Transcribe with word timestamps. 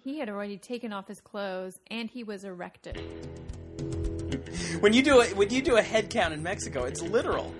He 0.00 0.20
had 0.20 0.28
already 0.28 0.58
taken 0.58 0.92
off 0.92 1.08
his 1.08 1.20
clothes 1.20 1.80
and 1.90 2.08
he 2.08 2.22
was 2.22 2.44
erected. 2.44 3.00
When 4.78 4.92
you 4.92 5.02
do 5.02 5.20
a, 5.20 5.26
when 5.34 5.50
you 5.50 5.60
do 5.60 5.76
a 5.76 5.82
head 5.82 6.08
count 6.08 6.32
in 6.32 6.40
Mexico, 6.42 6.84
it's 6.84 7.02
literal. 7.02 7.52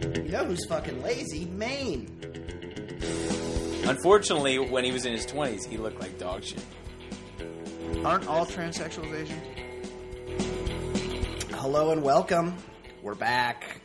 You 0.00 0.28
know 0.30 0.44
who's 0.44 0.66
fucking 0.66 1.02
lazy? 1.04 1.44
Maine. 1.46 2.08
Unfortunately, 3.86 4.58
when 4.58 4.84
he 4.84 4.90
was 4.90 5.06
in 5.06 5.12
his 5.12 5.24
twenties, 5.24 5.66
he 5.66 5.76
looked 5.76 6.00
like 6.00 6.18
dog 6.18 6.42
shit. 6.42 6.64
Aren't 8.04 8.26
all 8.26 8.44
transsexuals 8.44 9.14
Asian? 9.14 9.40
Hello 11.52 11.92
and 11.92 12.02
welcome. 12.02 12.56
We're 13.02 13.14
back. 13.14 13.80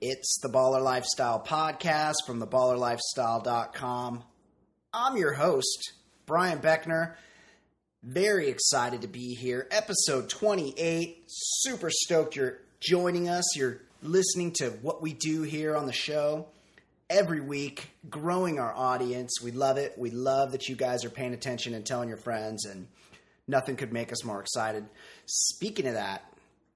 It's 0.00 0.40
the 0.42 0.48
Baller 0.48 0.82
Lifestyle 0.82 1.40
Podcast 1.40 2.14
from 2.26 2.40
theballerlifestyle.com. 2.40 4.24
I'm 4.96 5.16
your 5.16 5.32
host, 5.32 5.92
Brian 6.24 6.60
Beckner. 6.60 7.14
Very 8.04 8.48
excited 8.48 9.02
to 9.02 9.08
be 9.08 9.34
here. 9.34 9.66
Episode 9.72 10.28
28. 10.28 11.24
Super 11.26 11.90
stoked 11.90 12.36
you're 12.36 12.58
joining 12.78 13.28
us. 13.28 13.56
You're 13.56 13.80
listening 14.02 14.52
to 14.58 14.70
what 14.82 15.02
we 15.02 15.12
do 15.12 15.42
here 15.42 15.74
on 15.74 15.86
the 15.86 15.92
show 15.92 16.46
every 17.10 17.40
week, 17.40 17.90
growing 18.08 18.60
our 18.60 18.72
audience. 18.72 19.40
We 19.42 19.50
love 19.50 19.78
it. 19.78 19.94
We 19.98 20.12
love 20.12 20.52
that 20.52 20.68
you 20.68 20.76
guys 20.76 21.04
are 21.04 21.10
paying 21.10 21.34
attention 21.34 21.74
and 21.74 21.84
telling 21.84 22.08
your 22.08 22.18
friends, 22.18 22.64
and 22.64 22.86
nothing 23.48 23.74
could 23.74 23.92
make 23.92 24.12
us 24.12 24.24
more 24.24 24.40
excited. 24.40 24.84
Speaking 25.26 25.88
of 25.88 25.94
that, 25.94 26.22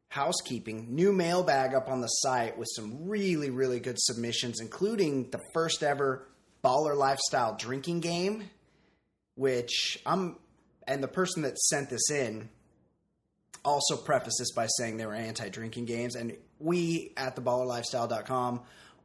housekeeping, 0.08 0.88
new 0.90 1.12
mailbag 1.12 1.72
up 1.72 1.88
on 1.88 2.00
the 2.00 2.08
site 2.08 2.58
with 2.58 2.68
some 2.74 3.08
really, 3.08 3.50
really 3.50 3.78
good 3.78 4.00
submissions, 4.00 4.60
including 4.60 5.30
the 5.30 5.40
first 5.54 5.84
ever 5.84 6.26
baller 6.64 6.96
lifestyle 6.96 7.56
drinking 7.56 8.00
game, 8.00 8.50
which 9.34 9.98
I'm, 10.04 10.36
and 10.86 11.02
the 11.02 11.08
person 11.08 11.42
that 11.42 11.58
sent 11.58 11.90
this 11.90 12.10
in 12.10 12.48
also 13.64 13.96
prefaced 13.96 14.38
this 14.38 14.52
by 14.52 14.66
saying 14.66 14.96
they 14.96 15.06
were 15.06 15.14
anti 15.14 15.48
drinking 15.48 15.84
games. 15.84 16.16
And 16.16 16.36
we 16.58 17.12
at 17.16 17.36
theballerlifestyle.com 17.36 18.62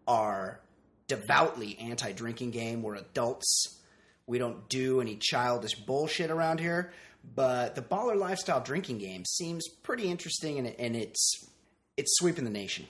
are 0.08 0.60
devoutly 1.08 1.78
anti 1.80 2.12
drinking 2.14 2.52
game. 2.52 2.82
We're 2.82 2.96
adults. 2.96 3.80
We 4.26 4.38
don't 4.38 4.70
do 4.70 5.02
any 5.02 5.18
childish 5.18 5.76
bullshit 5.76 6.32
around 6.32 6.60
here. 6.60 6.92
But 7.36 7.76
the 7.76 7.82
baller 7.82 8.18
lifestyle 8.18 8.62
drinking 8.62 8.98
game 8.98 9.24
seems 9.26 9.68
pretty 9.68 10.10
interesting 10.10 10.58
and, 10.60 10.68
and 10.80 10.96
it's 10.96 11.48
it's 11.96 12.16
sweeping 12.18 12.44
the 12.44 12.50
nation. 12.50 12.88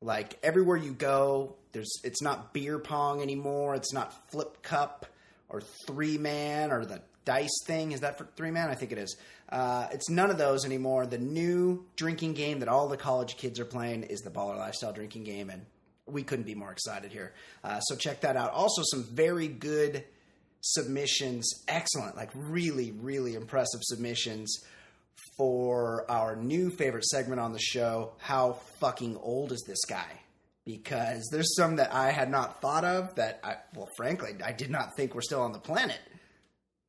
Like 0.00 0.38
everywhere 0.42 0.76
you 0.76 0.92
go, 0.92 1.56
there's 1.72 2.00
it's 2.04 2.22
not 2.22 2.52
beer 2.52 2.78
pong 2.78 3.20
anymore. 3.20 3.74
It's 3.74 3.92
not 3.92 4.30
flip 4.30 4.62
cup 4.62 5.06
or 5.48 5.62
three 5.86 6.18
man 6.18 6.70
or 6.70 6.84
the 6.84 7.02
dice 7.24 7.58
thing. 7.66 7.92
Is 7.92 8.00
that 8.00 8.16
for 8.16 8.26
three 8.36 8.50
man? 8.50 8.70
I 8.70 8.74
think 8.74 8.92
it 8.92 8.98
is. 8.98 9.16
Uh, 9.48 9.88
it's 9.92 10.08
none 10.08 10.30
of 10.30 10.38
those 10.38 10.64
anymore. 10.64 11.06
The 11.06 11.18
new 11.18 11.84
drinking 11.96 12.34
game 12.34 12.60
that 12.60 12.68
all 12.68 12.88
the 12.88 12.96
college 12.96 13.36
kids 13.36 13.58
are 13.58 13.64
playing 13.64 14.04
is 14.04 14.20
the 14.20 14.30
Baller 14.30 14.56
Lifestyle 14.56 14.92
drinking 14.92 15.24
game, 15.24 15.50
and 15.50 15.64
we 16.06 16.22
couldn't 16.22 16.46
be 16.46 16.54
more 16.54 16.70
excited 16.70 17.12
here. 17.12 17.32
Uh, 17.64 17.80
so 17.80 17.96
check 17.96 18.20
that 18.20 18.36
out. 18.36 18.52
Also, 18.52 18.82
some 18.84 19.04
very 19.04 19.48
good 19.48 20.04
submissions. 20.60 21.64
Excellent, 21.66 22.16
like 22.16 22.30
really, 22.34 22.92
really 22.92 23.34
impressive 23.34 23.80
submissions 23.82 24.64
for 25.38 26.04
our 26.10 26.36
new 26.36 26.68
favorite 26.68 27.04
segment 27.04 27.40
on 27.40 27.54
the 27.54 27.58
show. 27.58 28.12
How 28.18 28.58
fucking 28.80 29.16
old 29.16 29.52
is 29.52 29.64
this 29.66 29.84
guy? 29.88 30.20
because 30.68 31.30
there's 31.32 31.56
some 31.56 31.76
that 31.76 31.94
I 31.94 32.10
had 32.10 32.30
not 32.30 32.60
thought 32.60 32.84
of 32.84 33.14
that 33.14 33.40
I, 33.42 33.56
well, 33.74 33.88
frankly, 33.96 34.36
I 34.44 34.52
did 34.52 34.68
not 34.68 34.94
think 34.96 35.14
were 35.14 35.22
still 35.22 35.40
on 35.40 35.52
the 35.52 35.58
planet, 35.58 35.98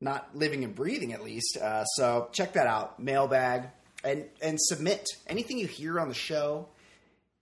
not 0.01 0.35
living 0.35 0.65
and 0.65 0.75
breathing 0.75 1.13
at 1.13 1.23
least. 1.23 1.55
Uh, 1.55 1.85
so 1.85 2.27
check 2.33 2.53
that 2.53 2.67
out, 2.67 2.99
mailbag, 2.99 3.69
and 4.03 4.25
and 4.41 4.59
submit 4.59 5.07
anything 5.27 5.57
you 5.57 5.65
hear 5.65 5.97
on 5.97 6.09
the 6.09 6.13
show, 6.13 6.67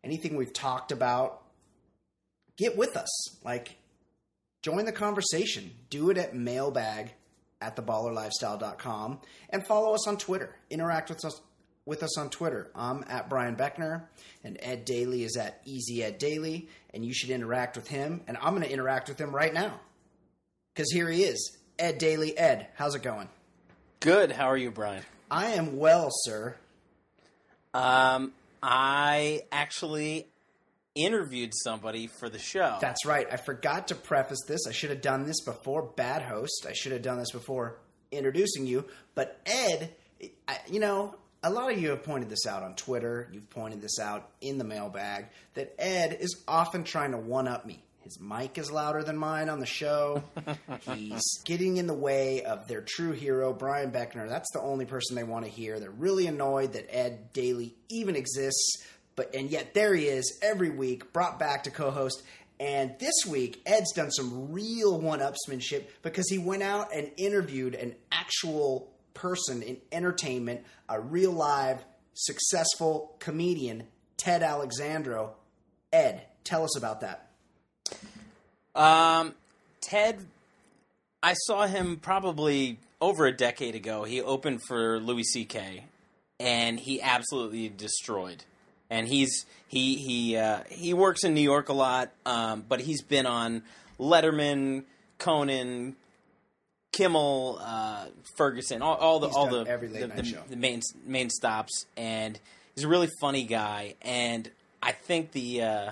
anything 0.04 0.36
we've 0.38 0.54
talked 0.54 0.92
about. 0.92 1.42
Get 2.56 2.78
with 2.78 2.96
us, 2.96 3.44
like 3.44 3.76
join 4.62 4.86
the 4.86 4.92
conversation. 4.92 5.72
Do 5.90 6.12
it 6.12 6.20
at 6.20 6.36
mailbag 6.36 7.14
at 7.62 7.76
theballerlifestyle.com 7.76 9.20
and 9.50 9.66
follow 9.66 9.94
us 9.94 10.08
on 10.08 10.18
Twitter. 10.18 10.56
Interact 10.70 11.10
with 11.10 11.26
us 11.26 11.42
with 11.86 12.04
us 12.04 12.18
on 12.18 12.30
Twitter. 12.30 12.70
I'm 12.76 13.06
at 13.08 13.30
Brian 13.30 13.56
Beckner, 13.56 14.04
and 14.44 14.58
Ed 14.62 14.84
Daly 14.84 15.24
is 15.24 15.38
at 15.38 15.62
Easy 15.64 16.04
Ed 16.04 16.18
Daly, 16.18 16.68
and 16.94 17.04
you 17.04 17.14
should 17.14 17.30
interact 17.30 17.78
with 17.78 17.88
him. 17.88 18.22
And 18.28 18.38
I'm 18.38 18.50
going 18.54 18.64
to 18.64 18.72
interact 18.72 19.08
with 19.08 19.18
him 19.18 19.34
right 19.34 19.54
now 19.54 19.80
because 20.76 20.92
here 20.92 21.10
he 21.10 21.24
is, 21.24 21.58
Ed 21.80 21.98
Daly. 21.98 22.38
Ed, 22.38 22.68
how's 22.76 22.94
it 22.94 23.04
going? 23.04 23.30
Good. 24.02 24.32
How 24.32 24.48
are 24.48 24.58
you, 24.58 24.70
Brian? 24.70 25.04
I 25.32 25.52
am 25.52 25.78
well, 25.78 26.10
sir. 26.12 26.56
Um, 27.74 28.34
I 28.62 29.44
actually 29.52 30.28
interviewed 30.98 31.54
somebody 31.56 32.08
for 32.08 32.30
the 32.30 32.40
show. 32.40 32.78
That's 32.82 33.06
right. 33.06 33.28
I 33.32 33.38
forgot 33.38 33.90
to 33.90 33.96
preface 33.96 34.44
this. 34.48 34.68
I 34.68 34.72
should 34.72 34.90
have 34.90 35.02
done 35.02 35.26
this 35.26 35.42
before. 35.42 35.84
Bad 35.96 36.22
host. 36.22 36.66
I 36.68 36.74
should 36.74 36.92
have 36.92 37.02
done 37.02 37.18
this 37.18 37.32
before 37.32 37.80
introducing 38.12 38.66
you. 38.66 38.86
But 39.16 39.40
Ed, 39.46 39.94
I, 40.48 40.58
you 40.70 40.80
know, 40.80 41.16
a 41.44 41.50
lot 41.50 41.72
of 41.72 41.80
you 41.80 41.90
have 41.92 42.04
pointed 42.04 42.30
this 42.30 42.46
out 42.48 42.64
on 42.64 42.76
Twitter. 42.76 43.30
You've 43.32 43.50
pointed 43.50 43.82
this 43.82 44.00
out 44.00 44.30
in 44.42 44.58
the 44.58 44.64
mailbag 44.64 45.28
that 45.54 45.76
Ed 45.78 46.18
is 46.20 46.44
often 46.48 46.84
trying 46.84 47.12
to 47.12 47.18
one 47.18 47.48
up 47.48 47.66
me. 47.66 47.84
His 48.08 48.22
mic 48.22 48.58
is 48.58 48.72
louder 48.72 49.04
than 49.04 49.18
mine 49.18 49.50
on 49.50 49.60
the 49.60 49.66
show. 49.66 50.24
He's 50.82 51.42
getting 51.44 51.76
in 51.76 51.88
the 51.88 51.94
way 51.94 52.42
of 52.44 52.66
their 52.68 52.80
true 52.80 53.12
hero, 53.12 53.52
Brian 53.52 53.92
Beckner. 53.92 54.30
That's 54.30 54.50
the 54.54 54.62
only 54.62 54.86
person 54.86 55.18
they 55.18 55.26
want 55.26 55.44
to 55.44 55.52
hear. 55.52 55.78
They're 55.78 55.92
really 55.92 56.26
annoyed 56.26 56.72
that 56.74 56.88
Ed 56.90 57.34
Daly 57.34 57.76
even 57.90 58.16
exists, 58.16 58.86
but 59.18 59.36
and 59.36 59.50
yet 59.50 59.74
there 59.74 59.94
he 59.94 60.06
is 60.06 60.40
every 60.42 60.70
week, 60.70 61.12
brought 61.12 61.38
back 61.38 61.64
to 61.64 61.72
co-host. 61.72 62.24
And 62.60 62.96
this 63.00 63.14
week, 63.28 63.62
Ed's 63.66 63.92
done 63.92 64.10
some 64.12 64.52
real 64.52 65.00
one-upsmanship 65.00 65.84
because 66.02 66.30
he 66.30 66.38
went 66.38 66.64
out 66.64 66.96
and 66.96 67.12
interviewed 67.18 67.76
an 67.76 67.96
actual 68.12 68.90
person 69.14 69.62
in 69.62 69.78
entertainment, 69.92 70.64
a 70.88 71.02
real 71.02 71.32
live 71.32 71.84
successful 72.14 73.16
comedian, 73.20 73.84
Ted 74.16 74.42
Alexandro. 74.42 75.36
Ed, 75.92 76.24
tell 76.44 76.64
us 76.64 76.78
about 76.78 77.02
that. 77.02 77.30
Um, 78.76 79.34
Ted, 79.82 80.26
I 81.22 81.34
saw 81.34 81.68
him 81.68 81.98
probably 81.98 82.78
over 83.02 83.26
a 83.26 83.32
decade 83.32 83.76
ago. 83.76 84.04
He 84.04 84.22
opened 84.22 84.62
for 84.68 85.00
Louis 85.00 85.24
C.K. 85.24 85.86
and 86.40 86.80
he 86.80 87.02
absolutely 87.02 87.70
destroyed. 87.70 88.44
And 88.90 89.08
he's 89.08 89.46
he 89.68 89.96
he 89.96 90.38
uh, 90.38 90.64
he 90.70 90.94
works 90.94 91.24
in 91.24 91.34
New 91.34 91.42
York 91.42 91.70
a 91.70 91.74
lot, 91.74 92.12
um, 92.26 92.64
but 92.68 92.80
he's 92.80 93.02
been 93.02 93.26
on 93.26 93.64
Letterman, 94.00 94.84
Conan, 95.18 95.96
Kimmel, 96.94 97.60
uh, 97.62 98.06
Ferguson, 98.38 98.82
all, 98.82 98.96
all 98.96 99.20
the 99.20 99.28
He's 99.28 99.36
all 99.36 99.50
the 99.50 99.66
every 99.70 99.90
late 99.90 100.02
the, 100.02 100.08
night 100.08 100.18
the, 100.18 100.24
show. 100.24 100.44
the 100.50 100.56
main 100.56 100.82
main 101.06 101.30
stops, 101.30 101.86
and 101.96 102.40
he's 102.76 102.86
a 102.86 102.88
really 102.88 103.10
funny 103.20 103.44
guy. 103.44 103.96
And 104.02 104.50
I 104.82 104.94
think 104.94 105.34
the 105.34 105.62
uh, 105.64 105.92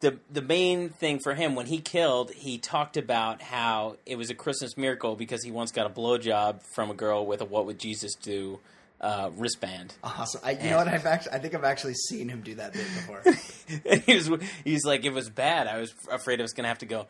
the 0.00 0.18
the 0.30 0.42
main 0.42 0.88
thing 0.88 1.20
for 1.22 1.34
him 1.34 1.54
when 1.54 1.66
he 1.66 1.78
killed, 1.78 2.32
he 2.32 2.58
talked 2.58 2.96
about 2.96 3.42
how 3.42 3.96
it 4.06 4.16
was 4.16 4.28
a 4.30 4.34
Christmas 4.34 4.76
miracle 4.76 5.14
because 5.14 5.44
he 5.44 5.50
once 5.50 5.70
got 5.70 5.86
a 5.86 5.90
blowjob 5.90 6.62
from 6.74 6.90
a 6.90 6.94
girl 6.94 7.24
with 7.24 7.40
a 7.40 7.44
"What 7.44 7.66
Would 7.66 7.78
Jesus 7.78 8.14
Do" 8.16 8.58
uh, 9.00 9.30
wristband. 9.36 9.94
Awesome. 10.04 10.40
I, 10.44 10.52
you 10.52 10.70
know 10.70 10.76
what? 10.76 10.88
I've 10.88 11.06
actually, 11.06 11.32
I 11.32 11.38
think 11.38 11.54
I've 11.54 11.64
actually 11.64 11.94
seen 11.94 12.28
him 12.28 12.42
do 12.42 12.54
that 12.56 12.72
bit 12.72 12.84
before. 12.84 13.22
he 14.06 14.14
was 14.14 14.30
he's 14.64 14.84
like, 14.84 15.04
it 15.04 15.12
was 15.12 15.30
bad. 15.30 15.66
I 15.66 15.80
was 15.80 15.94
afraid 16.10 16.40
I 16.40 16.42
was 16.42 16.52
going 16.52 16.64
to 16.64 16.68
have 16.68 16.78
to 16.78 16.86
go. 16.86 17.06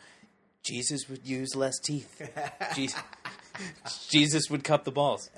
Jesus 0.62 1.08
would 1.08 1.26
use 1.26 1.56
less 1.56 1.78
teeth. 1.78 2.20
Jesus, 2.75 3.00
Jesus 4.08 4.50
would 4.50 4.62
cut 4.62 4.84
the 4.84 4.92
balls, 4.92 5.31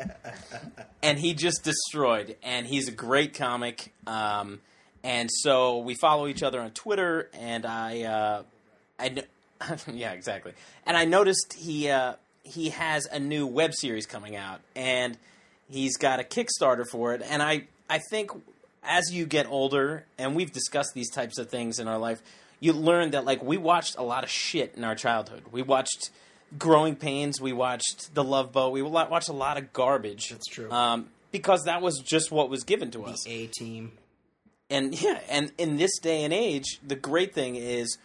and 1.03 1.19
he 1.19 1.33
just 1.33 1.65
destroyed. 1.65 2.37
And 2.43 2.67
he's 2.67 2.89
a 2.89 2.93
great 2.93 3.35
comic. 3.35 3.93
Um, 4.07 4.61
and 5.05 5.31
so 5.33 5.79
we 5.79 5.95
follow 5.95 6.27
each 6.27 6.43
other 6.43 6.61
on 6.61 6.73
Twitter, 6.73 7.29
and 7.33 7.65
I, 7.65 8.03
uh, 8.03 8.43
I, 8.99 9.23
yeah, 9.93 10.13
exactly. 10.13 10.53
And 10.87 10.97
I 10.97 11.05
noticed 11.05 11.55
he 11.59 11.89
uh, 11.89 12.15
he 12.43 12.71
has 12.71 13.07
a 13.07 13.19
new 13.19 13.47
web 13.47 13.73
series 13.75 14.07
coming 14.07 14.37
out, 14.37 14.61
and 14.75 15.17
he's 15.73 15.97
got 15.97 16.21
a 16.21 16.23
Kickstarter 16.23 16.87
for 16.87 17.15
it. 17.15 17.23
And 17.29 17.43
I, 17.43 17.65
I 17.89 18.01
think 18.11 18.31
as 18.83 19.13
you 19.13 19.27
get 19.27 19.47
older, 19.47 20.05
and 20.19 20.35
we've 20.35 20.53
discussed 20.53 20.91
these 20.95 21.11
types 21.11 21.39
of 21.39 21.51
things 21.51 21.79
in 21.79 21.89
our 21.89 21.99
life, 21.99 22.23
you 22.61 22.73
learn 22.73 23.11
that 23.13 23.25
like 23.25 23.43
we 23.43 23.57
watched 23.57 23.97
a 23.97 24.03
lot 24.03 24.25
of 24.25 24.31
shit 24.31 24.75
in 24.77 24.85
our 24.85 24.95
childhood. 24.95 25.43
We 25.51 25.63
watched 25.63 26.11
Growing 26.59 26.97
Pains, 26.97 27.41
we 27.41 27.53
watched 27.53 28.15
The 28.15 28.23
Love 28.23 28.53
Boat, 28.53 28.73
we 28.73 28.83
watched 28.83 29.29
a 29.29 29.35
lot 29.35 29.57
of 29.59 29.73
garbage. 29.73 30.31
That's 30.31 30.47
true. 30.47 30.71
Um, 30.71 31.09
because 31.31 31.63
that 31.65 31.81
was 31.81 31.99
just 31.99 32.31
what 32.31 32.51
was 32.51 32.63
given 32.63 32.91
to 32.91 33.05
us 33.05 33.27
A 33.27 33.47
team. 33.47 33.93
and 34.69 35.01
yeah, 35.01 35.19
and 35.31 35.51
in 35.57 35.77
this 35.79 35.99
day 35.99 36.25
and 36.25 36.33
age, 36.33 36.79
the 36.87 36.95
great 36.95 37.35
thing 37.35 37.57
is 37.57 37.97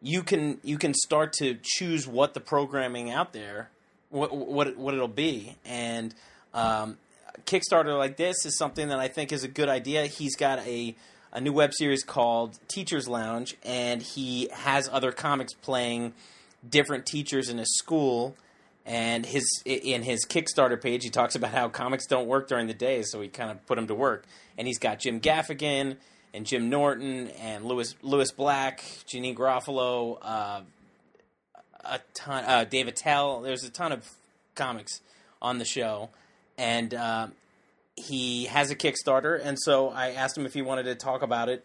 you 0.00 0.22
can 0.22 0.58
you 0.64 0.78
can 0.78 0.94
start 0.94 1.34
to 1.34 1.58
choose 1.62 2.06
what 2.06 2.32
the 2.32 2.40
programming 2.40 3.10
out 3.10 3.34
there 3.34 3.68
what 4.10 4.34
what 4.34 4.76
what 4.76 4.94
it'll 4.94 5.08
be, 5.08 5.56
and 5.64 6.14
um, 6.52 6.98
Kickstarter 7.46 7.96
like 7.96 8.16
this 8.16 8.44
is 8.44 8.56
something 8.56 8.88
that 8.88 8.98
I 8.98 9.08
think 9.08 9.32
is 9.32 9.44
a 9.44 9.48
good 9.48 9.68
idea. 9.68 10.06
He's 10.06 10.36
got 10.36 10.60
a 10.60 10.94
a 11.32 11.40
new 11.40 11.52
web 11.52 11.72
series 11.72 12.02
called 12.02 12.58
Teachers 12.68 13.08
Lounge, 13.08 13.56
and 13.64 14.02
he 14.02 14.48
has 14.52 14.88
other 14.92 15.12
comics 15.12 15.54
playing 15.54 16.12
different 16.68 17.06
teachers 17.06 17.48
in 17.48 17.58
his 17.58 17.76
school. 17.78 18.36
And 18.86 19.26
his 19.26 19.44
in 19.64 20.02
his 20.02 20.24
Kickstarter 20.24 20.80
page, 20.80 21.04
he 21.04 21.10
talks 21.10 21.34
about 21.34 21.52
how 21.52 21.68
comics 21.68 22.06
don't 22.06 22.26
work 22.26 22.48
during 22.48 22.66
the 22.66 22.74
day, 22.74 23.02
so 23.02 23.20
he 23.20 23.28
kind 23.28 23.50
of 23.50 23.64
put 23.66 23.76
them 23.76 23.86
to 23.86 23.94
work. 23.94 24.24
And 24.56 24.66
he's 24.66 24.78
got 24.78 24.98
Jim 25.00 25.20
Gaffigan 25.20 25.96
and 26.32 26.46
Jim 26.46 26.70
Norton 26.70 27.28
and 27.40 27.64
Lewis 27.64 27.94
Lewis 28.02 28.32
Black, 28.32 28.80
Janeane 29.06 29.36
Garofalo, 29.36 30.18
uh, 30.22 30.62
a 31.84 32.00
ton, 32.14 32.44
uh, 32.44 32.64
Dave 32.64 32.88
Attell. 32.88 33.42
There's 33.42 33.64
a 33.64 33.70
ton 33.70 33.92
of 33.92 34.08
comics 34.54 35.00
on 35.42 35.58
the 35.58 35.64
show, 35.64 36.10
and 36.60 36.92
uh, 36.92 37.28
he 37.96 38.44
has 38.44 38.70
a 38.70 38.76
Kickstarter. 38.76 39.40
And 39.42 39.58
so 39.58 39.88
I 39.88 40.10
asked 40.10 40.36
him 40.36 40.46
if 40.46 40.54
he 40.54 40.62
wanted 40.62 40.84
to 40.84 40.94
talk 40.94 41.22
about 41.22 41.48
it 41.48 41.64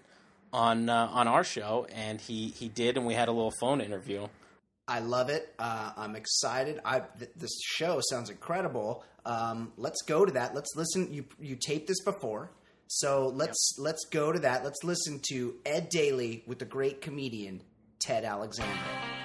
on 0.54 0.90
uh, 0.90 1.10
on 1.12 1.28
our 1.28 1.44
show, 1.44 1.86
and 1.94 2.20
he 2.20 2.48
he 2.48 2.70
did, 2.70 2.98
and 2.98 3.06
we 3.06 3.14
had 3.14 3.28
a 3.28 3.32
little 3.32 3.54
phone 3.60 3.82
interview. 3.82 4.28
I 4.88 5.00
love 5.00 5.30
it. 5.30 5.54
Uh, 5.60 5.92
I'm 5.98 6.16
excited. 6.16 6.80
I 6.86 7.02
th- 7.20 7.32
this 7.36 7.60
show 7.64 8.00
sounds 8.10 8.30
incredible. 8.30 9.04
Um, 9.26 9.74
let's 9.78 10.02
go 10.04 10.26
to 10.26 10.32
that. 10.34 10.56
Let's 10.56 10.74
listen. 10.76 11.14
You 11.14 11.26
you 11.40 11.58
taped 11.58 11.88
this 11.88 12.02
before, 12.04 12.52
so 12.88 13.28
let's 13.36 13.76
let's 13.78 14.06
go 14.06 14.32
to 14.32 14.40
that. 14.40 14.64
Let's 14.64 14.84
listen 14.84 15.20
to 15.30 15.56
Ed 15.66 15.90
Daly 15.90 16.44
with 16.48 16.60
the 16.60 16.66
great 16.66 17.02
comedian 17.02 17.62
Ted 18.00 18.24
Alexandro. 18.24 19.25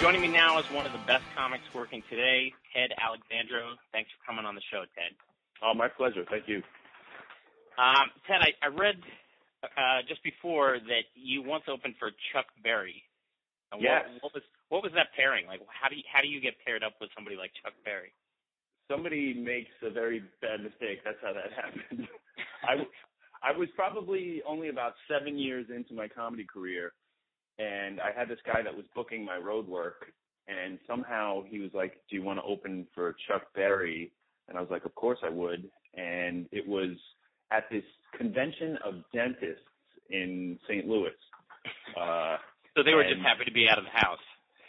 Joining 0.00 0.20
me 0.22 0.28
now 0.28 0.58
is 0.58 0.64
one 0.70 0.86
of 0.86 0.92
the 0.92 1.02
best 1.10 1.24
comics 1.36 1.64
working 1.74 2.02
today, 2.08 2.54
Ted 2.70 2.94
Alexandro. 3.02 3.74
Thanks 3.90 4.08
for 4.14 4.22
coming 4.22 4.46
on 4.46 4.54
the 4.54 4.62
show, 4.70 4.86
Ted. 4.94 5.10
Oh, 5.58 5.74
my 5.74 5.88
pleasure. 5.88 6.24
Thank 6.30 6.46
you. 6.46 6.62
Um, 7.74 8.06
Ted, 8.30 8.38
I, 8.38 8.54
I 8.62 8.68
read 8.70 8.94
uh, 9.64 10.06
just 10.06 10.22
before 10.22 10.78
that 10.86 11.10
you 11.18 11.42
once 11.42 11.64
opened 11.66 11.94
for 11.98 12.10
Chuck 12.32 12.46
Berry. 12.62 13.02
And 13.72 13.82
Yes. 13.82 14.06
What, 14.22 14.30
what 14.30 14.34
was 14.34 14.42
what 14.70 14.82
was 14.82 14.92
that 14.94 15.08
pairing 15.16 15.46
like? 15.46 15.60
How 15.66 15.88
do 15.88 15.96
you, 15.96 16.02
how 16.06 16.22
do 16.22 16.28
you 16.28 16.40
get 16.40 16.54
paired 16.64 16.82
up 16.84 16.94
with 17.00 17.10
somebody 17.16 17.36
like 17.36 17.50
Chuck 17.62 17.74
Berry? 17.84 18.12
Somebody 18.90 19.34
makes 19.34 19.72
a 19.82 19.90
very 19.90 20.22
bad 20.40 20.62
mistake. 20.62 21.02
That's 21.04 21.18
how 21.20 21.32
that 21.34 21.50
happened. 21.58 22.06
I, 22.62 22.86
I 23.42 23.56
was 23.56 23.68
probably 23.74 24.42
only 24.46 24.68
about 24.68 24.94
seven 25.10 25.36
years 25.38 25.66
into 25.74 25.92
my 25.92 26.06
comedy 26.08 26.46
career, 26.46 26.92
and 27.58 28.00
I 28.00 28.10
had 28.18 28.28
this 28.28 28.38
guy 28.46 28.62
that 28.62 28.74
was 28.74 28.84
booking 28.94 29.24
my 29.24 29.36
road 29.36 29.66
work, 29.66 30.06
and 30.48 30.78
somehow 30.86 31.42
he 31.48 31.58
was 31.58 31.70
like, 31.74 32.00
"Do 32.08 32.16
you 32.16 32.22
want 32.22 32.38
to 32.38 32.42
open 32.44 32.86
for 32.94 33.14
Chuck 33.26 33.42
Berry?" 33.54 34.12
And 34.48 34.56
I 34.56 34.60
was 34.60 34.70
like, 34.70 34.84
"Of 34.84 34.94
course 34.94 35.18
I 35.24 35.28
would." 35.28 35.68
And 35.94 36.46
it 36.52 36.66
was 36.66 36.90
at 37.50 37.64
this 37.70 37.84
convention 38.16 38.78
of 38.84 38.94
dentists 39.12 39.64
in 40.10 40.58
St. 40.68 40.86
Louis. 40.86 41.10
Uh, 41.96 42.36
So 42.76 42.82
they 42.84 42.94
were 42.94 43.00
And- 43.02 43.16
just 43.16 43.26
happy 43.26 43.44
to 43.44 43.50
be 43.52 43.68
out 43.68 43.78
of 43.78 43.84
the 43.84 43.90
house. 43.90 44.22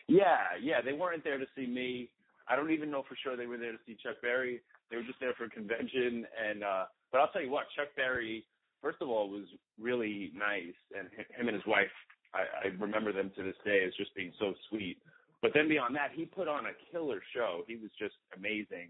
Yeah, 0.08 0.56
yeah. 0.60 0.82
They 0.82 0.94
weren't 0.94 1.24
there 1.24 1.38
to 1.38 1.46
see 1.56 1.68
me. 1.68 2.10
I 2.48 2.56
don't 2.56 2.72
even 2.72 2.90
know 2.90 3.04
for 3.04 3.16
sure 3.22 3.36
they 3.38 3.46
were 3.46 3.58
there 3.58 3.72
to 3.72 3.78
see 3.86 3.96
Chuck 4.02 4.16
Berry. 4.22 4.62
They 4.90 4.96
were 4.98 5.04
just 5.04 5.20
there 5.20 5.34
for 5.38 5.44
a 5.46 5.50
convention. 5.50 6.26
And 6.36 6.64
uh 6.64 6.86
but 7.12 7.22
I'll 7.22 7.28
tell 7.32 7.42
you 7.44 7.52
what, 7.52 7.66
Chuck 7.76 7.90
Berry, 7.96 8.46
first 8.82 8.98
of 9.02 9.10
all, 9.10 9.30
was 9.30 9.46
really 9.80 10.32
nice, 10.34 10.74
and 10.98 11.08
him 11.38 11.48
and 11.48 11.56
his 11.56 11.66
wife, 11.68 11.92
I, 12.34 12.68
I 12.68 12.68
remember 12.80 13.12
them 13.12 13.32
to 13.38 13.44
this 13.44 13.56
day 13.66 13.84
as 13.88 13.94
just 13.96 14.14
being 14.16 14.32
so 14.40 14.54
sweet. 14.70 14.98
But 15.42 15.52
then 15.54 15.68
beyond 15.70 15.96
that, 15.96 16.12
he 16.14 16.26
put 16.26 16.48
on 16.48 16.66
a 16.66 16.76
killer 16.92 17.22
show. 17.34 17.64
He 17.68 17.76
was 17.76 17.90
just 17.98 18.16
amazing, 18.36 18.90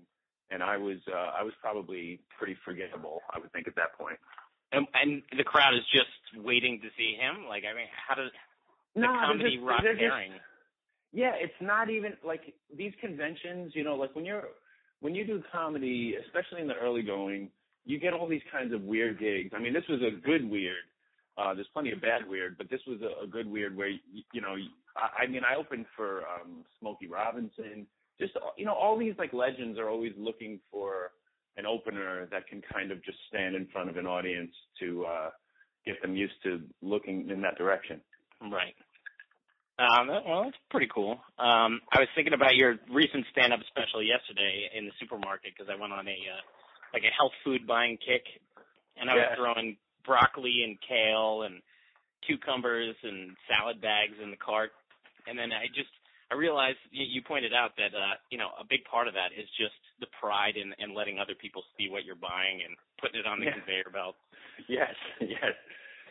and 0.49 0.63
I 0.63 0.77
was 0.77 0.97
uh, 1.07 1.31
I 1.39 1.43
was 1.43 1.53
probably 1.61 2.19
pretty 2.37 2.57
forgettable. 2.65 3.21
I 3.33 3.39
would 3.39 3.51
think 3.53 3.67
at 3.67 3.75
that 3.75 3.93
point. 3.97 4.17
And, 4.71 4.85
and 4.93 5.21
the 5.37 5.43
crowd 5.43 5.73
is 5.73 5.81
just 5.91 6.43
waiting 6.45 6.79
to 6.81 6.89
see 6.97 7.15
him. 7.19 7.47
Like, 7.47 7.63
I 7.65 7.73
mean, 7.75 7.87
how 8.07 8.15
does 8.15 8.31
the 8.93 9.01
No, 9.01 9.07
comedy 9.07 9.55
just- 9.55 9.63
rock 9.65 9.81
they're 9.83 9.93
just- 9.93 10.41
Yeah, 11.11 11.31
it's 11.35 11.59
not 11.59 11.89
even 11.89 12.13
like 12.23 12.53
these 12.75 12.93
conventions, 13.01 13.71
you 13.75 13.83
know, 13.83 13.95
like 13.95 14.15
when 14.15 14.25
you're 14.25 14.49
when 15.01 15.15
you 15.15 15.25
do 15.25 15.41
comedy, 15.51 16.15
especially 16.25 16.61
in 16.61 16.67
the 16.67 16.75
early 16.75 17.01
going, 17.03 17.49
you 17.85 17.99
get 17.99 18.13
all 18.13 18.27
these 18.27 18.43
kinds 18.51 18.73
of 18.73 18.81
weird 18.83 19.17
gigs. 19.19 19.51
I 19.55 19.59
mean, 19.59 19.73
this 19.73 19.87
was 19.87 20.01
a 20.01 20.11
good 20.19 20.47
weird. 20.49 20.83
Uh 21.39 21.53
there's 21.53 21.67
plenty 21.73 21.91
of 21.91 22.01
bad 22.01 22.27
weird, 22.27 22.57
but 22.57 22.69
this 22.69 22.81
was 22.87 22.99
a, 23.01 23.23
a 23.23 23.27
good 23.27 23.47
weird 23.49 23.75
where 23.75 23.89
you, 23.89 23.99
you 24.33 24.41
know, 24.41 24.55
I, 24.97 25.23
I 25.23 25.27
mean, 25.27 25.41
I 25.49 25.55
opened 25.55 25.85
for 25.95 26.23
um 26.27 26.65
Smokey 26.79 27.07
Robinson. 27.07 27.87
Just 28.19 28.33
you 28.57 28.65
know, 28.65 28.73
all 28.73 28.97
these 28.97 29.15
like 29.17 29.31
legends 29.31 29.79
are 29.79 29.89
always 29.89 30.13
looking 30.17 30.59
for 30.71 31.11
an 31.55 31.65
opener 31.65 32.27
that 32.31 32.47
can 32.47 32.61
kind 32.73 32.91
of 32.91 33.03
just 33.03 33.17
stand 33.29 33.55
in 33.55 33.67
front 33.67 33.89
of 33.89 33.97
an 33.97 34.05
audience 34.05 34.51
to 34.79 35.05
uh 35.05 35.29
get 35.85 36.01
them 36.01 36.15
used 36.15 36.35
to 36.43 36.61
looking 36.81 37.29
in 37.29 37.41
that 37.41 37.57
direction. 37.57 38.01
Right. 38.41 38.75
Um, 39.79 40.07
well, 40.09 40.43
that's 40.43 40.57
pretty 40.69 40.89
cool. 40.93 41.13
Um, 41.39 41.79
I 41.95 42.03
was 42.03 42.09
thinking 42.13 42.33
about 42.33 42.55
your 42.55 42.75
recent 42.91 43.25
stand-up 43.31 43.61
special 43.71 44.03
yesterday 44.03 44.67
in 44.75 44.83
the 44.83 44.91
supermarket 44.99 45.53
because 45.55 45.71
I 45.71 45.79
went 45.79 45.93
on 45.93 46.05
a 46.05 46.19
uh, 46.19 46.43
like 46.93 47.03
a 47.03 47.13
health 47.15 47.31
food 47.45 47.65
buying 47.65 47.95
kick, 47.95 48.23
and 48.99 49.09
I 49.09 49.15
was 49.15 49.25
throwing 49.37 49.77
broccoli 50.09 50.65
and 50.65 50.73
kale 50.81 51.45
and 51.45 51.61
cucumbers 52.25 52.97
and 53.05 53.37
salad 53.45 53.77
bags 53.79 54.17
in 54.17 54.33
the 54.33 54.41
cart, 54.41 54.73
and 55.29 55.37
then 55.37 55.53
I 55.53 55.69
just 55.69 55.93
I 56.31 56.35
realized 56.35 56.81
you, 56.89 57.05
you 57.05 57.21
pointed 57.21 57.53
out 57.53 57.77
that 57.77 57.93
uh, 57.93 58.17
you 58.33 58.37
know 58.41 58.49
a 58.59 58.65
big 58.65 58.81
part 58.89 59.07
of 59.07 59.13
that 59.13 59.29
is 59.37 59.45
just 59.53 59.77
the 60.01 60.09
pride 60.19 60.57
in, 60.57 60.73
in 60.81 60.97
letting 60.97 61.19
other 61.21 61.37
people 61.37 61.61
see 61.77 61.89
what 61.89 62.05
you're 62.05 62.17
buying 62.17 62.65
and 62.65 62.73
putting 62.97 63.21
it 63.21 63.27
on 63.29 63.39
the 63.39 63.45
Yeah. 63.45 63.61
conveyor 63.61 63.93
belt. 63.93 64.15
Yes, 64.67 64.97
yes, 65.21 65.53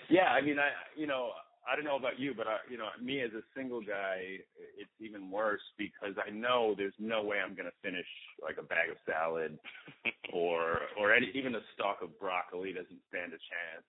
yeah. 0.09 0.31
I 0.31 0.41
mean, 0.41 0.59
I 0.59 0.71
you 0.95 1.07
know 1.11 1.35
I 1.69 1.77
don't 1.77 1.85
know 1.85 1.97
about 2.01 2.19
you, 2.19 2.33
but 2.33 2.47
I, 2.47 2.57
you 2.71 2.79
know 2.79 2.89
me 3.01 3.21
as 3.21 3.33
a 3.37 3.45
single 3.55 3.81
guy, 3.81 4.41
it's 4.81 4.97
even 5.01 5.31
worse 5.31 5.63
because 5.77 6.17
I 6.17 6.31
know 6.31 6.75
there's 6.77 6.97
no 6.99 7.23
way 7.23 7.39
I'm 7.45 7.55
going 7.55 7.69
to 7.69 7.79
finish 7.85 8.09
like 8.41 8.57
a 8.57 8.65
bag 8.65 8.89
of 8.89 8.97
salad 9.05 9.59
or 10.33 10.81
or 10.99 11.13
any, 11.13 11.29
even 11.35 11.55
a 11.55 11.61
stalk 11.75 12.01
of 12.03 12.19
broccoli 12.19 12.73
doesn't 12.73 13.03
stand 13.13 13.37
a 13.37 13.41
chance. 13.41 13.89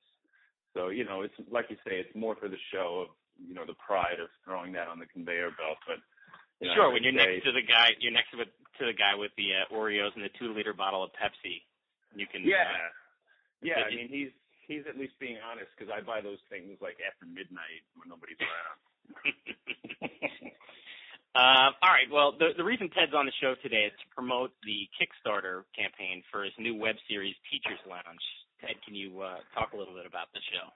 So 0.75 0.89
you 0.89 1.05
know, 1.05 1.21
it's 1.21 1.33
like 1.49 1.67
you 1.69 1.77
say, 1.87 1.95
it's 2.03 2.13
more 2.15 2.35
for 2.35 2.49
the 2.49 2.59
show 2.73 3.07
of 3.07 3.15
you 3.39 3.55
know 3.55 3.65
the 3.65 3.79
pride 3.79 4.19
of 4.19 4.27
throwing 4.43 4.73
that 4.73 4.87
on 4.87 4.99
the 4.99 5.07
conveyor 5.07 5.51
belt, 5.55 5.79
but. 5.87 5.97
You 6.59 6.67
know, 6.67 6.75
sure, 6.75 6.91
when 6.91 7.03
you're 7.07 7.15
say- 7.15 7.39
next 7.39 7.45
to 7.47 7.53
the 7.55 7.63
guy, 7.63 7.95
you're 8.03 8.11
next 8.11 8.31
to, 8.31 8.37
the- 8.43 8.51
to 8.79 8.83
the 8.83 8.91
guy 8.91 9.15
with 9.15 9.31
the 9.39 9.55
uh, 9.63 9.71
Oreos 9.73 10.11
and 10.19 10.27
the 10.27 10.33
two 10.35 10.51
liter 10.51 10.73
bottle 10.73 11.01
of 11.01 11.09
Pepsi. 11.15 11.63
You 12.13 12.27
can 12.27 12.43
Yeah, 12.43 12.67
uh, 12.67 12.91
yeah. 13.61 13.87
I 13.87 13.95
mean, 13.95 14.09
he's 14.09 14.35
he's 14.69 14.85
at 14.85 14.95
least 14.95 15.17
being 15.17 15.41
honest 15.41 15.73
because 15.73 15.89
I 15.89 16.05
buy 16.05 16.21
those 16.21 16.39
things 16.47 16.77
like 16.79 17.01
after 17.01 17.25
midnight 17.25 17.81
when 17.97 18.07
nobody's 18.07 18.39
around. 18.39 18.79
Uh, 21.37 21.69
all 21.85 21.93
right. 21.93 22.09
Well, 22.09 22.33
the 22.33 22.57
the 22.57 22.65
reason 22.65 22.89
Ted's 22.89 23.13
on 23.13 23.29
the 23.29 23.37
show 23.39 23.53
today 23.61 23.85
is 23.85 23.93
to 24.01 24.07
promote 24.17 24.49
the 24.65 24.89
Kickstarter 24.97 25.61
campaign 25.77 26.25
for 26.33 26.43
his 26.43 26.53
new 26.57 26.73
web 26.73 26.97
series, 27.07 27.37
Teachers 27.53 27.77
Lounge. 27.85 28.25
Ted, 28.59 28.75
can 28.81 28.95
you 28.95 29.21
uh, 29.21 29.37
talk 29.53 29.71
a 29.73 29.77
little 29.77 29.93
bit 29.93 30.09
about 30.09 30.33
the 30.33 30.41
show? 30.49 30.73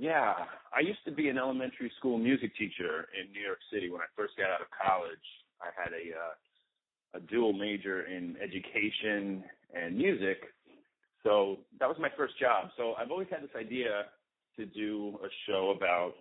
Yeah, 0.00 0.48
I 0.74 0.80
used 0.80 1.04
to 1.04 1.12
be 1.12 1.28
an 1.28 1.36
elementary 1.36 1.92
school 2.00 2.16
music 2.16 2.56
teacher 2.56 3.06
in 3.12 3.30
New 3.36 3.44
York 3.44 3.60
City 3.70 3.90
when 3.92 4.00
I 4.00 4.08
first 4.16 4.32
got 4.40 4.48
out 4.48 4.64
of 4.64 4.72
college. 4.72 5.22
I 5.60 5.70
had 5.76 5.92
a 5.92 6.04
uh, 6.16 6.34
a 7.14 7.20
dual 7.28 7.52
major 7.52 8.08
in 8.08 8.36
education 8.42 9.44
and 9.76 9.96
music, 9.96 10.50
so 11.24 11.58
that 11.80 11.88
was 11.88 11.96
my 11.98 12.10
first 12.16 12.38
job. 12.38 12.68
So 12.76 12.94
I've 12.94 13.10
always 13.10 13.28
had 13.30 13.42
this 13.42 13.56
idea 13.58 14.04
to 14.56 14.66
do 14.66 15.18
a 15.24 15.28
show 15.48 15.74
about 15.76 16.12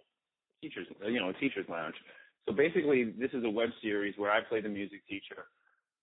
teachers, 0.61 0.87
you 1.05 1.19
know, 1.19 1.29
a 1.29 1.33
teachers 1.33 1.65
lounge. 1.69 1.95
So 2.47 2.55
basically, 2.55 3.13
this 3.19 3.31
is 3.33 3.43
a 3.43 3.49
web 3.49 3.69
series 3.81 4.15
where 4.17 4.31
I 4.31 4.41
play 4.41 4.61
the 4.61 4.69
music 4.69 5.05
teacher. 5.07 5.45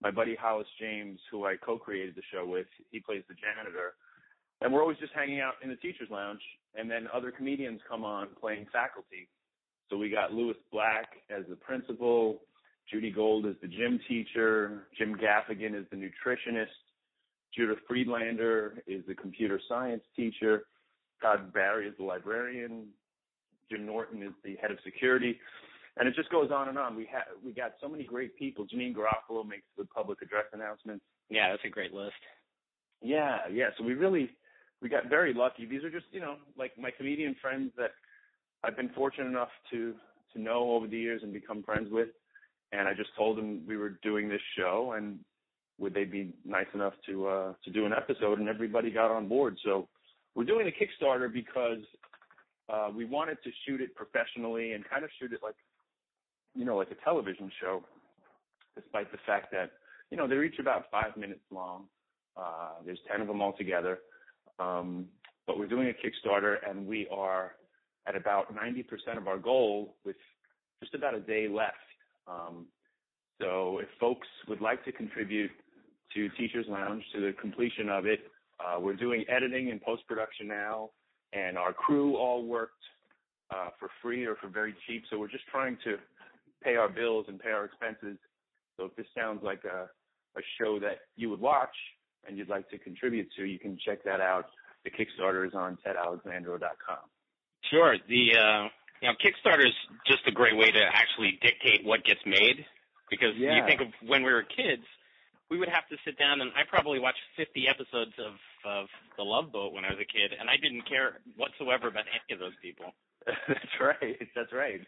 My 0.01 0.11
buddy 0.11 0.37
Hollis 0.39 0.69
James, 0.79 1.19
who 1.31 1.45
I 1.45 1.57
co-created 1.57 2.15
the 2.15 2.23
show 2.33 2.47
with, 2.47 2.67
he 2.91 3.01
plays 3.01 3.23
the 3.29 3.35
janitor 3.35 3.95
and 4.61 4.73
we're 4.73 4.83
always 4.83 4.99
just 4.99 5.13
hanging 5.15 5.41
out 5.41 5.55
in 5.63 5.71
the 5.71 5.77
teachers 5.77 6.09
lounge 6.11 6.41
and 6.75 6.91
then 6.91 7.07
other 7.13 7.31
comedians 7.31 7.81
come 7.89 8.05
on 8.05 8.29
playing 8.41 8.67
faculty 8.73 9.29
so 9.89 9.97
we 9.97 10.11
got 10.11 10.33
lewis 10.33 10.57
black 10.71 11.07
as 11.31 11.45
the 11.49 11.57
principal 11.57 12.41
judy 12.91 13.11
gold 13.11 13.47
is 13.47 13.55
the 13.63 13.69
gym 13.69 13.99
teacher 14.09 14.87
jim 14.99 15.15
gaffigan 15.15 15.79
is 15.79 15.87
the 15.91 15.97
nutritionist 15.97 16.67
judah 17.57 17.75
friedlander 17.89 18.83
is 18.87 19.03
the 19.07 19.15
computer 19.15 19.61
science 19.69 20.03
teacher 20.17 20.65
todd 21.23 21.53
barry 21.53 21.87
is 21.89 21.95
the 21.99 22.05
librarian 22.05 22.87
jim 23.71 23.85
norton 23.87 24.23
is 24.23 24.33
the 24.45 24.57
head 24.61 24.71
of 24.71 24.79
security 24.85 25.39
and 25.97 26.09
it 26.09 26.15
just 26.15 26.31
goes 26.31 26.51
on 26.51 26.69
and 26.69 26.79
on 26.79 26.97
we 26.97 27.07
have 27.11 27.25
we 27.45 27.53
got 27.53 27.73
so 27.81 27.89
many 27.89 28.05
great 28.05 28.37
people 28.39 28.65
janeane 28.67 28.95
garofalo 28.95 29.47
makes 29.47 29.67
the 29.77 29.85
public 29.87 30.23
address 30.23 30.45
announcements 30.53 31.05
Yeah, 31.31 31.51
that's 31.51 31.65
a 31.65 31.69
great 31.71 31.93
list. 31.93 32.15
yeah, 33.03 33.39
yeah. 33.53 33.71
So 33.79 33.85
we 33.85 33.95
really 33.95 34.31
we 34.83 34.89
got 34.89 35.09
very 35.09 35.33
lucky. 35.35 35.67
These 35.67 35.85
are 35.85 35.91
just 35.91 36.07
you 36.13 36.21
know 36.21 36.37
like 36.57 36.73
my 36.79 36.91
comedian 36.91 37.35
friends 37.41 37.71
that 37.77 37.93
I've 38.65 38.77
been 38.77 38.91
fortunate 38.91 39.29
enough 39.29 39.53
to 39.71 39.95
to 40.33 40.41
know 40.41 40.73
over 40.73 40.87
the 40.87 40.99
years 40.99 41.23
and 41.23 41.33
become 41.33 41.63
friends 41.63 41.89
with. 41.91 42.09
And 42.73 42.87
I 42.89 42.95
just 42.95 43.11
told 43.17 43.37
them 43.39 43.63
we 43.67 43.77
were 43.77 43.99
doing 44.03 44.29
this 44.29 44.43
show 44.57 44.95
and 44.97 45.19
would 45.81 45.95
they 45.95 46.05
be 46.05 46.33
nice 46.45 46.67
enough 46.75 46.93
to 47.07 47.27
uh 47.27 47.53
to 47.65 47.71
do 47.71 47.87
an 47.87 47.93
episode 47.93 48.39
and 48.39 48.49
everybody 48.49 48.91
got 48.91 49.11
on 49.11 49.29
board. 49.29 49.59
So 49.65 49.89
we're 50.35 50.45
doing 50.45 50.69
a 50.69 51.05
Kickstarter 51.05 51.33
because 51.33 51.83
uh 52.73 52.91
we 52.95 53.05
wanted 53.05 53.39
to 53.45 53.51
shoot 53.67 53.81
it 53.81 53.95
professionally 53.97 54.73
and 54.73 54.89
kind 54.89 55.05
of 55.05 55.11
shoot 55.19 55.33
it 55.33 55.41
like 55.43 55.57
you 56.55 56.65
know 56.65 56.77
like 56.77 56.91
a 56.91 57.05
television 57.05 57.51
show 57.61 57.83
despite 58.77 59.11
the 59.11 59.19
fact 59.27 59.51
that 59.51 59.73
you 60.11 60.17
know 60.17 60.29
they're 60.29 60.45
each 60.45 60.59
about 60.61 60.85
5 60.91 61.17
minutes 61.17 61.41
long. 61.51 61.87
Uh 62.37 62.75
there's 62.85 63.01
10 63.11 63.23
of 63.23 63.27
them 63.27 63.43
all 63.43 63.55
together 63.55 63.99
um, 64.61 65.07
but 65.47 65.59
we're 65.59 65.67
doing 65.67 65.89
a 65.89 65.93
Kickstarter 66.07 66.57
and 66.69 66.87
we 66.87 67.09
are 67.11 67.53
at 68.07 68.15
about 68.15 68.55
90% 68.55 68.85
of 69.17 69.27
our 69.27 69.39
goal 69.39 69.97
with 70.05 70.17
just 70.83 70.95
about 70.95 71.15
a 71.15 71.21
day 71.21 71.49
left. 71.49 71.77
Um, 72.29 72.67
so 73.41 73.79
if 73.79 73.89
folks 73.99 74.29
would 74.49 74.61
like 74.61 74.85
to 74.85 74.93
contribute 74.93 75.51
to 76.15 76.29
Teachers 76.31 76.67
Lounge 76.69 77.03
to 77.15 77.21
the 77.21 77.33
completion 77.41 77.89
of 77.89 78.07
it, 78.07 78.21
uh, 78.59 78.79
we're 78.79 78.97
doing 78.97 79.25
editing 79.29 79.71
and 79.71 79.81
post-production 79.81 80.49
now 80.49 80.91
and 81.33 81.57
our 81.57 81.73
crew 81.73 82.17
all 82.17 82.45
worked 82.45 82.83
uh, 83.51 83.69
for 83.79 83.89
free 84.03 84.25
or 84.27 84.37
for 84.37 84.49
very 84.49 84.75
cheap. 84.87 85.05
So 85.11 85.19
we're 85.19 85.29
just 85.29 85.47
trying 85.51 85.77
to 85.85 85.97
pay 86.63 86.77
our 86.77 86.89
bills 86.89 87.27
and 87.29 87.39
pay 87.39 87.51
our 87.51 87.65
expenses. 87.65 88.19
So 88.77 88.87
if 88.87 88.97
this 88.97 89.07
sounds 89.17 89.41
like 89.43 89.63
a, 89.65 89.89
a 90.39 90.43
show 90.61 90.79
that 90.81 90.99
you 91.17 91.31
would 91.31 91.41
watch, 91.41 91.75
and 92.27 92.37
you'd 92.37 92.49
like 92.49 92.69
to 92.71 92.79
contribute 92.79 93.29
to, 93.37 93.45
you 93.45 93.59
can 93.59 93.79
check 93.85 94.05
that 94.05 94.21
out. 94.21 94.47
The 94.85 94.91
Kickstarter 94.91 95.47
is 95.47 95.55
on 95.55 95.79
tedalexandro.com. 95.87 97.05
Sure. 97.71 97.97
The 98.09 98.37
uh, 98.37 98.69
you 99.01 99.09
know 99.09 99.15
Kickstarter 99.25 99.67
is 99.67 99.75
just 100.07 100.21
a 100.27 100.33
great 100.33 100.57
way 100.57 100.71
to 100.71 100.81
actually 100.93 101.39
dictate 101.43 101.85
what 101.85 102.05
gets 102.05 102.21
made 102.27 102.65
because 103.11 103.35
you 103.37 103.51
think 103.67 103.81
of 103.81 103.89
when 104.07 104.23
we 104.23 104.33
were 104.33 104.43
kids, 104.43 104.85
we 105.51 105.59
would 105.59 105.69
have 105.69 105.87
to 105.91 105.97
sit 106.05 106.17
down 106.19 106.41
and 106.41 106.51
I 106.55 106.63
probably 106.69 106.99
watched 106.99 107.21
50 107.37 107.67
episodes 107.69 108.15
of 108.19 108.35
of 108.65 108.87
The 109.17 109.25
Love 109.25 109.53
Boat 109.53 109.73
when 109.73 109.85
I 109.85 109.91
was 109.91 109.99
a 109.99 110.07
kid, 110.07 110.37
and 110.39 110.49
I 110.49 110.57
didn't 110.57 110.87
care 110.89 111.21
whatsoever 111.37 111.89
about 111.89 112.05
any 112.13 112.35
of 112.35 112.39
those 112.39 112.57
people. 112.63 112.93
That's 113.27 113.75
right. 113.81 114.19
That's 114.35 114.53
right. 114.53 114.81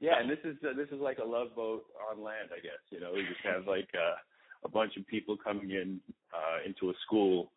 Yeah, 0.00 0.18
and 0.18 0.30
this 0.30 0.38
is 0.44 0.56
uh, 0.64 0.74
this 0.74 0.88
is 0.88 1.00
like 1.00 1.18
a 1.18 1.24
love 1.24 1.54
boat 1.54 1.84
on 2.10 2.22
land, 2.24 2.48
I 2.56 2.60
guess. 2.60 2.80
You 2.88 3.00
know, 3.00 3.12
we 3.14 3.22
just 3.22 3.44
have 3.44 3.66
like 3.66 3.88
uh, 3.94 4.16
a 4.64 4.68
bunch 4.68 4.96
of 4.96 5.06
people 5.06 5.36
coming 5.36 5.70
in 5.70 6.00
uh, 6.32 6.66
into 6.66 6.88
a 6.88 6.94
school, 7.04 7.52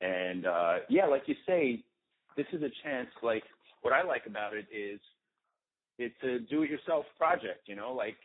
and 0.00 0.46
uh, 0.46 0.76
yeah, 0.88 1.04
like 1.04 1.24
you 1.26 1.34
say, 1.46 1.84
this 2.38 2.46
is 2.54 2.62
a 2.62 2.70
chance. 2.82 3.08
Like 3.22 3.44
what 3.82 3.92
I 3.92 4.02
like 4.02 4.24
about 4.26 4.54
it 4.54 4.66
is 4.74 4.98
it's 5.98 6.16
a 6.22 6.38
do-it-yourself 6.50 7.04
project. 7.18 7.68
You 7.68 7.76
know, 7.76 7.92
like 7.92 8.16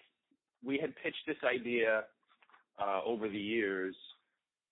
we 0.64 0.78
had 0.80 0.96
pitched 1.04 1.28
this 1.28 1.38
idea 1.44 2.06
uh, 2.82 3.02
over 3.06 3.28
the 3.28 3.38
years 3.38 3.96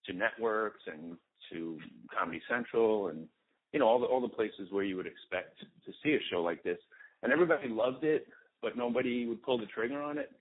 to 0.05 0.13
networks 0.13 0.81
and 0.87 1.17
to 1.51 1.77
Comedy 2.17 2.41
Central 2.49 3.07
and 3.07 3.27
you 3.73 3.79
know 3.79 3.87
all 3.87 3.99
the 3.99 4.05
all 4.05 4.21
the 4.21 4.27
places 4.27 4.69
where 4.71 4.83
you 4.83 4.95
would 4.95 5.07
expect 5.07 5.59
to 5.59 5.91
see 6.03 6.13
a 6.13 6.19
show 6.31 6.41
like 6.41 6.63
this, 6.63 6.77
and 7.23 7.31
everybody 7.31 7.67
loved 7.67 8.03
it, 8.03 8.27
but 8.61 8.77
nobody 8.77 9.25
would 9.25 9.43
pull 9.43 9.57
the 9.57 9.65
trigger 9.67 10.01
on 10.01 10.17
it. 10.17 10.31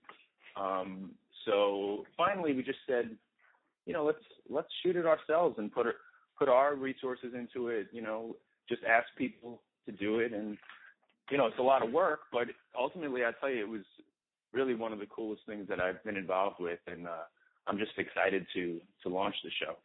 Um, 0.55 1.11
so 1.45 2.05
finally, 2.15 2.53
we 2.53 2.63
just 2.63 2.79
said, 2.87 3.09
you 3.85 3.93
know, 3.93 4.05
let's 4.05 4.23
let's 4.49 4.67
shoot 4.83 4.95
it 4.95 5.05
ourselves 5.05 5.55
and 5.57 5.71
put 5.71 5.85
our, 5.87 5.95
put 6.37 6.49
our 6.49 6.75
resources 6.75 7.33
into 7.33 7.67
it. 7.67 7.87
You 7.91 8.01
know, 8.01 8.35
just 8.69 8.81
ask 8.83 9.07
people 9.17 9.61
to 9.85 9.91
do 9.91 10.19
it, 10.19 10.33
and 10.33 10.57
you 11.29 11.37
know, 11.37 11.47
it's 11.47 11.59
a 11.59 11.63
lot 11.63 11.85
of 11.85 11.91
work, 11.91 12.21
but 12.31 12.47
ultimately, 12.77 13.23
I 13.23 13.31
tell 13.39 13.49
you, 13.49 13.61
it 13.61 13.69
was 13.69 13.83
really 14.53 14.75
one 14.75 14.93
of 14.93 14.99
the 14.99 15.05
coolest 15.05 15.41
things 15.45 15.67
that 15.67 15.79
I've 15.79 16.03
been 16.03 16.15
involved 16.15 16.57
with, 16.59 16.79
and 16.87 17.07
uh, 17.07 17.25
I'm 17.67 17.77
just 17.77 17.97
excited 17.97 18.47
to 18.55 18.79
to 19.03 19.09
launch 19.09 19.35
the 19.43 19.51
show. 19.61 19.75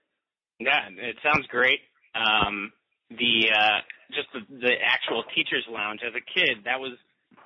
Yeah, 0.59 0.89
it 0.89 1.17
sounds 1.23 1.47
great. 1.49 1.81
Um, 2.15 2.73
the 3.11 3.51
uh, 3.51 3.81
just 4.15 4.29
the, 4.33 4.41
the 4.61 4.75
actual 4.79 5.25
teachers' 5.35 5.67
lounge 5.69 6.01
as 6.07 6.15
a 6.15 6.23
kid, 6.23 6.65
that 6.65 6.79
was 6.79 6.97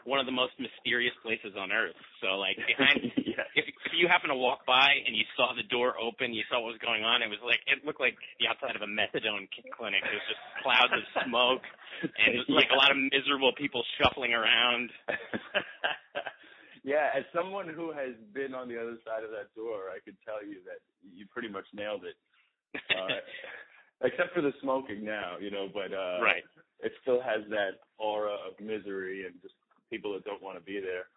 one 0.05 0.19
of 0.19 0.27
the 0.27 0.35
most 0.35 0.55
mysterious 0.59 1.15
places 1.23 1.55
on 1.59 1.71
earth. 1.73 1.99
So 2.23 2.39
like 2.39 2.59
behind, 2.63 3.11
yeah. 3.17 3.47
if, 3.55 3.67
if 3.67 3.93
you 3.95 4.07
happen 4.07 4.31
to 4.31 4.39
walk 4.39 4.67
by 4.67 4.95
and 5.07 5.15
you 5.15 5.25
saw 5.37 5.55
the 5.55 5.67
door 5.67 5.95
open, 5.99 6.35
you 6.35 6.43
saw 6.51 6.63
what 6.63 6.79
was 6.79 6.83
going 6.83 7.03
on. 7.03 7.23
It 7.23 7.31
was 7.31 7.43
like 7.43 7.63
it 7.67 7.83
looked 7.87 8.01
like 8.01 8.15
the 8.39 8.47
outside 8.47 8.77
of 8.77 8.83
a 8.83 8.91
methadone 8.91 9.51
clinic. 9.75 10.03
It 10.05 10.15
was 10.15 10.27
just 10.31 10.43
clouds 10.63 10.95
of 10.95 11.03
smoke 11.27 11.65
and 12.03 12.35
it 12.35 12.39
was 12.39 12.51
like 12.51 12.71
a 12.71 12.79
lot 12.79 12.91
of 12.91 12.99
miserable 12.99 13.53
people 13.57 13.83
shuffling 13.99 14.35
around. 14.35 14.91
yeah, 16.87 17.11
as 17.19 17.27
someone 17.35 17.67
who 17.67 17.91
has 17.91 18.15
been 18.33 18.55
on 18.55 18.71
the 18.71 18.79
other 18.79 18.95
side 19.03 19.27
of 19.27 19.35
that 19.35 19.51
door, 19.59 19.91
I 19.91 19.99
could 19.99 20.15
tell 20.23 20.39
you 20.39 20.63
that 20.71 20.79
you 21.03 21.27
pretty 21.27 21.51
much 21.51 21.67
nailed 21.75 22.07
it. 22.07 22.15
Uh, 22.95 23.19
except 24.07 24.33
for 24.33 24.41
the 24.41 24.55
smoking 24.63 25.05
now, 25.05 25.35
you 25.43 25.51
know, 25.51 25.67
but 25.67 25.91
uh 25.91 26.23
Right. 26.23 26.47
it 26.81 26.93
still 27.03 27.21
has 27.21 27.43
that 27.51 27.83
aura 27.99 28.39
of 28.47 28.55
misery 28.63 29.27
and 29.27 29.35
just 29.43 29.55
people 29.91 30.15
that 30.15 30.25
don't 30.25 30.43
want 30.43 30.57
to 30.59 30.65
be 30.65 30.79
there. 30.79 31.11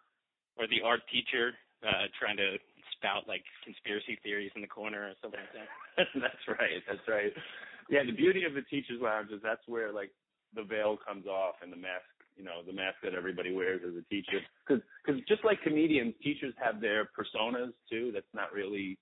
Or 0.58 0.66
the 0.66 0.82
art 0.82 1.00
teacher 1.06 1.54
uh, 1.86 2.10
trying 2.18 2.36
to 2.36 2.58
spout 2.96 3.28
like 3.28 3.44
conspiracy 3.64 4.18
theories 4.22 4.50
in 4.54 4.60
the 4.62 4.68
corner 4.68 5.08
or 5.08 5.14
something 5.22 5.40
like 5.40 5.54
that. 5.54 5.70
that's 6.20 6.44
right. 6.48 6.82
That's 6.88 7.06
right. 7.08 7.32
Yeah, 7.88 8.04
the 8.04 8.12
beauty 8.12 8.44
of 8.44 8.54
the 8.54 8.62
teachers 8.62 9.00
lounge 9.00 9.30
is 9.30 9.40
that's 9.42 9.64
where 9.66 9.92
like 9.92 10.10
the 10.54 10.62
veil 10.62 10.98
comes 10.98 11.26
off 11.26 11.56
and 11.62 11.72
the 11.72 11.76
mask, 11.78 12.10
you 12.40 12.46
know, 12.46 12.64
the 12.66 12.72
mask 12.72 12.96
that 13.02 13.12
everybody 13.12 13.52
wears 13.52 13.82
as 13.86 13.92
a 13.92 14.04
teacher. 14.08 14.40
Because 14.66 14.82
cause 15.04 15.16
just 15.28 15.44
like 15.44 15.60
comedians, 15.60 16.14
teachers 16.24 16.54
have 16.56 16.80
their 16.80 17.04
personas 17.12 17.72
too. 17.90 18.10
That's 18.14 18.32
not 18.32 18.52
really 18.52 18.96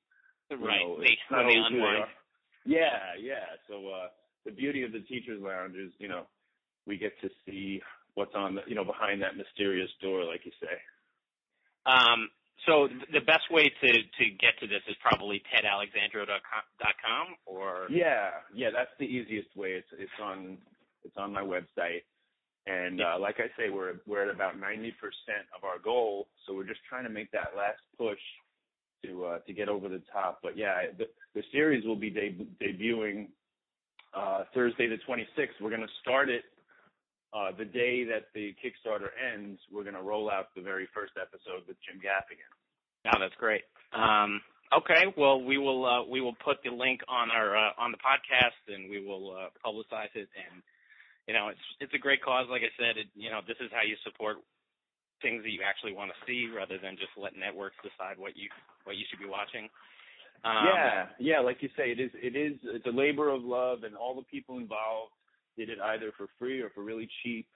Right. 0.50 0.80
know, 0.80 0.98
They, 0.98 1.16
not 1.30 1.46
they 1.46 1.54
who 1.70 1.78
they. 1.78 2.02
Yeah, 2.66 3.14
yeah. 3.20 3.46
So 3.68 3.86
uh 3.88 4.08
the 4.44 4.50
beauty 4.50 4.82
of 4.82 4.90
the 4.92 5.00
teachers 5.00 5.40
lounge 5.40 5.76
is, 5.76 5.92
you 5.98 6.08
know, 6.08 6.26
we 6.86 6.98
get 6.98 7.12
to 7.20 7.28
see 7.46 7.80
what's 8.14 8.34
on 8.34 8.56
the 8.56 8.62
you 8.66 8.74
know, 8.74 8.84
behind 8.84 9.22
that 9.22 9.36
mysterious 9.36 9.90
door, 10.02 10.24
like 10.24 10.44
you 10.44 10.52
say. 10.60 10.74
Um, 11.86 12.28
so 12.66 12.88
th- 12.88 13.06
the 13.12 13.20
best 13.20 13.46
way 13.50 13.70
to, 13.70 13.88
to 13.92 14.24
get 14.40 14.58
to 14.60 14.66
this 14.66 14.82
is 14.88 14.96
probably 15.00 15.40
tedalexandro.com 15.54 17.26
or 17.46 17.86
Yeah, 17.88 18.30
yeah, 18.52 18.70
that's 18.74 18.90
the 18.98 19.06
easiest 19.06 19.54
way. 19.56 19.78
It's 19.78 19.88
it's 19.92 20.18
on 20.20 20.58
it's 21.04 21.16
on 21.16 21.32
my 21.32 21.42
website. 21.42 22.02
And 22.68 23.00
uh 23.00 23.16
like 23.18 23.36
I 23.38 23.48
say, 23.56 23.70
we're 23.70 23.94
we're 24.06 24.28
at 24.28 24.34
about 24.34 24.60
ninety 24.60 24.92
percent 25.00 25.48
of 25.56 25.64
our 25.64 25.78
goal, 25.78 26.28
so 26.44 26.54
we're 26.54 26.66
just 26.66 26.80
trying 26.88 27.04
to 27.04 27.10
make 27.10 27.30
that 27.32 27.56
last 27.56 27.80
push 27.96 28.20
to 29.04 29.24
uh 29.24 29.38
to 29.46 29.52
get 29.54 29.68
over 29.68 29.88
the 29.88 30.02
top. 30.12 30.40
But 30.42 30.56
yeah, 30.56 30.92
the 30.98 31.06
the 31.34 31.42
series 31.50 31.86
will 31.86 31.96
be 31.96 32.10
deb- 32.10 32.58
debuting 32.60 33.28
uh 34.12 34.44
Thursday 34.54 34.86
the 34.88 34.98
twenty 35.06 35.26
sixth. 35.34 35.56
We're 35.62 35.70
gonna 35.70 35.94
start 36.02 36.28
it 36.28 36.44
uh 37.32 37.56
the 37.56 37.64
day 37.64 38.04
that 38.04 38.28
the 38.34 38.54
Kickstarter 38.60 39.10
ends, 39.32 39.58
we're 39.72 39.84
gonna 39.84 40.02
roll 40.02 40.30
out 40.30 40.54
the 40.54 40.62
very 40.62 40.88
first 40.92 41.14
episode 41.16 41.66
with 41.66 41.76
Jim 41.88 42.00
Gaffigan. 42.04 42.52
Oh, 43.06 43.18
that's 43.20 43.34
great. 43.38 43.62
Um, 43.94 44.40
okay, 44.76 45.06
well, 45.16 45.40
we 45.40 45.56
will 45.56 45.86
uh, 45.86 46.04
we 46.04 46.20
will 46.20 46.34
put 46.44 46.58
the 46.64 46.70
link 46.70 47.00
on 47.08 47.30
our 47.30 47.56
uh, 47.56 47.70
on 47.78 47.92
the 47.92 47.98
podcast, 47.98 48.58
and 48.74 48.90
we 48.90 49.04
will 49.06 49.32
uh, 49.32 49.48
publicize 49.64 50.12
it. 50.14 50.28
And 50.36 50.62
you 51.28 51.34
know, 51.36 51.52
it's 51.52 51.66
it's 51.78 51.94
a 51.94 52.00
great 52.00 52.24
cause. 52.24 52.48
Like 52.48 52.64
I 52.64 52.72
said, 52.80 52.96
it, 52.96 53.06
you 53.14 53.28
know, 53.28 53.44
this 53.46 53.60
is 53.60 53.70
how 53.70 53.84
you 53.84 53.94
support 54.02 54.40
things 55.20 55.44
that 55.44 55.52
you 55.52 55.60
actually 55.60 55.92
want 55.92 56.10
to 56.10 56.18
see, 56.24 56.48
rather 56.48 56.80
than 56.80 56.96
just 56.96 57.12
let 57.20 57.36
networks 57.36 57.76
decide 57.84 58.16
what 58.16 58.34
you 58.34 58.48
what 58.88 58.96
you 58.96 59.04
should 59.06 59.20
be 59.20 59.28
watching. 59.28 59.68
Um, 60.42 60.64
yeah, 60.66 61.06
yeah, 61.18 61.40
like 61.44 61.60
you 61.60 61.68
say, 61.76 61.92
it 61.92 62.00
is 62.00 62.10
it 62.16 62.34
is 62.34 62.56
it's 62.64 62.86
a 62.86 62.94
labor 62.94 63.28
of 63.28 63.44
love, 63.44 63.84
and 63.84 63.94
all 63.94 64.16
the 64.16 64.26
people 64.26 64.56
involved 64.56 65.12
did 65.56 65.68
it 65.68 65.78
either 65.92 66.10
for 66.16 66.26
free 66.38 66.64
or 66.64 66.70
for 66.70 66.82
really 66.82 67.08
cheap. 67.22 67.46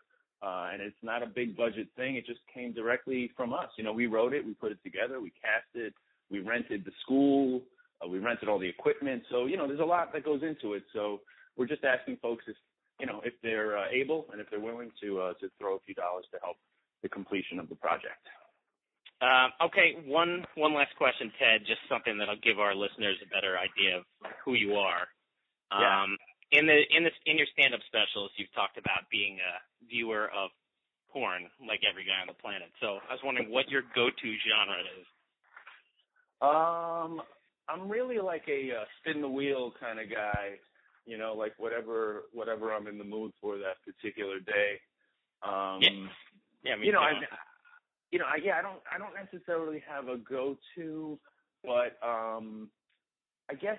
Uh, 0.42 0.70
and 0.72 0.82
it's 0.82 0.98
not 1.02 1.22
a 1.22 1.26
big 1.26 1.56
budget 1.56 1.86
thing. 1.94 2.16
It 2.16 2.26
just 2.26 2.40
came 2.52 2.72
directly 2.72 3.30
from 3.36 3.54
us. 3.54 3.68
You 3.78 3.84
know, 3.84 3.92
we 3.92 4.08
wrote 4.08 4.34
it, 4.34 4.44
we 4.44 4.54
put 4.54 4.72
it 4.72 4.78
together, 4.82 5.20
we 5.20 5.30
cast 5.30 5.70
it, 5.74 5.94
we 6.32 6.40
rented 6.40 6.84
the 6.84 6.90
school, 7.00 7.62
uh, 8.04 8.08
we 8.08 8.18
rented 8.18 8.48
all 8.48 8.58
the 8.58 8.68
equipment. 8.68 9.22
So, 9.30 9.46
you 9.46 9.56
know, 9.56 9.68
there's 9.68 9.78
a 9.78 9.84
lot 9.84 10.12
that 10.12 10.24
goes 10.24 10.42
into 10.42 10.74
it. 10.74 10.82
So 10.92 11.20
we're 11.56 11.68
just 11.68 11.84
asking 11.84 12.16
folks 12.20 12.42
if, 12.48 12.56
you 13.02 13.10
know, 13.10 13.20
if 13.26 13.34
they're 13.42 13.76
uh, 13.76 13.90
able 13.90 14.30
and 14.30 14.40
if 14.40 14.46
they're 14.48 14.62
willing 14.62 14.94
to 15.02 15.18
uh, 15.20 15.32
to 15.42 15.50
throw 15.58 15.74
a 15.74 15.82
few 15.82 15.94
dollars 15.98 16.24
to 16.30 16.38
help 16.38 16.54
the 17.02 17.10
completion 17.10 17.58
of 17.58 17.68
the 17.68 17.74
project. 17.74 18.22
Um, 19.18 19.50
okay, 19.58 19.98
one 20.06 20.46
one 20.54 20.72
last 20.72 20.94
question, 20.94 21.34
Ted. 21.34 21.66
Just 21.66 21.82
something 21.90 22.16
that'll 22.16 22.38
give 22.38 22.62
our 22.62 22.78
listeners 22.78 23.18
a 23.18 23.26
better 23.26 23.58
idea 23.58 23.98
of 23.98 24.04
who 24.46 24.54
you 24.54 24.78
are. 24.78 25.10
Yeah. 25.74 25.82
Um, 25.82 26.14
in 26.54 26.70
the 26.70 26.78
in 26.94 27.02
this 27.02 27.12
in 27.26 27.42
your 27.42 27.50
stand 27.50 27.74
up 27.74 27.82
specials, 27.90 28.30
you've 28.38 28.54
talked 28.54 28.78
about 28.78 29.10
being 29.10 29.42
a 29.42 29.52
viewer 29.90 30.30
of 30.30 30.54
porn, 31.10 31.50
like 31.58 31.82
every 31.82 32.06
guy 32.06 32.22
on 32.22 32.30
the 32.30 32.38
planet. 32.38 32.70
So 32.78 33.02
I 33.02 33.18
was 33.18 33.22
wondering 33.26 33.50
what 33.50 33.66
your 33.66 33.82
go 33.98 34.14
to 34.14 34.28
genre 34.46 34.78
is. 34.94 35.06
Um, 36.38 37.18
I'm 37.66 37.90
really 37.90 38.22
like 38.22 38.46
a 38.46 38.78
uh, 38.78 38.86
spin 39.02 39.22
the 39.22 39.28
wheel 39.28 39.74
kind 39.82 39.98
of 39.98 40.06
guy. 40.06 40.62
You 41.06 41.18
know, 41.18 41.34
like 41.34 41.54
whatever 41.58 42.24
whatever 42.32 42.72
I'm 42.72 42.86
in 42.86 42.98
the 42.98 43.04
mood 43.04 43.32
for 43.40 43.58
that 43.58 43.76
particular 43.84 44.38
day. 44.40 44.80
Um, 45.42 45.80
Yeah. 45.80 46.08
Yeah, 46.64 46.76
you 46.80 46.92
know. 46.92 47.00
I, 47.00 47.12
you 48.12 48.18
know, 48.18 48.26
I, 48.26 48.36
yeah, 48.44 48.58
I 48.58 48.62
don't, 48.62 48.80
I 48.94 48.98
don't 48.98 49.14
necessarily 49.14 49.82
have 49.88 50.08
a 50.08 50.18
go-to, 50.18 51.18
but 51.64 51.98
um, 52.06 52.68
I 53.50 53.54
guess, 53.54 53.78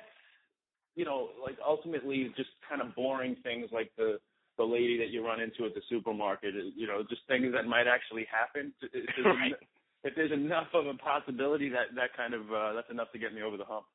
you 0.96 1.06
know, 1.06 1.30
like 1.42 1.58
ultimately, 1.66 2.34
just 2.36 2.50
kind 2.68 2.82
of 2.82 2.96
boring 2.96 3.38
things 3.44 3.70
like 3.72 3.92
the 3.98 4.20
the 4.58 4.64
lady 4.64 4.98
that 5.00 5.10
you 5.10 5.26
run 5.26 5.40
into 5.40 5.66
at 5.66 5.74
the 5.74 5.82
supermarket, 5.90 6.54
you 6.76 6.86
know, 6.86 7.04
just 7.10 7.22
things 7.28 7.52
that 7.54 7.66
might 7.66 7.88
actually 7.88 8.28
happen. 8.30 8.72
If 8.82 8.92
there's, 8.92 9.26
Right. 9.26 9.52
en- 9.54 9.68
if 10.04 10.16
there's 10.16 10.32
enough 10.32 10.68
of 10.74 10.86
a 10.86 10.94
possibility, 10.96 11.70
that 11.70 11.96
that 11.96 12.16
kind 12.18 12.34
of 12.34 12.42
uh, 12.52 12.74
that's 12.74 12.90
enough 12.92 13.12
to 13.14 13.20
get 13.20 13.34
me 13.34 13.42
over 13.42 13.58
the 13.58 13.66
hump. 13.66 13.86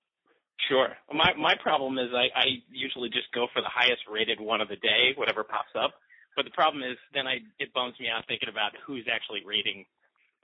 Sure. 0.69 0.93
My 1.13 1.33
my 1.39 1.55
problem 1.63 1.97
is 1.99 2.13
I, 2.13 2.29
I 2.37 2.47
usually 2.71 3.09
just 3.09 3.33
go 3.33 3.47
for 3.53 3.63
the 3.63 3.73
highest 3.73 4.05
rated 4.11 4.39
one 4.41 4.61
of 4.61 4.69
the 4.69 4.77
day, 4.77 5.17
whatever 5.17 5.43
pops 5.43 5.73
up. 5.75 5.95
But 6.37 6.45
the 6.45 6.53
problem 6.55 6.85
is 6.85 6.97
then 7.15 7.27
I 7.27 7.41
it 7.59 7.73
bums 7.73 7.95
me 7.99 8.07
out 8.13 8.25
thinking 8.29 8.49
about 8.49 8.73
who's 8.87 9.07
actually 9.11 9.43
rating 9.45 9.87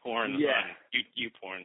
porn 0.03 0.37
Yeah. 0.41 0.57
on 0.57 0.75
you, 0.93 1.01
you 1.15 1.31
porn. 1.41 1.65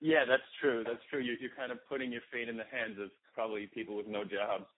Yeah, 0.00 0.28
that's 0.28 0.44
true. 0.60 0.84
That's 0.84 1.00
true. 1.08 1.20
You're, 1.20 1.36
you're 1.40 1.56
kind 1.56 1.72
of 1.72 1.78
putting 1.88 2.12
your 2.12 2.20
fate 2.30 2.48
in 2.48 2.56
the 2.56 2.68
hands 2.68 2.98
of 3.00 3.08
probably 3.34 3.66
people 3.72 3.96
with 3.96 4.06
no 4.06 4.22
jobs. 4.24 4.68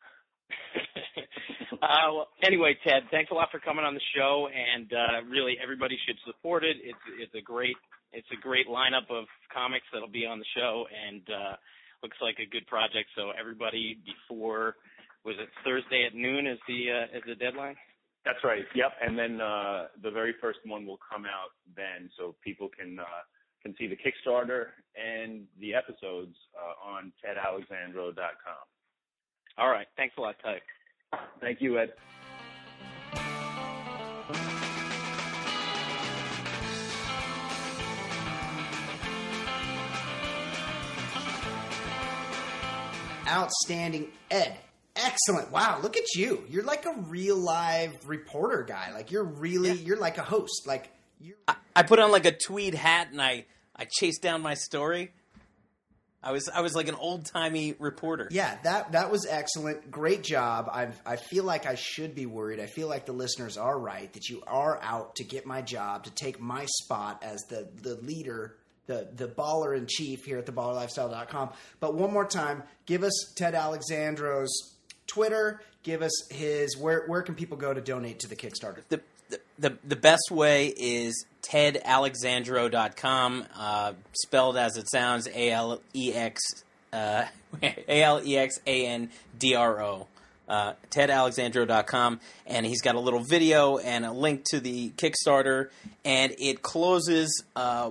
uh, 1.83 2.07
well, 2.15 2.29
anyway, 2.47 2.79
Ted, 2.87 3.03
thanks 3.11 3.31
a 3.31 3.35
lot 3.35 3.49
for 3.51 3.59
coming 3.59 3.85
on 3.85 3.95
the 3.95 4.07
show, 4.15 4.47
and 4.47 4.87
uh, 4.93 5.27
really 5.29 5.57
everybody 5.61 5.99
should 6.07 6.17
support 6.25 6.63
it. 6.63 6.77
It's 6.83 7.05
it's 7.19 7.35
a 7.35 7.43
great 7.43 7.77
it's 8.13 8.29
a 8.33 8.41
great 8.41 8.69
lineup 8.69 9.11
of 9.11 9.27
comics 9.53 9.87
that'll 9.93 10.09
be 10.09 10.27
on 10.27 10.39
the 10.39 10.47
show, 10.55 10.87
and 10.87 11.23
uh, 11.27 11.57
looks 12.03 12.17
like 12.21 12.37
a 12.39 12.49
good 12.49 12.67
project. 12.67 13.09
So 13.17 13.33
everybody 13.39 13.99
before 14.05 14.77
was 15.25 15.37
it 15.39 15.49
Thursday 15.65 16.07
at 16.07 16.15
noon 16.15 16.47
is 16.47 16.59
the 16.69 16.91
uh, 16.91 17.17
is 17.17 17.23
the 17.27 17.35
deadline? 17.35 17.77
That's 18.25 18.43
right. 18.43 18.65
Yep. 18.75 18.93
And 19.03 19.19
then 19.19 19.41
uh, 19.41 19.87
the 20.03 20.11
very 20.11 20.35
first 20.41 20.59
one 20.65 20.85
will 20.85 20.99
come 20.99 21.25
out 21.25 21.55
then, 21.77 22.11
so 22.19 22.35
people 22.43 22.69
can 22.69 22.99
uh, 22.99 23.23
can 23.63 23.75
see 23.79 23.87
the 23.87 23.97
Kickstarter 23.97 24.67
and 24.95 25.45
the 25.61 25.75
episodes 25.75 26.37
uh, 26.55 26.89
on 26.89 27.13
tedalexandro.com. 27.25 28.15
All 29.59 29.71
right, 29.71 29.87
thanks 29.97 30.15
a 30.19 30.21
lot, 30.21 30.37
Ted. 30.45 30.61
Thank 31.41 31.61
you, 31.61 31.79
Ed. 31.79 31.93
Outstanding, 43.29 44.09
Ed. 44.31 44.57
Excellent. 44.97 45.51
Wow, 45.53 45.81
look 45.83 45.97
at 45.97 46.15
you. 46.15 46.45
You're 46.49 46.65
like 46.65 46.87
a 46.87 46.95
real 47.03 47.37
live 47.37 47.93
reporter 48.07 48.63
guy. 48.63 48.93
Like 48.93 49.11
you're 49.11 49.25
really, 49.25 49.73
you're 49.73 49.99
like 49.99 50.17
a 50.19 50.23
host. 50.23 50.67
Like 50.67 50.91
you. 51.21 51.35
I 51.75 51.83
put 51.83 51.99
on 51.99 52.11
like 52.11 52.25
a 52.25 52.33
tweed 52.33 52.75
hat 52.75 53.09
and 53.11 53.21
I 53.21 53.45
I 53.75 53.87
chased 53.91 54.23
down 54.23 54.41
my 54.41 54.55
story. 54.55 55.13
I 56.23 56.33
was 56.33 56.49
I 56.49 56.61
was 56.61 56.75
like 56.75 56.89
an 56.89 56.95
old 56.95 57.27
timey 57.27 57.77
reporter. 57.79 58.29
Yeah, 58.33 58.57
that 58.65 58.93
that 58.93 59.13
was 59.13 59.27
excellent. 59.27 59.91
Great 59.91 60.25
job. 60.25 60.69
I 60.73 60.89
I 61.05 61.17
feel 61.17 61.45
like 61.45 61.67
I 61.67 61.77
should 61.77 62.15
be 62.15 62.27
worried. 62.27 62.59
I 62.59 62.67
feel 62.67 62.89
like 62.89 63.07
the 63.07 63.13
listeners 63.13 63.57
are 63.57 63.79
right 63.79 64.13
that 64.15 64.29
you 64.29 64.43
are 64.47 64.81
out 64.83 65.17
to 65.17 65.25
get 65.25 65.47
my 65.47 65.63
job, 65.63 66.05
to 66.05 66.11
take 66.11 66.41
my 66.41 66.67
spot 66.83 67.23
as 67.23 67.43
the 67.45 67.69
the 67.83 67.95
leader, 67.97 68.57
the 68.87 69.09
the 69.15 69.27
baller 69.27 69.77
in 69.77 69.87
chief 69.87 70.25
here 70.25 70.39
at 70.39 70.47
the 70.47 70.53
ballerlifestyle.com. 70.53 71.51
But 71.81 71.95
one 71.95 72.13
more 72.13 72.27
time, 72.27 72.63
give 72.87 73.03
us 73.03 73.33
Ted 73.37 73.55
Alexandro's 73.55 74.77
Twitter, 75.07 75.61
give 75.83 76.03
us 76.03 76.29
his 76.31 76.77
where 76.77 77.05
where 77.07 77.23
can 77.23 77.35
people 77.35 77.57
go 77.57 77.73
to 77.73 77.81
donate 77.81 78.21
to 78.21 78.29
the 78.29 78.37
Kickstarter? 78.37 78.83
The, 78.89 79.01
the 79.31 79.41
the 79.59 79.79
the 79.85 79.97
best 79.97 80.31
way 80.31 80.73
is 80.77 81.27
tedalexandro.com, 81.43 83.45
uh, 83.57 83.93
spelled 84.13 84.57
as 84.57 84.77
it 84.77 84.91
sounds, 84.91 85.29
A 85.29 85.51
L 85.51 85.81
E 85.95 86.13
X 86.13 86.41
uh, 86.93 87.25
A 87.63 88.03
L 88.03 88.21
E 88.25 88.37
X 88.37 88.61
A 88.67 88.87
N 88.87 89.11
D 89.39 89.55
R 89.55 89.83
O. 89.83 90.07
Uh, 90.49 90.75
tedalexandro.com, 90.93 92.21
and 92.47 92.65
he's 92.65 92.81
got 92.81 92.95
a 92.95 93.01
little 93.01 93.25
video 93.29 93.79
and 93.79 94.07
a 94.07 94.13
link 94.13 94.45
to 94.45 94.61
the 94.61 94.91
Kickstarter, 94.91 95.71
and 96.05 96.33
it 96.39 96.63
closes 96.63 97.43
uh, 97.57 97.91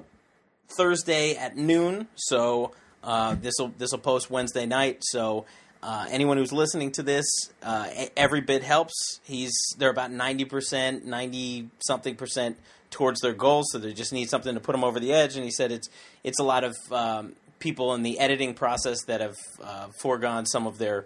Thursday 0.70 1.36
at 1.36 1.56
noon. 1.56 2.08
So 2.16 2.72
uh, 3.04 3.36
this 3.42 3.54
will 3.60 3.72
this 3.78 3.92
will 3.92 4.00
post 4.00 4.30
Wednesday 4.30 4.66
night. 4.66 5.00
So 5.02 5.46
uh, 5.84 6.08
anyone 6.10 6.38
who's 6.38 6.52
listening 6.52 6.92
to 6.94 7.04
this, 7.04 7.26
uh, 7.62 7.88
every 8.18 8.42
bit 8.42 8.64
helps. 8.64 9.20
He's 9.24 9.54
they're 9.78 9.90
about 9.90 10.12
ninety 10.12 10.46
percent, 10.46 11.06
ninety 11.06 11.70
something 11.80 12.16
percent 12.16 12.58
towards 12.90 13.22
their 13.22 13.34
goals. 13.34 13.68
So 13.72 13.80
they 13.80 13.94
just 13.94 14.14
need 14.14 14.30
something 14.30 14.54
to 14.54 14.60
put 14.60 14.72
them 14.72 14.84
over 14.84 15.00
the 15.00 15.14
edge. 15.14 15.36
And 15.36 15.46
he 15.46 15.52
said 15.52 15.72
it's 15.72 15.90
it's 16.24 16.40
a 16.40 16.44
lot 16.44 16.64
of 16.64 16.76
um, 16.92 17.34
people 17.60 17.94
in 17.94 18.04
the 18.04 18.20
editing 18.20 18.54
process 18.54 19.04
that 19.06 19.22
have 19.22 19.36
uh, 19.64 19.88
foregone 20.02 20.46
some 20.46 20.68
of 20.68 20.78
their 20.78 21.06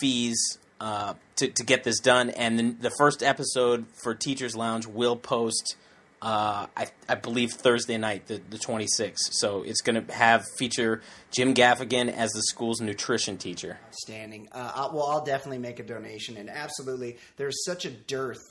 fees. 0.00 0.58
Uh, 0.78 1.14
to, 1.36 1.48
to 1.48 1.64
get 1.64 1.84
this 1.84 2.00
done, 2.00 2.28
and 2.28 2.58
then 2.58 2.76
the 2.82 2.90
first 2.98 3.22
episode 3.22 3.86
for 4.02 4.14
Teachers 4.14 4.54
Lounge 4.54 4.86
will 4.86 5.16
post 5.16 5.74
uh, 6.22 6.66
I, 6.76 6.86
I 7.08 7.14
believe 7.14 7.52
Thursday 7.52 7.98
night, 7.98 8.26
the, 8.26 8.40
the 8.50 8.56
26th. 8.58 9.16
So 9.32 9.62
it's 9.62 9.80
going 9.80 10.06
to 10.06 10.12
have 10.12 10.44
feature 10.58 11.02
Jim 11.30 11.54
Gaffigan 11.54 12.12
as 12.12 12.30
the 12.32 12.42
school's 12.42 12.80
nutrition 12.80 13.36
teacher. 13.36 13.78
Outstanding. 13.88 14.48
Uh, 14.52 14.72
I'll, 14.74 14.92
well, 14.94 15.06
I'll 15.06 15.24
definitely 15.24 15.58
make 15.58 15.78
a 15.78 15.82
donation, 15.82 16.36
and 16.36 16.48
absolutely, 16.50 17.18
there's 17.36 17.64
such 17.64 17.84
a 17.84 17.90
dearth 17.90 18.42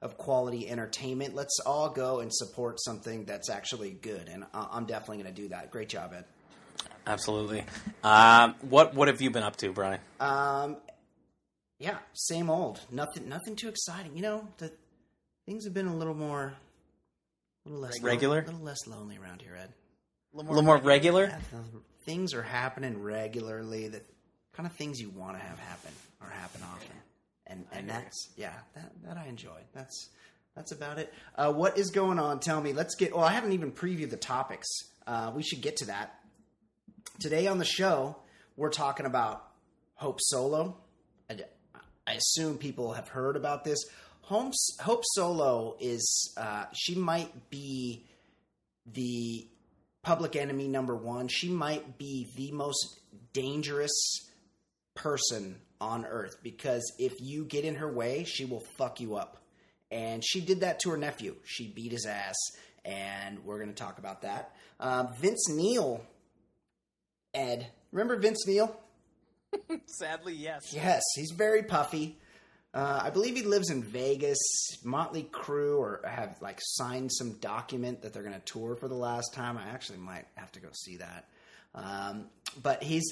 of 0.00 0.18
quality 0.18 0.68
entertainment. 0.68 1.34
Let's 1.34 1.60
all 1.64 1.88
go 1.88 2.20
and 2.20 2.32
support 2.34 2.80
something 2.80 3.24
that's 3.24 3.48
actually 3.48 3.92
good, 3.92 4.28
and 4.28 4.44
I- 4.52 4.68
I'm 4.72 4.84
definitely 4.86 5.22
going 5.22 5.34
to 5.34 5.42
do 5.42 5.48
that. 5.50 5.70
Great 5.70 5.88
job, 5.88 6.12
Ed. 6.14 6.24
Absolutely. 7.06 7.64
Um, 8.04 8.54
what 8.62 8.94
what 8.94 9.08
have 9.08 9.20
you 9.20 9.30
been 9.30 9.42
up 9.42 9.56
to, 9.56 9.72
Brian? 9.72 10.00
Um, 10.20 10.76
yeah, 11.78 11.98
same 12.12 12.48
old. 12.50 12.80
Nothing, 12.90 13.28
nothing 13.28 13.56
too 13.56 13.68
exciting. 13.68 14.16
You 14.16 14.22
know, 14.22 14.48
the 14.58 14.72
things 15.46 15.64
have 15.64 15.74
been 15.74 15.86
a 15.88 15.96
little 15.96 16.14
more, 16.14 16.54
a 17.64 17.68
little 17.68 17.82
less 17.82 18.00
Regular? 18.02 18.40
a 18.40 18.44
little 18.44 18.60
less 18.60 18.86
lonely 18.86 19.18
around 19.18 19.42
here, 19.42 19.56
Ed. 19.56 19.72
A 20.34 20.36
little 20.36 20.62
more 20.62 20.78
regular. 20.78 21.24
Yeah, 21.24 21.58
things 22.04 22.34
are 22.34 22.42
happening 22.42 23.02
regularly. 23.02 23.88
The 23.88 24.00
kind 24.52 24.66
of 24.66 24.72
things 24.72 25.00
you 25.00 25.10
want 25.10 25.38
to 25.38 25.44
have 25.44 25.58
happen 25.58 25.92
or 26.20 26.28
happen 26.28 26.62
often, 26.62 26.96
and 27.46 27.64
and 27.72 27.88
that's 27.88 28.30
yeah, 28.36 28.54
that 28.74 28.92
that 29.04 29.16
I 29.18 29.26
enjoy. 29.26 29.60
That's 29.74 30.10
that's 30.56 30.72
about 30.72 30.98
it. 30.98 31.12
Uh, 31.36 31.52
what 31.52 31.78
is 31.78 31.90
going 31.90 32.18
on? 32.18 32.40
Tell 32.40 32.60
me. 32.60 32.72
Let's 32.72 32.94
get. 32.94 33.14
Well, 33.14 33.24
I 33.24 33.32
haven't 33.32 33.52
even 33.52 33.72
previewed 33.72 34.10
the 34.10 34.16
topics. 34.16 34.68
Uh, 35.06 35.32
we 35.34 35.42
should 35.42 35.60
get 35.60 35.76
to 35.78 35.86
that 35.86 36.18
today 37.20 37.46
on 37.46 37.58
the 37.58 37.64
show. 37.64 38.16
We're 38.56 38.70
talking 38.70 39.06
about 39.06 39.44
Hope 39.94 40.18
Solo. 40.20 40.76
I, 41.30 41.36
I 42.06 42.14
assume 42.14 42.58
people 42.58 42.92
have 42.92 43.08
heard 43.08 43.36
about 43.36 43.64
this. 43.64 43.78
Hope, 44.32 44.54
Hope 44.80 45.02
Solo 45.14 45.76
is 45.78 46.32
uh, 46.38 46.64
she 46.72 46.94
might 46.94 47.50
be 47.50 48.06
the 48.86 49.46
public 50.02 50.36
enemy 50.36 50.68
number 50.68 50.96
one. 50.96 51.28
She 51.28 51.50
might 51.50 51.98
be 51.98 52.28
the 52.34 52.50
most 52.52 53.00
dangerous 53.34 53.92
person 54.94 55.60
on 55.82 56.06
earth 56.06 56.38
because 56.42 56.94
if 56.98 57.12
you 57.20 57.44
get 57.44 57.66
in 57.66 57.74
her 57.74 57.92
way, 57.92 58.24
she 58.24 58.46
will 58.46 58.64
fuck 58.78 59.00
you 59.00 59.16
up. 59.16 59.42
And 59.90 60.24
she 60.24 60.40
did 60.40 60.60
that 60.60 60.80
to 60.80 60.90
her 60.90 60.96
nephew. 60.96 61.36
She 61.44 61.68
beat 61.68 61.92
his 61.92 62.06
ass, 62.06 62.36
and 62.86 63.44
we're 63.44 63.58
going 63.58 63.68
to 63.68 63.74
talk 63.74 63.98
about 63.98 64.22
that. 64.22 64.56
Um, 64.80 65.12
Vince 65.20 65.50
Neil, 65.50 66.06
Ed, 67.34 67.66
remember 67.90 68.16
Vince 68.16 68.46
Neil? 68.46 68.74
Sadly, 69.98 70.32
yes. 70.32 70.72
Yes, 70.72 71.02
he's 71.16 71.32
very 71.32 71.64
puffy. 71.64 72.16
Uh, 72.74 73.00
I 73.04 73.10
believe 73.10 73.36
he 73.36 73.42
lives 73.42 73.70
in 73.70 73.82
Vegas. 73.82 74.38
Motley 74.82 75.28
Crue 75.30 75.78
or 75.78 76.00
have 76.08 76.36
like 76.40 76.58
signed 76.60 77.12
some 77.12 77.32
document 77.34 78.02
that 78.02 78.12
they're 78.12 78.22
going 78.22 78.34
to 78.34 78.40
tour 78.40 78.76
for 78.76 78.88
the 78.88 78.94
last 78.94 79.34
time. 79.34 79.58
I 79.58 79.68
actually 79.68 79.98
might 79.98 80.24
have 80.36 80.50
to 80.52 80.60
go 80.60 80.68
see 80.72 80.96
that. 80.96 81.28
Um, 81.74 82.26
but 82.62 82.82
he's 82.82 83.04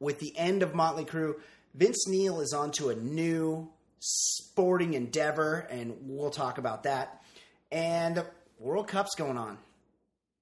with 0.00 0.18
the 0.18 0.36
end 0.36 0.62
of 0.62 0.74
Motley 0.74 1.04
Crue. 1.04 1.36
Vince 1.74 2.06
Neil 2.08 2.40
is 2.40 2.52
onto 2.52 2.90
a 2.90 2.94
new 2.94 3.68
sporting 4.00 4.94
endeavor, 4.94 5.66
and 5.70 5.94
we'll 6.02 6.30
talk 6.30 6.58
about 6.58 6.84
that. 6.84 7.22
And 7.72 8.22
World 8.58 8.88
Cup's 8.88 9.14
going 9.14 9.36
on. 9.36 9.58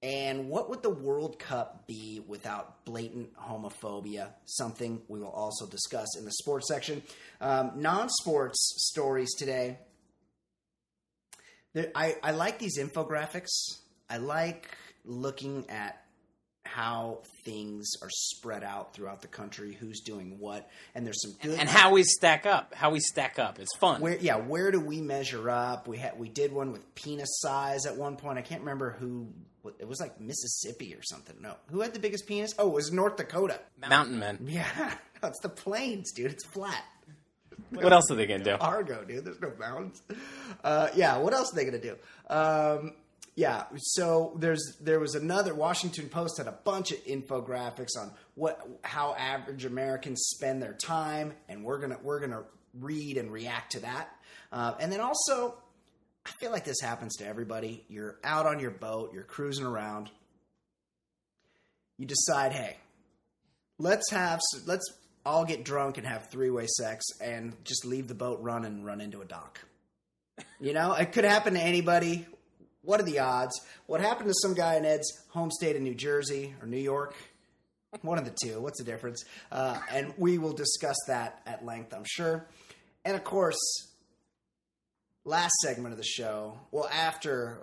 And 0.05 0.49
what 0.49 0.69
would 0.69 0.83
the 0.83 0.91
World 0.91 1.39
Cup 1.39 1.87
be 1.87 2.21
without 2.27 2.85
blatant 2.85 3.35
homophobia? 3.35 4.33
Something 4.45 5.01
we 5.07 5.19
will 5.19 5.31
also 5.31 5.65
discuss 5.65 6.15
in 6.15 6.25
the 6.25 6.31
sports 6.31 6.67
section. 6.67 7.01
Um, 7.41 7.71
non 7.77 8.09
sports 8.09 8.75
stories 8.77 9.33
today. 9.33 9.79
There, 11.73 11.89
I, 11.95 12.17
I 12.21 12.31
like 12.31 12.59
these 12.59 12.77
infographics. 12.77 13.49
I 14.07 14.17
like 14.17 14.69
looking 15.05 15.67
at 15.71 15.99
how 16.65 17.21
things 17.43 17.89
are 18.03 18.09
spread 18.11 18.63
out 18.63 18.93
throughout 18.93 19.21
the 19.21 19.27
country, 19.27 19.73
who's 19.73 20.01
doing 20.01 20.37
what, 20.37 20.69
and 20.93 21.03
there's 21.03 21.21
some 21.23 21.33
good 21.41 21.59
And 21.59 21.67
how 21.67 21.91
we 21.91 22.03
stack 22.03 22.45
up. 22.45 22.75
How 22.75 22.91
we 22.91 22.99
stack 22.99 23.39
up. 23.39 23.57
It's 23.57 23.75
fun. 23.77 24.01
where 24.01 24.17
yeah, 24.17 24.35
where 24.37 24.69
do 24.71 24.79
we 24.79 25.01
measure 25.01 25.49
up? 25.49 25.87
We 25.87 25.97
had 25.97 26.19
we 26.19 26.29
did 26.29 26.53
one 26.53 26.71
with 26.71 26.93
penis 26.93 27.39
size 27.39 27.87
at 27.87 27.95
one 27.95 28.17
point. 28.17 28.37
I 28.37 28.43
can't 28.43 28.61
remember 28.61 28.91
who. 28.91 29.29
It 29.79 29.87
was 29.87 29.99
like 29.99 30.19
Mississippi 30.19 30.93
or 30.95 31.01
something. 31.03 31.35
No, 31.41 31.55
who 31.71 31.81
had 31.81 31.93
the 31.93 31.99
biggest 31.99 32.27
penis? 32.27 32.53
Oh, 32.57 32.67
it 32.69 32.73
was 32.73 32.91
North 32.91 33.17
Dakota. 33.17 33.59
Mountain 33.89 34.19
men. 34.19 34.39
Yeah, 34.47 34.93
no, 35.21 35.29
it's 35.29 35.39
the 35.41 35.49
plains, 35.49 36.11
dude. 36.11 36.31
It's 36.31 36.45
flat. 36.45 36.83
What 37.71 37.91
else 37.91 38.09
are 38.11 38.15
they 38.15 38.25
gonna 38.27 38.43
do? 38.43 38.55
Argo, 38.59 39.03
dude. 39.03 39.25
There's 39.25 39.41
no 39.41 39.51
mountains. 39.59 40.01
Uh, 40.63 40.89
yeah, 40.95 41.17
what 41.17 41.33
else 41.33 41.51
are 41.51 41.55
they 41.55 41.65
gonna 41.65 41.79
do? 41.79 41.95
Um, 42.29 42.93
yeah, 43.35 43.63
so 43.77 44.35
there's 44.39 44.77
there 44.79 44.99
was 44.99 45.15
another 45.15 45.53
Washington 45.53 46.07
Post 46.09 46.37
had 46.37 46.47
a 46.47 46.57
bunch 46.63 46.91
of 46.91 47.03
infographics 47.05 47.97
on 47.99 48.11
what 48.35 48.65
how 48.83 49.13
average 49.17 49.65
Americans 49.65 50.21
spend 50.27 50.61
their 50.61 50.73
time, 50.73 51.33
and 51.49 51.63
we're 51.63 51.79
gonna 51.79 51.97
we're 52.01 52.19
gonna 52.19 52.43
read 52.79 53.17
and 53.17 53.31
react 53.31 53.73
to 53.73 53.79
that. 53.81 54.09
Uh, 54.51 54.73
and 54.79 54.91
then 54.91 55.01
also, 55.01 55.55
I 56.25 56.31
feel 56.39 56.51
like 56.51 56.65
this 56.65 56.81
happens 56.81 57.15
to 57.17 57.27
everybody. 57.27 57.85
You're 57.87 58.17
out 58.23 58.45
on 58.45 58.59
your 58.59 58.71
boat, 58.71 59.13
you're 59.13 59.23
cruising 59.23 59.65
around. 59.65 60.09
You 61.97 62.05
decide, 62.05 62.51
hey, 62.51 62.77
let's 63.77 64.11
have 64.11 64.39
let's 64.65 64.85
all 65.25 65.45
get 65.45 65.63
drunk 65.63 65.97
and 65.97 66.05
have 66.05 66.29
three 66.29 66.49
way 66.49 66.67
sex 66.67 67.05
and 67.21 67.55
just 67.63 67.85
leave 67.85 68.07
the 68.07 68.15
boat 68.15 68.39
run 68.41 68.65
and 68.65 68.85
run 68.85 69.01
into 69.01 69.21
a 69.21 69.25
dock. 69.25 69.59
You 70.59 70.73
know, 70.73 70.93
it 70.93 71.11
could 71.13 71.23
happen 71.23 71.53
to 71.53 71.61
anybody. 71.61 72.25
What 72.81 72.99
are 72.99 73.03
the 73.03 73.19
odds? 73.19 73.59
What 73.87 74.01
happened 74.01 74.29
to 74.29 74.35
some 74.41 74.53
guy 74.53 74.75
in 74.75 74.85
Ed's 74.85 75.11
home 75.29 75.49
state 75.49 75.75
of 75.75 75.81
New 75.81 75.95
Jersey 75.95 76.53
or 76.61 76.67
New 76.67 76.77
York? 76.77 77.15
One 78.01 78.17
of 78.17 78.25
the 78.25 78.35
two. 78.43 78.59
What's 78.59 78.77
the 78.77 78.83
difference? 78.83 79.23
Uh, 79.51 79.79
and 79.89 80.13
we 80.17 80.37
will 80.37 80.51
discuss 80.51 80.97
that 81.07 81.41
at 81.45 81.65
length, 81.65 81.93
I'm 81.93 82.03
sure. 82.05 82.45
And 83.05 83.15
of 83.15 83.23
course, 83.23 83.57
last 85.25 85.53
segment 85.61 85.91
of 85.91 85.97
the 85.97 86.03
show. 86.05 86.57
Well, 86.71 86.87
after 86.91 87.59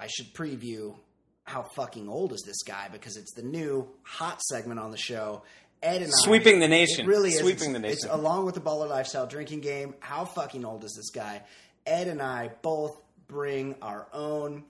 I 0.00 0.06
should 0.08 0.32
preview 0.34 0.96
how 1.44 1.62
fucking 1.74 2.08
old 2.08 2.32
is 2.32 2.42
this 2.46 2.62
guy 2.62 2.88
because 2.92 3.16
it's 3.16 3.34
the 3.34 3.42
new 3.42 3.88
hot 4.02 4.40
segment 4.42 4.78
on 4.80 4.90
the 4.90 4.96
show. 4.96 5.42
Ed 5.82 6.02
and 6.02 6.06
I- 6.12 6.24
Sweeping 6.24 6.60
the 6.60 6.68
nation. 6.68 7.06
Really 7.06 7.30
is. 7.30 7.40
Sweeping 7.40 7.72
the 7.72 7.78
It's- 7.80 8.04
It's 8.04 8.04
along 8.12 8.46
with 8.46 8.54
the 8.54 8.60
baller 8.60 8.88
lifestyle 8.88 9.26
drinking 9.26 9.60
game. 9.60 9.94
How 10.00 10.24
fucking 10.24 10.64
old 10.64 10.84
is 10.84 10.94
this 10.94 11.10
guy? 11.10 11.42
Ed 11.84 12.06
and 12.06 12.22
I 12.22 12.48
both 12.62 13.02
bring 13.26 13.74
our 13.82 14.06
own 14.12 14.64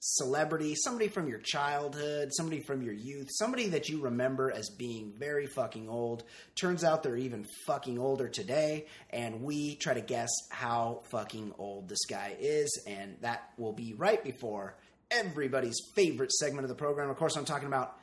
celebrity, 0.00 0.74
somebody 0.76 1.08
from 1.08 1.28
your 1.28 1.40
childhood, 1.40 2.30
somebody 2.32 2.60
from 2.60 2.82
your 2.82 2.94
youth, 2.94 3.26
somebody 3.30 3.68
that 3.68 3.88
you 3.88 4.00
remember 4.00 4.50
as 4.50 4.70
being 4.70 5.12
very 5.18 5.46
fucking 5.46 5.88
old. 5.88 6.24
Turns 6.54 6.84
out 6.84 7.02
they're 7.02 7.16
even 7.16 7.46
fucking 7.66 7.98
older 7.98 8.28
today, 8.28 8.86
and 9.10 9.42
we 9.42 9.76
try 9.76 9.94
to 9.94 10.00
guess 10.00 10.30
how 10.50 11.02
fucking 11.10 11.52
old 11.58 11.88
this 11.88 12.04
guy 12.06 12.36
is, 12.38 12.82
and 12.86 13.16
that 13.22 13.50
will 13.58 13.72
be 13.72 13.94
right 13.94 14.22
before 14.22 14.76
everybody's 15.10 15.78
favorite 15.94 16.32
segment 16.32 16.64
of 16.64 16.68
the 16.68 16.74
program. 16.74 17.10
Of 17.10 17.16
course, 17.16 17.36
I'm 17.36 17.44
talking 17.44 17.68
about 17.68 17.98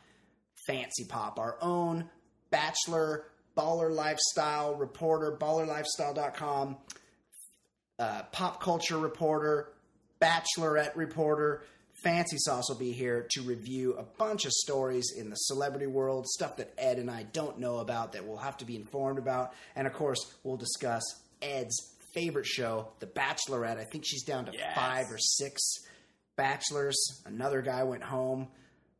Fancy 0.67 1.05
Pop, 1.05 1.39
our 1.39 1.57
own 1.61 2.09
bachelor 2.49 3.25
baller 3.55 3.93
lifestyle 3.93 4.75
reporter, 4.75 5.37
ballerlifestyle.com, 5.39 6.77
uh, 7.99 8.23
pop 8.31 8.61
culture 8.61 8.97
reporter, 8.97 9.69
bachelorette 10.21 10.95
reporter. 10.95 11.63
Fancy 12.05 12.37
Sauce 12.37 12.69
will 12.69 12.77
be 12.77 12.91
here 12.91 13.25
to 13.31 13.41
review 13.41 13.95
a 13.97 14.03
bunch 14.03 14.45
of 14.45 14.51
stories 14.51 15.11
in 15.17 15.31
the 15.31 15.35
celebrity 15.35 15.87
world, 15.87 16.27
stuff 16.27 16.55
that 16.57 16.71
Ed 16.77 16.99
and 16.99 17.09
I 17.09 17.23
don't 17.23 17.57
know 17.57 17.79
about 17.79 18.11
that 18.11 18.23
we'll 18.27 18.37
have 18.37 18.57
to 18.57 18.65
be 18.65 18.75
informed 18.75 19.17
about. 19.17 19.53
And 19.75 19.87
of 19.87 19.93
course, 19.93 20.19
we'll 20.43 20.55
discuss 20.55 21.01
Ed's 21.41 21.75
favorite 22.13 22.45
show, 22.45 22.89
The 22.99 23.07
Bachelorette. 23.07 23.79
I 23.79 23.85
think 23.85 24.03
she's 24.05 24.23
down 24.23 24.45
to 24.45 24.51
Yes. 24.53 24.75
five 24.75 25.07
or 25.11 25.17
six 25.17 25.59
bachelors. 26.35 26.95
Another 27.25 27.63
guy 27.63 27.81
went 27.83 28.03
home 28.03 28.49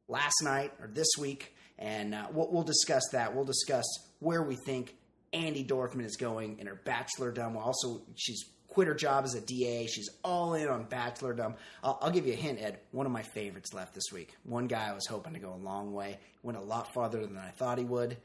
last 0.08 0.42
night 0.44 0.74
or 0.82 0.88
this 0.88 1.10
week, 1.20 1.54
and 1.78 2.16
uh, 2.16 2.26
we'll, 2.34 2.52
we'll 2.52 2.64
discuss 2.64 3.04
that. 3.12 3.36
We'll 3.36 3.46
discuss 3.46 3.86
where 4.18 4.42
we 4.42 4.58
think 4.66 4.96
Andi 5.32 5.64
Dorfman 5.68 6.06
is 6.06 6.18
going 6.18 6.58
in 6.58 6.66
her 6.66 6.82
bachelordom. 6.86 7.56
Also, 7.56 8.02
she's 8.16 8.44
quit 8.76 8.90
her 8.90 8.94
job 8.94 9.24
as 9.24 9.34
a 9.36 9.42
DA. 9.42 9.88
She's 9.88 10.10
all 10.22 10.54
in 10.54 10.68
on 10.68 10.84
bachelordom. 10.86 11.56
I'll, 11.82 11.98
I'll 12.02 12.12
give 12.12 12.28
you 12.28 12.34
a 12.34 12.36
hint, 12.36 12.60
Ed. 12.62 12.78
One 12.92 13.06
of 13.06 13.12
my 13.14 13.22
favorites 13.22 13.74
left 13.74 13.96
this 13.96 14.04
week. 14.12 14.36
One 14.44 14.68
guy 14.68 14.90
I 14.90 14.94
was 14.94 15.08
hoping 15.08 15.32
to 15.34 15.40
go 15.40 15.54
a 15.54 15.64
long 15.64 15.94
way. 15.94 16.20
Went 16.44 16.58
a 16.58 16.62
lot 16.62 16.94
farther 16.94 17.26
than 17.26 17.38
I 17.38 17.52
thought 17.52 17.78
he 17.78 17.86
would, 17.86 18.18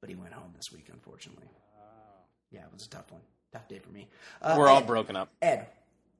but 0.00 0.08
he 0.08 0.16
went 0.16 0.32
home 0.32 0.52
this 0.56 0.74
week, 0.74 0.88
unfortunately. 0.90 1.44
Yeah, 2.50 2.60
it 2.60 2.72
was 2.72 2.86
a 2.86 2.88
tough 2.88 3.12
one. 3.12 3.20
Tough 3.52 3.68
day 3.68 3.78
for 3.78 3.90
me. 3.90 4.08
Uh, 4.40 4.56
We're 4.58 4.68
all 4.68 4.78
Ed, 4.78 4.86
broken 4.86 5.16
up. 5.16 5.28
Ed, 5.42 5.66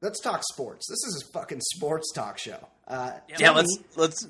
let's 0.03 0.21
talk 0.21 0.43
sports. 0.53 0.87
This 0.87 0.99
is 1.09 1.25
a 1.27 1.33
fucking 1.33 1.63
sports 1.75 2.13
talk 2.13 2.39
show. 2.39 2.59
Uh, 2.87 3.13
Yeah, 3.39 3.53
let's 3.53 3.79
me 3.79 3.85
let's. 3.97 4.29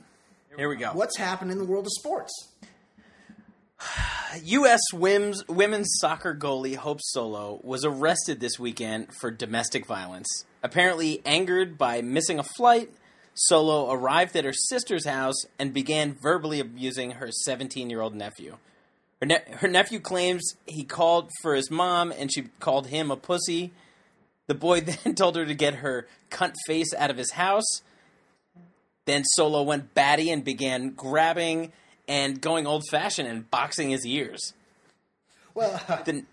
Here 0.56 0.68
we 0.68 0.76
go. 0.76 0.92
what's 0.92 1.16
happened 1.16 1.50
in 1.50 1.58
the 1.58 1.64
world 1.64 1.86
of 1.86 1.92
sports. 1.92 2.32
U.S. 4.42 4.80
women's 4.92 5.46
women's 5.48 5.88
soccer 5.98 6.34
goalie 6.34 6.76
Hope 6.76 7.00
Solo 7.02 7.60
was 7.62 7.84
arrested 7.84 8.38
this 8.38 8.58
weekend 8.58 9.08
for 9.20 9.30
domestic 9.30 9.86
violence. 9.86 10.44
Apparently, 10.62 11.20
angered 11.24 11.76
by 11.76 12.00
missing 12.00 12.38
a 12.38 12.44
flight, 12.44 12.90
Solo 13.34 13.90
arrived 13.90 14.36
at 14.36 14.44
her 14.44 14.52
sister's 14.52 15.06
house 15.06 15.36
and 15.58 15.72
began 15.72 16.14
verbally 16.14 16.60
abusing 16.60 17.12
her 17.12 17.30
17 17.30 17.90
year 17.90 18.00
old 18.00 18.14
nephew. 18.14 18.56
Her, 19.20 19.26
ne- 19.26 19.52
her 19.56 19.68
nephew 19.68 19.98
claims 19.98 20.54
he 20.66 20.84
called 20.84 21.30
for 21.42 21.54
his 21.54 21.70
mom 21.70 22.12
and 22.12 22.32
she 22.32 22.42
called 22.60 22.86
him 22.88 23.10
a 23.10 23.16
pussy. 23.16 23.72
The 24.46 24.54
boy 24.54 24.80
then 25.04 25.14
told 25.14 25.36
her 25.36 25.46
to 25.46 25.54
get 25.54 25.76
her 25.76 26.06
cunt 26.30 26.54
face 26.66 26.94
out 26.94 27.10
of 27.10 27.16
his 27.16 27.32
house. 27.32 27.82
Then 29.06 29.24
Solo 29.24 29.62
went 29.62 29.94
batty 29.94 30.30
and 30.30 30.44
began 30.44 30.90
grabbing 30.90 31.72
and 32.10 32.40
going 32.40 32.66
old 32.66 32.82
fashioned 32.90 33.28
and 33.28 33.48
boxing 33.52 33.90
his 33.90 34.04
ears. 34.04 34.52
Well, 35.54 35.80
The 36.04 36.24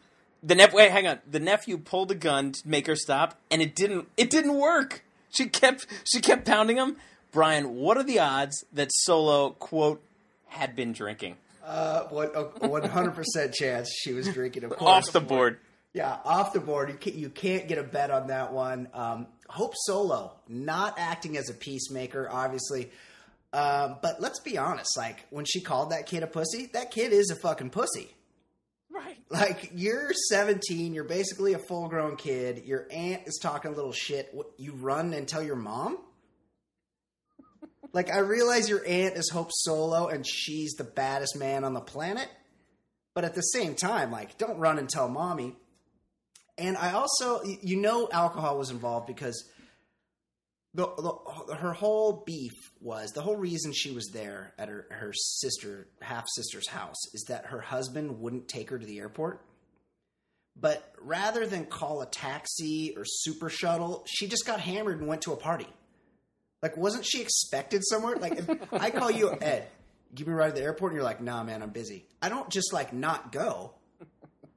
the 0.43 0.55
nep- 0.55 0.73
wait, 0.73 0.91
hang 0.91 1.07
on. 1.07 1.19
The 1.29 1.39
nephew 1.39 1.77
pulled 1.77 2.11
a 2.11 2.15
gun 2.15 2.51
to 2.51 2.67
make 2.67 2.87
her 2.87 2.95
stop, 2.95 3.37
and 3.49 3.61
it 3.61 3.75
didn't. 3.75 4.07
It 4.17 4.29
didn't 4.29 4.55
work. 4.55 5.03
She 5.29 5.45
kept 5.47 5.85
she 6.03 6.19
kept 6.19 6.45
pounding 6.45 6.77
him. 6.77 6.97
Brian, 7.31 7.75
what 7.75 7.97
are 7.97 8.03
the 8.03 8.19
odds 8.19 8.65
that 8.73 8.89
Solo 8.91 9.51
quote 9.51 10.01
had 10.47 10.75
been 10.75 10.93
drinking 10.93 11.35
uh, 11.63 12.03
what 12.03 12.61
one 12.61 12.83
hundred 12.83 13.13
percent 13.15 13.53
chance 13.61 13.89
she 14.01 14.13
was 14.13 14.27
drinking. 14.33 14.63
Of 14.63 14.71
course, 14.71 15.07
off 15.07 15.13
the 15.13 15.21
board? 15.21 15.59
yeah, 15.93 16.17
off 16.23 16.53
the 16.53 16.59
board. 16.59 16.89
You 16.89 16.95
can't, 16.95 17.15
you 17.15 17.29
can't 17.29 17.67
get 17.67 17.77
a 17.77 17.83
bet 17.83 18.09
on 18.09 18.27
that 18.27 18.53
one. 18.53 18.87
Um, 18.93 19.27
Hope 19.49 19.73
Solo 19.75 20.33
not 20.47 20.95
acting 20.97 21.37
as 21.37 21.49
a 21.49 21.53
peacemaker, 21.53 22.29
obviously. 22.31 22.91
Um, 23.53 23.97
but 24.01 24.19
let's 24.19 24.39
be 24.39 24.57
honest. 24.57 24.97
Like 24.97 25.25
when 25.29 25.45
she 25.45 25.62
called 25.62 25.91
that 25.91 26.05
kid 26.05 26.23
a 26.23 26.27
pussy, 26.27 26.67
that 26.73 26.91
kid 26.91 27.13
is 27.13 27.29
a 27.31 27.36
fucking 27.36 27.69
pussy. 27.69 28.10
Right. 28.89 29.17
Like 29.29 29.71
you're 29.75 30.12
17, 30.29 30.93
you're 30.93 31.03
basically 31.03 31.53
a 31.53 31.60
full 31.60 31.88
grown 31.88 32.15
kid. 32.15 32.63
Your 32.65 32.88
aunt 32.91 33.23
is 33.27 33.39
talking 33.41 33.71
a 33.71 33.75
little 33.75 33.91
shit. 33.91 34.33
You 34.57 34.73
run 34.73 35.13
and 35.13 35.27
tell 35.27 35.43
your 35.43 35.55
mom? 35.55 35.97
like 37.93 38.12
I 38.12 38.19
realize 38.19 38.69
your 38.69 38.86
aunt 38.86 39.15
is 39.15 39.29
Hope 39.29 39.49
Solo 39.51 40.07
and 40.07 40.25
she's 40.27 40.73
the 40.73 40.83
baddest 40.83 41.36
man 41.36 41.63
on 41.63 41.73
the 41.73 41.81
planet, 41.81 42.27
but 43.13 43.23
at 43.23 43.36
the 43.36 43.41
same 43.41 43.75
time, 43.75 44.12
like 44.12 44.38
don't 44.38 44.60
run 44.60 44.77
and 44.79 44.89
tell 44.89 45.07
mommy. 45.07 45.55
And 46.57 46.75
I 46.75 46.93
also, 46.93 47.43
you 47.43 47.77
know, 47.77 48.10
alcohol 48.12 48.57
was 48.57 48.71
involved 48.71 49.07
because 49.07 49.47
the, 50.73 50.86
the 51.47 51.56
her 51.56 51.73
whole 51.73 52.23
beef 52.25 52.53
was 52.82 53.12
the 53.12 53.21
whole 53.21 53.36
reason 53.36 53.73
she 53.73 53.91
was 53.91 54.10
there 54.13 54.53
at 54.58 54.69
her, 54.69 54.86
her 54.91 55.12
sister 55.13 55.88
half 56.01 56.25
sister's 56.36 56.67
house 56.67 57.13
is 57.13 57.25
that 57.30 57.47
her 57.47 57.62
husband 57.62 58.19
wouldn't 58.19 58.47
take 58.47 58.69
her 58.69 58.77
to 58.77 58.86
the 58.86 58.99
airport. 58.99 59.41
But 60.60 60.93
rather 60.99 61.45
than 61.45 61.65
call 61.65 62.01
a 62.01 62.08
taxi 62.08 62.93
or 62.97 63.03
super 63.06 63.49
shuttle, 63.49 64.03
she 64.08 64.27
just 64.27 64.45
got 64.45 64.60
hammered 64.60 64.99
and 64.99 65.08
went 65.08 65.21
to 65.23 65.34
a 65.34 65.38
party. 65.38 65.67
Like, 66.63 66.75
wasn't 66.75 67.06
she 67.06 67.21
expected 67.21 67.84
somewhere? 67.86 68.15
Like, 68.15 68.38
if 68.38 68.73
I 68.73 68.89
call 68.89 69.12
you 69.12 69.32
Ed, 69.39 69.67
give 70.13 70.27
me 70.27 70.34
a 70.34 70.36
ride 70.36 70.49
to 70.49 70.53
the 70.56 70.63
airport, 70.63 70.91
and 70.91 70.97
you're 70.97 71.03
like, 71.03 71.21
"Nah, 71.21 71.43
man, 71.43 71.62
I'm 71.62 71.69
busy." 71.69 72.06
I 72.21 72.30
don't 72.30 72.49
just 72.49 72.73
like 72.73 72.93
not 72.93 73.32
go. 73.32 73.73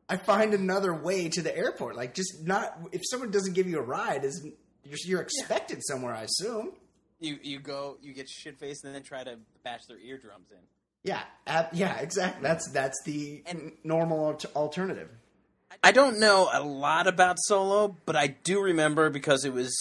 I 0.08 0.16
find 0.16 0.54
another 0.54 0.92
way 0.94 1.28
to 1.28 1.42
the 1.42 1.54
airport. 1.56 1.96
Like, 1.96 2.14
just 2.14 2.46
not 2.46 2.78
if 2.92 3.02
someone 3.04 3.30
doesn't 3.30 3.52
give 3.52 3.68
you 3.68 3.78
a 3.78 3.82
ride, 3.82 4.24
is 4.24 4.46
you're, 4.84 4.98
you're 5.04 5.20
expected 5.20 5.78
yeah. 5.78 5.94
somewhere. 5.94 6.14
I 6.14 6.22
assume. 6.22 6.72
You 7.18 7.38
you 7.42 7.60
go 7.60 7.98
you 8.00 8.14
get 8.14 8.28
shit 8.28 8.58
faced 8.58 8.84
and 8.84 8.94
then 8.94 9.02
try 9.02 9.24
to 9.24 9.36
bash 9.62 9.80
their 9.88 9.98
eardrums 9.98 10.50
in. 10.50 10.58
Yeah, 11.02 11.22
uh, 11.46 11.64
yeah, 11.72 11.98
exactly. 11.98 12.42
That's 12.42 12.70
that's 12.70 12.98
the 13.04 13.42
and, 13.46 13.72
normal 13.84 14.38
alternative. 14.56 15.08
I 15.84 15.92
don't 15.92 16.18
know 16.18 16.48
a 16.52 16.62
lot 16.62 17.06
about 17.06 17.36
Solo, 17.40 17.96
but 18.06 18.16
I 18.16 18.28
do 18.28 18.60
remember 18.60 19.10
because 19.10 19.44
it 19.44 19.52
was 19.52 19.74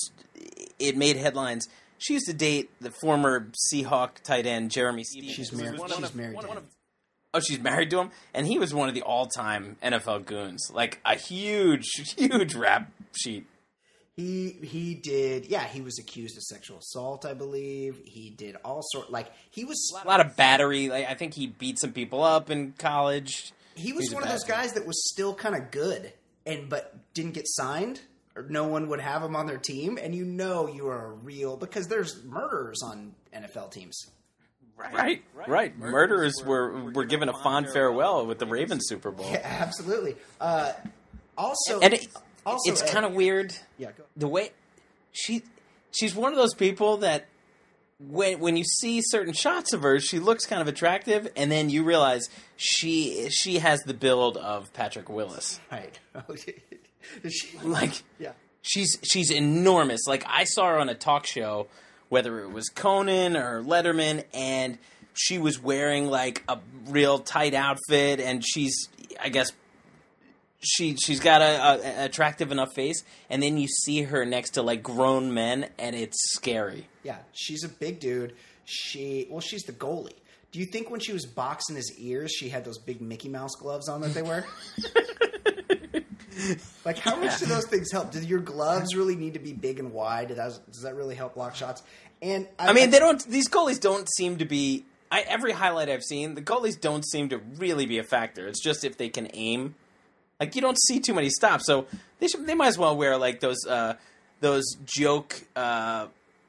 it 0.79 0.97
made 0.97 1.15
headlines 1.15 1.67
she 1.99 2.13
used 2.13 2.25
to 2.25 2.33
date 2.33 2.71
the 2.81 2.91
former 2.91 3.51
Seahawk 3.71 4.21
tight 4.23 4.45
end 4.45 4.71
Jerramy 4.71 5.03
Stevens. 5.03 5.33
She's 5.33 5.51
married. 5.51 5.79
She's 5.87 6.03
of, 6.03 6.15
married 6.15 6.39
to 6.39 6.47
him. 6.47 6.57
Of, 6.57 6.63
oh, 7.33 7.39
she's 7.41 7.59
married 7.59 7.91
to 7.91 7.99
him, 7.99 8.11
and 8.33 8.47
he 8.47 8.57
was 8.57 8.73
one 8.73 8.89
of 8.89 8.95
the 8.95 9.01
all-time 9.01 9.77
NFL 9.83 10.25
goons, 10.25 10.71
like 10.73 10.99
a 11.05 11.15
huge, 11.15 11.85
huge 12.17 12.55
rap 12.55 12.89
sheet. 13.15 13.45
He 14.19 14.57
he 14.61 14.95
did. 14.95 15.45
Yeah, 15.45 15.63
he 15.63 15.79
was 15.79 15.97
accused 15.97 16.35
of 16.35 16.43
sexual 16.43 16.79
assault. 16.79 17.25
I 17.25 17.33
believe 17.33 18.01
he 18.03 18.29
did 18.29 18.57
all 18.65 18.81
sort. 18.91 19.09
Like 19.09 19.31
he 19.49 19.63
was 19.63 19.93
a 20.03 20.05
lot 20.05 20.19
of 20.19 20.35
battery. 20.35 20.89
Like 20.89 21.07
I 21.07 21.13
think 21.13 21.33
he 21.33 21.47
beat 21.47 21.79
some 21.79 21.93
people 21.93 22.21
up 22.21 22.49
in 22.49 22.73
college. 22.77 23.53
He 23.75 23.93
was 23.93 24.11
one 24.11 24.23
of 24.23 24.29
those 24.29 24.43
guys 24.43 24.73
that 24.73 24.85
was 24.85 25.09
still 25.09 25.33
kind 25.33 25.55
of 25.55 25.71
good, 25.71 26.11
and 26.45 26.67
but 26.67 27.13
didn't 27.13 27.33
get 27.33 27.45
signed 27.47 28.01
or 28.35 28.45
no 28.49 28.67
one 28.67 28.89
would 28.89 28.99
have 28.99 29.23
him 29.23 29.37
on 29.37 29.45
their 29.45 29.57
team, 29.57 29.97
and 30.01 30.13
you 30.13 30.25
know 30.25 30.67
you 30.67 30.87
are 30.87 31.05
a 31.05 31.11
real 31.11 31.55
because 31.55 31.87
there's 31.87 32.21
murderers 32.25 32.81
on 32.83 33.13
NFL 33.33 33.71
teams. 33.71 34.07
Right, 34.77 34.93
right. 35.33 35.47
right. 35.47 35.77
Murderers, 35.77 35.91
Murderers 35.91 36.33
were, 36.45 36.71
were, 36.71 36.91
were 36.91 37.05
given 37.05 37.29
a 37.29 37.33
fond 37.33 37.67
farewell 37.73 38.25
with 38.25 38.39
the 38.39 38.45
Ravens 38.45 38.85
Super 38.87 39.11
Bowl. 39.11 39.29
Yeah, 39.29 39.41
absolutely. 39.43 40.15
Uh, 40.39 40.71
also, 41.37 41.79
and 41.81 41.93
it, 41.93 42.07
also, 42.49 42.71
it's 42.71 42.81
kind 42.81 43.05
of 43.05 43.13
weird. 43.13 43.55
Yeah, 43.77 43.91
the 44.15 44.27
way 44.27 44.51
she 45.11 45.43
she's 45.91 46.15
one 46.15 46.31
of 46.31 46.37
those 46.37 46.53
people 46.53 46.97
that 46.97 47.27
when 47.99 48.39
when 48.39 48.57
you 48.57 48.63
see 48.63 49.01
certain 49.01 49.33
shots 49.33 49.73
of 49.73 49.81
her, 49.81 49.99
she 49.99 50.19
looks 50.19 50.45
kind 50.45 50.61
of 50.61 50.67
attractive, 50.67 51.27
and 51.35 51.51
then 51.51 51.69
you 51.69 51.83
realize 51.83 52.29
she 52.55 53.29
she 53.29 53.59
has 53.59 53.81
the 53.81 53.93
build 53.93 54.37
of 54.37 54.71
Patrick 54.73 55.09
Willis. 55.09 55.59
Right. 55.71 55.99
she, 57.29 57.57
like, 57.63 58.03
yeah, 58.17 58.31
she's 58.61 58.97
she's 59.03 59.31
enormous. 59.31 60.01
Like 60.07 60.23
I 60.27 60.45
saw 60.45 60.67
her 60.69 60.79
on 60.79 60.89
a 60.89 60.95
talk 60.95 61.25
show, 61.25 61.67
whether 62.07 62.39
it 62.41 62.51
was 62.51 62.69
Conan 62.69 63.35
or 63.35 63.61
Letterman, 63.63 64.23
and 64.33 64.77
she 65.13 65.37
was 65.37 65.61
wearing 65.61 66.07
like 66.07 66.43
a 66.47 66.57
real 66.87 67.19
tight 67.19 67.53
outfit, 67.53 68.21
and 68.21 68.43
she's 68.45 68.87
I 69.21 69.27
guess 69.29 69.51
she 70.61 70.95
she's 70.95 71.19
got 71.19 71.41
a, 71.41 71.45
a, 71.45 72.05
attractive 72.05 72.51
enough 72.51 72.73
face, 72.75 73.03
and 73.29 73.41
then 73.41 73.57
you 73.57 73.67
see 73.67 74.03
her 74.03 74.25
next 74.25 74.51
to 74.51 74.61
like 74.61 74.83
grown 74.83 75.33
men, 75.33 75.69
and 75.77 75.95
it's 75.95 76.17
scary. 76.33 76.87
Yeah, 77.03 77.17
she's 77.31 77.63
a 77.63 77.69
big 77.69 77.99
dude. 77.99 78.35
She 78.65 79.27
well, 79.29 79.41
she's 79.41 79.63
the 79.63 79.73
goalie. 79.73 80.13
Do 80.51 80.59
you 80.59 80.65
think 80.65 80.89
when 80.89 80.99
she 80.99 81.13
was 81.13 81.25
boxing 81.25 81.75
his 81.75 81.93
ears, 81.99 82.31
she 82.31 82.49
had 82.49 82.65
those 82.65 82.79
big 82.79 83.01
Mickey 83.01 83.29
Mouse 83.29 83.55
gloves 83.55 83.87
on 83.87 84.01
that 84.01 84.15
they 84.15 84.23
wear? 84.23 84.45
like, 86.85 86.97
how 86.97 87.15
much 87.15 87.39
do 87.39 87.45
those 87.45 87.67
things 87.67 87.91
help? 87.91 88.11
Do 88.11 88.19
your 88.19 88.39
gloves 88.39 88.95
really 88.95 89.15
need 89.15 89.33
to 89.33 89.39
be 89.39 89.53
big 89.53 89.79
and 89.79 89.93
wide? 89.93 90.29
Does, 90.29 90.57
does 90.57 90.81
that 90.81 90.95
really 90.95 91.13
help 91.13 91.35
block 91.35 91.55
shots? 91.55 91.83
And 92.21 92.47
I, 92.57 92.69
I 92.69 92.73
mean, 92.73 92.89
I, 92.89 92.91
they 92.91 92.99
don't. 92.99 93.23
These 93.27 93.47
goalies 93.47 93.79
don't 93.79 94.11
seem 94.11 94.37
to 94.37 94.45
be. 94.45 94.85
I, 95.11 95.21
every 95.21 95.51
highlight 95.51 95.89
I've 95.89 96.03
seen, 96.03 96.35
the 96.35 96.41
goalies 96.41 96.79
don't 96.79 97.07
seem 97.07 97.29
to 97.29 97.37
really 97.57 97.85
be 97.85 97.99
a 97.99 98.03
factor. 98.03 98.47
It's 98.47 98.61
just 98.61 98.83
if 98.83 98.97
they 98.97 99.09
can 99.09 99.29
aim. 99.33 99.75
Like 100.39 100.55
you 100.55 100.61
don't 100.61 100.79
see 100.79 100.99
too 100.99 101.13
many 101.13 101.29
stops, 101.29 101.65
so 101.65 101.85
they 102.19 102.27
should. 102.27 102.45
They 102.47 102.55
might 102.55 102.67
as 102.67 102.77
well 102.77 102.95
wear 102.95 103.17
like 103.17 103.39
those 103.39 103.65
uh, 103.67 103.95
those 104.39 104.75
joke 104.85 105.43
uh, 105.55 106.07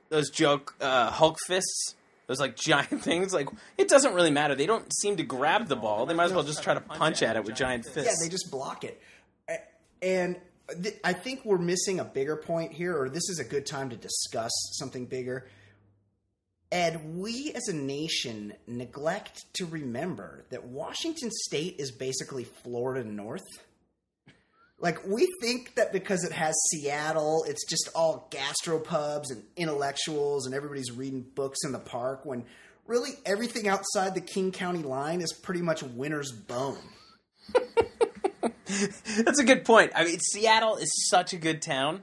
those 0.09 0.31
joke 0.31 0.75
uh, 0.81 1.11
Hulk 1.11 1.37
fists 1.47 1.95
those 2.31 2.39
like 2.39 2.55
giant 2.69 3.03
things. 3.03 3.35
Like 3.35 3.49
it 3.77 3.89
doesn't 3.89 4.15
really 4.15 4.31
matter. 4.31 4.55
They 4.55 4.67
don't 4.67 4.91
seem 4.95 5.17
to 5.17 5.25
grab 5.25 5.67
the 5.67 5.77
ball. 5.77 6.07
They 6.07 6.15
might 6.15 6.27
as 6.27 6.33
well 6.33 6.45
just 6.45 6.63
try 6.63 6.75
to 6.75 6.81
punch 6.81 7.23
at 7.23 7.37
it 7.37 7.45
with 7.45 7.57
giant 7.57 7.85
fists. 7.85 8.07
Yeah, 8.07 8.25
they 8.25 8.31
just 8.31 8.51
block 8.51 8.85
it. 8.85 9.03
And 10.01 10.37
th- 10.83 10.97
I 11.05 11.13
think 11.13 11.45
we're 11.45 11.59
missing 11.59 12.01
a 12.01 12.05
bigger 12.05 12.37
point 12.37 12.73
here, 12.73 12.97
or 12.99 13.11
this 13.11 13.29
is 13.29 13.39
a 13.39 13.45
good 13.45 13.67
time 13.67 13.91
to 13.91 13.97
discuss 13.97 14.53
something 14.79 15.07
bigger. 15.07 15.47
Ed, 16.73 17.17
we 17.17 17.53
as 17.55 17.67
a 17.67 17.75
nation 17.75 18.55
neglect 18.69 19.43
to 19.55 19.67
remember 19.67 20.45
that 20.51 20.65
Washington 20.65 21.31
State 21.33 21.77
is 21.81 21.91
basically 21.91 22.45
Florida 22.45 23.07
North. 23.07 23.43
Like, 24.81 25.07
we 25.07 25.29
think 25.43 25.75
that 25.75 25.93
because 25.93 26.25
it 26.25 26.33
has 26.33 26.55
Seattle, 26.71 27.45
it's 27.47 27.67
just 27.67 27.91
all 27.95 28.29
gastropubs 28.31 29.31
and 29.31 29.43
intellectuals 29.57 30.47
and 30.47 30.55
everybody's 30.55 30.91
reading 30.91 31.25
books 31.35 31.59
in 31.65 31.73
the 31.73 31.79
park, 31.79 32.25
when 32.25 32.45
really 32.87 33.11
everything 33.27 33.69
outside 33.69 34.15
the 34.15 34.23
King 34.23 34.53
County 34.53 34.83
line 34.83 35.21
is 35.21 35.33
pretty 35.33 35.61
much 35.61 35.83
winter's 35.83 36.33
bone. 36.33 36.79
That's 39.25 39.39
a 39.39 39.45
good 39.45 39.65
point. 39.65 39.93
I 39.95 40.05
mean, 40.05 40.19
Seattle 40.19 40.77
is 40.77 40.91
such 41.09 41.33
a 41.33 41.37
good 41.37 41.61
town 41.61 42.03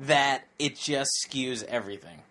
that 0.00 0.44
it 0.58 0.76
just 0.76 1.10
skews 1.24 1.62
everything. 1.64 2.22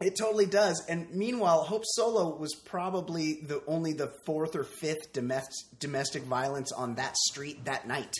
It 0.00 0.16
totally 0.18 0.46
does. 0.46 0.84
And 0.88 1.10
meanwhile, 1.14 1.62
Hope 1.62 1.84
Solo 1.86 2.36
was 2.36 2.54
probably 2.54 3.40
the 3.42 3.62
only 3.66 3.92
the 3.92 4.12
fourth 4.26 4.56
or 4.56 4.64
fifth 4.64 5.12
domestic 5.12 5.78
domestic 5.78 6.24
violence 6.24 6.72
on 6.72 6.96
that 6.96 7.16
street 7.16 7.64
that 7.66 7.86
night. 7.86 8.14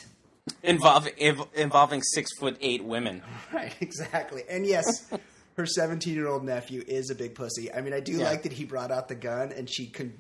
Involving 0.65 1.13
involving 1.55 2.03
six 2.03 2.31
foot 2.37 2.57
eight 2.61 2.83
women. 2.83 3.23
Right, 3.53 3.75
exactly. 3.81 4.43
And 4.51 4.67
yes, 4.67 5.09
her 5.57 5.67
seventeen 5.67 6.15
year 6.15 6.27
old 6.27 6.45
nephew 6.45 6.83
is 6.87 7.11
a 7.11 7.15
big 7.15 7.37
pussy. 7.37 7.73
I 7.73 7.81
mean, 7.81 7.93
I 7.93 8.01
do 8.01 8.13
yeah. 8.13 8.25
like 8.25 8.43
that 8.43 8.53
he 8.53 8.65
brought 8.65 8.91
out 8.91 9.07
the 9.07 9.15
gun 9.15 9.53
and 9.53 9.71
she 9.71 9.87
con- 9.87 10.15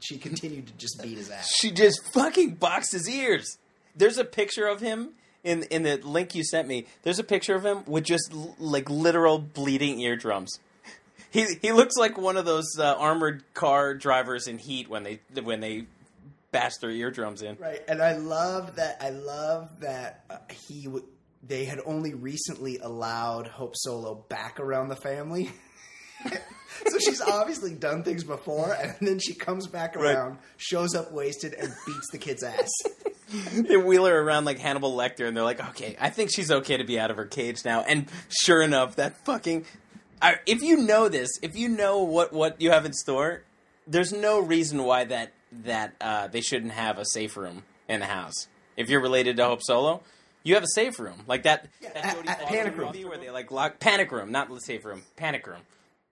she 0.00 0.16
continued 0.16 0.68
to 0.68 0.72
just 0.74 1.02
beat 1.02 1.18
his 1.18 1.30
ass. 1.30 1.52
She 1.54 1.70
just 1.70 2.00
fucking 2.14 2.54
boxed 2.54 2.92
his 2.92 3.08
ears. 3.10 3.58
There's 3.94 4.16
a 4.16 4.24
picture 4.24 4.66
of 4.66 4.80
him 4.80 5.10
in 5.44 5.64
in 5.64 5.82
the 5.82 5.96
link 5.98 6.34
you 6.34 6.44
sent 6.44 6.66
me. 6.66 6.86
There's 7.02 7.18
a 7.18 7.24
picture 7.24 7.54
of 7.54 7.64
him 7.64 7.82
with 7.86 8.04
just 8.04 8.30
l- 8.32 8.56
like 8.58 8.88
literal 8.88 9.38
bleeding 9.38 10.00
eardrums. 10.00 10.58
He 11.30 11.46
he 11.60 11.72
looks 11.72 11.96
like 11.96 12.16
one 12.16 12.38
of 12.38 12.46
those 12.46 12.78
uh, 12.78 12.94
armored 12.98 13.42
car 13.52 13.94
drivers 13.94 14.46
in 14.46 14.56
Heat 14.56 14.88
when 14.88 15.02
they 15.02 15.20
when 15.42 15.60
they 15.60 15.84
bash 16.58 16.76
their 16.76 16.90
eardrums 16.90 17.42
in. 17.42 17.56
Right, 17.58 17.82
and 17.88 18.02
I 18.02 18.16
love 18.16 18.76
that. 18.76 18.98
I 19.00 19.10
love 19.10 19.80
that 19.80 20.24
uh, 20.28 20.38
he 20.68 20.84
w- 20.84 21.06
they 21.42 21.64
had 21.64 21.80
only 21.86 22.14
recently 22.14 22.78
allowed 22.78 23.46
Hope 23.46 23.74
Solo 23.76 24.14
back 24.28 24.58
around 24.58 24.88
the 24.88 24.96
family. 24.96 25.50
so 26.86 26.98
she's 26.98 27.20
obviously 27.20 27.74
done 27.74 28.02
things 28.02 28.24
before, 28.24 28.76
and 28.80 28.96
then 29.00 29.18
she 29.18 29.34
comes 29.34 29.66
back 29.66 29.96
around, 29.96 30.30
right. 30.30 30.40
shows 30.56 30.94
up 30.94 31.12
wasted, 31.12 31.54
and 31.54 31.72
beats 31.86 32.10
the 32.10 32.18
kid's 32.18 32.42
ass. 32.42 32.70
they 33.52 33.76
wheel 33.76 34.04
her 34.06 34.18
around 34.18 34.44
like 34.44 34.58
Hannibal 34.58 34.96
Lecter, 34.96 35.28
and 35.28 35.36
they're 35.36 35.44
like, 35.44 35.66
"Okay, 35.70 35.96
I 36.00 36.10
think 36.10 36.30
she's 36.34 36.50
okay 36.50 36.76
to 36.76 36.84
be 36.84 36.98
out 36.98 37.10
of 37.10 37.16
her 37.16 37.26
cage 37.26 37.64
now." 37.64 37.82
And 37.82 38.08
sure 38.28 38.62
enough, 38.62 38.96
that 38.96 39.24
fucking. 39.24 39.64
I, 40.20 40.38
if 40.46 40.62
you 40.62 40.78
know 40.78 41.08
this, 41.08 41.30
if 41.42 41.56
you 41.56 41.68
know 41.68 42.02
what 42.02 42.32
what 42.32 42.60
you 42.60 42.72
have 42.72 42.84
in 42.84 42.92
store, 42.92 43.44
there's 43.86 44.12
no 44.12 44.40
reason 44.40 44.82
why 44.82 45.04
that 45.04 45.32
that 45.52 45.94
uh, 46.00 46.28
they 46.28 46.40
shouldn't 46.40 46.72
have 46.72 46.98
a 46.98 47.04
safe 47.04 47.36
room 47.36 47.64
in 47.88 48.00
the 48.00 48.06
house. 48.06 48.48
If 48.76 48.90
you're 48.90 49.00
related 49.00 49.36
to 49.38 49.44
Hope 49.44 49.62
Solo, 49.62 50.02
you 50.42 50.54
have 50.54 50.62
a 50.62 50.68
safe 50.74 50.98
room 50.98 51.24
like 51.26 51.42
that. 51.44 51.66
Yeah, 51.80 51.90
that 51.94 52.18
at, 52.18 52.26
at 52.26 52.46
Panic 52.46 52.76
Room 52.76 52.92
where 53.08 53.18
they 53.18 53.30
like 53.30 53.50
lock 53.50 53.80
Panic 53.80 54.12
Room, 54.12 54.30
not 54.30 54.48
the 54.48 54.60
safe 54.60 54.84
room, 54.84 55.02
Panic 55.16 55.46
Room. 55.46 55.60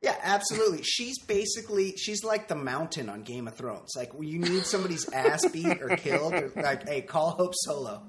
Yeah, 0.02 0.16
absolutely. 0.22 0.82
She's 0.82 1.18
basically 1.18 1.94
she's 1.96 2.22
like 2.22 2.48
the 2.48 2.54
mountain 2.54 3.08
on 3.08 3.22
Game 3.22 3.48
of 3.48 3.56
Thrones. 3.56 3.92
Like 3.96 4.12
you 4.20 4.38
need 4.38 4.64
somebody's 4.64 5.08
ass 5.12 5.46
beat 5.48 5.80
or 5.80 5.96
killed, 5.96 6.34
or 6.34 6.52
like, 6.54 6.88
hey, 6.88 7.00
call 7.00 7.30
Hope 7.30 7.54
Solo. 7.54 8.02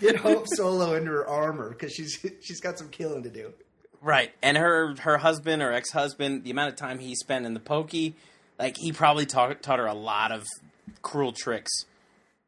Get 0.00 0.16
Hope 0.16 0.46
Solo 0.48 0.94
into 0.94 1.10
her 1.10 1.26
armor 1.28 1.70
because 1.70 1.92
she's 1.92 2.18
she's 2.40 2.60
got 2.60 2.78
some 2.78 2.88
killing 2.88 3.22
to 3.24 3.30
do. 3.30 3.52
Right, 4.00 4.32
and 4.42 4.56
her 4.56 4.96
her 5.00 5.18
husband 5.18 5.62
or 5.62 5.72
ex 5.72 5.92
husband, 5.92 6.42
the 6.42 6.50
amount 6.50 6.70
of 6.70 6.76
time 6.76 6.98
he 6.98 7.14
spent 7.14 7.46
in 7.46 7.54
the 7.54 7.60
pokey, 7.60 8.16
like 8.62 8.76
he 8.78 8.92
probably 8.92 9.26
taught 9.26 9.62
taught 9.62 9.78
her 9.78 9.86
a 9.86 9.94
lot 9.94 10.32
of 10.32 10.46
cruel 11.02 11.32
tricks, 11.32 11.70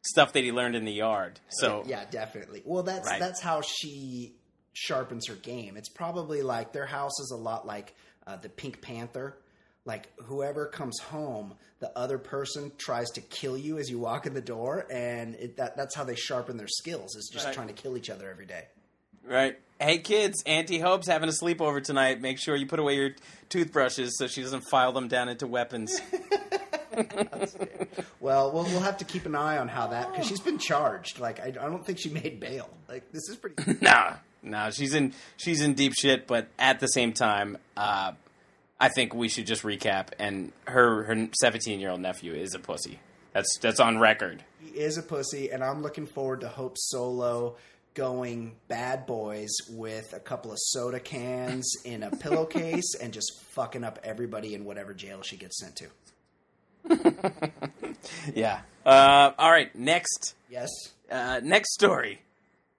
stuff 0.07 0.33
that 0.33 0.45
he 0.45 0.53
learned 0.53 0.77
in 0.77 0.85
the 0.85 0.93
yard. 0.93 1.41
So 1.49 1.83
yeah, 1.87 2.05
definitely. 2.11 2.63
Well, 2.65 2.83
that's 2.83 3.09
Right. 3.09 3.21
that's 3.21 3.41
how 3.41 3.61
she 3.63 4.35
sharpens 4.73 5.27
her 5.29 5.35
game. 5.35 5.77
It's 5.77 5.89
probably 5.89 6.43
like 6.43 6.73
their 6.73 6.87
house 6.87 7.19
is 7.21 7.31
a 7.33 7.37
lot 7.41 7.67
like 7.67 7.95
uh, 8.27 8.37
the 8.37 8.49
Pink 8.49 8.81
Panther. 8.81 9.37
Like 9.87 10.09
whoever 10.23 10.67
comes 10.67 10.99
home, 10.99 11.55
the 11.81 11.97
other 11.99 12.17
person 12.17 12.73
tries 12.79 13.11
to 13.11 13.21
kill 13.21 13.59
you 13.59 13.77
as 13.79 13.91
you 13.91 13.99
walk 13.99 14.25
in 14.27 14.33
the 14.33 14.41
door, 14.41 14.87
and 14.91 15.35
it, 15.35 15.57
that 15.59 15.77
that's 15.77 15.95
how 15.95 16.05
they 16.05 16.15
sharpen 16.15 16.57
their 16.57 16.69
skills. 16.69 17.15
Is 17.17 17.29
just 17.31 17.45
Right. 17.45 17.55
trying 17.55 17.69
to 17.69 17.75
kill 17.75 17.97
each 17.99 18.09
other 18.09 18.31
every 18.31 18.47
day. 18.47 18.65
Right, 19.29 19.59
hey 19.81 19.99
kids, 19.99 20.43
Auntie 20.47 20.79
Hope's 20.79 21.07
having 21.07 21.29
a 21.29 21.33
sleepover 21.33 21.83
tonight. 21.83 22.21
Make 22.21 22.39
sure 22.39 22.57
you 22.57 22.67
put 22.67 22.79
away 22.79 22.97
your 22.97 23.11
toothbrushes 23.49 24.17
so 24.19 24.27
she 24.27 24.43
doesn't 24.43 24.63
file 24.71 24.93
them 24.93 25.09
down 25.09 25.29
into 25.29 25.47
weapons. 25.47 26.01
Well, 28.25 28.53
we'll 28.53 28.65
we'll 28.65 28.81
have 28.81 28.97
to 28.99 29.05
keep 29.05 29.27
an 29.27 29.35
eye 29.35 29.59
on 29.59 29.69
how 29.69 29.89
that 29.89 30.11
because 30.11 30.27
she's 30.27 30.41
been 30.41 30.57
charged. 30.57 31.19
Like 31.19 31.41
I, 31.41 31.49
I 31.49 31.51
don't 31.51 31.85
think 31.85 31.99
she 31.99 32.09
made 32.09 32.41
bail. 32.41 32.71
Like 32.89 33.13
this 33.13 33.29
is 33.29 33.37
pretty. 33.37 33.77
nah, 33.85 34.15
nah, 34.43 34.71
she's 34.71 34.95
in 34.95 35.13
she's 35.37 35.61
in 35.61 35.75
deep 35.75 35.93
shit. 35.93 36.27
But 36.27 36.49
at 36.59 36.81
the 36.81 36.87
same 36.87 37.13
time, 37.13 37.59
uh, 37.77 38.13
I 38.81 38.89
think 38.89 39.15
we 39.15 39.29
should 39.29 39.47
just 39.47 39.63
recap. 39.63 40.09
And 40.19 40.53
her 40.67 41.03
her 41.03 41.29
seventeen 41.39 41.81
year 41.81 41.91
old 41.91 42.01
nephew 42.01 42.33
is 42.33 42.55
a 42.55 42.59
pussy. 42.59 42.99
That's 43.35 43.59
that's 43.59 43.79
on 43.79 43.99
record. 43.99 44.43
He 44.59 44.71
is 44.71 44.97
a 44.97 45.03
pussy, 45.03 45.51
and 45.51 45.63
I'm 45.63 45.83
looking 45.83 46.07
forward 46.07 46.41
to 46.41 46.49
Hope 46.49 46.79
Solo 46.79 47.57
going 47.95 48.57
bad 48.69 49.07
boys 49.07 49.53
with 49.71 50.13
a 50.13 50.21
couple 50.21 50.51
of 50.53 50.59
soda 50.61 51.01
cans 51.01 51.73
in 51.85 52.03
a 52.03 52.11
pillowcase 52.11 52.95
and 53.01 53.13
just 53.13 53.41
fucking 53.53 53.85
up 53.85 53.99
everybody 54.03 54.55
in 54.55 54.65
whatever 54.65 54.93
jail 54.93 55.23
she 55.23 55.37
gets 55.37 55.59
sent 55.61 55.77
to. 55.77 57.51
Yeah. 58.35 58.61
Uh, 58.85 59.33
all 59.39 59.51
right. 59.51 59.75
Next. 59.75 60.35
Yes. 60.51 60.69
Uh, 61.11 61.41
next 61.43 61.73
story. 61.75 62.21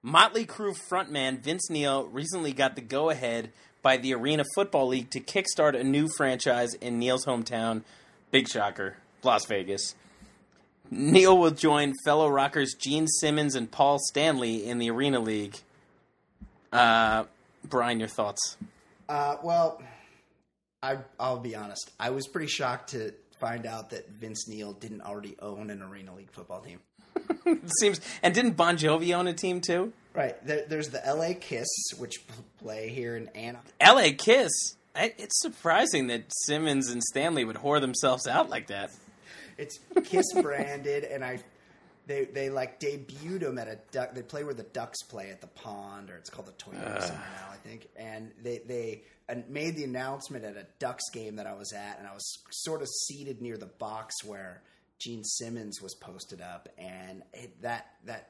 Motley 0.02 0.46
Crue 0.46 0.78
frontman 0.90 1.40
Vince 1.40 1.70
Neil 1.70 2.06
recently 2.08 2.54
got 2.54 2.76
the 2.76 2.82
go 2.82 3.10
ahead 3.10 3.52
by 3.82 3.98
the 3.98 4.14
Arena 4.14 4.44
Football 4.54 4.88
League 4.88 5.10
to 5.12 5.20
kickstart 5.20 5.80
a 5.80 5.84
new 5.84 6.08
franchise 6.16 6.74
in 6.76 7.00
Neil's 7.00 7.26
hometown. 7.26 7.82
Big 8.32 8.48
shocker, 8.48 8.98
Las 9.24 9.46
Vegas. 9.48 9.96
Neil 10.92 11.38
will 11.38 11.52
join 11.52 11.94
fellow 12.04 12.30
rockers 12.30 12.74
Gene 12.74 13.08
Simmons 13.08 13.56
and 13.56 13.70
Paul 13.70 14.00
Stanley 14.00 14.66
in 14.66 14.78
the 14.80 14.90
Arena 14.90 15.20
League. 15.20 15.58
Uh, 16.72 17.26
Brian, 17.64 18.00
your 18.00 18.08
thoughts? 18.08 18.58
Uh, 19.08 19.38
well, 19.44 19.82
I, 20.82 20.98
I'll 21.20 21.40
be 21.40 21.56
honest. 21.56 21.92
I 22.00 22.10
was 22.12 22.28
pretty 22.28 22.48
shocked 22.48 22.92
to 22.92 23.14
find 23.40 23.66
out 23.66 23.90
that 23.92 24.10
Vince 24.10 24.48
Neil 24.48 24.74
didn't 24.74 25.02
already 25.02 25.36
own 25.42 25.70
an 25.70 25.82
Arena 25.82 26.14
League 26.16 26.32
football 26.32 26.62
team. 26.62 26.80
Seems, 27.80 28.02
and 28.22 28.34
didn't 28.34 28.52
Bon 28.52 28.78
Jovi 28.78 29.16
own 29.16 29.28
a 29.28 29.34
team 29.34 29.62
too? 29.62 29.94
Right. 30.14 30.44
There, 30.46 30.66
there's 30.68 30.90
the 30.90 31.02
LA 31.06 31.34
Kiss, 31.40 31.68
which 31.98 32.24
play 32.62 32.90
here 32.90 33.16
in 33.18 33.28
Anaheim. 33.30 33.66
L.A. 33.80 34.14
Kiss. 34.14 34.52
I, 34.96 35.14
it's 35.18 35.42
surprising 35.42 36.08
that 36.08 36.24
Simmons 36.46 36.90
and 36.90 37.04
Stanley 37.04 37.44
would 37.44 37.58
whore 37.58 37.82
themselves 37.82 38.28
out 38.28 38.50
like 38.50 38.68
that. 38.68 38.92
It's 39.58 39.80
Kiss 40.04 40.26
branded, 40.42 41.04
and 41.04 41.24
I 41.24 41.40
they 42.08 42.26
they 42.26 42.50
like 42.50 42.80
debuted 42.80 43.42
them 43.42 43.58
at 43.58 43.68
a 43.68 43.80
duck. 43.92 44.14
They 44.14 44.22
play 44.22 44.44
where 44.44 44.54
the 44.54 44.64
Ducks 44.64 45.02
play 45.04 45.30
at 45.30 45.42
the 45.42 45.48
pond, 45.48 46.10
or 46.10 46.18
it's 46.18 46.30
called 46.30 46.48
the 46.48 46.52
Toyota 46.54 47.02
Center 47.02 47.14
now, 47.14 47.52
I 47.52 47.58
think. 47.68 47.88
And 47.96 48.32
they 48.42 48.60
they 48.60 49.04
uh, 49.30 49.36
made 49.50 49.76
the 49.76 49.84
announcement 49.84 50.46
at 50.46 50.56
a 50.56 50.66
Ducks 50.80 51.10
game 51.12 51.38
that 51.38 51.48
I 51.48 51.54
was 51.54 51.74
at, 51.74 51.98
and 52.00 52.08
I 52.08 52.14
was 52.14 52.40
sort 52.52 52.82
of 52.82 52.88
seated 52.88 53.42
near 53.42 53.58
the 53.58 53.66
box 53.66 54.14
where 54.24 54.62
Gene 55.00 55.24
Simmons 55.24 55.82
was 55.82 55.96
posted 55.96 56.42
up, 56.42 56.70
and 56.78 57.24
it, 57.34 57.62
that 57.62 57.88
that 58.06 58.30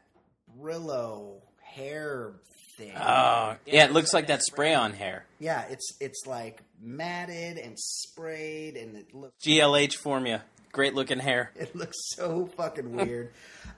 Brillo 0.59 1.41
hair 1.61 2.33
thing. 2.77 2.93
Oh, 2.95 3.55
yeah, 3.65 3.85
it 3.85 3.91
looks 3.91 4.13
like 4.13 4.27
that 4.27 4.43
spray 4.43 4.73
on 4.73 4.93
hair. 4.93 5.25
yeah, 5.39 5.65
it's 5.69 5.97
it's 5.99 6.25
like 6.25 6.61
matted 6.81 7.57
and 7.57 7.77
sprayed, 7.77 8.77
and 8.77 8.95
it 8.95 9.13
looks 9.13 9.35
GLH 9.45 9.95
formula. 9.95 10.43
Great 10.75 10.93
looking 10.93 11.19
hair. 11.19 11.51
it 11.55 11.73
looks 11.73 11.95
so 12.15 12.47
fucking 12.57 12.97
weird. 12.97 13.31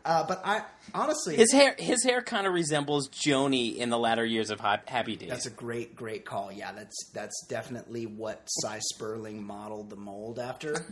Uh, 0.03 0.25
but 0.25 0.41
I 0.43 0.63
honestly, 0.95 1.35
His 1.35 1.51
hair 1.51 1.75
his 1.77 2.03
hair 2.03 2.23
kind 2.23 2.47
of 2.47 2.53
resembles 2.53 3.07
Joni 3.09 3.75
in 3.77 3.91
the 3.91 3.99
latter 3.99 4.25
years 4.25 4.49
of 4.49 4.59
Happy 4.59 5.15
Days. 5.15 5.29
That's 5.29 5.45
a 5.45 5.51
great, 5.51 5.95
great 5.95 6.25
call. 6.25 6.51
Yeah, 6.51 6.71
that's 6.71 7.11
that's 7.13 7.45
definitely 7.47 8.07
what 8.07 8.41
Sy 8.47 8.79
Sperling 8.79 9.43
modeled 9.43 9.91
the 9.91 9.95
mold 9.95 10.39
after, 10.39 10.87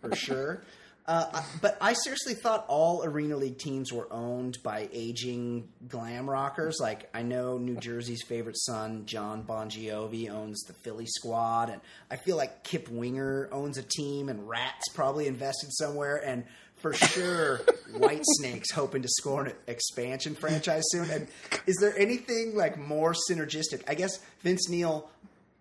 for 0.00 0.14
sure. 0.14 0.62
Uh, 1.08 1.42
but 1.62 1.78
I 1.80 1.94
seriously 1.94 2.34
thought 2.34 2.66
all 2.68 3.02
Arena 3.02 3.34
League 3.38 3.56
teams 3.56 3.90
were 3.90 4.06
owned 4.12 4.58
by 4.62 4.90
aging 4.92 5.66
glam 5.88 6.28
rockers. 6.28 6.76
Like 6.80 7.08
I 7.14 7.22
know 7.22 7.56
New 7.56 7.76
Jersey's 7.76 8.22
favorite 8.28 8.58
son, 8.58 9.06
John 9.06 9.40
Bon 9.40 9.70
Jovi, 9.70 10.28
owns 10.28 10.60
the 10.64 10.74
Philly 10.84 11.06
squad, 11.06 11.70
and 11.70 11.80
I 12.10 12.16
feel 12.16 12.36
like 12.36 12.62
Kip 12.62 12.90
Winger 12.90 13.48
owns 13.50 13.78
a 13.78 13.82
team, 13.82 14.28
and 14.28 14.46
Ratt's 14.46 14.90
probably 14.94 15.26
invested 15.26 15.72
somewhere, 15.72 16.16
and 16.22 16.44
for 16.76 16.92
sure 16.92 17.62
White 17.96 18.24
Snake's 18.38 18.70
hoping 18.70 19.00
to 19.00 19.08
score 19.08 19.46
an 19.46 19.54
expansion 19.66 20.34
franchise 20.34 20.84
soon. 20.88 21.10
And 21.10 21.26
is 21.66 21.76
there 21.80 21.98
anything 21.98 22.54
like 22.54 22.78
more 22.78 23.14
synergistic? 23.30 23.82
I 23.88 23.94
guess 23.94 24.20
Vince 24.42 24.68
Neil 24.68 25.08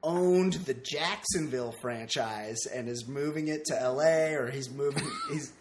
owned 0.03 0.53
the 0.53 0.73
Jacksonville 0.73 1.73
franchise 1.81 2.65
and 2.73 2.87
is 2.87 3.07
moving 3.07 3.47
it 3.47 3.65
to 3.65 3.73
LA 3.73 4.35
or 4.37 4.49
he's 4.49 4.69
moving 4.69 5.09
he's 5.31 5.51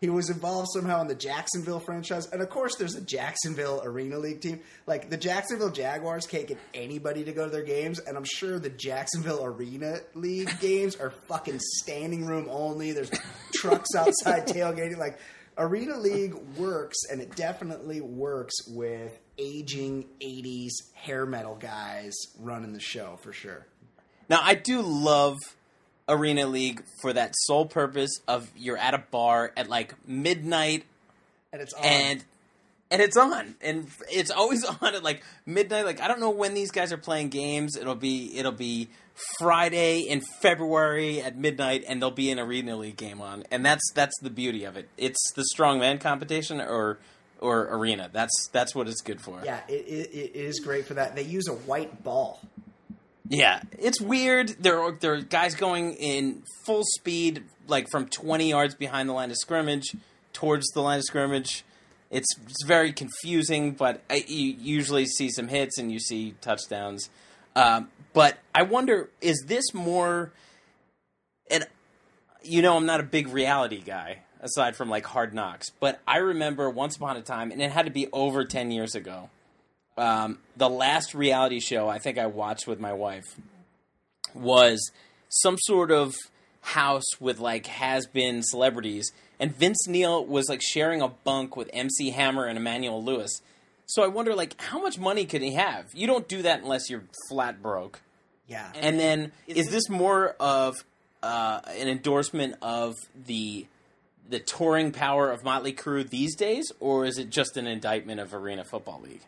he 0.00 0.10
was 0.10 0.28
involved 0.28 0.68
somehow 0.74 1.00
in 1.00 1.08
the 1.08 1.14
Jacksonville 1.14 1.80
franchise. 1.80 2.26
And 2.30 2.42
of 2.42 2.50
course 2.50 2.76
there's 2.76 2.94
a 2.94 3.00
Jacksonville 3.00 3.80
Arena 3.82 4.18
League 4.18 4.42
team. 4.42 4.60
Like 4.86 5.08
the 5.08 5.16
Jacksonville 5.16 5.70
Jaguars 5.70 6.26
can't 6.26 6.46
get 6.46 6.58
anybody 6.74 7.24
to 7.24 7.32
go 7.32 7.46
to 7.46 7.50
their 7.50 7.62
games 7.62 7.98
and 8.00 8.16
I'm 8.16 8.24
sure 8.24 8.58
the 8.58 8.68
Jacksonville 8.68 9.44
Arena 9.44 10.00
League 10.14 10.52
games 10.60 10.96
are 10.96 11.12
fucking 11.28 11.60
standing 11.78 12.26
room 12.26 12.46
only. 12.50 12.92
There's 12.92 13.10
trucks 13.54 13.94
outside 13.96 14.46
tailgating 14.46 14.98
like 14.98 15.18
Arena 15.56 15.96
League 15.96 16.34
works 16.58 16.98
and 17.10 17.20
it 17.22 17.34
definitely 17.34 18.02
works 18.02 18.54
with 18.68 19.18
aging 19.38 20.04
80s 20.20 20.72
hair 20.94 21.24
metal 21.24 21.54
guys 21.54 22.14
running 22.38 22.74
the 22.74 22.80
show 22.80 23.18
for 23.22 23.32
sure. 23.32 23.66
Now 24.28 24.40
I 24.42 24.54
do 24.54 24.82
love 24.82 25.36
Arena 26.08 26.46
League 26.46 26.82
for 27.00 27.12
that 27.12 27.34
sole 27.36 27.66
purpose 27.66 28.10
of 28.28 28.48
you're 28.56 28.76
at 28.78 28.94
a 28.94 28.98
bar 29.10 29.52
at 29.56 29.68
like 29.68 29.94
midnight 30.08 30.84
And 31.52 31.62
it's 31.62 31.72
on. 31.74 31.84
and 31.84 32.24
and 32.90 33.02
it's 33.02 33.16
on. 33.16 33.56
And 33.60 33.88
it's 34.10 34.30
always 34.30 34.64
on 34.82 34.94
at 34.94 35.02
like 35.02 35.22
midnight. 35.44 35.84
Like 35.84 36.00
i 36.00 36.08
don't 36.08 36.20
know 36.20 36.30
when 36.30 36.54
these 36.54 36.70
guys 36.70 36.92
are 36.92 36.96
playing 36.98 37.28
games. 37.30 37.76
It'll 37.76 37.94
be 37.94 38.36
it'll 38.38 38.52
be 38.52 38.88
friday 39.38 40.00
in 40.00 40.20
february 40.42 41.22
at 41.22 41.38
midnight 41.38 41.82
and 41.88 42.02
there'll 42.02 42.10
be 42.14 42.30
an 42.30 42.38
arena 42.38 42.76
league 42.76 42.96
game 42.96 43.20
on. 43.20 43.44
And 43.50 43.64
that's 43.64 43.82
that's 43.94 44.14
the 44.20 44.30
beauty 44.30 44.64
of 44.64 44.76
it. 44.76 44.88
It's 44.96 45.32
the 45.34 45.44
strongman 45.56 46.00
competition 46.00 46.60
or 46.60 46.98
or 47.40 47.68
arena. 47.74 48.10
That's 48.12 48.48
that's 48.52 48.74
what 48.74 48.88
it's 48.88 49.00
good 49.02 49.20
for. 49.20 49.40
Yeah, 49.44 49.60
it, 49.68 49.72
it, 49.72 50.10
it 50.14 50.36
is 50.36 50.60
great 50.60 50.86
for 50.86 50.94
that. 50.94 51.14
They 51.16 51.22
use 51.22 51.48
a 51.48 51.52
white 51.54 52.02
ball. 52.04 52.40
Yeah, 53.28 53.60
it's 53.78 54.00
weird. 54.00 54.50
There 54.60 54.80
are 54.80 54.92
there 54.92 55.14
are 55.14 55.20
guys 55.20 55.54
going 55.54 55.94
in 55.94 56.42
full 56.64 56.82
speed, 56.96 57.44
like 57.66 57.88
from 57.90 58.06
twenty 58.06 58.50
yards 58.50 58.74
behind 58.74 59.08
the 59.08 59.12
line 59.12 59.30
of 59.30 59.36
scrimmage 59.36 59.94
towards 60.32 60.66
the 60.68 60.80
line 60.80 60.98
of 60.98 61.04
scrimmage. 61.04 61.64
It's 62.10 62.28
it's 62.44 62.64
very 62.64 62.92
confusing, 62.92 63.72
but 63.72 64.02
I, 64.08 64.24
you 64.28 64.56
usually 64.60 65.06
see 65.06 65.30
some 65.30 65.48
hits 65.48 65.78
and 65.78 65.90
you 65.90 65.98
see 65.98 66.34
touchdowns. 66.40 67.10
Um, 67.56 67.88
but 68.12 68.38
I 68.54 68.62
wonder, 68.62 69.10
is 69.20 69.44
this 69.46 69.74
more? 69.74 70.32
And 71.50 71.66
you 72.42 72.62
know, 72.62 72.76
I'm 72.76 72.86
not 72.86 73.00
a 73.00 73.04
big 73.04 73.28
reality 73.28 73.80
guy 73.80 74.18
aside 74.40 74.76
from 74.76 74.88
like 74.88 75.06
Hard 75.06 75.34
Knocks, 75.34 75.70
but 75.80 76.00
I 76.06 76.18
remember 76.18 76.70
once 76.70 76.96
upon 76.96 77.16
a 77.16 77.22
time, 77.22 77.50
and 77.50 77.60
it 77.60 77.72
had 77.72 77.86
to 77.86 77.92
be 77.92 78.08
over 78.12 78.44
ten 78.44 78.70
years 78.70 78.94
ago 78.94 79.30
um, 79.96 80.38
the 80.56 80.68
last 80.68 81.14
reality 81.14 81.60
show 81.60 81.88
I 81.88 81.98
think 81.98 82.18
I 82.18 82.26
watched 82.26 82.66
with 82.66 82.80
my 82.80 82.92
wife 82.92 83.24
was 84.34 84.90
some 85.28 85.56
sort 85.58 85.90
of 85.90 86.14
house 86.60 87.20
with 87.20 87.38
like 87.38 87.66
has 87.66 88.06
been 88.06 88.42
celebrities, 88.42 89.10
and 89.38 89.54
Vince 89.54 89.86
Neil 89.88 90.24
was 90.24 90.48
like 90.48 90.62
sharing 90.62 91.00
a 91.02 91.08
bunk 91.08 91.56
with 91.56 91.70
MC 91.72 92.10
Hammer 92.10 92.46
and 92.46 92.58
Emmanuel 92.58 93.02
Lewis. 93.02 93.40
So 93.86 94.02
I 94.02 94.08
wonder, 94.08 94.34
like, 94.34 94.60
how 94.60 94.80
much 94.80 94.98
money 94.98 95.26
could 95.26 95.42
he 95.42 95.52
have? 95.52 95.86
You 95.94 96.08
don't 96.08 96.26
do 96.26 96.42
that 96.42 96.60
unless 96.60 96.90
you're 96.90 97.04
flat 97.28 97.62
broke. 97.62 98.00
Yeah. 98.48 98.68
And 98.74 98.98
then, 98.98 99.32
is 99.46 99.68
this 99.70 99.88
more 99.88 100.34
of 100.40 100.74
uh, 101.22 101.60
an 101.78 101.88
endorsement 101.88 102.56
of 102.62 102.94
the 103.14 103.66
the 104.28 104.40
touring 104.40 104.90
power 104.90 105.30
of 105.30 105.44
Motley 105.44 105.72
Crue 105.72 106.08
these 106.08 106.34
days, 106.34 106.72
or 106.80 107.04
is 107.04 107.16
it 107.16 107.30
just 107.30 107.56
an 107.56 107.68
indictment 107.68 108.18
of 108.18 108.34
Arena 108.34 108.64
Football 108.64 109.00
League? 109.04 109.22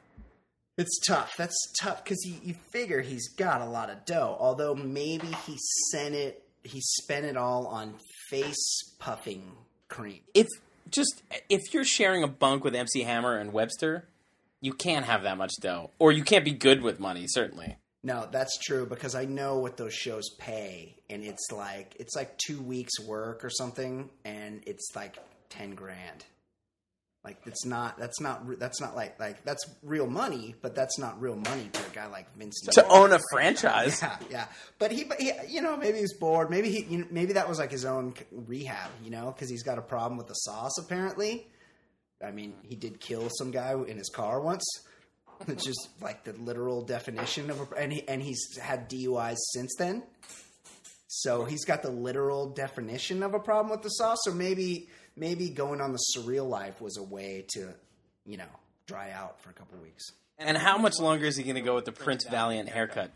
It's 0.79 1.01
tough. 1.01 1.37
That's 1.37 1.57
tough 1.81 2.05
because 2.05 2.25
you, 2.25 2.37
you 2.43 2.55
figure 2.71 3.01
he's 3.01 3.29
got 3.29 3.61
a 3.61 3.67
lot 3.67 3.91
of 3.91 4.05
dough. 4.05 4.37
Although 4.39 4.77
maybe 4.77 5.27
he 5.45 5.57
sent 5.91 6.15
it, 6.15 6.45
he 6.63 6.81
spent 6.81 7.27
it 7.27 7.37
all 7.37 7.67
on 7.67 7.97
face 8.31 8.95
puffing 9.01 9.43
cream. 9.89 10.21
If 10.35 10.47
just 10.89 11.23
if 11.49 11.75
you're 11.75 11.85
sharing 11.85 12.23
a 12.23 12.29
bunk 12.29 12.63
with 12.63 12.77
MC 12.77 13.03
Hammer 13.03 13.37
and 13.37 13.53
Webster, 13.53 14.07
you 14.61 14.73
can't 14.73 15.05
have 15.05 15.25
that 15.25 15.37
much 15.37 15.53
dough, 15.61 15.91
or 15.99 16.13
you 16.13 16.23
can't 16.23 16.45
be 16.45 16.53
good 16.53 16.81
with 16.81 17.01
money. 17.01 17.27
Certainly. 17.27 17.77
No, 18.05 18.29
that's 18.31 18.57
true 18.59 18.87
because 18.87 19.17
I 19.17 19.25
know 19.25 19.59
what 19.59 19.77
those 19.77 19.93
shows 19.93 20.31
pay, 20.39 20.95
and 21.11 21.25
it's 21.25 21.51
like 21.51 21.97
it's 21.99 22.15
like 22.15 22.39
two 22.39 22.63
weeks 22.63 23.01
work 23.01 23.45
or 23.45 23.51
something, 23.51 24.09
and 24.25 24.63
it's 24.65 24.93
like 24.95 25.19
ten 25.49 25.75
grand. 25.75 26.25
Like 27.29 27.43
it's 27.45 27.67
not 27.67 27.99
that's 27.99 28.23
not 28.23 28.59
that's 28.59 28.81
not 28.81 28.97
like 28.97 29.21
like 29.21 29.45
that's 29.45 29.63
real 29.83 30.07
money, 30.07 30.55
but 30.63 30.75
that's 30.75 30.99
not 30.99 31.21
real 31.21 31.37
money 31.37 31.69
to 31.71 31.87
a 31.87 31.91
guy 31.91 32.07
like 32.07 32.35
Vince. 32.39 32.59
To 32.73 32.89
own 32.89 33.13
a 33.13 33.21
franchise. 33.31 34.01
Yeah, 34.01 34.17
yeah. 34.31 34.47
But 34.79 34.93
he, 34.93 35.05
but 35.05 35.21
he, 35.21 35.33
you 35.47 35.61
know, 35.61 35.77
maybe 35.77 35.99
he's 35.99 36.15
bored. 36.15 36.49
Maybe 36.49 36.71
he, 36.71 36.85
you 36.85 36.99
know, 37.01 37.07
maybe 37.11 37.35
that 37.35 37.47
was 37.47 37.59
like 37.59 37.71
his 37.71 37.85
own 37.85 38.15
rehab, 38.33 38.91
you 39.05 39.11
know, 39.11 39.31
because 39.31 39.51
he's 39.51 39.63
got 39.63 39.77
a 39.77 39.83
problem 39.83 40.17
with 40.17 40.27
the 40.27 40.33
sauce. 40.33 40.79
Apparently, 40.79 41.47
I 42.27 42.31
mean, 42.31 42.55
he 42.63 42.77
did 42.77 42.99
kill 42.99 43.29
some 43.29 43.51
guy 43.51 43.75
in 43.75 43.99
his 43.99 44.09
car 44.09 44.41
once. 44.41 44.65
It's 45.49 45.67
just 45.67 45.91
like 46.01 46.25
the 46.25 46.33
literal 46.33 46.81
definition 46.81 47.51
of 47.51 47.61
a, 47.61 47.77
and 47.77 47.93
he, 47.93 48.09
and 48.09 48.23
he's 48.23 48.57
had 48.57 48.89
DUIs 48.89 49.37
since 49.53 49.75
then. 49.77 50.03
So 51.09 51.45
he's 51.45 51.67
got 51.67 51.83
the 51.83 51.91
literal 51.91 52.49
definition 52.49 53.23
of 53.23 53.35
a 53.35 53.39
problem 53.39 53.71
with 53.71 53.83
the 53.83 53.91
sauce. 53.91 54.19
So 54.23 54.33
maybe 54.33 54.89
maybe 55.19 55.51
going 55.51 55.81
on 55.81 55.93
the 55.93 55.99
surreal 56.17 56.49
life 56.49 56.81
was 56.81 56.97
a 56.97 57.03
way 57.03 57.45
to, 57.55 57.75
you 58.25 58.37
know, 58.37 58.45
dry 58.87 59.11
out 59.11 59.41
for 59.41 59.51
a 59.51 59.53
couple 59.53 59.79
weeks. 59.79 60.13
And 60.39 60.57
how 60.57 60.79
much 60.79 60.99
longer 61.01 61.27
is 61.27 61.37
he 61.37 61.43
going 61.43 61.57
to 61.57 61.61
go 61.61 61.75
with 61.75 61.85
the 61.85 61.93
Prince 61.93 62.25
Valiant 62.25 62.69
haircut? 62.69 63.11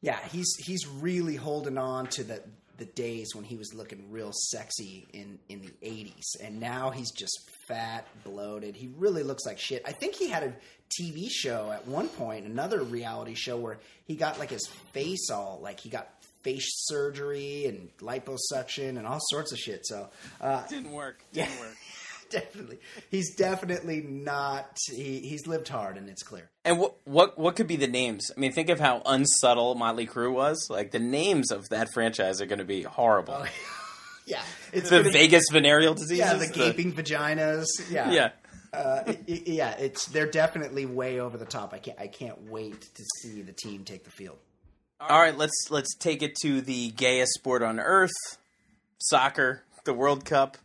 Yeah, 0.00 0.18
he's 0.30 0.54
he's 0.56 0.86
really 0.86 1.36
holding 1.36 1.78
on 1.78 2.06
to 2.08 2.24
the 2.24 2.42
the 2.78 2.84
days 2.84 3.34
when 3.34 3.44
he 3.44 3.56
was 3.56 3.74
looking 3.74 4.10
real 4.10 4.30
sexy 4.32 5.06
in 5.12 5.38
in 5.48 5.60
the 5.60 5.72
80s 5.82 6.40
and 6.40 6.60
now 6.60 6.90
he's 6.90 7.10
just 7.10 7.50
fat 7.66 8.06
bloated 8.24 8.76
he 8.76 8.88
really 8.96 9.24
looks 9.24 9.44
like 9.44 9.58
shit 9.58 9.82
i 9.84 9.90
think 9.90 10.14
he 10.14 10.28
had 10.28 10.44
a 10.44 10.54
tv 10.88 11.28
show 11.28 11.72
at 11.72 11.86
one 11.88 12.08
point 12.08 12.46
another 12.46 12.82
reality 12.82 13.34
show 13.34 13.56
where 13.56 13.78
he 14.04 14.14
got 14.14 14.38
like 14.38 14.50
his 14.50 14.66
face 14.92 15.28
all 15.28 15.58
like 15.60 15.80
he 15.80 15.90
got 15.90 16.08
face 16.42 16.68
surgery 16.86 17.66
and 17.66 17.88
liposuction 18.00 18.96
and 18.98 19.06
all 19.06 19.18
sorts 19.30 19.52
of 19.52 19.58
shit 19.58 19.86
so 19.86 20.08
uh 20.40 20.66
Didn't 20.66 20.92
work. 20.92 21.22
Didn't 21.32 21.50
Yeah. 21.50 21.60
work. 21.60 21.76
definitely 22.30 22.78
he's 23.10 23.34
definitely 23.34 24.02
not 24.02 24.76
he, 24.90 25.20
he's 25.20 25.46
lived 25.46 25.68
hard 25.68 25.96
and 25.96 26.08
it's 26.08 26.22
clear 26.22 26.50
And 26.64 26.78
what 26.78 26.94
what 27.04 27.38
what 27.38 27.56
could 27.56 27.66
be 27.66 27.76
the 27.76 27.86
names? 27.88 28.30
I 28.36 28.38
mean, 28.40 28.52
think 28.52 28.68
of 28.68 28.78
how 28.78 29.02
unsubtle 29.06 29.74
Motley 29.74 30.06
Crue 30.06 30.32
was. 30.32 30.66
Like 30.70 30.90
the 30.90 30.98
names 30.98 31.50
of 31.50 31.68
that 31.70 31.88
franchise 31.94 32.40
are 32.42 32.46
going 32.46 32.58
to 32.58 32.64
be 32.66 32.82
horrible. 32.82 33.44
yeah 34.26 34.42
it's 34.74 34.90
the 34.90 34.98
gonna- 34.98 35.10
Vegas 35.10 35.44
venereal 35.50 35.94
diseases. 35.94 36.18
yeah 36.18 36.34
the 36.34 36.46
gaping 36.48 36.92
vaginas 36.92 37.66
yeah 37.90 38.10
Yeah. 38.10 38.30
uh, 38.74 39.02
it- 39.06 39.22
it- 39.26 39.48
yeah, 39.48 39.70
it's 39.78 40.04
they're 40.06 40.30
definitely 40.30 40.84
way 40.84 41.20
over 41.20 41.38
the 41.38 41.46
top. 41.46 41.72
I 41.72 41.78
can't 41.78 41.98
I 41.98 42.08
can't 42.08 42.50
wait 42.50 42.78
to 42.82 43.02
see 43.22 43.40
the 43.40 43.52
team 43.54 43.84
take 43.84 44.04
the 44.04 44.10
field. 44.10 44.36
All 45.00 45.20
right, 45.20 45.38
let's 45.38 45.70
let's 45.70 45.94
take 45.94 46.22
it 46.24 46.34
to 46.42 46.60
the 46.60 46.90
gayest 46.90 47.34
sport 47.34 47.62
on 47.62 47.78
earth, 47.78 48.10
soccer, 48.98 49.62
the 49.84 49.94
World 49.94 50.24
Cup. 50.24 50.58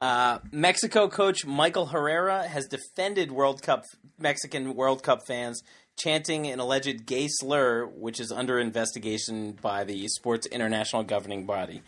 Uh, 0.00 0.40
Mexico 0.50 1.06
coach 1.06 1.46
Michael 1.46 1.86
Herrera 1.86 2.48
has 2.48 2.66
defended 2.66 3.30
World 3.30 3.62
Cup 3.62 3.84
Mexican 4.18 4.74
World 4.74 5.04
Cup 5.04 5.20
fans 5.28 5.62
chanting 5.96 6.48
an 6.48 6.58
alleged 6.58 7.06
gay 7.06 7.28
slur, 7.28 7.86
which 7.86 8.18
is 8.18 8.32
under 8.32 8.58
investigation 8.58 9.52
by 9.52 9.84
the 9.84 10.08
Sports 10.08 10.48
International 10.48 11.04
governing 11.04 11.46
body. 11.46 11.82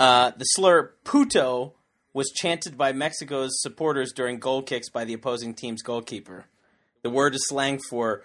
Uh, 0.00 0.32
the 0.36 0.44
slur 0.44 0.94
"puto" 1.04 1.74
was 2.12 2.32
chanted 2.34 2.76
by 2.76 2.92
Mexico's 2.92 3.52
supporters 3.62 4.12
during 4.12 4.40
goal 4.40 4.62
kicks 4.62 4.90
by 4.90 5.04
the 5.04 5.14
opposing 5.14 5.54
team's 5.54 5.80
goalkeeper. 5.80 6.46
The 7.02 7.10
word 7.10 7.36
is 7.36 7.46
slang 7.46 7.78
for 7.88 8.24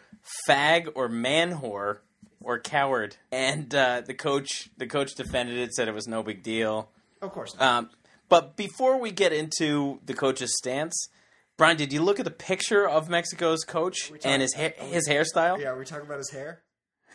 fag 0.50 0.88
or 0.96 1.08
man 1.08 1.60
whore 1.60 2.00
or 2.42 2.60
coward, 2.60 3.18
and 3.32 3.74
uh, 3.74 4.02
the 4.06 4.14
coach 4.14 4.70
the 4.78 4.88
coach 4.88 5.16
defended 5.16 5.58
it, 5.58 5.74
said 5.74 5.88
it 5.88 5.94
was 5.94 6.08
no 6.08 6.24
big 6.24 6.44
deal. 6.44 6.90
Of 7.22 7.32
course. 7.32 7.56
Um, 7.60 7.90
but 8.30 8.56
before 8.56 9.00
we 9.00 9.12
get 9.12 9.34
into 9.34 10.00
the 10.06 10.14
coach's 10.14 10.56
stance, 10.58 11.10
Brian, 11.58 11.78
did 11.78 11.92
you 11.92 12.04
look 12.04 12.20
at 12.20 12.26
the 12.26 12.32
picture 12.32 12.88
of 12.88 13.10
Mexico's 13.10 13.64
coach 13.64 14.12
and 14.24 14.42
his 14.42 14.54
hair, 14.54 14.74
his 14.78 15.08
hairstyle? 15.08 15.60
yeah, 15.60 15.70
are 15.70 15.78
we 15.80 15.86
talking 15.86 16.06
about 16.06 16.20
his 16.20 16.30
hair? 16.30 16.62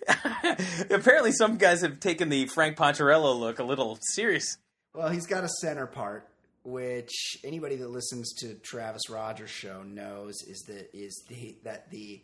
Apparently, 0.90 1.30
some 1.30 1.58
guys 1.58 1.82
have 1.82 2.00
taken 2.00 2.28
the 2.28 2.46
Frank 2.46 2.76
Poncherello 2.76 3.38
look 3.38 3.60
a 3.60 3.64
little 3.64 3.98
serious. 4.14 4.56
Well, 4.94 5.10
he's 5.10 5.26
got 5.26 5.44
a 5.44 5.48
center 5.60 5.86
part, 5.86 6.28
which 6.64 7.36
anybody 7.44 7.76
that 7.76 7.88
listens 7.88 8.32
to 8.40 8.54
Travis 8.54 9.08
Rogers' 9.08 9.50
show 9.50 9.82
knows 9.84 10.42
is 10.42 10.64
that 10.66 10.90
is 10.92 11.22
the 11.28 11.56
that 11.62 11.90
the 11.90 12.20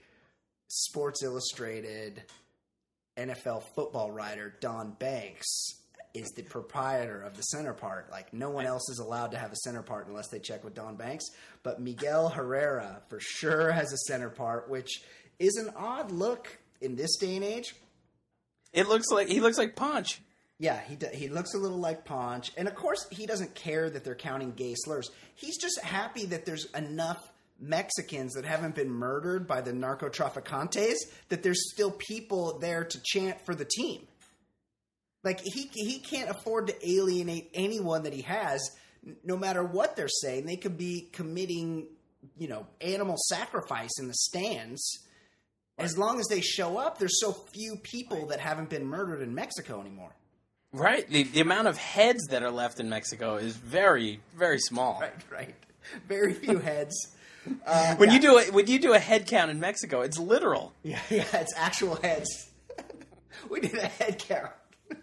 Sports 0.67 1.23
Illustrated 1.23 2.25
NFL 3.19 3.64
football 3.75 4.11
writer 4.11 4.55
Don 4.61 4.93
Banks 4.93 5.75
is 6.14 6.31
the 6.31 6.43
proprietor 6.43 7.21
of 7.21 7.37
the 7.37 7.43
center 7.43 7.75
part. 7.75 8.11
Like 8.11 8.33
no 8.33 8.51
one 8.51 8.64
else 8.64 8.89
is 8.91 8.99
allowed 8.99 9.33
to 9.33 9.39
have 9.39 9.53
a 9.53 9.57
center 9.57 9.83
part 9.83 10.09
unless 10.09 10.29
they 10.29 10.39
check 10.39 10.64
with 10.64 10.75
Don 10.75 10.97
Banks. 10.97 11.27
But 11.62 11.81
Miguel 11.81 12.29
Herrera 12.29 13.03
for 13.09 13.19
sure 13.21 13.71
has 13.71 13.93
a 13.93 13.99
center 13.99 14.31
part, 14.31 14.71
which 14.71 15.03
is 15.39 15.57
an 15.57 15.73
odd 15.77 16.11
look 16.11 16.59
in 16.81 16.97
this 16.97 17.16
day 17.16 17.37
and 17.37 17.45
age. 17.45 17.75
It 18.73 18.89
looks 18.89 19.07
like 19.11 19.29
he 19.29 19.41
looks 19.41 19.59
like 19.59 19.77
Ponch. 19.77 20.21
Yeah, 20.59 20.81
he 20.81 20.97
do, 20.97 21.07
he 21.12 21.29
looks 21.29 21.55
a 21.55 21.59
little 21.59 21.79
like 21.79 22.05
Ponch, 22.05 22.51
and 22.57 22.66
of 22.66 22.75
course 22.75 23.07
he 23.11 23.27
doesn't 23.27 23.55
care 23.55 23.89
that 23.89 24.05
they're 24.05 24.16
counting 24.16 24.53
gay 24.53 24.75
slurs. 24.77 25.09
He's 25.37 25.57
just 25.57 25.81
happy 25.81 26.27
that 26.27 26.45
there's 26.45 26.66
enough 26.73 27.33
Mexicans 27.61 28.35
that 28.35 28.45
haven't 28.45 28.75
been 28.75 28.91
murdered 28.91 29.47
by 29.47 29.61
the 29.61 29.73
narco 29.73 30.09
traficantes 30.09 30.97
that 31.29 31.43
there's 31.43 31.71
still 31.73 31.91
people 31.91 32.59
there 32.61 32.85
to 32.85 33.01
chant 33.05 33.45
for 33.45 33.55
the 33.55 33.65
team. 33.65 34.07
Like 35.25 35.41
he 35.43 35.69
he 35.75 35.99
can't 35.99 36.31
afford 36.31 36.69
to 36.69 36.89
alienate 36.89 37.51
anyone 37.55 38.05
that 38.05 38.13
he 38.13 38.23
has, 38.23 38.61
no 39.25 39.37
matter 39.37 39.65
what 39.65 39.97
they're 39.97 40.09
saying. 40.09 40.47
They 40.47 40.57
could 40.57 40.79
be 40.79 41.09
committing, 41.13 41.89
you 42.39 42.49
know, 42.49 42.67
animal 42.81 43.17
sacrifice 43.29 43.99
in 43.99 44.07
the 44.07 44.15
stands. 44.15 45.05
As 45.77 45.97
long 45.97 46.19
as 46.19 46.27
they 46.27 46.41
show 46.41 46.77
up, 46.79 46.99
there's 46.99 47.21
so 47.21 47.33
few 47.33 47.77
people 47.77 48.27
that 48.27 48.41
haven't 48.41 48.69
been 48.69 48.85
murdered 48.85 49.23
in 49.23 49.35
Mexico 49.35 49.81
anymore. 49.81 50.13
Right. 50.73 51.09
The, 51.09 51.23
the 51.23 51.41
amount 51.41 51.69
of 51.69 51.79
heads 51.79 52.27
that 52.31 52.43
are 52.43 52.51
left 52.51 52.81
in 52.81 52.89
Mexico 52.89 53.37
is 53.37 53.57
very, 53.57 54.21
very 54.37 54.59
small. 54.59 54.99
Right, 55.01 55.15
right. 55.31 55.55
Very 56.07 56.35
few 56.35 56.59
heads. 56.59 57.17
Uh, 57.67 57.95
When 57.97 58.09
yeah. 58.09 58.15
you 58.15 58.21
do 58.21 58.39
a, 58.39 58.45
when 58.53 58.67
you 58.67 58.79
do 58.79 58.93
a 58.95 58.99
head 58.99 59.27
count 59.27 59.51
in 59.51 59.61
Mexico, 59.61 60.01
it's 60.03 60.19
literal. 60.19 60.73
yeah, 60.83 61.01
yeah, 61.11 61.25
it's 61.35 61.53
actual 61.57 61.97
heads. 61.97 62.51
we 63.51 63.61
did 63.61 63.75
a 63.75 63.87
head 63.87 64.19
count. 64.19 64.51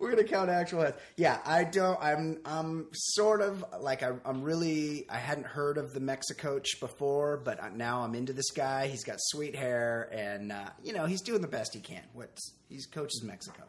We're 0.00 0.10
gonna 0.10 0.24
count 0.24 0.50
actual 0.50 0.82
heads. 0.82 0.98
Yeah, 1.16 1.38
I 1.46 1.64
don't. 1.64 1.98
I'm. 2.02 2.38
I'm 2.44 2.88
sort 2.92 3.40
of 3.40 3.64
like 3.80 4.02
I'm. 4.02 4.20
I'm 4.26 4.42
really. 4.42 5.06
I 5.08 5.16
hadn't 5.16 5.46
heard 5.46 5.78
of 5.78 5.94
the 5.94 6.00
Mexicoach 6.00 6.80
before, 6.80 7.38
but 7.38 7.74
now 7.74 8.02
I'm 8.02 8.14
into 8.14 8.34
this 8.34 8.50
guy. 8.50 8.88
He's 8.88 9.04
got 9.04 9.16
sweet 9.18 9.56
hair, 9.56 10.10
and 10.12 10.52
uh, 10.52 10.66
you 10.84 10.92
know 10.92 11.06
he's 11.06 11.22
doing 11.22 11.40
the 11.40 11.48
best 11.48 11.72
he 11.72 11.80
can. 11.80 12.02
What's 12.12 12.52
he's 12.68 12.84
coaches 12.86 13.22
Mexico, 13.24 13.62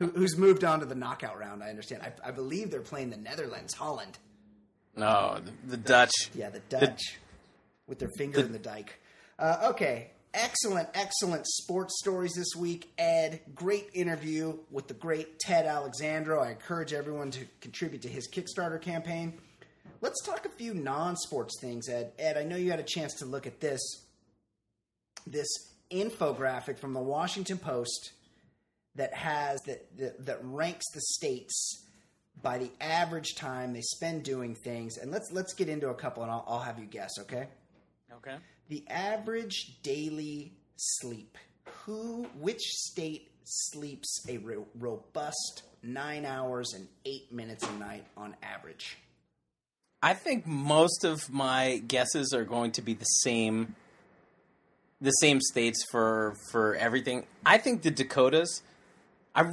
who's 0.00 0.36
moved 0.36 0.64
on 0.64 0.80
to 0.80 0.86
the 0.86 0.96
knockout 0.96 1.38
round. 1.38 1.62
I 1.62 1.70
understand. 1.70 2.02
I, 2.02 2.28
I 2.28 2.30
believe 2.32 2.72
they're 2.72 2.80
playing 2.80 3.10
the 3.10 3.16
Netherlands, 3.16 3.74
Holland. 3.74 4.18
No, 4.96 5.40
the, 5.44 5.70
the 5.70 5.76
Dutch. 5.76 6.12
Yeah, 6.34 6.50
the 6.50 6.60
Dutch 6.60 7.18
with 7.86 7.98
their 7.98 8.10
finger 8.16 8.40
in 8.40 8.52
the 8.52 8.58
dike. 8.58 9.00
Uh, 9.38 9.70
okay, 9.70 10.10
excellent, 10.34 10.88
excellent 10.94 11.46
sports 11.46 11.98
stories 11.98 12.32
this 12.34 12.54
week. 12.56 12.92
Ed, 12.98 13.40
great 13.54 13.90
interview 13.94 14.58
with 14.70 14.88
the 14.88 14.94
great 14.94 15.38
Ted 15.38 15.66
Alexandro. 15.66 16.42
I 16.42 16.50
encourage 16.50 16.92
everyone 16.92 17.30
to 17.32 17.44
contribute 17.60 18.02
to 18.02 18.08
his 18.08 18.28
Kickstarter 18.30 18.80
campaign. 18.80 19.34
Let's 20.00 20.22
talk 20.24 20.46
a 20.46 20.48
few 20.48 20.74
non-sports 20.74 21.60
things, 21.60 21.88
Ed. 21.88 22.12
Ed, 22.18 22.36
I 22.36 22.44
know 22.44 22.56
you 22.56 22.70
had 22.70 22.80
a 22.80 22.84
chance 22.84 23.14
to 23.16 23.26
look 23.26 23.46
at 23.46 23.60
this 23.60 23.80
this 25.26 25.48
infographic 25.90 26.78
from 26.78 26.94
the 26.94 27.00
Washington 27.00 27.58
Post 27.58 28.12
that 28.96 29.14
has 29.14 29.60
that 29.62 29.96
that, 29.98 30.26
that 30.26 30.38
ranks 30.42 30.84
the 30.92 31.00
states 31.00 31.84
by 32.40 32.58
the 32.58 32.70
average 32.80 33.34
time 33.34 33.72
they 33.72 33.80
spend 33.82 34.22
doing 34.24 34.54
things. 34.54 34.96
And 34.98 35.10
let's 35.10 35.30
let's 35.32 35.54
get 35.54 35.68
into 35.68 35.88
a 35.88 35.94
couple, 35.94 36.22
and 36.22 36.32
I'll, 36.32 36.44
I'll 36.46 36.60
have 36.60 36.78
you 36.78 36.86
guess. 36.86 37.10
Okay, 37.20 37.48
Okay. 38.14 38.36
the 38.68 38.84
average 38.88 39.82
daily 39.82 40.52
sleep. 40.76 41.36
Who, 41.84 42.24
which 42.38 42.60
state 42.62 43.30
sleeps 43.44 44.24
a 44.28 44.38
ro- 44.38 44.66
robust 44.78 45.62
nine 45.82 46.24
hours 46.24 46.74
and 46.74 46.86
eight 47.04 47.32
minutes 47.32 47.64
a 47.66 47.72
night 47.78 48.04
on 48.16 48.34
average? 48.42 48.96
I 50.02 50.14
think 50.14 50.46
most 50.46 51.04
of 51.04 51.30
my 51.32 51.78
guesses 51.86 52.32
are 52.32 52.44
going 52.44 52.72
to 52.72 52.82
be 52.82 52.94
the 52.94 53.04
same 53.04 53.76
the 55.00 55.10
same 55.10 55.40
states 55.40 55.84
for 55.90 56.34
for 56.50 56.74
everything. 56.76 57.26
I 57.46 57.58
think 57.58 57.82
the 57.82 57.90
Dakotas. 57.90 58.62
I, 59.34 59.44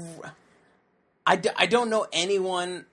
I, 1.30 1.36
d- 1.36 1.49
I 1.55 1.67
don't 1.67 1.91
know 1.91 2.07
anyone 2.11 2.86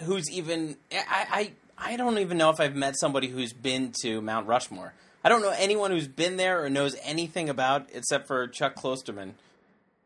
who's 0.00 0.28
even 0.32 0.76
I, 0.92 1.52
I 1.78 1.92
I 1.92 1.96
don't 1.96 2.18
even 2.18 2.36
know 2.36 2.50
if 2.50 2.58
I've 2.58 2.74
met 2.74 2.98
somebody 2.98 3.28
who's 3.28 3.52
been 3.52 3.92
to 4.02 4.20
Mount 4.20 4.48
Rushmore. 4.48 4.94
I 5.22 5.28
don't 5.28 5.42
know 5.42 5.54
anyone 5.56 5.92
who's 5.92 6.08
been 6.08 6.36
there 6.36 6.64
or 6.64 6.68
knows 6.68 6.96
anything 7.04 7.48
about 7.48 7.88
except 7.92 8.26
for 8.26 8.48
Chuck 8.48 8.74
Klosterman. 8.74 9.34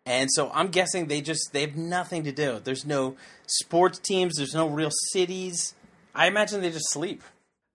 And 0.04 0.30
so 0.30 0.50
I'm 0.52 0.68
guessing 0.68 1.06
they 1.06 1.22
just 1.22 1.48
they 1.54 1.62
have 1.62 1.76
nothing 1.76 2.24
to 2.24 2.32
do. 2.32 2.60
There's 2.62 2.84
no 2.84 3.16
sports 3.46 3.98
teams, 3.98 4.34
there's 4.36 4.54
no 4.54 4.68
real 4.68 4.90
cities. 5.12 5.74
I 6.14 6.26
imagine 6.26 6.60
they 6.60 6.70
just 6.70 6.92
sleep. 6.92 7.22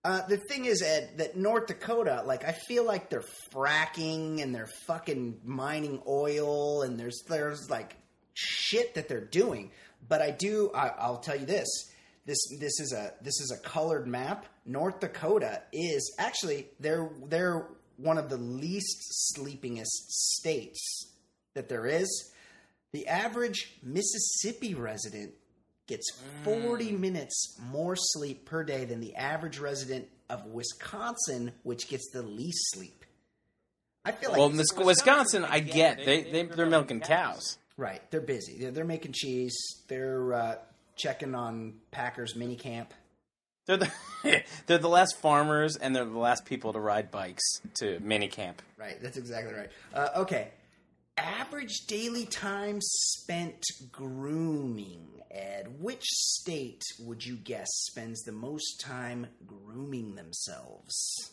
Uh, 0.04 0.24
the 0.26 0.36
thing 0.36 0.64
is, 0.64 0.82
Ed, 0.82 1.10
that 1.18 1.36
North 1.36 1.68
Dakota, 1.68 2.22
like, 2.26 2.44
I 2.44 2.52
feel 2.52 2.84
like 2.84 3.08
they're 3.08 3.24
fracking 3.52 4.42
and 4.42 4.52
they're 4.52 4.70
fucking 4.86 5.38
mining 5.44 6.02
oil 6.08 6.82
and 6.82 6.98
there's 6.98 7.22
there's 7.28 7.68
like 7.70 7.96
shit 8.34 8.94
that 8.94 9.08
they're 9.08 9.20
doing. 9.20 9.70
But 10.08 10.22
I 10.22 10.30
do, 10.30 10.70
I, 10.74 10.88
I'll 10.88 11.18
tell 11.18 11.36
you 11.36 11.46
this: 11.46 11.68
this 12.26 12.38
this 12.58 12.80
is 12.80 12.92
a 12.92 13.12
this 13.22 13.40
is 13.40 13.50
a 13.50 13.68
colored 13.68 14.06
map. 14.06 14.46
North 14.64 15.00
Dakota 15.00 15.62
is 15.72 16.14
actually 16.18 16.68
they're 16.80 17.08
they're 17.26 17.66
one 17.96 18.18
of 18.18 18.28
the 18.30 18.36
least 18.36 19.34
sleepingest 19.36 20.08
states 20.08 21.12
that 21.54 21.68
there 21.68 21.86
is. 21.86 22.30
The 22.92 23.06
average 23.08 23.78
Mississippi 23.82 24.74
resident 24.74 25.32
gets 25.86 26.10
40 26.44 26.92
mm. 26.92 26.98
minutes 26.98 27.58
more 27.70 27.96
sleep 27.96 28.44
per 28.44 28.64
day 28.64 28.84
than 28.84 29.00
the 29.00 29.14
average 29.16 29.58
resident 29.58 30.08
of 30.28 30.46
Wisconsin, 30.46 31.52
which 31.62 31.88
gets 31.88 32.10
the 32.12 32.22
least 32.22 32.60
sleep. 32.72 33.04
I 34.04 34.12
feel 34.12 34.30
like 34.30 34.38
Well, 34.38 34.50
Mis- 34.50 34.72
Wisconsin, 34.76 35.44
I 35.44 35.60
get 35.60 36.04
they 36.04 36.22
they 36.22 36.42
they're 36.44 36.66
milking 36.66 37.00
cows. 37.00 37.58
Right. 37.82 38.00
They're 38.10 38.20
busy. 38.20 38.58
They're, 38.58 38.70
they're 38.70 38.84
making 38.84 39.12
cheese. 39.12 39.54
They're 39.88 40.32
uh, 40.32 40.54
checking 40.96 41.34
on 41.34 41.74
Packers 41.90 42.36
mini 42.36 42.56
camp. 42.56 42.94
They're 43.66 43.76
the 43.76 43.92
they're 44.66 44.78
the 44.78 44.88
last 44.88 45.18
farmers 45.18 45.76
and 45.76 45.94
they're 45.94 46.04
the 46.04 46.18
last 46.18 46.44
people 46.44 46.72
to 46.72 46.80
ride 46.80 47.10
bikes 47.10 47.42
to 47.80 47.98
mini 48.00 48.28
camp. 48.28 48.62
Right. 48.78 49.00
That's 49.02 49.16
exactly 49.16 49.52
right. 49.52 49.70
Uh, 49.92 50.08
okay. 50.16 50.48
Average 51.18 51.86
daily 51.86 52.24
time 52.24 52.78
spent 52.80 53.62
grooming. 53.90 55.08
Ed, 55.30 55.80
which 55.80 56.04
state 56.04 56.82
would 57.00 57.24
you 57.24 57.36
guess 57.36 57.68
spends 57.70 58.22
the 58.22 58.32
most 58.32 58.80
time 58.80 59.26
grooming 59.46 60.14
themselves? 60.14 61.32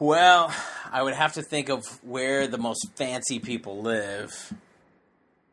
Well, 0.00 0.52
I 0.90 1.04
would 1.04 1.14
have 1.14 1.34
to 1.34 1.42
think 1.42 1.68
of 1.68 1.84
where 2.02 2.48
the 2.48 2.58
most 2.58 2.88
fancy 2.96 3.38
people 3.38 3.80
live, 3.80 4.52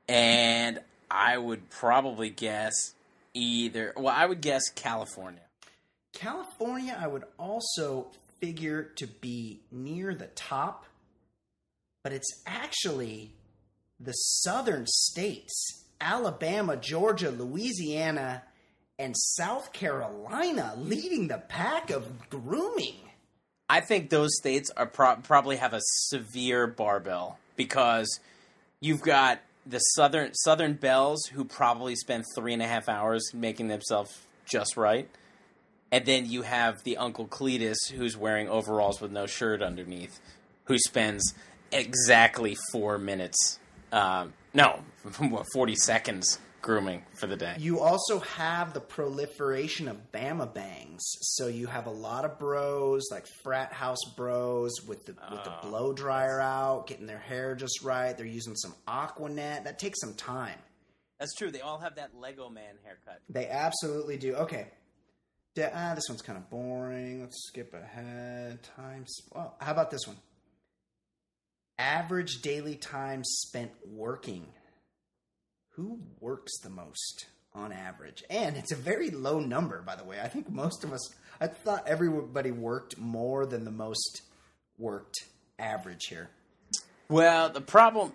and 0.09 0.79
I 1.11 1.37
would 1.37 1.69
probably 1.69 2.31
guess 2.31 2.95
either. 3.35 3.93
Well, 3.95 4.13
I 4.17 4.25
would 4.25 4.41
guess 4.41 4.63
California. 4.73 5.43
California, 6.13 6.97
I 6.99 7.05
would 7.05 7.25
also 7.37 8.07
figure 8.39 8.81
to 8.95 9.05
be 9.05 9.59
near 9.71 10.15
the 10.15 10.27
top, 10.27 10.87
but 12.03 12.11
it's 12.11 12.41
actually 12.47 13.33
the 13.99 14.13
southern 14.13 14.87
states 14.87 15.85
Alabama, 16.01 16.77
Georgia, 16.77 17.29
Louisiana, 17.29 18.41
and 18.97 19.15
South 19.15 19.71
Carolina 19.71 20.73
leading 20.79 21.27
the 21.27 21.37
pack 21.37 21.91
of 21.91 22.27
grooming. 22.31 22.95
I 23.71 23.79
think 23.79 24.09
those 24.09 24.35
states 24.35 24.69
are 24.75 24.85
pro- 24.85 25.15
probably 25.15 25.55
have 25.55 25.73
a 25.73 25.79
severe 26.09 26.67
barbell 26.67 27.39
because 27.55 28.19
you've 28.81 29.01
got 29.01 29.39
the 29.65 29.79
southern 29.79 30.33
southern 30.33 30.73
belles 30.73 31.27
who 31.27 31.45
probably 31.45 31.95
spend 31.95 32.25
three 32.35 32.51
and 32.51 32.61
a 32.61 32.67
half 32.67 32.89
hours 32.89 33.33
making 33.33 33.69
themselves 33.69 34.11
just 34.43 34.75
right, 34.75 35.07
and 35.89 36.05
then 36.05 36.25
you 36.25 36.41
have 36.41 36.83
the 36.83 36.97
Uncle 36.97 37.27
Cletus 37.27 37.77
who's 37.95 38.17
wearing 38.17 38.49
overalls 38.49 38.99
with 38.99 39.09
no 39.13 39.25
shirt 39.25 39.61
underneath, 39.61 40.19
who 40.65 40.77
spends 40.77 41.33
exactly 41.71 42.57
four 42.73 42.97
minutes. 42.97 43.57
Um, 43.93 44.33
no, 44.53 44.81
forty 45.53 45.77
seconds 45.77 46.39
grooming 46.61 47.03
for 47.15 47.27
the 47.27 47.35
day. 47.35 47.55
You 47.57 47.79
also 47.79 48.19
have 48.19 48.73
the 48.73 48.79
proliferation 48.79 49.87
of 49.87 50.11
Bama 50.11 50.53
bangs. 50.53 51.01
So 51.21 51.47
you 51.47 51.67
have 51.67 51.87
a 51.87 51.91
lot 51.91 52.25
of 52.25 52.39
bros, 52.39 53.07
like 53.11 53.25
frat 53.43 53.73
house 53.73 54.03
bros, 54.15 54.71
with 54.87 55.05
the 55.05 55.15
with 55.29 55.43
the 55.43 55.53
blow 55.61 55.93
dryer 55.93 56.39
out, 56.39 56.87
getting 56.87 57.05
their 57.07 57.19
hair 57.19 57.55
just 57.55 57.83
right. 57.83 58.15
They're 58.15 58.25
using 58.25 58.55
some 58.55 58.73
Aquanet. 58.87 59.63
That 59.63 59.79
takes 59.79 59.99
some 60.01 60.13
time. 60.13 60.57
That's 61.19 61.35
true. 61.35 61.51
They 61.51 61.61
all 61.61 61.77
have 61.77 61.95
that 61.95 62.15
Lego 62.15 62.49
man 62.49 62.75
haircut. 62.83 63.21
They 63.29 63.47
absolutely 63.47 64.17
do. 64.17 64.35
Okay. 64.35 64.67
Da- 65.53 65.69
ah, 65.73 65.93
this 65.95 66.05
one's 66.07 66.21
kind 66.21 66.37
of 66.37 66.49
boring. 66.49 67.21
Let's 67.21 67.45
skip 67.47 67.73
ahead. 67.73 68.59
Times. 68.75 69.13
Well, 69.33 69.55
how 69.59 69.71
about 69.71 69.91
this 69.91 70.07
one? 70.07 70.17
Average 71.77 72.41
daily 72.41 72.75
time 72.75 73.23
spent 73.23 73.71
working. 73.87 74.47
Who 75.81 75.97
works 76.19 76.59
the 76.59 76.69
most 76.69 77.25
on 77.55 77.71
average? 77.71 78.23
And 78.29 78.55
it's 78.55 78.71
a 78.71 78.75
very 78.75 79.09
low 79.09 79.39
number, 79.39 79.81
by 79.81 79.95
the 79.95 80.03
way. 80.03 80.19
I 80.21 80.27
think 80.27 80.47
most 80.47 80.83
of 80.83 80.93
us, 80.93 81.09
I 81.39 81.47
thought 81.47 81.87
everybody 81.87 82.51
worked 82.51 82.99
more 82.99 83.47
than 83.47 83.65
the 83.65 83.71
most 83.71 84.21
worked 84.77 85.25
average 85.57 86.05
here. 86.05 86.29
Well, 87.09 87.49
the 87.49 87.61
problem 87.61 88.13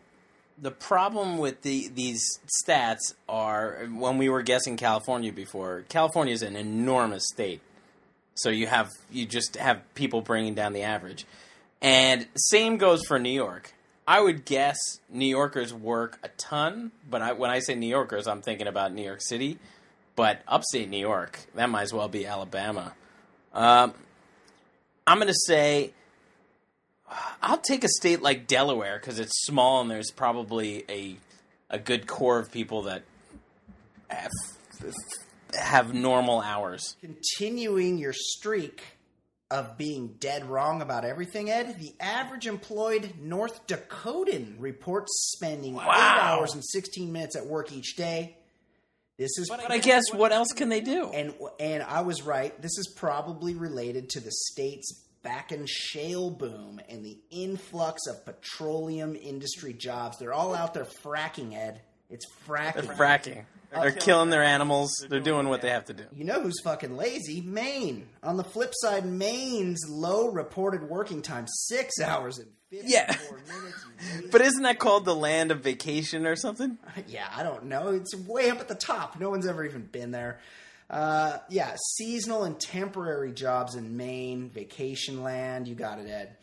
the 0.57 0.71
problem 0.71 1.39
with 1.39 1.63
the 1.63 1.89
these 1.89 2.23
stats 2.65 3.15
are 3.29 3.89
when 3.93 4.17
we 4.17 4.29
were 4.29 4.43
guessing 4.43 4.77
California 4.77 5.33
before. 5.33 5.83
California 5.89 6.35
is 6.35 6.43
an 6.43 6.55
enormous 6.55 7.25
state, 7.33 7.63
so 8.37 8.49
you 8.49 8.69
have 8.69 8.91
you 9.11 9.27
just 9.27 9.57
have 9.57 9.83
people 9.97 10.21
bringing 10.21 10.55
down 10.55 10.73
the 10.73 10.83
average, 10.83 11.27
and 11.83 12.29
same 12.37 12.77
goes 12.77 13.05
for 13.05 13.19
New 13.19 13.29
York. 13.29 13.73
I 14.07 14.21
would 14.21 14.45
guess 14.45 14.79
New 15.11 15.27
Yorkers 15.27 15.75
work 15.75 16.19
a 16.23 16.29
ton, 16.29 16.93
but 17.11 17.23
I, 17.23 17.33
when 17.33 17.51
I 17.51 17.59
say 17.59 17.75
New 17.75 17.89
Yorkers, 17.89 18.29
I'm 18.29 18.41
thinking 18.41 18.69
about 18.69 18.93
New 18.93 19.03
York 19.03 19.21
City. 19.21 19.59
But 20.15 20.43
upstate 20.49 20.89
New 20.89 20.99
York, 20.99 21.39
that 21.55 21.69
might 21.69 21.83
as 21.83 21.93
well 21.93 22.09
be 22.09 22.27
Alabama. 22.27 22.95
Um, 23.53 23.93
I'm 25.07 25.19
going 25.19 25.29
to 25.29 25.35
say 25.47 25.93
I'll 27.43 27.59
take 27.59 27.85
a 27.85 27.89
state 27.89 28.23
like 28.23 28.47
Delaware 28.47 28.99
because 28.99 29.19
it's 29.19 29.45
small 29.45 29.83
and 29.83 29.91
there's 29.91 30.11
probably 30.11 30.85
a 30.89 31.17
a 31.69 31.79
good 31.79 32.07
core 32.07 32.39
of 32.39 32.51
people 32.51 32.83
that 32.83 33.03
have, 34.09 34.31
have 35.59 35.93
normal 35.93 36.41
hours. 36.41 36.97
Continuing 37.01 37.99
your 37.99 38.13
streak 38.13 38.96
of 39.51 39.79
being 39.79 40.17
dead 40.19 40.45
wrong 40.47 40.83
about 40.83 41.05
everything, 41.05 41.51
Ed, 41.51 41.79
the 41.79 41.95
average 42.01 42.47
employed 42.47 43.15
North 43.21 43.67
Dakotan 43.67 44.57
reports 44.59 45.13
spending 45.37 45.75
Wow. 45.75 45.85
eight 45.85 46.21
hours 46.23 46.55
and 46.55 46.65
16 46.65 47.13
minutes 47.13 47.37
at 47.37 47.47
work 47.47 47.73
each 47.73 47.95
day. 47.97 48.37
This 49.19 49.39
is 49.39 49.49
But 49.49 49.71
I 49.71 49.79
guess 49.79 50.13
what 50.13 50.33
else 50.33 50.53
can 50.53 50.69
they 50.69 50.81
do? 50.81 51.11
and 51.11 51.33
and 51.61 51.83
I 51.83 52.03
was 52.03 52.23
right. 52.23 52.61
This 52.61 52.77
is 52.77 52.93
probably 52.97 53.55
related 53.55 54.11
to 54.11 54.21
the 54.21 54.31
state's 54.31 55.03
Bakken 55.25 55.67
shale 55.67 56.31
boom 56.31 56.81
and 56.89 57.05
the 57.05 57.19
influx 57.31 58.07
of 58.07 58.25
petroleum 58.27 59.17
industry 59.17 59.73
jobs. 59.73 60.19
They're 60.19 60.35
all 60.35 60.55
out 60.55 60.75
there 60.75 60.85
fracking, 60.85 61.55
Ed. 61.57 61.81
It's 62.11 62.27
fracking. 62.47 62.75
They're 62.75 62.83
fracking. 62.97 63.45
They're 63.73 63.91
killing 63.91 64.31
their 64.31 64.43
animals. 64.45 65.05
They're 65.11 65.21
doing 65.21 65.49
what 65.49 65.61
they 65.61 65.71
have 65.71 65.87
to 65.87 65.93
do. 65.95 66.05
You 66.15 66.25
know 66.25 66.41
who's 66.41 66.61
fucking 66.63 66.97
lazy? 66.97 67.41
Maine. 67.43 68.07
On 68.23 68.37
the 68.37 68.45
flip 68.45 68.73
side, 68.75 69.05
Maine's 69.05 69.81
low 69.89 70.29
reported 70.31 70.89
working 70.89 71.21
time, 71.21 71.47
six 71.49 72.01
hours 72.01 72.39
and 72.39 72.49
54 72.71 72.89
Yeah. 72.91 73.17
minutes. 73.49 73.85
But 74.31 74.41
isn't 74.43 74.63
that 74.63 74.79
called 74.79 75.05
the 75.05 75.15
land 75.17 75.51
of 75.51 75.61
vacation 75.61 76.27
or 76.27 76.37
something? 76.37 76.79
Yeah, 77.07 77.27
I 77.35 77.43
don't 77.43 77.65
know. 77.67 77.89
It's 77.89 78.15
way 78.15 78.51
up 78.51 78.61
at 78.61 78.69
the 78.69 78.75
top. 78.75 79.19
No 79.21 79.31
one's 79.31 79.47
ever 79.47 79.65
even 79.65 79.83
been 79.83 80.11
there. 80.11 80.39
Uh, 80.89 81.39
yeah, 81.51 81.75
seasonal 81.97 82.45
and 82.45 82.59
temporary 82.61 83.33
jobs 83.33 83.75
in 83.75 83.97
Maine, 83.97 84.49
vacation 84.49 85.23
land. 85.23 85.67
You 85.67 85.75
got 85.75 85.99
it, 85.99 86.09
Ed. 86.09 86.37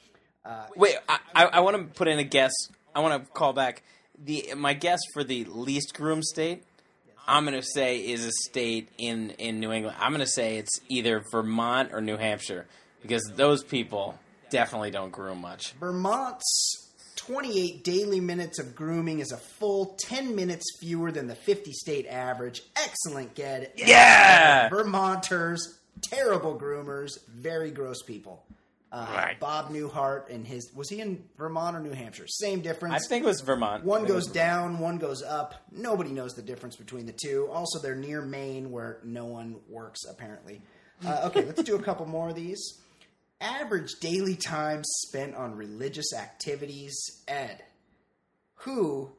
Wait, 0.76 0.98
I, 1.08 1.20
I, 1.34 1.46
I 1.46 1.60
want 1.62 1.78
to 1.78 1.84
put 1.98 2.08
in 2.10 2.20
a 2.20 2.24
guess. 2.26 2.52
I 2.94 3.00
want 3.00 3.24
to 3.26 3.32
call 3.32 3.54
back 3.54 3.82
the 4.24 4.54
my 4.56 4.74
guess 4.74 5.00
for 5.14 5.24
the 5.24 5.46
least 5.46 5.94
groomed 5.94 6.26
state. 6.26 6.64
I'm 7.26 7.46
going 7.46 7.60
to 7.60 7.66
say 7.66 8.00
is 8.00 8.26
a 8.26 8.32
state 8.50 8.90
in 8.98 9.32
in 9.32 9.60
New 9.60 9.72
England. 9.72 9.98
I'm 10.00 10.12
going 10.12 10.26
to 10.26 10.32
say 10.32 10.58
it's 10.58 10.80
either 10.90 11.24
Vermont 11.32 11.92
or 11.94 12.02
New 12.02 12.18
Hampshire 12.18 12.66
because 13.02 13.24
those 13.36 13.64
people 13.64 14.18
definitely 14.50 14.92
don't 14.92 15.12
groom 15.12 15.42
much. 15.42 15.74
Vermont's 15.74 16.92
28 17.16 17.84
daily 17.84 18.20
minutes 18.20 18.60
of 18.60 18.76
grooming 18.76 19.20
is 19.20 19.32
a 19.32 19.38
full 19.38 19.96
10 20.00 20.36
minutes 20.36 20.66
fewer 20.80 21.12
than 21.12 21.28
the 21.28 21.36
50 21.36 21.72
state 21.72 22.06
average. 22.08 22.62
Excellent, 22.76 23.34
Ged. 23.36 23.72
Yeah! 23.78 24.68
Vermonters, 24.70 25.80
terrible 26.02 26.60
groomers, 26.60 27.12
very 27.30 27.72
gross 27.72 28.02
people. 28.02 28.44
Uh, 28.94 29.08
Right. 29.16 29.40
Bob 29.40 29.72
Newhart 29.72 30.30
and 30.30 30.46
his 30.46 30.72
was 30.76 30.88
he 30.88 31.02
in 31.02 31.24
Vermont 31.36 31.76
or 31.76 31.80
New 31.80 31.94
Hampshire? 31.94 32.28
Same 32.28 32.62
difference. 32.62 32.94
I 32.94 33.00
think 33.10 33.24
it 33.24 33.28
was 33.28 33.42
Vermont. 33.42 33.84
One 33.84 33.98
I 33.98 34.00
think 34.02 34.10
it 34.10 34.14
goes 34.14 34.26
was 34.26 34.34
down, 34.34 34.78
one 34.78 35.00
goes 35.00 35.24
up. 35.24 35.56
Nobody 35.72 36.12
knows 36.12 36.34
the 36.36 36.44
difference 36.44 36.76
between 36.76 37.08
the 37.08 37.12
two. 37.12 37.50
Also, 37.52 37.80
they're 37.80 37.96
near 37.96 38.22
Maine, 38.22 38.70
where 38.70 39.00
no 39.04 39.26
one 39.26 39.56
works, 39.68 40.02
apparently. 40.08 40.62
Uh, 41.04 41.22
okay, 41.26 41.44
let's 41.44 41.64
do 41.64 41.76
a 41.76 41.82
couple 41.82 42.06
more 42.06 42.30
of 42.30 42.36
these. 42.36 42.80
Average 43.42 43.96
daily 44.00 44.36
time 44.36 44.84
spent 44.84 45.34
on 45.36 45.56
religious 45.56 46.14
activities. 46.14 46.96
Ed, 47.28 47.64
who, 48.58 49.12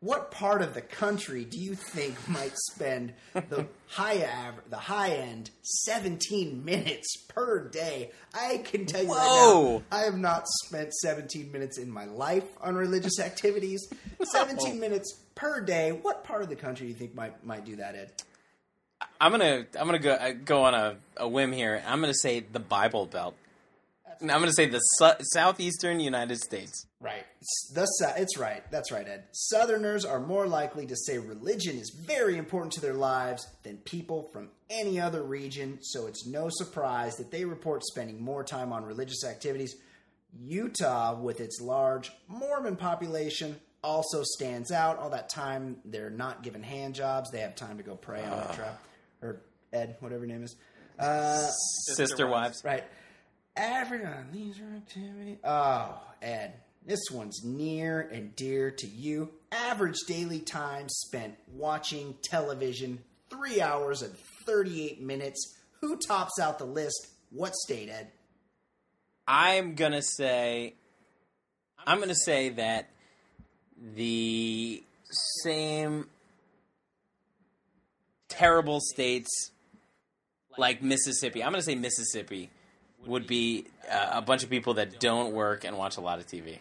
what 0.00 0.30
part 0.30 0.62
of 0.62 0.72
the 0.74 0.80
country 0.80 1.44
do 1.44 1.58
you 1.58 1.74
think 1.74 2.14
might 2.28 2.56
spend 2.72 3.12
the 3.34 3.66
high 3.88 4.14
aver- 4.14 4.64
the 4.70 4.76
high 4.78 5.10
end 5.10 5.50
17 5.62 6.64
minutes 6.64 7.16
per 7.28 7.68
day? 7.68 8.10
I 8.34 8.58
can 8.64 8.86
tell 8.86 9.02
you 9.02 9.10
right 9.14 9.82
now, 9.90 9.96
I 9.96 10.00
have 10.04 10.16
not 10.18 10.44
spent 10.64 10.94
17 10.94 11.52
minutes 11.52 11.76
in 11.78 11.90
my 11.90 12.06
life 12.06 12.44
on 12.62 12.74
religious 12.76 13.20
activities. 13.20 13.86
17 14.22 14.80
minutes 14.80 15.20
per 15.34 15.60
day. 15.60 15.92
What 15.92 16.24
part 16.24 16.42
of 16.42 16.48
the 16.48 16.56
country 16.56 16.86
do 16.86 16.92
you 16.92 16.98
think 16.98 17.14
might 17.14 17.44
might 17.44 17.64
do 17.64 17.76
that, 17.76 17.94
Ed? 17.94 18.12
I'm 19.20 19.30
gonna 19.32 19.66
I'm 19.78 19.86
gonna 19.86 19.98
go 19.98 20.34
go 20.44 20.64
on 20.64 20.74
a, 20.74 20.96
a 21.18 21.28
whim 21.28 21.52
here. 21.52 21.82
I'm 21.86 22.00
gonna 22.00 22.14
say 22.14 22.40
the 22.40 22.58
Bible 22.60 23.06
Belt. 23.06 23.34
And 24.20 24.30
I'm 24.30 24.40
gonna 24.40 24.52
say 24.52 24.66
the 24.66 24.78
su- 24.78 25.24
southeastern 25.32 26.00
United 26.00 26.38
States. 26.40 26.86
Right. 27.00 27.24
It's 27.40 27.72
The 27.72 27.86
it's 28.18 28.36
right. 28.36 28.62
That's 28.70 28.92
right, 28.92 29.08
Ed. 29.08 29.24
Southerners 29.32 30.04
are 30.04 30.20
more 30.20 30.46
likely 30.46 30.84
to 30.86 30.96
say 30.96 31.16
religion 31.16 31.78
is 31.78 31.90
very 32.06 32.36
important 32.36 32.72
to 32.74 32.82
their 32.82 32.94
lives 32.94 33.46
than 33.62 33.78
people 33.78 34.28
from 34.34 34.50
any 34.68 35.00
other 35.00 35.22
region, 35.22 35.78
so 35.80 36.06
it's 36.06 36.26
no 36.26 36.48
surprise 36.50 37.16
that 37.16 37.30
they 37.30 37.46
report 37.46 37.84
spending 37.84 38.22
more 38.22 38.44
time 38.44 38.70
on 38.70 38.84
religious 38.84 39.24
activities. 39.24 39.76
Utah, 40.38 41.18
with 41.18 41.40
its 41.40 41.60
large 41.60 42.12
Mormon 42.28 42.76
population, 42.76 43.56
also 43.82 44.22
stands 44.22 44.70
out. 44.70 44.98
All 44.98 45.10
that 45.10 45.30
time 45.30 45.78
they're 45.86 46.10
not 46.10 46.42
given 46.42 46.62
hand 46.62 46.94
jobs; 46.94 47.30
they 47.30 47.40
have 47.40 47.56
time 47.56 47.78
to 47.78 47.82
go 47.82 47.96
pray 47.96 48.22
on 48.22 48.38
a 48.38 48.54
trap. 48.54 48.78
Or 49.22 49.40
Ed, 49.72 49.96
whatever 50.00 50.26
your 50.26 50.34
name 50.36 50.44
is. 50.44 50.54
Uh, 50.98 51.48
Sister 51.96 52.26
wives. 52.26 52.62
Right. 52.62 52.84
Everyone, 53.56 54.12
on 54.12 54.28
leisure 54.32 54.70
activity. 54.76 55.38
Oh, 55.42 55.98
Ed, 56.22 56.52
this 56.86 57.10
one's 57.10 57.44
near 57.44 58.00
and 58.00 58.34
dear 58.36 58.70
to 58.70 58.86
you. 58.86 59.30
Average 59.52 59.96
daily 60.06 60.40
time 60.40 60.88
spent 60.88 61.36
watching 61.52 62.14
television: 62.22 63.00
three 63.30 63.60
hours 63.60 64.02
and 64.02 64.14
thirty-eight 64.46 65.00
minutes. 65.02 65.56
Who 65.80 65.96
tops 65.96 66.38
out 66.40 66.58
the 66.58 66.64
list? 66.64 67.08
What 67.30 67.54
state, 67.54 67.88
Ed? 67.88 68.08
I'm 69.26 69.74
gonna 69.74 70.02
say 70.02 70.74
I'm 71.86 72.00
gonna 72.00 72.14
say 72.14 72.50
that 72.50 72.88
the 73.94 74.82
same 75.42 76.08
terrible 78.28 78.80
states 78.80 79.50
like 80.58 80.82
Mississippi. 80.82 81.42
I'm 81.42 81.52
gonna 81.52 81.62
say 81.62 81.74
Mississippi 81.74 82.50
would 83.06 83.26
be 83.26 83.66
uh, 83.90 84.10
a 84.12 84.22
bunch 84.22 84.42
of 84.42 84.50
people 84.50 84.74
that 84.74 85.00
don't 85.00 85.32
work 85.32 85.64
and 85.64 85.76
watch 85.78 85.96
a 85.96 86.00
lot 86.00 86.18
of 86.18 86.26
TV. 86.26 86.58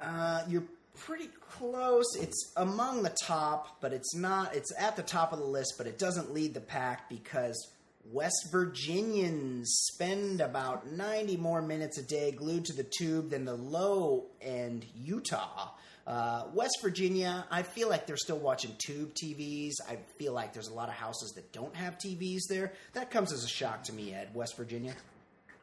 Uh, 0.00 0.42
you're 0.48 0.64
pretty 0.94 1.28
close. 1.50 2.16
It's 2.16 2.52
among 2.56 3.02
the 3.02 3.14
top, 3.24 3.80
but 3.80 3.92
it's 3.92 4.14
not. 4.14 4.54
It's 4.54 4.72
at 4.78 4.96
the 4.96 5.02
top 5.02 5.32
of 5.32 5.38
the 5.38 5.44
list, 5.44 5.74
but 5.78 5.86
it 5.86 5.98
doesn't 5.98 6.32
lead 6.32 6.54
the 6.54 6.60
pack 6.60 7.08
because 7.08 7.72
West 8.12 8.48
Virginians 8.50 9.70
spend 9.92 10.40
about 10.40 10.90
90 10.90 11.36
more 11.36 11.60
minutes 11.60 11.98
a 11.98 12.02
day 12.02 12.32
glued 12.32 12.64
to 12.66 12.72
the 12.72 12.86
tube 12.98 13.30
than 13.30 13.44
the 13.44 13.54
low 13.54 14.26
end 14.40 14.86
Utah. 14.96 15.70
Uh, 16.06 16.44
West 16.54 16.78
Virginia, 16.80 17.44
I 17.50 17.62
feel 17.62 17.90
like 17.90 18.06
they're 18.06 18.16
still 18.16 18.38
watching 18.38 18.74
tube 18.78 19.12
TVs. 19.12 19.74
I 19.86 19.98
feel 20.18 20.32
like 20.32 20.54
there's 20.54 20.68
a 20.68 20.74
lot 20.74 20.88
of 20.88 20.94
houses 20.94 21.32
that 21.32 21.52
don't 21.52 21.76
have 21.76 21.98
TVs 21.98 22.44
there. 22.48 22.72
That 22.94 23.10
comes 23.10 23.30
as 23.30 23.44
a 23.44 23.48
shock 23.48 23.84
to 23.84 23.92
me, 23.92 24.14
Ed. 24.14 24.30
West 24.32 24.56
Virginia. 24.56 24.94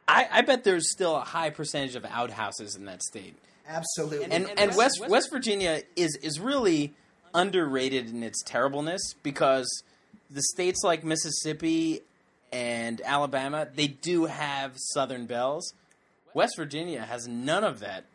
I, 0.08 0.28
I 0.32 0.42
bet 0.42 0.64
there's 0.64 0.92
still 0.92 1.16
a 1.16 1.22
high 1.22 1.50
percentage 1.50 1.96
of 1.96 2.06
outhouses 2.06 2.76
in 2.76 2.86
that 2.86 3.02
state. 3.02 3.36
Absolutely. 3.68 4.26
and 4.26 4.50
and, 4.58 4.76
West 4.76 5.04
West 5.08 5.30
Virginia 5.32 5.82
is 5.96 6.16
is 6.18 6.40
really 6.40 6.94
underrated 7.34 8.10
in 8.10 8.24
its 8.24 8.42
terribleness 8.44 9.14
because 9.24 9.84
the 10.30 10.42
states 10.42 10.84
like 10.84 11.04
Mississippi 11.04 12.02
and 12.52 13.02
Alabama 13.04 13.68
they 13.74 13.88
do 13.88 14.26
have 14.26 14.74
Southern 14.76 15.26
belles. 15.26 15.74
West 16.34 16.58
Virginia 16.58 17.02
has 17.02 17.28
none 17.28 17.64
of 17.64 17.80
that. 17.80 18.06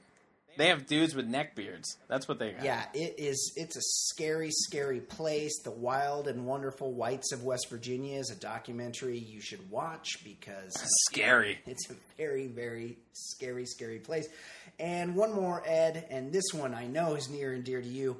They 0.56 0.68
have 0.68 0.86
dudes 0.86 1.14
with 1.14 1.26
neck 1.26 1.54
beards. 1.54 1.96
That's 2.08 2.28
what 2.28 2.38
they 2.38 2.52
got. 2.52 2.64
Yeah, 2.64 2.84
it 2.92 3.14
is. 3.18 3.52
It's 3.56 3.76
a 3.76 3.80
scary, 3.80 4.50
scary 4.50 5.00
place. 5.00 5.62
The 5.62 5.70
Wild 5.70 6.28
and 6.28 6.46
Wonderful 6.46 6.92
Whites 6.92 7.32
of 7.32 7.44
West 7.44 7.68
Virginia 7.70 8.18
is 8.18 8.30
a 8.30 8.36
documentary 8.36 9.18
you 9.18 9.40
should 9.40 9.70
watch 9.70 10.22
because 10.24 10.72
scary. 11.10 11.58
it's 11.66 11.90
a 11.90 11.94
very, 12.16 12.46
very 12.46 12.98
scary, 13.12 13.64
scary 13.66 13.98
place. 13.98 14.28
And 14.78 15.14
one 15.14 15.32
more, 15.32 15.62
Ed, 15.66 16.06
and 16.10 16.32
this 16.32 16.52
one 16.52 16.74
I 16.74 16.86
know 16.86 17.14
is 17.14 17.28
near 17.28 17.52
and 17.52 17.64
dear 17.64 17.80
to 17.80 17.88
you. 17.88 18.16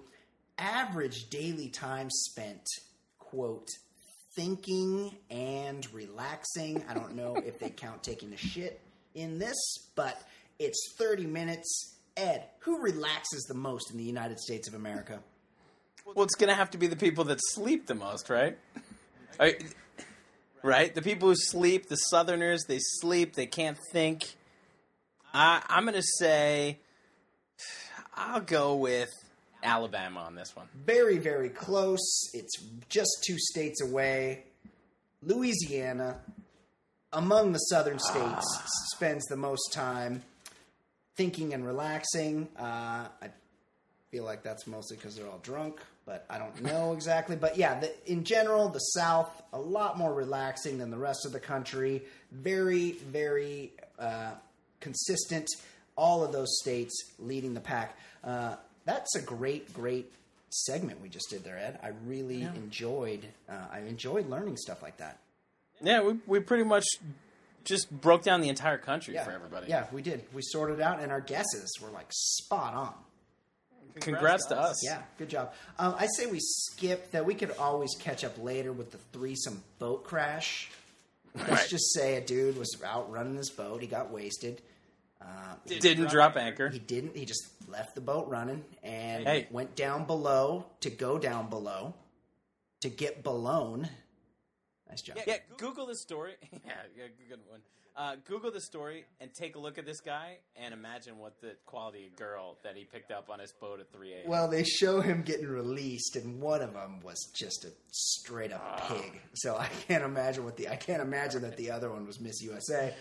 Average 0.59 1.31
daily 1.31 1.68
time 1.68 2.09
spent, 2.11 2.62
quote, 3.18 3.68
thinking 4.37 5.14
and 5.31 5.87
relaxing. 5.93 6.85
I 6.89 6.95
don't 6.95 7.16
know 7.16 7.35
if 7.37 7.59
they 7.59 7.70
count 7.70 8.03
taking 8.03 8.33
a 8.33 8.37
shit 8.37 8.81
in 9.14 9.39
this, 9.39 9.57
but 9.97 10.20
it's 10.59 10.95
30 10.99 11.26
minutes. 11.26 11.97
Ed, 12.16 12.44
who 12.61 12.80
relaxes 12.80 13.44
the 13.48 13.54
most 13.54 13.90
in 13.90 13.96
the 13.96 14.04
United 14.04 14.38
States 14.38 14.68
of 14.68 14.74
America? 14.74 15.20
Well, 16.04 16.24
it's 16.24 16.34
gonna 16.34 16.54
have 16.54 16.70
to 16.70 16.78
be 16.78 16.86
the 16.86 16.96
people 16.96 17.24
that 17.24 17.38
sleep 17.40 17.86
the 17.86 17.94
most, 17.94 18.30
right? 18.30 18.58
Right? 20.62 20.94
The 20.94 21.02
people 21.02 21.28
who 21.28 21.36
sleep, 21.36 21.88
the 21.88 21.96
Southerners, 21.96 22.64
they 22.68 22.78
sleep, 22.80 23.34
they 23.34 23.46
can't 23.46 23.78
think. 23.92 24.36
I, 25.32 25.62
I'm 25.68 25.84
gonna 25.84 26.02
say, 26.18 26.78
I'll 28.14 28.40
go 28.40 28.74
with 28.74 29.11
Alabama 29.62 30.20
on 30.20 30.34
this 30.34 30.54
one. 30.56 30.68
Very, 30.74 31.18
very 31.18 31.48
close. 31.48 32.30
It's 32.34 32.62
just 32.88 33.11
two 33.26 33.38
states 33.38 33.80
away. 33.82 34.44
Louisiana, 35.22 36.18
among 37.12 37.52
the 37.52 37.58
southern 37.58 37.98
states, 37.98 38.46
ah. 38.58 38.64
spends 38.94 39.24
the 39.26 39.36
most 39.36 39.72
time 39.72 40.22
thinking 41.21 41.53
and 41.53 41.66
relaxing. 41.66 42.49
Uh, 42.59 43.05
I 43.21 43.29
feel 44.11 44.25
like 44.25 44.43
that's 44.43 44.66
mostly 44.66 44.97
because 44.97 45.14
they're 45.14 45.29
all 45.29 45.41
drunk, 45.43 45.79
but 46.07 46.25
I 46.31 46.39
don't 46.39 46.62
know 46.62 46.93
exactly. 46.97 47.37
But 47.37 47.59
yeah, 47.59 47.79
the, 47.79 47.93
in 48.11 48.25
general, 48.25 48.71
the 48.71 48.79
South 48.79 49.43
a 49.53 49.61
lot 49.61 49.99
more 49.99 50.14
relaxing 50.14 50.79
than 50.79 50.91
the 50.91 50.97
rest 50.97 51.27
of 51.27 51.33
the 51.33 51.39
country. 51.39 52.01
Very, 52.33 52.93
very 52.93 53.73
uh, 53.99 54.31
consistent. 54.81 55.47
All 55.95 56.25
of 56.25 56.33
those 56.33 56.59
states 56.62 56.95
leading 57.18 57.53
the 57.53 57.61
pack. 57.61 57.99
Uh, 58.25 58.55
that's 58.87 59.14
a 59.14 59.21
great, 59.21 59.75
great 59.75 60.11
segment 60.49 61.03
we 61.03 61.11
just 61.11 61.29
did 61.29 61.45
there, 61.45 61.59
Ed. 61.59 61.81
I 61.83 61.91
really 62.07 62.45
enjoyed. 62.45 63.27
Uh, 63.47 63.66
I 63.71 63.81
enjoyed 63.81 64.31
learning 64.31 64.57
stuff 64.57 64.83
like 64.83 64.97
that. 64.97 65.18
Yeah, 65.83 66.01
we, 66.01 66.14
we 66.27 66.41
pretty 66.41 66.64
much 66.64 66.87
just 67.64 67.90
broke 67.90 68.22
down 68.22 68.40
the 68.40 68.48
entire 68.48 68.78
country 68.78 69.14
Yeah, 69.14 69.24
for 69.24 69.32
everybody. 69.32 69.66
Yeah, 69.68 69.86
we 69.92 70.02
did. 70.02 70.24
We 70.32 70.42
sorted 70.42 70.80
out, 70.80 71.00
and 71.00 71.11
our 71.12 71.20
guesses 71.20 71.78
were 71.80 71.90
like 71.90 72.06
spot 72.11 72.74
on. 72.74 72.94
Congrats 74.00 74.46
to 74.46 74.56
us. 74.58 74.84
Yeah, 74.84 75.02
good 75.18 75.28
job. 75.28 75.52
Um, 75.78 75.94
I 75.98 76.06
say 76.16 76.26
we 76.26 76.38
skip 76.40 77.11
that. 77.11 77.24
We 77.26 77.34
could 77.34 77.50
always 77.58 77.90
catch 77.98 78.24
up 78.24 78.42
later 78.42 78.72
with 78.72 78.92
the 78.92 78.98
threesome 79.12 79.62
boat 79.78 80.04
crash. 80.04 80.70
Let's 81.34 81.50
Right. 81.50 81.68
just 81.68 81.92
say 81.92 82.16
a 82.16 82.20
dude 82.20 82.56
was 82.56 82.76
out 82.84 83.11
running 83.11 83.36
his 83.36 83.50
boat. 83.50 83.80
He 83.80 83.86
got 83.88 84.11
wasted. 84.11 84.62
Uh, 85.20 85.54
Didn't 85.66 86.08
drop 86.08 86.36
anchor. 86.36 86.68
he 86.70 86.78
didn't. 86.78 87.16
He 87.16 87.24
just 87.26 87.42
left 87.68 87.94
the 87.94 88.00
boat 88.00 88.28
running 88.28 88.64
and 88.82 89.26
Hey. 89.26 89.48
went 89.50 89.76
down 89.76 90.04
below 90.06 90.66
to 90.80 90.88
go 90.90 91.18
down 91.18 91.50
below 91.50 91.94
to 92.80 92.88
get 92.88 93.22
blown. 93.22 93.88
Nice 94.91 95.03
job. 95.03 95.16
Yeah, 95.26 95.36
Google 95.57 95.86
the 95.86 95.95
story. 95.97 96.34
yeah, 96.53 96.59
yeah, 96.97 97.05
good 97.28 97.41
one. 97.49 97.61
Uh, 97.97 98.16
Google 98.26 98.51
the 98.53 98.61
story 98.61 99.05
and 99.20 99.32
take 99.34 99.57
a 99.57 99.59
look 99.59 99.76
at 99.76 99.84
this 99.84 100.01
guy 100.01 100.38
and 100.57 100.72
imagine 100.72 101.18
what 101.18 101.41
the 101.41 101.55
quality 101.66 102.07
of 102.07 102.16
girl 102.16 102.57
that 102.62 102.76
he 102.76 102.84
picked 102.84 103.11
up 103.11 103.28
on 103.28 103.41
his 103.41 103.53
boat 103.53 103.80
at 103.80 103.93
3 103.93 104.12
a.m. 104.12 104.22
Well, 104.28 104.49
they 104.49 104.62
show 104.62 105.01
him 105.01 105.22
getting 105.22 105.49
released, 105.49 106.14
and 106.16 106.41
one 106.41 106.62
of 106.62 106.72
them 106.72 107.01
was 107.03 107.18
just 107.34 107.64
a 107.64 107.72
straight 107.91 108.53
up 108.53 108.62
Ah. 108.64 108.86
pig. 108.88 109.20
So 109.34 109.57
I 109.57 109.66
can't 109.88 110.05
imagine 110.05 110.45
what 110.45 110.57
the 110.57 110.68
I 110.68 110.76
can't 110.76 111.03
imagine 111.03 111.43
that 111.43 111.57
the 111.57 111.70
other 111.72 111.91
one 111.91 112.07
was 112.07 112.20
Miss 112.20 112.41
USA. 112.43 112.95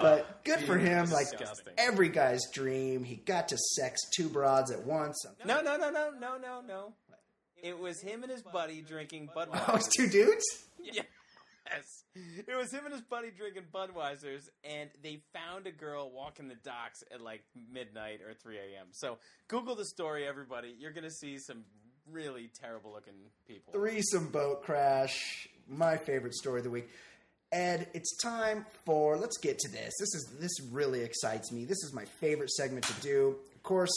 but 0.00 0.42
good 0.44 0.60
for 0.60 0.76
him. 0.76 1.08
Like 1.10 1.28
Ah, 1.28 1.38
disgusting. 1.38 1.74
every 1.78 2.08
guy's 2.08 2.42
dream, 2.52 3.04
he 3.04 3.16
got 3.16 3.48
to 3.48 3.56
sex 3.76 4.00
two 4.14 4.28
broads 4.28 4.70
at 4.72 4.84
once. 4.84 5.24
no, 5.44 5.60
no, 5.62 5.76
no, 5.76 5.90
no, 5.90 6.10
no, 6.18 6.36
no, 6.36 6.60
no. 6.60 6.92
It 7.62 7.78
was 7.78 8.00
him 8.00 8.22
and 8.22 8.32
his 8.32 8.42
buddy 8.42 8.80
drinking 8.80 9.28
Oh, 9.36 9.40
Budweiser. 9.46 9.76
it's 9.76 9.88
two 9.94 10.08
dudes. 10.08 10.44
Yes. 11.70 12.04
It 12.48 12.56
was 12.56 12.72
him 12.72 12.84
and 12.84 12.92
his 12.92 13.02
buddy 13.02 13.30
drinking 13.30 13.64
Budweisers, 13.72 14.48
and 14.64 14.90
they 15.04 15.22
found 15.32 15.68
a 15.68 15.70
girl 15.70 16.10
walking 16.10 16.48
the 16.48 16.56
docks 16.56 17.04
at 17.12 17.20
like 17.20 17.42
midnight 17.72 18.20
or 18.26 18.34
3 18.34 18.56
a.m. 18.56 18.88
So 18.90 19.18
Google 19.46 19.76
the 19.76 19.84
story, 19.84 20.26
everybody. 20.26 20.74
You're 20.76 20.92
going 20.92 21.04
to 21.04 21.10
see 21.12 21.38
some 21.38 21.64
really 22.10 22.50
terrible 22.60 22.92
looking 22.92 23.14
people. 23.46 23.72
Threesome 23.72 24.30
boat 24.30 24.62
crash. 24.64 25.48
My 25.68 25.96
favorite 25.96 26.34
story 26.34 26.58
of 26.58 26.64
the 26.64 26.70
week. 26.70 26.88
Ed, 27.52 27.88
it's 27.94 28.16
time 28.16 28.64
for 28.84 29.16
let's 29.16 29.38
get 29.38 29.58
to 29.58 29.70
this. 29.70 29.92
This 29.98 30.14
is 30.14 30.34
this 30.40 30.52
really 30.70 31.02
excites 31.02 31.52
me. 31.52 31.64
This 31.64 31.82
is 31.84 31.92
my 31.92 32.04
favorite 32.20 32.50
segment 32.50 32.84
to 32.86 33.00
do. 33.00 33.36
Of 33.54 33.62
course, 33.62 33.92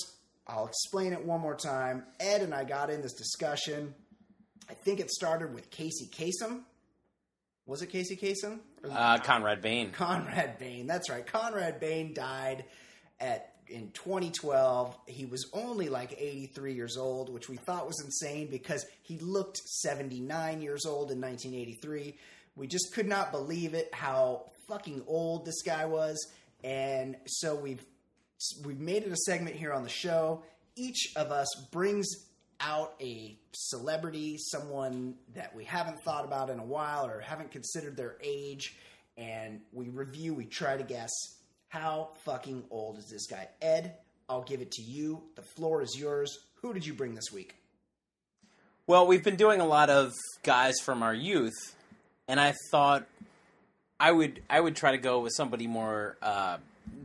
I'll 0.47 0.67
explain 0.67 1.13
it 1.13 1.23
one 1.23 1.39
more 1.39 1.55
time. 1.55 2.03
Ed 2.19 2.41
and 2.41 2.53
I 2.53 2.63
got 2.63 2.89
in 2.89 3.01
this 3.01 3.13
discussion. 3.13 3.93
I 4.69 4.73
think 4.73 4.99
it 4.99 5.09
started 5.11 5.53
with 5.53 5.69
Casey 5.69 6.07
Kasem. 6.07 6.61
Was 7.65 7.81
it 7.81 7.87
Casey 7.87 8.17
Kasem? 8.17 8.59
Uh, 8.89 9.17
Conrad 9.19 9.61
Bain. 9.61 9.91
Conrad 9.91 10.57
Bain. 10.59 10.85
That's 10.85 11.09
right. 11.09 11.25
Conrad 11.25 11.79
Bain 11.79 12.13
died 12.13 12.65
at 13.19 13.53
in 13.67 13.91
2012. 13.91 14.97
He 15.07 15.25
was 15.25 15.49
only 15.53 15.89
like 15.89 16.13
83 16.13 16.73
years 16.73 16.97
old, 16.97 17.29
which 17.29 17.49
we 17.49 17.57
thought 17.57 17.87
was 17.87 18.01
insane 18.03 18.47
because 18.47 18.85
he 19.01 19.17
looked 19.19 19.57
79 19.57 20.61
years 20.61 20.85
old 20.85 21.11
in 21.11 21.21
1983. 21.21 22.17
We 22.55 22.67
just 22.67 22.93
could 22.93 23.07
not 23.07 23.31
believe 23.31 23.73
it 23.73 23.89
how 23.93 24.51
fucking 24.67 25.03
old 25.07 25.45
this 25.45 25.61
guy 25.63 25.85
was, 25.85 26.31
and 26.63 27.15
so 27.25 27.55
we've 27.55 27.83
we've 28.63 28.79
made 28.79 29.03
it 29.03 29.11
a 29.11 29.17
segment 29.17 29.55
here 29.55 29.73
on 29.73 29.83
the 29.83 29.89
show. 29.89 30.43
Each 30.75 31.13
of 31.15 31.31
us 31.31 31.47
brings 31.71 32.07
out 32.63 32.95
a 33.01 33.37
celebrity, 33.51 34.37
someone 34.37 35.15
that 35.35 35.55
we 35.55 35.65
haven't 35.65 36.01
thought 36.03 36.25
about 36.25 36.49
in 36.49 36.59
a 36.59 36.65
while 36.65 37.05
or 37.05 37.19
haven't 37.19 37.51
considered 37.51 37.97
their 37.97 38.17
age, 38.23 38.75
and 39.17 39.61
we 39.71 39.89
review, 39.89 40.33
we 40.33 40.45
try 40.45 40.77
to 40.77 40.83
guess 40.83 41.11
how 41.67 42.09
fucking 42.23 42.63
old 42.71 42.97
is 42.97 43.09
this 43.09 43.27
guy. 43.27 43.47
Ed, 43.61 43.95
I'll 44.29 44.43
give 44.43 44.61
it 44.61 44.71
to 44.71 44.81
you. 44.81 45.23
The 45.35 45.41
floor 45.41 45.81
is 45.81 45.97
yours. 45.97 46.39
Who 46.61 46.73
did 46.73 46.85
you 46.85 46.93
bring 46.93 47.13
this 47.15 47.31
week? 47.31 47.55
Well, 48.87 49.07
we've 49.07 49.23
been 49.23 49.35
doing 49.35 49.61
a 49.61 49.65
lot 49.65 49.89
of 49.89 50.13
guys 50.43 50.75
from 50.81 51.03
our 51.03 51.13
youth, 51.13 51.75
and 52.27 52.39
I 52.39 52.53
thought 52.71 53.05
I 53.99 54.11
would 54.11 54.41
I 54.49 54.59
would 54.59 54.75
try 54.75 54.91
to 54.91 54.97
go 54.97 55.19
with 55.19 55.33
somebody 55.35 55.67
more 55.67 56.17
uh, 56.21 56.57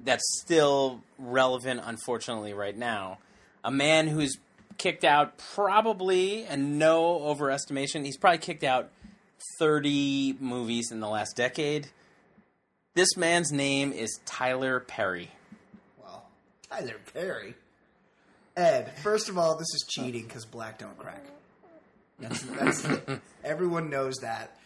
that's 0.04 0.24
still 0.40 1.00
relevant. 1.18 1.80
Unfortunately, 1.84 2.52
right 2.52 2.76
now, 2.76 3.18
a 3.62 3.70
man 3.70 4.08
who's 4.08 4.36
kicked 4.78 5.04
out 5.04 5.38
probably, 5.54 6.44
and 6.44 6.78
no 6.78 7.18
overestimation, 7.20 8.04
he's 8.04 8.16
probably 8.16 8.38
kicked 8.38 8.64
out 8.64 8.90
thirty 9.58 10.36
movies 10.40 10.90
in 10.90 11.00
the 11.00 11.08
last 11.08 11.36
decade. 11.36 11.88
This 12.94 13.16
man's 13.16 13.52
name 13.52 13.92
is 13.92 14.18
Tyler 14.24 14.80
Perry. 14.80 15.30
Well, 16.02 16.26
Tyler 16.70 16.96
Perry. 17.12 17.54
Ed, 18.56 18.92
first 19.02 19.28
of 19.28 19.38
all, 19.38 19.54
this 19.54 19.68
is 19.72 19.86
cheating 19.88 20.24
because 20.24 20.44
black 20.44 20.78
don't 20.78 20.98
crack. 20.98 21.24
That's, 22.18 22.42
that's 22.42 22.86
everyone 23.44 23.90
knows 23.90 24.16
that. 24.22 24.56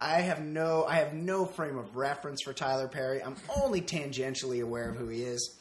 I 0.00 0.20
have 0.22 0.44
no 0.44 0.84
I 0.84 0.96
have 0.96 1.14
no 1.14 1.46
frame 1.46 1.78
of 1.78 1.96
reference 1.96 2.42
for 2.42 2.52
Tyler 2.52 2.88
Perry. 2.88 3.22
I'm 3.22 3.36
only 3.62 3.80
tangentially 3.80 4.62
aware 4.62 4.90
of 4.90 4.96
who 4.96 5.08
he 5.08 5.22
is. 5.22 5.56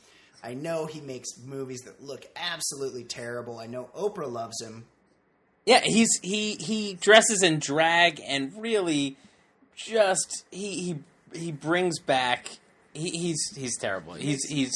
I 0.46 0.54
know 0.54 0.86
he 0.86 1.02
makes 1.02 1.30
movies 1.44 1.82
that 1.86 2.04
look 2.04 2.26
absolutely 2.36 3.04
terrible. 3.04 3.58
I 3.60 3.66
know 3.68 3.90
Oprah 3.98 4.32
loves 4.32 4.62
him. 4.62 4.86
Yeah, 5.66 5.82
he's 5.84 6.10
he 6.22 6.56
he 6.56 6.94
dresses 6.94 7.42
in 7.42 7.58
drag 7.60 8.22
and 8.28 8.54
really 8.62 9.18
just 9.76 10.46
he 10.52 10.96
he 11.34 11.40
he 11.40 11.52
brings 11.52 12.00
back 12.00 12.50
he, 12.94 13.10
he's 13.10 13.54
he's 13.58 13.78
terrible. 13.78 14.14
He's 14.14 14.44
he's 14.46 14.72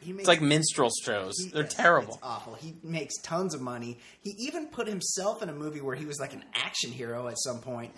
He 0.00 0.12
makes 0.12 0.20
it's 0.20 0.28
like 0.28 0.40
minstrel 0.40 0.90
shows. 1.04 1.34
he- 1.38 1.50
They're 1.50 1.64
terrible. 1.64 2.20
Awful. 2.22 2.54
He 2.54 2.74
makes 2.82 3.20
tons 3.22 3.54
of 3.54 3.60
money. 3.60 3.98
He 4.22 4.30
even 4.38 4.68
put 4.68 4.86
himself 4.86 5.42
in 5.42 5.48
a 5.48 5.52
movie 5.52 5.80
where 5.80 5.96
he 5.96 6.04
was 6.06 6.20
like 6.20 6.32
an 6.32 6.44
action 6.54 6.92
hero 6.92 7.26
at 7.28 7.34
some 7.38 7.58
point. 7.58 7.92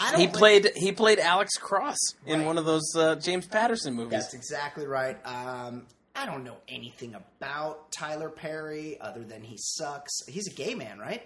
I 0.00 0.10
don't 0.10 0.20
He 0.20 0.26
like- 0.26 0.34
played 0.36 0.70
he 0.76 0.90
played 0.92 1.18
Alex 1.20 1.54
Cross 1.56 1.96
in 2.26 2.40
Right. 2.40 2.46
one 2.46 2.58
of 2.58 2.64
those 2.64 2.90
uh, 2.96 3.14
James 3.14 3.46
Patterson 3.46 3.94
movies. 3.94 4.10
That's 4.22 4.34
exactly 4.34 4.86
right. 4.86 5.16
Um, 5.24 5.86
I 6.18 6.26
don't 6.26 6.42
know 6.42 6.56
anything 6.66 7.14
about 7.14 7.92
Tyler 7.92 8.28
Perry 8.28 9.00
other 9.00 9.22
than 9.22 9.44
he 9.44 9.56
sucks. 9.56 10.26
He's 10.26 10.48
a 10.48 10.52
gay 10.52 10.74
man, 10.74 10.98
right? 10.98 11.22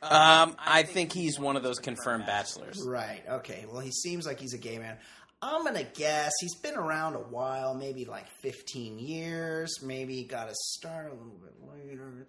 Um, 0.00 0.56
I 0.58 0.82
think 0.82 1.12
he's 1.12 1.38
one 1.38 1.56
of 1.56 1.62
those 1.62 1.78
confirmed 1.78 2.24
bachelors. 2.24 2.82
Right. 2.82 3.22
Okay. 3.28 3.66
Well, 3.70 3.80
he 3.80 3.90
seems 3.90 4.24
like 4.24 4.40
he's 4.40 4.54
a 4.54 4.58
gay 4.58 4.78
man. 4.78 4.96
I'm 5.42 5.62
gonna 5.62 5.84
guess 5.84 6.32
he's 6.40 6.54
been 6.54 6.76
around 6.76 7.16
a 7.16 7.18
while, 7.20 7.74
maybe 7.74 8.06
like 8.06 8.26
15 8.40 8.98
years. 8.98 9.82
Maybe 9.82 10.24
got 10.24 10.48
to 10.48 10.54
start 10.54 11.08
a 11.08 11.14
little 11.14 11.38
bit 11.38 11.54
later. 11.70 12.26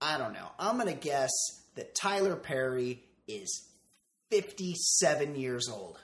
I 0.00 0.18
don't 0.18 0.32
know. 0.32 0.48
I'm 0.58 0.76
gonna 0.76 0.94
guess 0.94 1.30
that 1.76 1.94
Tyler 1.94 2.34
Perry 2.34 3.04
is 3.28 3.68
57 4.32 5.36
years 5.36 5.68
old. 5.68 6.00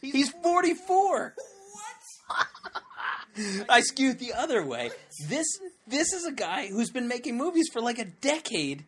He's 0.00 0.30
44. 0.30 1.34
I 3.68 3.80
skewed 3.80 4.18
the 4.18 4.32
other 4.32 4.64
way. 4.64 4.90
This 5.28 5.46
this 5.86 6.12
is 6.12 6.24
a 6.26 6.32
guy 6.32 6.68
who's 6.68 6.90
been 6.90 7.08
making 7.08 7.36
movies 7.36 7.68
for 7.72 7.80
like 7.80 7.98
a 7.98 8.04
decade. 8.04 8.84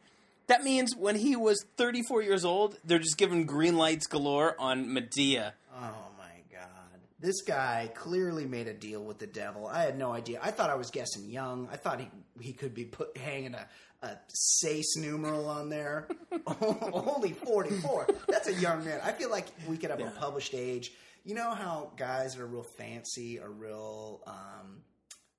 That 0.48 0.62
means 0.64 0.94
when 0.96 1.16
he 1.16 1.36
was 1.36 1.64
34 1.76 2.22
years 2.22 2.44
old, 2.44 2.76
they're 2.84 2.98
just 2.98 3.16
giving 3.16 3.46
green 3.46 3.76
lights 3.76 4.06
galore 4.06 4.56
on 4.58 4.86
Madea. 4.86 5.52
Oh 5.74 6.06
my 6.18 6.34
god. 6.52 7.00
This 7.20 7.42
guy 7.42 7.90
clearly 7.94 8.44
made 8.44 8.66
a 8.66 8.74
deal 8.74 9.02
with 9.02 9.18
the 9.18 9.26
devil. 9.26 9.66
I 9.66 9.82
had 9.82 9.96
no 9.96 10.12
idea. 10.12 10.40
I 10.42 10.50
thought 10.50 10.70
I 10.70 10.74
was 10.74 10.90
guessing 10.90 11.30
young. 11.30 11.68
I 11.72 11.76
thought 11.76 12.00
he 12.00 12.08
he 12.40 12.52
could 12.52 12.74
be 12.74 12.84
put 12.84 13.16
hanging 13.16 13.54
a 13.54 13.66
a 14.02 14.16
Sace 14.34 14.96
numeral 14.96 15.48
on 15.48 15.68
there. 15.68 16.08
Only 16.60 17.32
44. 17.32 18.08
That's 18.28 18.48
a 18.48 18.54
young 18.54 18.84
man. 18.84 19.00
I 19.02 19.12
feel 19.12 19.30
like 19.30 19.46
we 19.68 19.76
could 19.76 19.90
have 19.90 20.00
a 20.00 20.10
published 20.10 20.54
age. 20.54 20.92
You 21.24 21.34
know 21.34 21.54
how 21.54 21.92
guys 21.96 22.34
that 22.34 22.42
are 22.42 22.46
real 22.46 22.62
fancy 22.62 23.38
are 23.40 23.50
real 23.50 24.22
um 24.26 24.82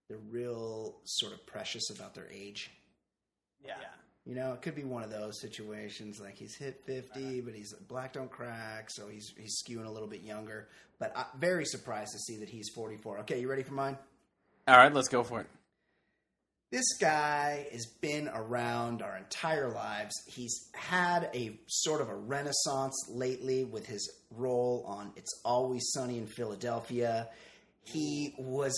they're 0.07 0.17
real 0.29 0.99
sort 1.05 1.33
of 1.33 1.45
precious 1.45 1.89
about 1.89 2.13
their 2.13 2.27
age. 2.31 2.69
Yeah. 3.63 3.73
You 4.25 4.35
know, 4.35 4.53
it 4.53 4.61
could 4.61 4.75
be 4.75 4.85
one 4.85 5.03
of 5.03 5.09
those 5.09 5.41
situations 5.41 6.21
like 6.21 6.35
he's 6.35 6.55
hit 6.55 6.81
50, 6.85 7.41
but 7.41 7.53
he's 7.53 7.73
black 7.89 8.13
don't 8.13 8.31
crack, 8.31 8.89
so 8.89 9.07
he's 9.09 9.33
he's 9.37 9.61
skewing 9.61 9.85
a 9.85 9.91
little 9.91 10.07
bit 10.07 10.21
younger. 10.21 10.69
But 10.99 11.11
I'm 11.15 11.25
very 11.37 11.65
surprised 11.65 12.13
to 12.13 12.19
see 12.19 12.37
that 12.37 12.49
he's 12.49 12.69
44. 12.69 13.19
Okay, 13.19 13.41
you 13.41 13.49
ready 13.49 13.63
for 13.63 13.73
mine? 13.73 13.97
All 14.67 14.77
right, 14.77 14.93
let's 14.93 15.09
go 15.09 15.23
for 15.23 15.41
it. 15.41 15.47
This 16.73 16.97
guy 16.99 17.67
has 17.71 17.85
been 18.01 18.27
around 18.33 19.03
our 19.03 19.15
entire 19.15 19.69
lives. 19.69 20.11
He's 20.25 20.71
had 20.73 21.29
a 21.31 21.59
sort 21.67 22.01
of 22.01 22.09
a 22.09 22.15
renaissance 22.15 22.95
lately 23.11 23.63
with 23.63 23.85
his 23.85 24.11
role 24.31 24.83
on 24.87 25.11
It's 25.15 25.39
Always 25.45 25.91
Sunny 25.93 26.17
in 26.17 26.25
Philadelphia. 26.25 27.29
He 27.83 28.33
was 28.39 28.73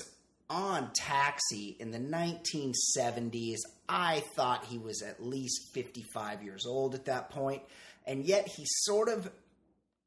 on 0.49 0.91
Taxi 0.93 1.77
in 1.79 1.91
the 1.91 1.99
1970s. 1.99 3.59
I 3.87 4.23
thought 4.35 4.65
he 4.65 4.77
was 4.77 5.01
at 5.01 5.23
least 5.23 5.73
55 5.73 6.43
years 6.43 6.65
old 6.67 6.95
at 6.95 7.05
that 7.05 7.29
point, 7.29 7.61
and 8.05 8.25
yet 8.25 8.45
he 8.45 8.65
sort 8.65 9.07
of 9.07 9.31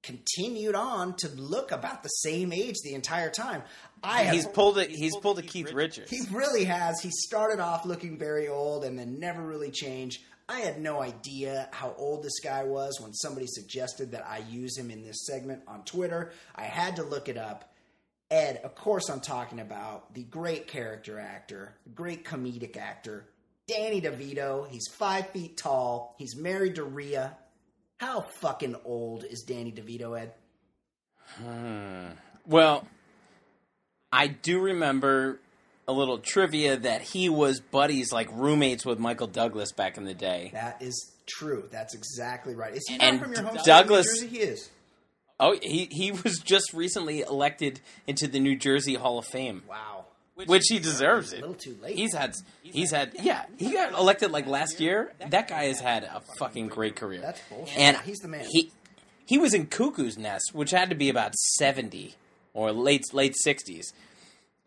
continued 0.08 0.74
on 0.74 1.14
to 1.16 1.28
look 1.28 1.70
about 1.70 2.02
the 2.02 2.08
same 2.08 2.50
age 2.50 2.76
the 2.82 2.94
entire 2.94 3.28
time. 3.28 3.62
I 4.02 4.22
have 4.22 4.34
He's 4.34 4.46
pulled 4.46 4.78
it. 4.78 4.88
He's 4.90 5.14
pulled 5.16 5.38
a 5.38 5.42
Keith 5.42 5.70
Richards. 5.72 6.10
he 6.10 6.22
really 6.32 6.64
has. 6.64 6.98
He 7.00 7.10
started 7.10 7.60
off 7.60 7.84
looking 7.84 8.18
very 8.18 8.48
old 8.48 8.84
and 8.84 8.98
then 8.98 9.18
never 9.18 9.42
really 9.42 9.70
changed. 9.70 10.22
I 10.48 10.60
had 10.60 10.80
no 10.80 11.02
idea 11.02 11.68
how 11.72 11.94
old 11.98 12.22
this 12.22 12.40
guy 12.40 12.64
was 12.64 12.98
when 13.02 13.12
somebody 13.12 13.46
suggested 13.46 14.12
that 14.12 14.26
I 14.26 14.38
use 14.48 14.78
him 14.78 14.90
in 14.90 15.04
this 15.04 15.26
segment 15.26 15.62
on 15.68 15.84
Twitter. 15.84 16.32
I 16.56 16.62
had 16.62 16.96
to 16.96 17.02
look 17.02 17.28
it 17.28 17.36
up. 17.36 17.70
Ed, 18.30 18.62
of 18.64 18.74
course, 18.74 19.10
I'm 19.10 19.20
talking 19.20 19.60
about 19.60 20.14
the 20.14 20.22
great 20.24 20.66
character 20.66 21.18
actor, 21.18 21.74
the 21.84 21.92
great 21.92 22.24
comedic 22.24 22.78
actor, 22.78 23.28
Danny 23.66 24.00
DeVito. 24.00 24.66
He's 24.70 24.88
five 24.88 25.28
feet 25.30 25.58
tall. 25.58 26.14
He's 26.18 26.34
married 26.34 26.76
to 26.76 26.84
Rhea. 26.84 27.36
How 27.98 28.20
fucking 28.20 28.76
old 28.84 29.24
is 29.24 29.42
Danny 29.42 29.72
DeVito, 29.72 30.18
Ed? 30.20 30.32
Hmm. 31.36 32.12
Well, 32.46 32.86
I 34.12 34.28
do 34.28 34.60
remember 34.60 35.40
a 35.86 35.92
little 35.92 36.18
trivia 36.18 36.76
that 36.76 37.02
he 37.02 37.28
was 37.28 37.60
buddies, 37.60 38.12
like 38.12 38.28
roommates 38.32 38.86
with 38.86 38.98
Michael 38.98 39.26
Douglas 39.26 39.72
back 39.72 39.96
in 39.96 40.04
the 40.04 40.14
day. 40.14 40.50
That 40.54 40.80
is 40.80 41.12
true. 41.26 41.68
That's 41.70 41.94
exactly 41.94 42.54
right. 42.54 42.74
Is 42.74 42.84
he 42.88 42.98
And 43.00 43.16
not 43.16 43.22
from 43.24 43.32
your 43.34 43.42
home 43.42 43.58
Douglas- 43.64 44.16
state 44.18 44.30
Jersey? 44.30 44.36
He 44.38 44.42
is. 44.44 44.70
Oh, 45.40 45.56
he 45.62 45.84
he 45.90 46.10
was 46.10 46.38
just 46.40 46.72
recently 46.72 47.20
elected 47.20 47.80
into 48.08 48.26
the 48.26 48.40
New 48.40 48.56
Jersey 48.56 48.94
Hall 48.94 49.18
of 49.18 49.26
Fame, 49.26 49.62
Wow. 49.68 49.97
Which 50.46 50.64
he 50.68 50.78
deserves 50.78 51.32
A 51.32 51.36
it. 51.36 51.40
little 51.40 51.54
too 51.54 51.76
late. 51.82 51.96
He's 51.96 52.14
had 52.14 52.34
he's 52.62 52.90
had 52.90 53.12
yeah 53.22 53.44
he 53.56 53.72
got 53.72 53.92
elected 53.92 54.30
like 54.30 54.46
last 54.46 54.80
year. 54.80 55.12
That 55.30 55.48
guy 55.48 55.64
has 55.64 55.80
had 55.80 56.04
a 56.04 56.20
fucking 56.38 56.68
great 56.68 56.96
career. 56.96 57.20
That's 57.20 57.40
bullshit. 57.48 57.78
And 57.78 57.96
He's 57.98 58.18
the 58.18 58.28
man. 58.28 58.44
He 58.50 58.70
he 59.26 59.38
was 59.38 59.52
in 59.54 59.66
Cuckoo's 59.66 60.16
Nest, 60.16 60.50
which 60.54 60.70
had 60.70 60.88
to 60.90 60.94
be 60.96 61.08
about 61.08 61.34
seventy 61.34 62.14
or 62.54 62.72
late 62.72 63.04
late 63.12 63.36
sixties. 63.36 63.92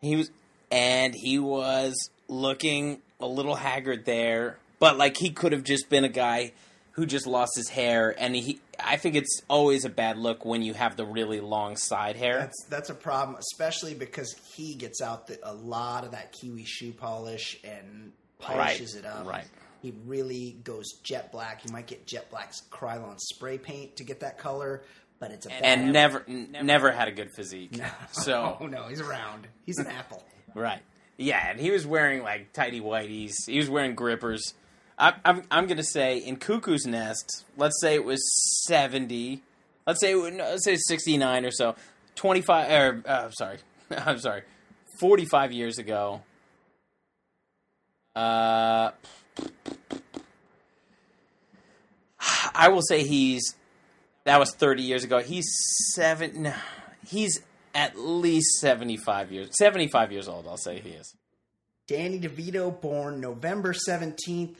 He 0.00 0.16
was, 0.16 0.30
and 0.70 1.14
he 1.14 1.38
was 1.38 1.94
looking 2.28 3.00
a 3.20 3.26
little 3.26 3.54
haggard 3.56 4.04
there, 4.04 4.58
but 4.78 4.96
like 4.98 5.16
he 5.16 5.30
could 5.30 5.52
have 5.52 5.64
just 5.64 5.88
been 5.88 6.04
a 6.04 6.08
guy 6.08 6.52
who 6.92 7.06
just 7.06 7.26
lost 7.26 7.52
his 7.56 7.68
hair, 7.68 8.14
and 8.18 8.34
he. 8.36 8.60
I 8.84 8.96
think 8.96 9.14
it's 9.14 9.40
always 9.48 9.84
a 9.84 9.88
bad 9.88 10.18
look 10.18 10.44
when 10.44 10.62
you 10.62 10.74
have 10.74 10.96
the 10.96 11.04
really 11.06 11.40
long 11.40 11.76
side 11.76 12.16
hair. 12.16 12.38
That's 12.38 12.64
that's 12.68 12.90
a 12.90 12.94
problem, 12.94 13.36
especially 13.38 13.94
because 13.94 14.34
he 14.54 14.74
gets 14.74 15.00
out 15.00 15.26
the, 15.28 15.38
a 15.42 15.52
lot 15.54 16.04
of 16.04 16.10
that 16.12 16.32
kiwi 16.32 16.64
shoe 16.64 16.92
polish 16.92 17.58
and 17.64 18.12
polishes 18.38 18.94
Right, 18.96 19.04
it 19.04 19.06
up. 19.06 19.26
right. 19.26 19.44
He 19.80 19.92
really 20.06 20.56
goes 20.64 20.92
jet 21.02 21.32
black. 21.32 21.64
You 21.64 21.72
might 21.72 21.86
get 21.86 22.06
jet 22.06 22.30
black's 22.30 22.62
Krylon 22.70 23.18
spray 23.18 23.58
paint 23.58 23.96
to 23.96 24.04
get 24.04 24.20
that 24.20 24.38
color, 24.38 24.82
but 25.18 25.30
it's 25.32 25.46
a 25.46 25.48
bad 25.48 25.62
and 25.64 25.92
never, 25.92 26.24
n- 26.28 26.56
never 26.62 26.92
had 26.92 27.08
a 27.08 27.12
good 27.12 27.30
physique. 27.34 27.80
So 28.12 28.58
Oh 28.60 28.66
no, 28.66 28.86
he's 28.88 29.00
around. 29.00 29.46
He's 29.66 29.78
an 29.78 29.86
apple. 29.98 30.22
Right. 30.54 30.82
Yeah, 31.16 31.50
and 31.50 31.58
he 31.60 31.70
was 31.70 31.86
wearing 31.86 32.22
like 32.22 32.52
tidy 32.52 32.80
whities. 32.80 33.32
He 33.46 33.58
was 33.58 33.68
wearing 33.70 33.94
grippers. 33.96 34.54
I, 34.98 35.14
I'm 35.24 35.42
I'm 35.50 35.66
gonna 35.66 35.82
say 35.82 36.18
in 36.18 36.36
Cuckoo's 36.36 36.86
Nest. 36.86 37.44
Let's 37.56 37.80
say 37.80 37.94
it 37.94 38.04
was 38.04 38.22
seventy. 38.66 39.42
Let's 39.86 40.00
say 40.00 40.14
let's 40.14 40.64
say 40.64 40.76
sixty 40.76 41.16
nine 41.16 41.44
or 41.44 41.50
so. 41.50 41.74
Twenty 42.14 42.40
five. 42.40 42.70
Or 42.70 43.02
uh, 43.06 43.30
sorry, 43.30 43.58
I'm 43.90 44.18
sorry. 44.18 44.42
Forty 45.00 45.24
five 45.24 45.52
years 45.52 45.78
ago. 45.78 46.22
Uh, 48.14 48.90
I 52.54 52.68
will 52.68 52.82
say 52.82 53.04
he's. 53.04 53.56
That 54.24 54.38
was 54.38 54.54
thirty 54.54 54.82
years 54.82 55.04
ago. 55.04 55.18
He's 55.20 55.46
seven. 55.94 56.52
He's 57.06 57.40
at 57.74 57.98
least 57.98 58.60
seventy 58.60 58.96
five 58.96 59.32
years. 59.32 59.48
Seventy 59.58 59.88
five 59.88 60.12
years 60.12 60.28
old. 60.28 60.46
I'll 60.46 60.56
say 60.56 60.78
he 60.78 60.90
is. 60.90 61.14
Danny 61.88 62.20
DeVito, 62.20 62.80
born 62.80 63.20
November 63.20 63.74
17th, 63.74 64.54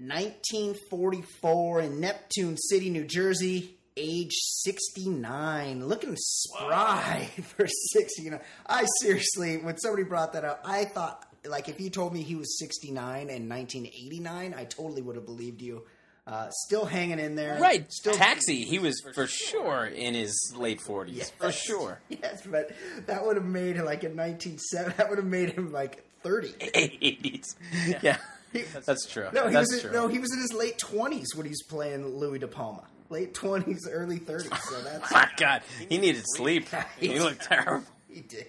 1944, 0.00 1.80
in 1.82 2.00
Neptune 2.00 2.56
City, 2.56 2.88
New 2.90 3.04
Jersey, 3.04 3.76
age 3.96 4.32
69. 4.32 5.86
Looking 5.86 6.16
spry 6.16 7.28
for 7.42 7.66
69. 7.92 8.40
I 8.66 8.86
seriously, 9.00 9.58
when 9.58 9.76
somebody 9.78 10.04
brought 10.04 10.32
that 10.32 10.44
up, 10.44 10.62
I 10.64 10.84
thought, 10.86 11.26
like, 11.44 11.68
if 11.68 11.80
you 11.80 11.90
told 11.90 12.14
me 12.14 12.22
he 12.22 12.34
was 12.34 12.58
69 12.58 13.28
in 13.28 13.48
1989, 13.48 14.54
I 14.56 14.64
totally 14.64 15.02
would 15.02 15.16
have 15.16 15.26
believed 15.26 15.60
you. 15.60 15.82
Uh, 16.26 16.48
still 16.50 16.84
hanging 16.84 17.18
in 17.18 17.34
there. 17.34 17.58
Right. 17.60 17.90
Still 17.90 18.14
Taxi. 18.14 18.64
He 18.64 18.78
was 18.78 19.02
for 19.14 19.26
sure 19.26 19.86
in 19.86 20.14
his 20.14 20.54
late 20.56 20.80
forties. 20.80 21.30
For 21.38 21.50
sure. 21.50 22.00
Yes, 22.08 22.46
but 22.46 22.70
that 23.06 23.24
would 23.24 23.36
have 23.36 23.46
made 23.46 23.76
him 23.76 23.84
like 23.84 24.04
in 24.04 24.16
1970. 24.16 24.96
That 24.96 25.08
would 25.08 25.18
have 25.18 25.26
made 25.26 25.50
him 25.50 25.72
like 25.72 26.04
30. 26.22 26.54
Eighties. 26.74 27.56
Yeah. 28.02 28.18
That's 28.52 29.06
true. 29.06 29.28
No, 29.32 29.46
he 29.46 29.52
That's 29.54 29.72
was 29.72 29.84
in, 29.84 29.90
true. 29.90 29.92
no, 30.00 30.08
he 30.08 30.18
was 30.18 30.32
in 30.32 30.40
his 30.40 30.52
late 30.52 30.78
20s 30.78 31.34
when 31.36 31.46
he's 31.46 31.62
playing 31.62 32.06
Louie 32.16 32.38
De 32.38 32.48
Palma. 32.48 32.84
Late 33.08 33.34
20s, 33.34 33.80
early 33.90 34.18
30s. 34.18 34.56
So 34.62 34.80
that's 34.84 35.12
My 35.12 35.28
God, 35.36 35.62
he 35.88 35.98
needed 35.98 36.22
sleep. 36.36 36.66
He 36.98 37.18
looked 37.18 37.42
terrible. 37.44 37.86
he 38.08 38.20
did. 38.20 38.46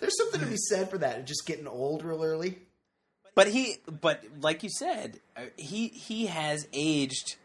There's 0.00 0.16
something 0.16 0.40
to 0.40 0.46
be 0.46 0.56
said 0.56 0.90
for 0.90 0.98
that, 0.98 1.26
just 1.26 1.46
getting 1.46 1.66
old 1.66 2.04
real 2.04 2.22
early. 2.22 2.58
But 3.34 3.48
he, 3.48 3.76
but 3.88 4.24
like 4.40 4.62
you 4.62 4.70
said, 4.70 5.20
uh, 5.36 5.42
he 5.56 5.88
he 5.88 6.26
has 6.26 6.66
aged 6.72 7.36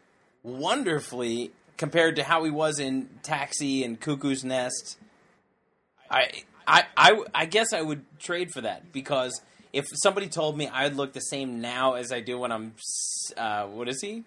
wonderfully 0.42 1.52
compared 1.76 2.16
to 2.16 2.22
how 2.24 2.44
he 2.44 2.50
was 2.50 2.78
in 2.78 3.08
Taxi 3.22 3.84
and 3.84 4.00
Cuckoo's 4.00 4.44
Nest. 4.44 4.98
I 6.10 6.42
I 6.66 6.84
I, 6.96 7.22
I 7.34 7.46
guess 7.46 7.72
I 7.72 7.82
would 7.82 8.04
trade 8.18 8.50
for 8.52 8.60
that 8.62 8.92
because 8.92 9.40
if 9.74 9.84
somebody 10.02 10.28
told 10.28 10.56
me 10.56 10.68
I'd 10.68 10.94
look 10.94 11.12
the 11.12 11.20
same 11.20 11.60
now 11.60 11.94
as 11.94 12.12
I 12.12 12.20
do 12.20 12.38
when 12.38 12.50
I'm, 12.52 12.74
uh, 13.36 13.66
what 13.66 13.88
is 13.88 14.00
he, 14.00 14.24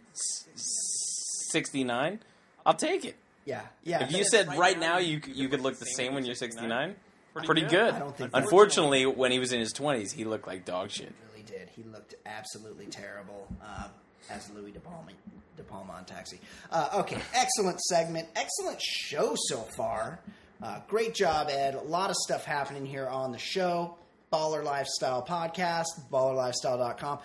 sixty 0.56 1.84
nine, 1.84 2.20
I'll 2.66 2.74
take 2.74 3.06
it. 3.06 3.16
Yeah, 3.46 3.62
yeah. 3.84 4.04
If 4.04 4.12
you 4.12 4.24
said 4.26 4.48
right 4.58 4.78
now 4.78 4.98
you 4.98 5.22
you 5.26 5.48
could 5.50 5.62
look 5.62 5.80
the 5.80 5.86
same 5.86 6.14
when 6.14 6.26
you're 6.26 6.36
69, 6.36 6.96
pretty 7.34 7.62
good. 7.62 7.70
good. 7.70 7.94
I 7.94 8.00
don't 8.00 8.16
think 8.16 8.32
that's- 8.32 8.44
Unfortunately, 8.44 9.06
when 9.06 9.32
he 9.32 9.40
was 9.40 9.54
in 9.54 9.60
his 9.60 9.72
20s, 9.74 10.12
he 10.12 10.26
looked 10.26 10.48
like 10.48 10.66
dog 10.66 10.92
shit. 10.92 11.14
really 11.32 11.44
did. 11.44 11.70
He 11.70 11.84
looked 11.84 12.16
absolutely 12.26 12.88
terrible 12.88 13.48
uh, 13.64 13.88
as 14.30 14.50
Louie 14.52 14.72
De 14.72 14.80
Palma, 14.80 15.12
De 15.56 15.64
Palma 15.64 15.94
on 15.94 16.04
Taxi. 16.06 16.40
Uh, 16.72 16.90
okay, 16.96 17.22
excellent 17.34 17.80
segment, 17.82 18.28
excellent 18.36 18.82
show 18.82 19.36
so 19.48 19.60
far. 19.78 20.20
Uh, 20.62 20.80
great 20.88 21.14
job, 21.14 21.48
Ed. 21.50 21.76
A 21.76 21.82
lot 21.82 22.10
of 22.10 22.16
stuff 22.18 22.44
happening 22.44 22.86
here 22.86 23.08
on 23.08 23.32
the 23.32 23.38
show. 23.38 23.96
Baller 24.32 24.64
Lifestyle 24.64 25.24
Podcast, 25.26 25.86
ballerlifestyle.com. 26.12 27.20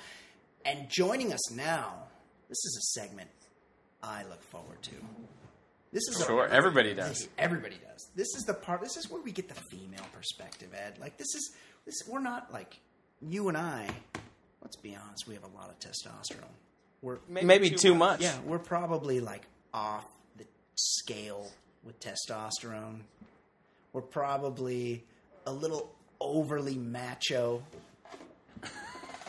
And 0.65 0.89
joining 0.89 1.33
us 1.33 1.51
now, 1.51 1.95
this 2.49 2.59
is 2.65 2.77
a 2.79 3.01
segment 3.01 3.31
I 4.03 4.23
look 4.25 4.43
forward 4.45 4.81
to. 4.83 4.91
This 5.93 6.03
is 6.09 6.21
a- 6.21 6.25
Sure, 6.25 6.47
everybody 6.47 6.95
does. 6.95 7.29
Everybody 7.39 7.77
does. 7.77 8.09
This 8.15 8.29
is 8.37 8.45
the 8.45 8.55
part. 8.55 8.81
This 8.81 8.97
is 8.97 9.11
where 9.11 9.21
we 9.21 9.33
get 9.33 9.49
the 9.49 9.61
female 9.71 10.07
perspective, 10.13 10.71
Ed. 10.75 10.99
Like 11.01 11.17
this 11.19 11.35
is 11.35 11.55
this. 11.85 12.03
We're 12.09 12.21
not 12.21 12.53
like 12.53 12.79
you 13.21 13.49
and 13.49 13.57
I. 13.57 13.89
Let's 14.63 14.77
be 14.77 14.95
honest. 14.97 15.27
We 15.27 15.35
have 15.35 15.45
a 15.45 15.57
lot 15.57 15.69
of 15.71 15.79
testosterone. 15.81 16.45
We're 17.03 17.19
Maybe, 17.29 17.69
too 17.71 17.95
much. 17.97 18.21
yeah. 18.23 18.39
We're 18.47 18.61
probably 18.61 19.19
like 19.21 19.43
off 19.75 20.05
the 20.39 20.45
scale 20.77 21.51
with 21.83 21.97
testosterone. 21.99 23.01
We're 23.93 24.03
probably 24.03 25.05
a 25.45 25.53
little 25.53 25.93
overly 26.23 26.77
macho 26.77 27.63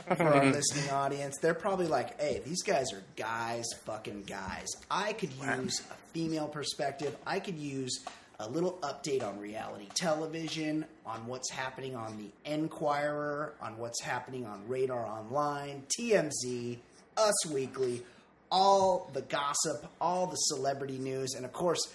for 0.08 0.24
our 0.24 0.46
listening 0.46 0.90
audience. 0.90 1.38
They're 1.42 1.54
probably 1.54 1.88
like, 1.88 2.20
"Hey, 2.20 2.42
these 2.46 2.64
guys 2.64 2.94
are 2.94 3.04
guys, 3.16 3.66
fucking 3.86 4.24
guys." 4.24 4.68
I 4.90 5.14
could 5.14 5.32
use 5.34 5.82
a 5.90 5.96
female 6.14 6.48
perspective. 6.48 7.16
I 7.26 7.40
could 7.40 7.58
use 7.58 8.04
a 8.40 8.50
little 8.50 8.80
update 8.82 9.24
on 9.24 9.40
reality 9.40 9.88
television, 9.94 10.86
on 11.06 11.26
what's 11.28 11.50
happening 11.50 11.96
on 11.96 12.18
the 12.18 12.52
Enquirer, 12.52 13.54
on 13.62 13.78
what's 13.78 14.02
happening 14.02 14.46
on 14.46 14.62
Radar 14.68 15.06
Online, 15.06 15.84
TMZ, 15.98 16.78
Us 17.18 17.46
Weekly, 17.48 18.04
all 18.52 19.10
the 19.14 19.22
gossip, 19.22 19.88
all 20.02 20.28
the 20.28 20.36
celebrity 20.36 20.98
news, 20.98 21.34
and 21.36 21.46
of 21.46 21.54
course, 21.54 21.94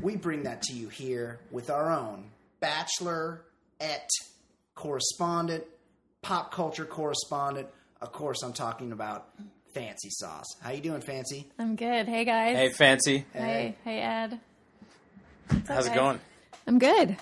we 0.00 0.16
bring 0.16 0.42
that 0.42 0.62
to 0.62 0.74
you 0.74 0.88
here 0.88 1.38
with 1.50 1.70
our 1.70 1.90
own 1.90 2.24
bachelor 2.60 3.42
et 3.80 4.08
correspondent, 4.74 5.64
pop 6.22 6.52
culture 6.52 6.84
correspondent. 6.84 7.68
Of 8.00 8.12
course, 8.12 8.42
I'm 8.42 8.52
talking 8.52 8.92
about 8.92 9.28
Fancy 9.74 10.10
Sauce. 10.10 10.46
How 10.62 10.70
you 10.70 10.80
doing, 10.80 11.00
Fancy? 11.00 11.50
I'm 11.58 11.76
good. 11.76 12.06
Hey 12.06 12.24
guys. 12.24 12.56
Hey, 12.56 12.68
Fancy. 12.70 13.24
Hey, 13.32 13.76
hey 13.84 14.00
Ed. 14.00 14.40
What's 15.48 15.70
up, 15.70 15.76
How's 15.76 15.86
it 15.86 15.90
guys? 15.90 15.98
going? 15.98 16.20
I'm 16.66 16.78
good. 16.78 17.16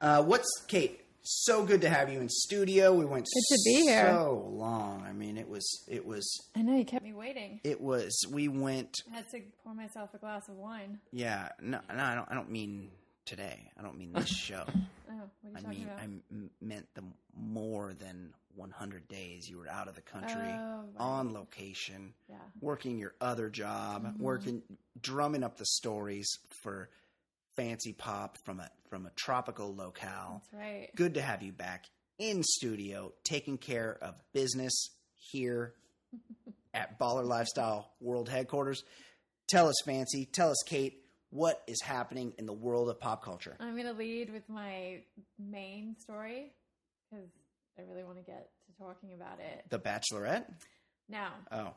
Uh, 0.00 0.22
what's 0.22 0.48
Kate? 0.68 0.98
So 1.22 1.64
good 1.64 1.82
to 1.82 1.90
have 1.90 2.10
you 2.10 2.18
in 2.20 2.28
studio. 2.30 2.94
We 2.94 3.04
went 3.04 3.24
Good 3.26 3.56
to 3.56 3.60
be 3.66 3.82
here. 3.82 4.06
so 4.06 4.48
long. 4.52 5.04
I 5.06 5.12
mean, 5.12 5.36
it 5.36 5.48
was 5.48 5.84
it 5.86 6.04
was 6.06 6.26
I 6.56 6.62
know 6.62 6.74
you 6.76 6.84
kept 6.84 7.04
me 7.04 7.12
waiting. 7.12 7.60
it 7.62 7.80
was. 7.80 8.18
We 8.32 8.48
went. 8.48 8.96
I 9.12 9.16
had 9.16 9.28
to 9.32 9.40
pour 9.62 9.74
myself 9.74 10.10
a 10.14 10.18
glass 10.18 10.48
of 10.48 10.54
wine. 10.54 10.98
Yeah. 11.12 11.50
No, 11.60 11.78
no. 11.94 12.02
I 12.02 12.14
don't. 12.14 12.26
I 12.30 12.34
don't 12.34 12.50
mean 12.50 12.88
today. 13.30 13.70
I 13.78 13.82
don't 13.82 13.96
mean 13.96 14.12
this 14.14 14.28
show. 14.28 14.64
Oh, 14.66 14.72
what 15.06 15.12
are 15.12 15.50
you 15.50 15.56
I 15.56 15.60
talking 15.60 15.78
mean, 15.78 15.88
about? 15.88 15.98
I 16.00 16.04
m- 16.04 16.50
meant 16.60 16.86
the 16.94 17.02
more 17.36 17.94
than 17.94 18.32
100 18.56 19.08
days 19.08 19.48
you 19.48 19.58
were 19.58 19.68
out 19.68 19.88
of 19.88 19.94
the 19.94 20.00
country, 20.02 20.32
Oh, 20.50 20.80
right. 20.80 20.86
on 20.98 21.32
location, 21.32 22.12
Yeah. 22.28 22.36
working 22.60 22.98
your 22.98 23.14
other 23.20 23.48
job, 23.48 24.04
Mm-hmm. 24.04 24.22
working, 24.22 24.62
drumming 25.00 25.44
up 25.44 25.56
the 25.56 25.66
stories 25.66 26.28
for 26.62 26.90
Fancy 27.56 27.92
Pop 27.92 28.36
from 28.44 28.60
a 28.60 28.68
from 28.88 29.06
a 29.06 29.10
tropical 29.16 29.74
locale. 29.74 30.42
That's 30.52 30.60
right. 30.62 30.88
Good 30.96 31.14
to 31.14 31.22
have 31.22 31.42
you 31.42 31.52
back 31.52 31.84
in 32.18 32.42
studio, 32.42 33.12
taking 33.24 33.56
care 33.56 33.96
of 34.02 34.14
business 34.32 34.90
here 35.14 35.74
at 36.74 36.98
Baller 36.98 37.24
Lifestyle 37.24 37.92
World 38.00 38.28
Headquarters. 38.28 38.82
Tell 39.48 39.68
us, 39.68 39.76
Fancy. 39.84 40.26
Tell 40.26 40.50
us, 40.50 40.62
Kate. 40.66 40.99
What 41.30 41.62
is 41.66 41.80
happening 41.80 42.32
in 42.38 42.46
the 42.46 42.52
world 42.52 42.88
of 42.90 42.98
pop 42.98 43.24
culture? 43.24 43.56
I'm 43.60 43.74
going 43.74 43.86
to 43.86 43.92
lead 43.92 44.32
with 44.32 44.48
my 44.48 45.02
main 45.38 45.96
story 45.98 46.52
because 47.10 47.28
I 47.78 47.82
really 47.88 48.02
want 48.02 48.18
to 48.18 48.24
get 48.24 48.50
to 48.66 48.82
talking 48.82 49.14
about 49.14 49.38
it. 49.38 49.64
The 49.70 49.78
Bachelorette? 49.78 50.44
No. 51.08 51.26
Oh, 51.52 51.74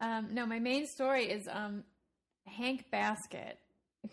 um, 0.00 0.28
no, 0.32 0.46
my 0.46 0.58
main 0.58 0.86
story 0.86 1.24
is 1.30 1.48
um, 1.50 1.84
Hank 2.46 2.84
Baskett, 2.90 3.58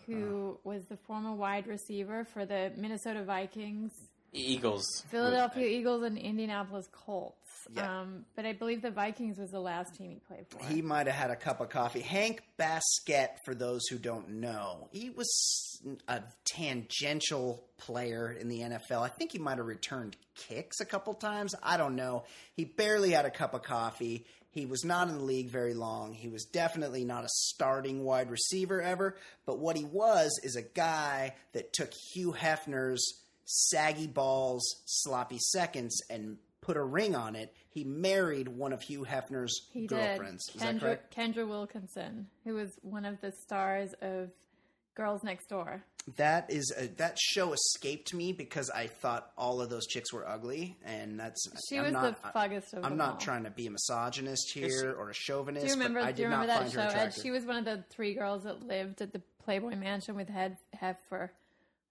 who 0.06 0.58
was 0.64 0.86
the 0.86 0.96
former 0.96 1.34
wide 1.34 1.66
receiver 1.66 2.24
for 2.24 2.46
the 2.46 2.72
Minnesota 2.76 3.22
Vikings 3.22 3.92
Eagles. 4.34 4.84
Philadelphia 5.10 5.66
Eagles 5.66 6.02
and 6.02 6.18
Indianapolis 6.18 6.88
Colts. 6.92 7.38
Yeah. 7.72 8.00
Um, 8.00 8.26
but 8.36 8.44
I 8.44 8.52
believe 8.52 8.82
the 8.82 8.90
Vikings 8.90 9.38
was 9.38 9.50
the 9.50 9.60
last 9.60 9.94
team 9.94 10.10
he 10.10 10.18
played 10.28 10.46
for. 10.48 10.62
He 10.66 10.82
might 10.82 11.06
have 11.06 11.16
had 11.16 11.30
a 11.30 11.36
cup 11.36 11.60
of 11.60 11.70
coffee. 11.70 12.00
Hank 12.00 12.42
Baskett, 12.58 13.30
for 13.44 13.54
those 13.54 13.86
who 13.88 13.96
don't 13.96 14.40
know, 14.40 14.88
he 14.92 15.10
was 15.10 15.80
a 16.08 16.22
tangential 16.44 17.64
player 17.78 18.30
in 18.30 18.48
the 18.48 18.60
NFL. 18.60 19.02
I 19.02 19.08
think 19.08 19.32
he 19.32 19.38
might 19.38 19.58
have 19.58 19.66
returned 19.66 20.16
kicks 20.34 20.80
a 20.80 20.84
couple 20.84 21.14
times. 21.14 21.54
I 21.62 21.76
don't 21.76 21.96
know. 21.96 22.24
He 22.54 22.64
barely 22.64 23.12
had 23.12 23.24
a 23.24 23.30
cup 23.30 23.54
of 23.54 23.62
coffee. 23.62 24.26
He 24.50 24.66
was 24.66 24.84
not 24.84 25.08
in 25.08 25.18
the 25.18 25.24
league 25.24 25.50
very 25.50 25.74
long. 25.74 26.14
He 26.14 26.28
was 26.28 26.44
definitely 26.44 27.04
not 27.04 27.24
a 27.24 27.28
starting 27.28 28.04
wide 28.04 28.30
receiver 28.30 28.80
ever. 28.80 29.16
But 29.46 29.58
what 29.58 29.76
he 29.76 29.84
was 29.84 30.38
is 30.44 30.54
a 30.54 30.62
guy 30.62 31.34
that 31.54 31.72
took 31.72 31.92
Hugh 31.92 32.32
Hefner's 32.32 33.23
saggy 33.44 34.06
balls, 34.06 34.82
sloppy 34.86 35.38
seconds, 35.38 36.00
and 36.10 36.36
put 36.60 36.76
a 36.76 36.82
ring 36.82 37.14
on 37.14 37.36
it. 37.36 37.52
He 37.70 37.84
married 37.84 38.48
one 38.48 38.72
of 38.72 38.80
Hugh 38.82 39.04
Hefner's 39.04 39.68
He 39.72 39.86
girlfriends. 39.86 40.46
did. 40.46 40.54
Is 40.56 40.60
that 40.62 40.74
Kendra, 40.76 40.80
correct? 40.80 41.14
Kendra 41.16 41.48
Wilkinson, 41.48 42.28
who 42.44 42.54
was 42.54 42.70
one 42.82 43.04
of 43.04 43.20
the 43.20 43.32
stars 43.32 43.94
of 44.00 44.30
Girls 44.94 45.22
Next 45.24 45.48
Door. 45.48 45.82
That 46.16 46.50
is 46.50 46.70
a, 46.78 46.86
that 46.98 47.18
show 47.18 47.54
escaped 47.54 48.12
me 48.12 48.32
because 48.32 48.68
I 48.70 48.86
thought 48.88 49.30
all 49.38 49.62
of 49.62 49.70
those 49.70 49.86
chicks 49.86 50.12
were 50.12 50.28
ugly, 50.28 50.76
and 50.84 51.18
that's 51.18 51.48
She 51.68 51.78
I'm 51.78 51.84
was 51.84 51.92
not, 51.94 52.22
the 52.22 52.28
fuggest 52.28 52.74
of 52.74 52.84
I'm 52.84 52.90
them 52.90 52.98
not 52.98 53.10
all. 53.12 53.16
trying 53.16 53.44
to 53.44 53.50
be 53.50 53.66
a 53.66 53.70
misogynist 53.70 54.52
here 54.52 54.94
or 54.98 55.08
a 55.08 55.14
chauvinist. 55.14 55.64
Do 55.64 55.70
you 55.72 55.78
remember? 55.78 56.00
But 56.00 56.06
I 56.08 56.12
do 56.12 56.16
did 56.16 56.22
you 56.24 56.28
remember 56.28 56.46
not 56.46 56.52
that 56.52 56.60
find 56.60 56.72
show? 56.72 56.80
her 56.80 56.86
Ed? 56.86 56.90
attractive. 56.90 57.22
She 57.22 57.30
was 57.30 57.44
one 57.46 57.56
of 57.56 57.64
the 57.64 57.84
three 57.90 58.14
girls 58.14 58.44
that 58.44 58.62
lived 58.62 59.00
at 59.00 59.12
the 59.14 59.22
Playboy 59.44 59.76
Mansion 59.76 60.14
with 60.14 60.28
Head 60.28 60.58
Hef 60.74 60.96
for 61.08 61.32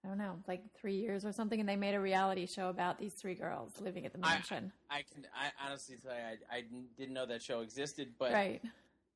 I 0.04 0.08
don't 0.08 0.18
know, 0.18 0.36
like 0.46 0.62
three 0.78 0.96
years 0.96 1.24
or 1.24 1.32
something, 1.32 1.58
and 1.60 1.68
they 1.68 1.76
made 1.76 1.94
a 1.94 2.00
reality 2.00 2.46
show 2.46 2.68
about 2.68 2.98
these 2.98 3.14
three 3.14 3.34
girls 3.34 3.72
living 3.80 4.04
at 4.04 4.12
the 4.12 4.18
mansion. 4.18 4.70
I 4.90 5.02
can 5.12 5.26
I 5.34 5.50
honestly 5.66 5.96
tell 5.96 6.12
you 6.12 6.18
I, 6.18 6.56
I 6.58 6.64
didn't 6.98 7.14
know 7.14 7.24
that 7.26 7.42
show 7.42 7.60
existed, 7.60 8.12
but 8.18 8.32
right. 8.32 8.62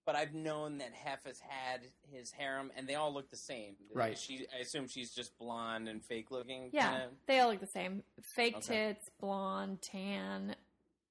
but 0.07 0.17
I've 0.17 0.33
known 0.33 0.79
that 0.79 0.93
Hef 0.95 1.25
has 1.27 1.41
had 1.41 1.83
his 2.11 2.31
harem, 2.31 2.71
and 2.75 2.87
they 2.87 2.95
all 2.95 3.13
look 3.13 3.31
the 3.31 3.37
same. 3.37 3.75
Right. 3.93 4.17
She, 4.17 4.47
I 4.57 4.63
assume 4.63 4.89
she's 4.89 5.11
just 5.11 5.37
blonde 5.39 5.89
and 5.89 6.03
fake 6.03 6.31
looking. 6.31 6.71
Yeah, 6.73 6.91
kinda. 6.91 7.09
they 7.27 7.41
all 7.41 7.51
look 7.51 7.61
the 7.61 7.67
same. 7.67 8.03
Fake 8.23 8.57
Okay. 8.57 8.95
tits, 8.95 9.11
blonde, 9.21 9.83
tan. 9.83 10.57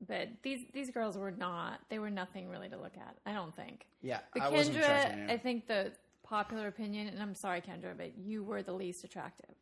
But 0.07 0.29
these 0.41 0.61
these 0.73 0.89
girls 0.89 1.19
were 1.19 1.31
not. 1.31 1.81
They 1.89 1.99
were 1.99 2.09
nothing 2.09 2.49
really 2.49 2.69
to 2.69 2.77
look 2.77 2.97
at. 2.97 3.15
I 3.27 3.33
don't 3.33 3.55
think. 3.55 3.85
yeah, 4.01 4.19
But 4.33 4.41
I 4.41 4.49
wasn't 4.49 4.77
Kendra. 4.77 5.29
I 5.29 5.37
think 5.37 5.67
the 5.67 5.91
popular 6.23 6.67
opinion, 6.67 7.07
and 7.07 7.21
I'm 7.21 7.35
sorry, 7.35 7.61
Kendra, 7.61 7.95
but 7.95 8.17
you 8.17 8.43
were 8.43 8.63
the 8.63 8.73
least 8.73 9.03
attractive. 9.03 9.55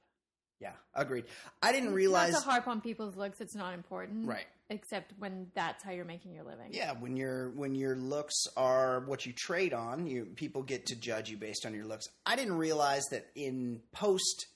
Yeah, 0.59 0.71
agreed. 0.93 1.25
I 1.61 1.71
didn't 1.71 1.93
realize. 1.93 2.31
Not 2.33 2.43
to 2.43 2.49
harp 2.49 2.67
on 2.67 2.81
people's 2.81 3.15
looks, 3.15 3.41
it's 3.41 3.55
not 3.55 3.73
important. 3.73 4.27
Right. 4.27 4.45
Except 4.69 5.13
when 5.19 5.47
that's 5.53 5.83
how 5.83 5.91
you're 5.91 6.05
making 6.05 6.33
your 6.33 6.43
living. 6.43 6.69
Yeah, 6.71 6.93
when 6.93 7.15
your 7.17 7.49
when 7.51 7.75
your 7.75 7.95
looks 7.95 8.33
are 8.57 9.01
what 9.01 9.25
you 9.25 9.33
trade 9.33 9.73
on, 9.73 10.07
you 10.07 10.25
people 10.35 10.63
get 10.63 10.87
to 10.87 10.95
judge 10.95 11.29
you 11.29 11.37
based 11.37 11.65
on 11.65 11.73
your 11.73 11.85
looks. 11.85 12.07
I 12.25 12.35
didn't 12.35 12.57
realize 12.57 13.03
that 13.11 13.27
in 13.35 13.81
post 13.91 14.47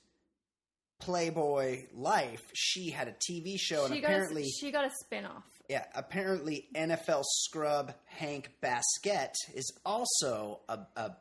Playboy 1.00 1.86
life, 1.94 2.44
she 2.54 2.90
had 2.90 3.08
a 3.08 3.14
TV 3.14 3.58
show, 3.58 3.88
She 3.88 4.02
got, 4.02 4.10
apparently, 4.10 4.44
a, 4.44 4.48
she 4.60 4.72
got 4.72 4.86
a 4.86 4.92
spin 5.02 5.26
off. 5.26 5.44
yeah, 5.70 5.86
apparently 5.96 6.68
NFL 6.76 7.24
scrub 7.26 7.94
Hank 8.06 8.52
Baskett 8.62 9.34
is 9.56 9.72
also 9.86 10.60
a, 10.68 10.80
a 10.98 11.12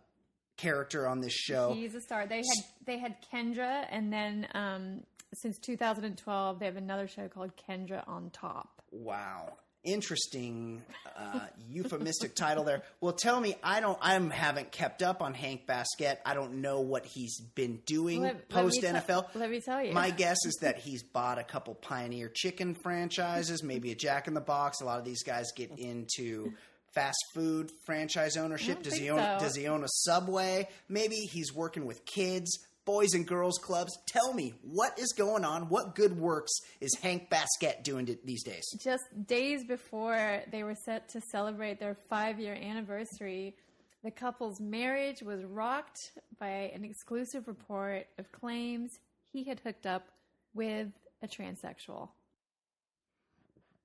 character 0.59 1.09
on 1.09 1.20
this 1.20 1.32
show. 1.32 1.72
He's 1.72 1.94
a 1.94 2.00
star. 2.02 2.26
They 2.26 2.36
had 2.38 2.64
they 2.84 2.98
had 2.98 3.16
Kendra, 3.32 3.86
and 3.90 4.12
then 4.12 4.46
um, 4.54 5.00
since 5.34 5.59
2012, 5.59 6.59
they 6.59 6.66
have 6.66 6.76
another 6.76 7.09
show 7.09 7.28
called 7.28 7.52
Kendra 7.68 8.06
on 8.06 8.28
Top. 8.30 8.82
Wow. 8.90 9.54
Interesting 9.84 10.82
uh, 11.16 11.40
euphemistic 11.70 12.34
title 12.34 12.64
there. 12.64 12.82
Well, 13.00 13.12
tell 13.12 13.40
me, 13.40 13.54
I 13.62 13.80
don't, 13.80 13.98
I 14.02 14.14
haven't 14.14 14.72
kept 14.72 15.02
up 15.02 15.22
on 15.22 15.34
Hank 15.34 15.66
Baskett. 15.66 16.18
I 16.26 16.34
don't 16.34 16.56
know 16.61 16.80
what 16.80 17.06
he's 17.06 17.40
been 17.54 17.80
doing 17.86 18.22
Let- 18.22 18.34
let 18.34 18.48
post 18.48 18.80
tell- 18.82 18.94
NFL. 18.94 19.34
let 19.34 19.50
me 19.50 19.61
tell 19.61 19.82
you. 19.82 19.92
My 19.92 20.11
guess 20.11 20.38
is 20.44 20.59
that 20.62 20.78
he's 20.78 21.02
bought 21.02 21.38
a 21.38 21.44
couple 21.44 21.74
Pioneer 21.74 22.28
Chicken 22.34 22.74
franchises, 22.82 23.62
maybe 23.62 23.92
a 23.92 23.94
Jack 23.94 24.26
in 24.28 24.34
the 24.34 24.40
Box. 24.40 24.80
A 24.80 24.84
lot 24.84 24.98
of 24.98 25.04
these 25.04 25.22
guys 25.22 25.52
get 25.54 25.70
into 25.78 26.52
fast 26.99 27.24
food 27.34 27.70
franchise 27.86 28.36
ownership. 28.36 28.82
Does 28.82 28.94
he 28.94 29.11
own? 29.11 29.18
so. 29.18 29.36
Does 29.40 29.55
he 29.55 29.68
own 29.68 29.84
a 29.84 29.88
Subway? 29.88 30.68
Maybe 30.88 31.16
he's 31.16 31.55
working 31.55 31.86
with 31.86 32.05
kids. 32.05 32.59
Boys 32.84 33.12
and 33.12 33.26
girls 33.26 33.59
clubs. 33.59 33.92
Tell 34.07 34.32
me 34.32 34.55
what 34.62 34.99
is 34.99 35.12
going 35.12 35.44
on. 35.44 35.68
What 35.68 35.94
good 35.94 36.18
works 36.18 36.53
is 36.80 36.94
Hank 37.03 37.28
Baskett 37.28 37.84
doing 37.84 38.07
t- 38.07 38.16
these 38.24 38.42
days? 38.42 38.64
Just 38.82 39.03
days 39.26 39.62
before 39.66 40.40
they 40.51 40.62
were 40.62 40.74
set 40.86 41.09
to 41.11 41.20
celebrate 41.30 41.78
their 41.80 41.94
five 42.09 42.40
year 42.40 42.55
anniversary, 42.55 43.55
the 44.03 44.11
couple's 44.11 44.59
marriage 44.59 45.22
was 45.22 45.44
rocked 45.44 45.99
by 46.40 46.70
an 46.74 46.82
exclusive 46.82 47.46
report 47.46 48.07
of 48.18 48.32
claims 48.32 48.90
he 49.32 49.44
had 49.44 49.61
hooked 49.61 49.84
up 49.84 50.09
with 50.55 50.88
a 51.22 51.26
transsexual. 51.26 52.09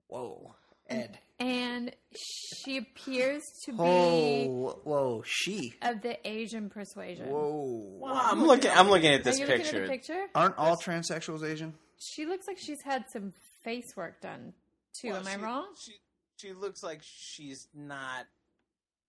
Whoa, 0.08 0.56
Ed. 0.90 1.18
And 1.40 1.92
she 2.16 2.78
appears 2.78 3.42
to 3.66 3.72
be 3.72 3.78
Oh, 3.80 4.80
whoa, 4.84 5.24
she. 5.26 5.74
of 5.82 6.02
the 6.02 6.18
Asian 6.28 6.70
persuasion. 6.70 7.28
Whoa. 7.28 7.98
Well, 8.00 8.14
I'm 8.16 8.46
looking. 8.46 8.72
I'm 8.72 8.90
looking 8.90 9.10
at 9.14 9.22
Are 9.22 9.24
this 9.24 9.40
you 9.40 9.46
picture. 9.46 9.64
looking 9.64 9.80
at 9.82 9.86
the 9.88 9.92
picture? 9.92 10.26
Aren't 10.36 10.58
all 10.58 10.78
transsexuals 10.78 11.44
Asian? 11.44 11.74
She 12.00 12.26
looks 12.26 12.48
like 12.48 12.58
she's 12.60 12.82
had 12.84 13.06
some 13.12 13.34
face 13.64 13.96
work 13.98 14.22
done 14.22 14.54
too. 14.94 15.10
Well, 15.10 15.28
Am 15.28 15.40
I 15.42 15.44
wrong? 15.44 15.68
She 15.84 15.94
she 16.38 16.54
looks 16.54 16.84
like 16.84 17.02
she's 17.04 17.68
not. 17.74 18.26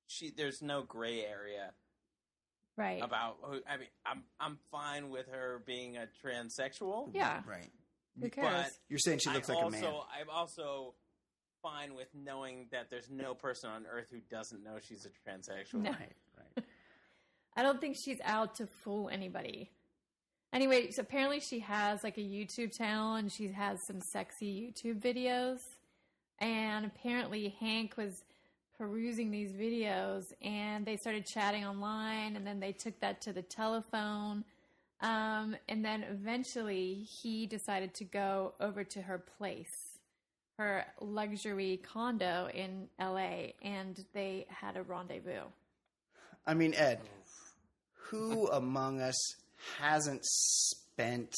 She 0.06 0.30
there's 0.36 0.60
no 0.62 0.82
gray 0.82 1.20
area 1.24 1.72
Right. 2.76 3.02
about. 3.02 3.36
Who, 3.42 3.60
I 3.68 3.76
mean, 3.76 3.88
I'm 4.04 4.22
I'm 4.40 4.58
fine 4.72 5.10
with 5.10 5.26
her 5.30 5.62
being 5.66 5.96
a 5.96 6.06
transsexual. 6.24 7.10
yeah. 7.14 7.42
Right. 7.46 7.70
Who 8.20 8.28
cares? 8.30 8.66
You're 8.88 8.98
saying 8.98 9.20
she 9.22 9.30
looks 9.30 9.50
I 9.50 9.54
like 9.54 9.64
also, 9.64 9.76
a 9.78 9.80
man. 9.82 9.92
I'm 10.20 10.30
also 10.30 10.94
fine 11.64 11.94
with 11.94 12.08
knowing 12.14 12.66
that 12.70 12.90
there's 12.90 13.10
no 13.10 13.34
person 13.34 13.70
on 13.70 13.86
earth 13.90 14.08
who 14.10 14.20
doesn't 14.30 14.62
know 14.62 14.76
she's 14.86 15.06
a 15.06 15.08
transsexual. 15.08 15.80
No. 15.80 15.90
Right, 15.90 16.12
right. 16.56 16.64
I 17.56 17.62
don't 17.62 17.80
think 17.80 17.96
she's 17.96 18.18
out 18.24 18.56
to 18.56 18.66
fool 18.66 19.08
anybody. 19.08 19.70
Anyway, 20.52 20.90
so 20.90 21.02
apparently 21.02 21.40
she 21.40 21.60
has 21.60 22.04
like 22.04 22.18
a 22.18 22.20
YouTube 22.20 22.76
channel 22.76 23.14
and 23.14 23.32
she 23.32 23.48
has 23.48 23.84
some 23.86 24.00
sexy 24.00 24.72
YouTube 24.72 25.00
videos. 25.00 25.60
And 26.38 26.84
apparently 26.84 27.56
Hank 27.60 27.96
was 27.96 28.22
perusing 28.76 29.30
these 29.30 29.52
videos 29.52 30.32
and 30.42 30.84
they 30.84 30.96
started 30.96 31.24
chatting 31.24 31.64
online 31.64 32.36
and 32.36 32.46
then 32.46 32.60
they 32.60 32.72
took 32.72 32.98
that 33.00 33.20
to 33.22 33.32
the 33.32 33.42
telephone. 33.42 34.44
Um, 35.00 35.56
and 35.68 35.84
then 35.84 36.04
eventually 36.04 36.94
he 36.94 37.46
decided 37.46 37.94
to 37.94 38.04
go 38.04 38.54
over 38.60 38.84
to 38.84 39.02
her 39.02 39.18
place, 39.18 39.93
her 40.58 40.84
luxury 41.00 41.80
condo 41.82 42.48
in 42.52 42.88
LA, 43.00 43.52
and 43.62 44.04
they 44.12 44.46
had 44.48 44.76
a 44.76 44.82
rendezvous. 44.82 45.42
I 46.46 46.54
mean, 46.54 46.74
Ed, 46.74 47.00
who 47.94 48.48
among 48.48 49.00
us 49.00 49.16
hasn't 49.78 50.24
spent 50.24 51.34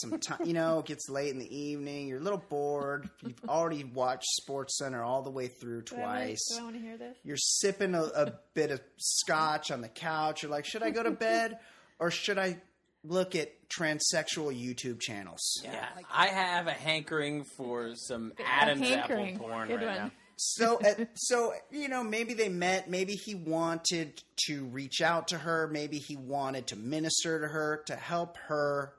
some 0.00 0.18
time? 0.18 0.38
You 0.44 0.52
know, 0.52 0.80
it 0.80 0.86
gets 0.86 1.08
late 1.08 1.32
in 1.32 1.38
the 1.38 1.56
evening. 1.56 2.08
You're 2.08 2.20
a 2.20 2.22
little 2.22 2.42
bored. 2.48 3.08
You've 3.22 3.48
already 3.48 3.84
watched 3.84 4.28
Sports 4.42 4.78
Center 4.78 5.02
all 5.02 5.22
the 5.22 5.30
way 5.30 5.48
through 5.48 5.82
Do 5.82 5.96
I 5.96 5.98
twice. 5.98 6.46
Do 6.50 6.60
I 6.60 6.62
want 6.62 6.76
to 6.76 6.82
hear 6.82 6.96
this? 6.96 7.16
You're 7.24 7.36
sipping 7.38 7.94
a, 7.94 8.02
a 8.02 8.32
bit 8.54 8.70
of 8.70 8.80
scotch 8.98 9.70
on 9.70 9.80
the 9.80 9.88
couch. 9.88 10.42
You're 10.42 10.52
like, 10.52 10.66
should 10.66 10.82
I 10.82 10.90
go 10.90 11.02
to 11.02 11.10
bed 11.10 11.58
or 11.98 12.10
should 12.10 12.38
I 12.38 12.58
look 13.04 13.34
at 13.34 13.50
transsexual 13.68 14.52
YouTube 14.54 15.00
channels? 15.00 15.40
Yeah, 15.62 15.86
I 16.12 16.26
have 16.28 16.66
a 16.66 16.72
hankering 16.72 17.44
for 17.56 17.94
some 17.94 18.32
Adam's 18.44 18.88
hankering. 18.88 19.34
apple 19.36 19.48
porn 19.48 19.68
Good 19.68 19.76
right 19.82 19.86
one. 19.86 19.96
now. 19.96 20.10
So, 20.36 20.78
uh, 20.84 21.04
so 21.14 21.52
you 21.70 21.88
know, 21.88 22.02
maybe 22.02 22.34
they 22.34 22.48
met. 22.48 22.88
Maybe 22.90 23.12
he 23.14 23.34
wanted 23.34 24.22
to 24.46 24.64
reach 24.66 25.00
out 25.02 25.28
to 25.28 25.38
her. 25.38 25.68
Maybe 25.72 25.98
he 25.98 26.16
wanted 26.16 26.68
to 26.68 26.76
minister 26.76 27.40
to 27.40 27.46
her 27.48 27.82
to 27.86 27.96
help 27.96 28.36
her 28.48 28.92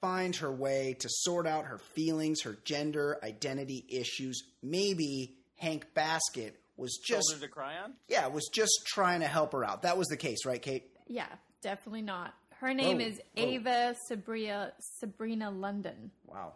find 0.00 0.34
her 0.36 0.50
way 0.50 0.96
to 0.98 1.08
sort 1.10 1.46
out 1.46 1.66
her 1.66 1.78
feelings, 1.78 2.42
her 2.42 2.56
gender 2.64 3.18
identity 3.22 3.84
issues. 3.88 4.42
Maybe 4.62 5.34
Hank 5.56 5.86
Baskett 5.94 6.56
was 6.76 6.98
just 7.06 7.30
Shoulder 7.30 7.46
to 7.46 7.52
cry 7.52 7.76
on. 7.84 7.92
yeah 8.08 8.26
was 8.28 8.48
just 8.52 8.72
trying 8.86 9.20
to 9.20 9.26
help 9.26 9.52
her 9.52 9.62
out. 9.64 9.82
That 9.82 9.98
was 9.98 10.08
the 10.08 10.16
case, 10.16 10.46
right, 10.46 10.60
Kate? 10.62 10.84
Yeah, 11.06 11.26
definitely 11.60 12.00
not. 12.02 12.32
Her 12.60 12.74
name 12.74 12.98
Whoa, 12.98 13.06
is 13.06 13.20
whoa. 13.36 13.44
Ava 13.44 13.96
Sabria 14.10 14.72
Sabrina 14.98 15.50
London. 15.50 16.10
Wow. 16.26 16.52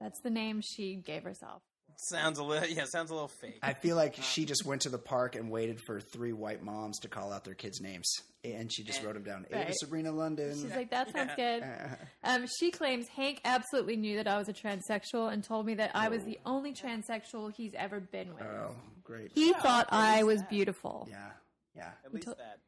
That's 0.00 0.20
the 0.20 0.30
name 0.30 0.60
she 0.60 0.96
gave 0.96 1.22
herself. 1.22 1.62
sounds 1.96 2.38
a 2.38 2.44
little 2.44 2.68
yeah, 2.68 2.84
sounds 2.84 3.10
a 3.10 3.14
little 3.14 3.28
fake. 3.28 3.60
I 3.62 3.72
feel 3.72 3.94
like 3.96 4.16
she 4.20 4.44
just 4.44 4.66
went 4.66 4.82
to 4.82 4.88
the 4.88 4.98
park 4.98 5.36
and 5.36 5.50
waited 5.50 5.80
for 5.86 6.00
three 6.00 6.32
white 6.32 6.62
moms 6.62 6.98
to 7.00 7.08
call 7.08 7.32
out 7.32 7.44
their 7.44 7.54
kids' 7.54 7.80
names, 7.80 8.12
and 8.44 8.72
she 8.72 8.82
just 8.82 9.02
wrote 9.04 9.14
them 9.14 9.22
down. 9.22 9.46
Ava 9.52 9.72
Sabrina 9.74 10.10
London. 10.10 10.52
She's 10.52 10.74
like, 10.74 10.90
that 10.90 11.12
sounds 11.12 11.32
good. 11.36 11.64
Um, 12.24 12.46
she 12.58 12.72
claims 12.72 13.06
Hank 13.06 13.40
absolutely 13.44 13.94
knew 13.96 14.16
that 14.16 14.26
I 14.26 14.36
was 14.36 14.48
a 14.48 14.52
transsexual 14.52 15.32
and 15.32 15.44
told 15.44 15.64
me 15.64 15.74
that 15.74 15.92
I 15.94 16.08
was 16.08 16.24
the 16.24 16.40
only 16.44 16.72
transsexual 16.74 17.52
he's 17.54 17.72
ever 17.74 18.00
been 18.00 18.34
with. 18.34 18.42
oh, 18.42 18.74
great. 19.04 19.30
He 19.32 19.52
thought 19.52 19.86
I 19.92 20.24
was 20.24 20.42
beautiful. 20.50 21.06
Yeah, 21.08 21.30
yeah. 21.76 21.90
At 22.04 22.12
least 22.12 22.26
that. 22.26 22.58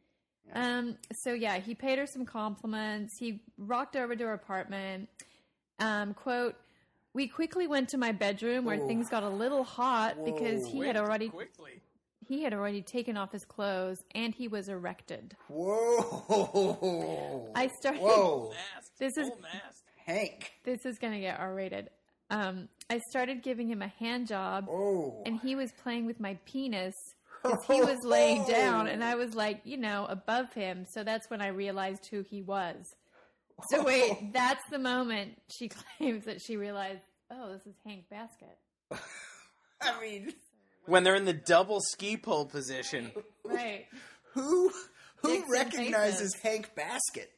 Um, 0.55 0.97
so 1.13 1.33
yeah, 1.33 1.59
he 1.59 1.75
paid 1.75 1.99
her 1.99 2.07
some 2.07 2.25
compliments. 2.25 3.19
He 3.19 3.41
rocked 3.59 3.97
over 3.97 4.17
to 4.17 4.25
her 4.25 4.33
apartment. 4.33 5.09
Um, 5.79 6.15
quote, 6.15 6.57
we 7.15 7.29
quickly 7.29 7.67
went 7.67 7.89
to 7.91 7.99
my 7.99 8.13
bedroom 8.13 8.65
where 8.65 8.79
things 8.79 9.09
got 9.09 9.23
a 9.23 9.29
little 9.29 9.65
hot 9.65 10.25
because 10.25 10.67
he 10.67 10.81
had 10.81 10.97
already 10.97 11.29
quickly. 11.31 11.81
he 12.27 12.43
had 12.43 12.53
already 12.53 12.83
taken 12.83 13.17
off 13.17 13.33
his 13.33 13.45
clothes 13.45 14.03
and 14.15 14.35
he 14.35 14.49
was 14.49 14.69
erected. 14.69 15.37
Whoa! 15.49 17.51
I 17.55 17.69
started 17.69 18.01
Whoa, 18.03 18.53
This 18.99 19.17
is 19.17 19.31
Hank. 20.07 20.53
this 20.65 20.85
is 20.87 20.99
gonna 20.99 21.21
get 21.21 21.39
R 21.39 21.55
rated. 21.55 21.91
Um, 22.31 22.69
I 22.91 22.99
started 22.99 23.43
giving 23.43 23.69
him 23.69 23.81
a 23.83 23.89
hand 23.89 24.27
job 24.29 24.67
Oh, 24.71 25.23
and 25.25 25.39
he 25.41 25.55
was 25.55 25.73
playing 25.73 26.05
with 26.07 26.21
my 26.21 26.39
penis 26.45 27.15
because 27.43 27.65
he 27.67 27.81
was 27.81 27.99
laying 28.05 28.45
down 28.45 28.87
and 28.89 29.03
I 29.03 29.15
was 29.15 29.35
like, 29.35 29.61
you 29.65 29.77
know, 29.77 30.07
above 30.09 30.53
him. 30.53 30.87
So 30.93 31.05
that's 31.05 31.29
when 31.31 31.41
I 31.41 31.49
realized 31.49 32.07
who 32.11 32.23
he 32.23 32.43
was. 32.43 32.95
So 33.71 33.83
wait, 33.83 34.13
that's 34.33 34.63
the 34.71 34.79
moment 34.79 35.41
she 35.49 35.69
claims 35.99 36.25
that 36.27 36.41
she 36.41 36.57
realized, 36.57 37.03
oh, 37.31 37.53
this 37.53 37.67
is 37.67 37.75
Hank 37.85 38.05
Baskett. 38.11 38.59
I 39.81 40.01
mean, 40.01 40.33
When 40.87 41.05
they're 41.05 41.15
in 41.15 41.25
the 41.25 41.33
double 41.33 41.81
ski 41.81 42.17
pole 42.17 42.47
position. 42.47 43.13
Right. 43.45 43.87
who 44.35 44.73
who 45.17 45.29
Dicks 45.29 45.49
recognizes. 45.51 46.35
Hank 46.43 46.71
Baskett? 46.77 47.31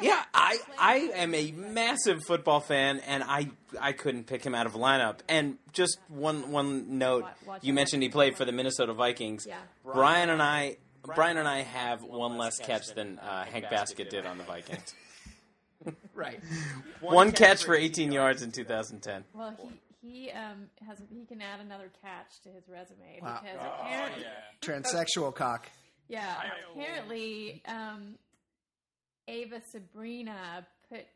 Yeah, 0.00 0.22
I 0.34 0.58
I 0.78 0.94
am 1.14 1.34
a 1.34 1.52
massive 1.52 2.24
football 2.26 2.60
fan, 2.60 3.00
and 3.06 3.22
I 3.22 3.50
I 3.80 3.92
couldn't 3.92 4.24
pick 4.26 4.44
him 4.44 4.54
out 4.54 4.66
of 4.66 4.72
lineup. 4.72 5.18
And 5.28 5.58
just 5.72 5.98
one 6.08 6.50
one 6.50 6.98
note, 6.98 7.26
you 7.62 7.72
mentioned 7.72 8.02
he 8.02 8.08
played 8.08 8.36
for 8.36 8.44
the 8.44 8.52
Minnesota 8.52 8.92
Vikings. 8.92 9.46
Yeah. 9.48 9.58
Brian 9.84 10.30
and 10.30 10.42
I, 10.42 10.76
Brian 11.14 11.36
and 11.36 11.46
I 11.46 11.62
have 11.62 12.02
one 12.02 12.38
less 12.38 12.58
catch 12.58 12.86
than 12.94 13.18
uh, 13.18 13.44
Hank 13.44 13.66
Baskett 13.70 14.10
did 14.10 14.26
on 14.26 14.38
the 14.38 14.44
Vikings. 14.44 14.94
Right. 16.14 16.40
One 17.00 17.32
catch 17.32 17.64
for 17.64 17.74
18 17.74 18.10
yards 18.10 18.40
in 18.42 18.52
2010. 18.52 19.24
Well, 19.34 19.54
he 20.00 20.08
he 20.26 20.30
um 20.30 20.68
has 20.86 21.02
he 21.12 21.26
can 21.26 21.42
add 21.42 21.60
another 21.60 21.90
catch 22.00 22.40
to 22.44 22.48
his 22.50 22.66
resume 22.68 23.18
Wow. 23.20 23.40
because 23.42 23.58
apparently, 23.80 24.24
Transsexual 24.62 25.34
cock. 25.34 25.68
yeah, 26.08 26.36
apparently, 26.74 27.62
um, 27.66 28.14
Ava 29.28 29.60
Sabrina 29.70 30.66
put 30.88 31.06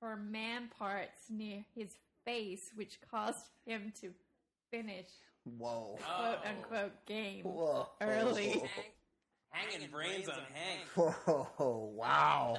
her 0.00 0.16
man 0.16 0.68
parts 0.78 1.22
near 1.30 1.64
his 1.74 1.96
face, 2.24 2.70
which 2.74 2.98
caused 3.10 3.48
him 3.64 3.92
to 4.00 4.10
finish 4.70 5.08
Whoa. 5.58 5.98
quote 6.02 6.38
unquote 6.46 7.06
game 7.06 7.44
Whoa. 7.44 7.88
early. 8.00 8.62
Hanging 9.50 9.88
brains 9.90 10.28
on 10.28 10.40
Hank. 10.52 10.88
Whoa, 10.94 11.92
wow. 11.94 12.58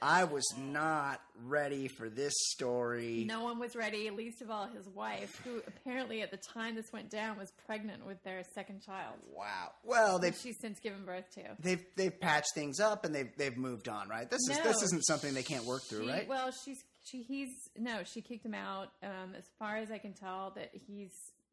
I 0.00 0.24
was 0.24 0.44
not 0.58 1.20
ready 1.44 1.88
for 1.88 2.08
this 2.08 2.32
story. 2.50 3.24
No 3.26 3.42
one 3.42 3.58
was 3.58 3.74
ready, 3.74 4.08
least 4.10 4.40
of 4.42 4.50
all 4.50 4.66
his 4.68 4.86
wife, 4.88 5.40
who 5.44 5.60
apparently 5.66 6.22
at 6.22 6.30
the 6.30 6.38
time 6.54 6.74
this 6.76 6.92
went 6.92 7.10
down 7.10 7.36
was 7.38 7.50
pregnant 7.66 8.06
with 8.06 8.22
their 8.22 8.42
second 8.54 8.82
child. 8.84 9.14
Wow. 9.34 9.70
Well, 9.84 10.18
they've 10.18 10.36
she's 10.36 10.56
since 10.60 10.78
given 10.80 11.04
birth 11.04 11.24
to. 11.34 11.42
they've 11.60 11.84
they've 11.96 12.18
patched 12.20 12.54
things 12.54 12.78
up 12.78 13.04
and 13.04 13.14
they've 13.14 13.30
they've 13.36 13.56
moved 13.56 13.88
on, 13.88 14.08
right? 14.08 14.30
This 14.30 14.40
is 14.48 14.58
No, 14.58 14.64
this 14.64 14.82
isn't 14.82 15.04
something 15.06 15.34
they 15.34 15.42
can't 15.42 15.64
work 15.64 15.82
through, 15.82 16.04
She- 16.04 16.10
right? 16.10 16.28
Well, 16.28 16.50
she's 16.64 16.78
she 17.04 17.22
he's 17.22 17.48
no, 17.76 18.02
she 18.04 18.20
kicked 18.20 18.44
him 18.46 18.54
out. 18.54 18.88
Um, 19.02 19.34
as 19.36 19.44
far 19.58 19.76
as 19.76 19.90
I 19.90 19.98
can 19.98 20.12
tell, 20.12 20.52
that 20.56 20.70
he's 20.86 21.12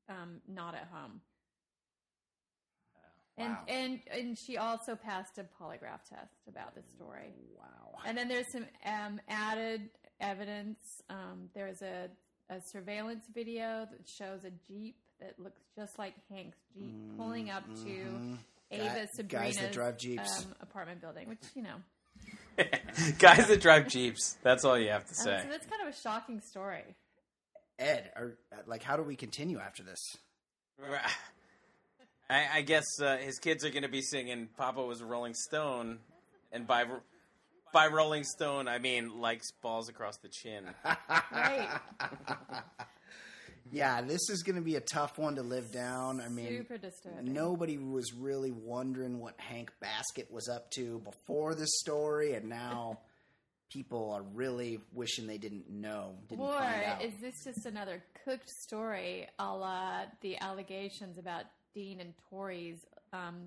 um 0.09 0.41
not 0.47 0.75
at 0.75 0.87
home. 0.91 1.21
And 3.37 3.49
Wow. 3.53 3.63
and 3.67 3.99
and 4.11 4.37
she 4.37 4.57
also 4.57 4.95
passed 4.95 5.37
a 5.39 5.43
polygraph 5.43 6.03
test 6.07 6.35
about 6.47 6.75
this 6.75 6.85
story. 6.95 7.33
wow. 7.57 7.99
And 8.05 8.17
then 8.17 8.27
there's 8.27 8.51
some 8.51 8.65
um, 8.85 9.19
added 9.27 9.89
evidence. 10.19 11.01
Um, 11.09 11.49
there's 11.55 11.81
a, 11.81 12.09
a 12.49 12.61
surveillance 12.61 13.23
video 13.33 13.87
that 13.89 14.07
shows 14.07 14.43
a 14.43 14.51
jeep 14.67 14.97
that 15.19 15.39
looks 15.39 15.61
just 15.75 15.97
like 15.97 16.13
Hank's 16.29 16.57
jeep 16.75 16.93
pulling 17.17 17.49
up 17.49 17.63
to 17.85 18.37
Ava 18.71 19.07
Sabrina's 19.15 19.17
Mm-hmm. 19.17 19.27
guys 19.27 19.57
that 19.57 19.71
drive 19.71 19.97
Jeeps. 19.97 20.45
Um, 20.45 20.55
apartment 20.61 21.01
building, 21.01 21.27
which 21.29 21.39
you 21.55 21.63
know. 21.63 21.75
Guys 23.17 23.47
that 23.47 23.59
drive 23.61 23.87
Jeeps. 23.87 24.37
That's 24.43 24.63
all 24.63 24.77
you 24.77 24.89
have 24.89 25.05
to 25.05 25.09
Um, 25.11 25.15
say. 25.15 25.39
so 25.43 25.49
that's 25.49 25.65
kind 25.65 25.81
of 25.81 25.87
a 25.93 25.97
shocking 25.97 26.39
story. 26.41 26.83
Ed, 27.79 28.11
are, 28.15 28.37
like, 28.67 28.83
how 28.83 28.95
do 28.97 29.01
we 29.03 29.15
continue 29.15 29.57
after 29.59 29.81
this? 29.81 30.15
I, 32.29 32.45
I 32.55 32.61
guess 32.61 32.85
uh, 33.01 33.17
his 33.17 33.37
kids 33.39 33.63
are 33.65 33.69
going 33.69 33.83
to 33.83 33.89
be 33.89 34.01
singing 34.01 34.49
"Papa 34.57 34.81
was 34.83 35.01
a 35.01 35.05
Rolling 35.05 35.33
Stone," 35.33 35.99
and 36.51 36.65
by 36.65 36.85
by 37.73 37.87
Rolling 37.87 38.23
Stone, 38.23 38.67
I 38.67 38.77
mean 38.79 39.19
likes 39.19 39.51
balls 39.61 39.89
across 39.89 40.17
the 40.17 40.29
chin. 40.29 40.65
Right. 41.31 41.67
Yeah, 43.71 44.01
this 44.01 44.29
is 44.29 44.43
going 44.43 44.57
to 44.57 44.61
be 44.61 44.75
a 44.75 44.81
tough 44.81 45.17
one 45.17 45.35
to 45.35 45.41
live 45.41 45.71
down. 45.71 46.21
I 46.21 46.27
mean, 46.29 46.57
Super 46.59 46.77
disturbing. 46.77 47.33
nobody 47.33 47.77
was 47.79 48.13
really 48.13 48.51
wondering 48.51 49.19
what 49.19 49.39
Hank 49.39 49.71
Baskett 49.81 50.29
was 50.31 50.47
up 50.47 50.69
to 50.71 50.99
before 50.99 51.55
this 51.55 51.69
story, 51.79 52.33
and 52.33 52.49
now 52.49 52.99
people 53.71 54.11
are 54.11 54.21
really 54.21 54.79
wishing 54.93 55.25
they 55.25 55.39
didn't 55.39 55.71
know, 55.71 56.13
didn't 56.29 56.45
Or 56.45 56.53
find 56.59 56.83
out. 56.83 57.01
is 57.03 57.13
this 57.19 57.33
just 57.43 57.65
another 57.65 58.03
cooked 58.25 58.49
story 58.49 59.27
a 59.39 59.55
la 59.55 60.03
the 60.21 60.37
allegations 60.39 61.17
about 61.17 61.45
Dean 61.73 61.99
and 61.99 62.13
Tori's 62.29 62.79
um, 63.11 63.41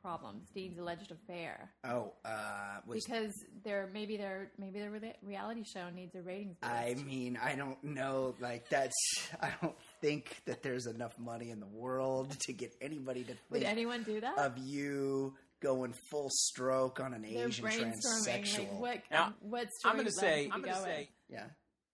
problems, 0.00 0.42
Dean's 0.54 0.78
alleged 0.78 1.12
affair? 1.12 1.70
oh, 1.84 2.12
uh, 2.24 2.80
was 2.86 3.04
Because 3.04 3.32
their 3.64 3.88
maybe 3.92 4.16
their 4.16 4.50
maybe 4.58 4.80
their 4.80 4.90
re- 4.90 5.14
reality 5.22 5.62
show 5.64 5.88
needs 5.94 6.14
a 6.14 6.22
ratings 6.22 6.56
boost. 6.60 6.72
I 6.72 6.94
mean, 7.06 7.38
I 7.42 7.54
don't 7.54 7.82
know. 7.84 8.34
Like 8.40 8.68
that's, 8.68 8.94
I 9.40 9.50
don't 9.62 9.76
think 10.00 10.42
that 10.46 10.62
there's 10.62 10.86
enough 10.86 11.18
money 11.18 11.50
in 11.50 11.60
the 11.60 11.66
world 11.68 12.36
to 12.46 12.52
get 12.52 12.74
anybody 12.80 13.22
to 13.24 13.34
Would 13.50 13.60
think 13.60 13.66
anyone 13.72 14.02
do 14.02 14.20
that? 14.20 14.38
of 14.38 14.58
you 14.58 15.34
going 15.60 15.94
full 16.10 16.28
stroke 16.30 16.98
on 16.98 17.14
an 17.14 17.22
They're 17.22 17.46
Asian 17.46 17.64
transsexual. 17.66 18.80
like 18.80 18.80
what 18.80 18.98
Now, 19.12 19.34
what 19.40 19.68
I'm 19.84 19.94
going 19.94 20.06
to 20.06 20.12
say, 20.12 20.50
I'm 20.52 20.60
going 20.62 20.74
to 20.74 20.80
say, 20.82 21.10
yeah, 21.28 21.44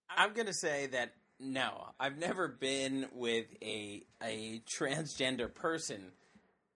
I'm 0.08 0.32
going 0.32 0.46
to 0.46 0.54
say 0.54 0.86
that 0.86 1.12
no, 1.40 1.88
I've 2.00 2.18
never 2.18 2.48
been 2.48 3.06
with 3.12 3.46
a 3.62 4.02
a 4.22 4.62
transgender 4.78 5.52
person, 5.52 6.12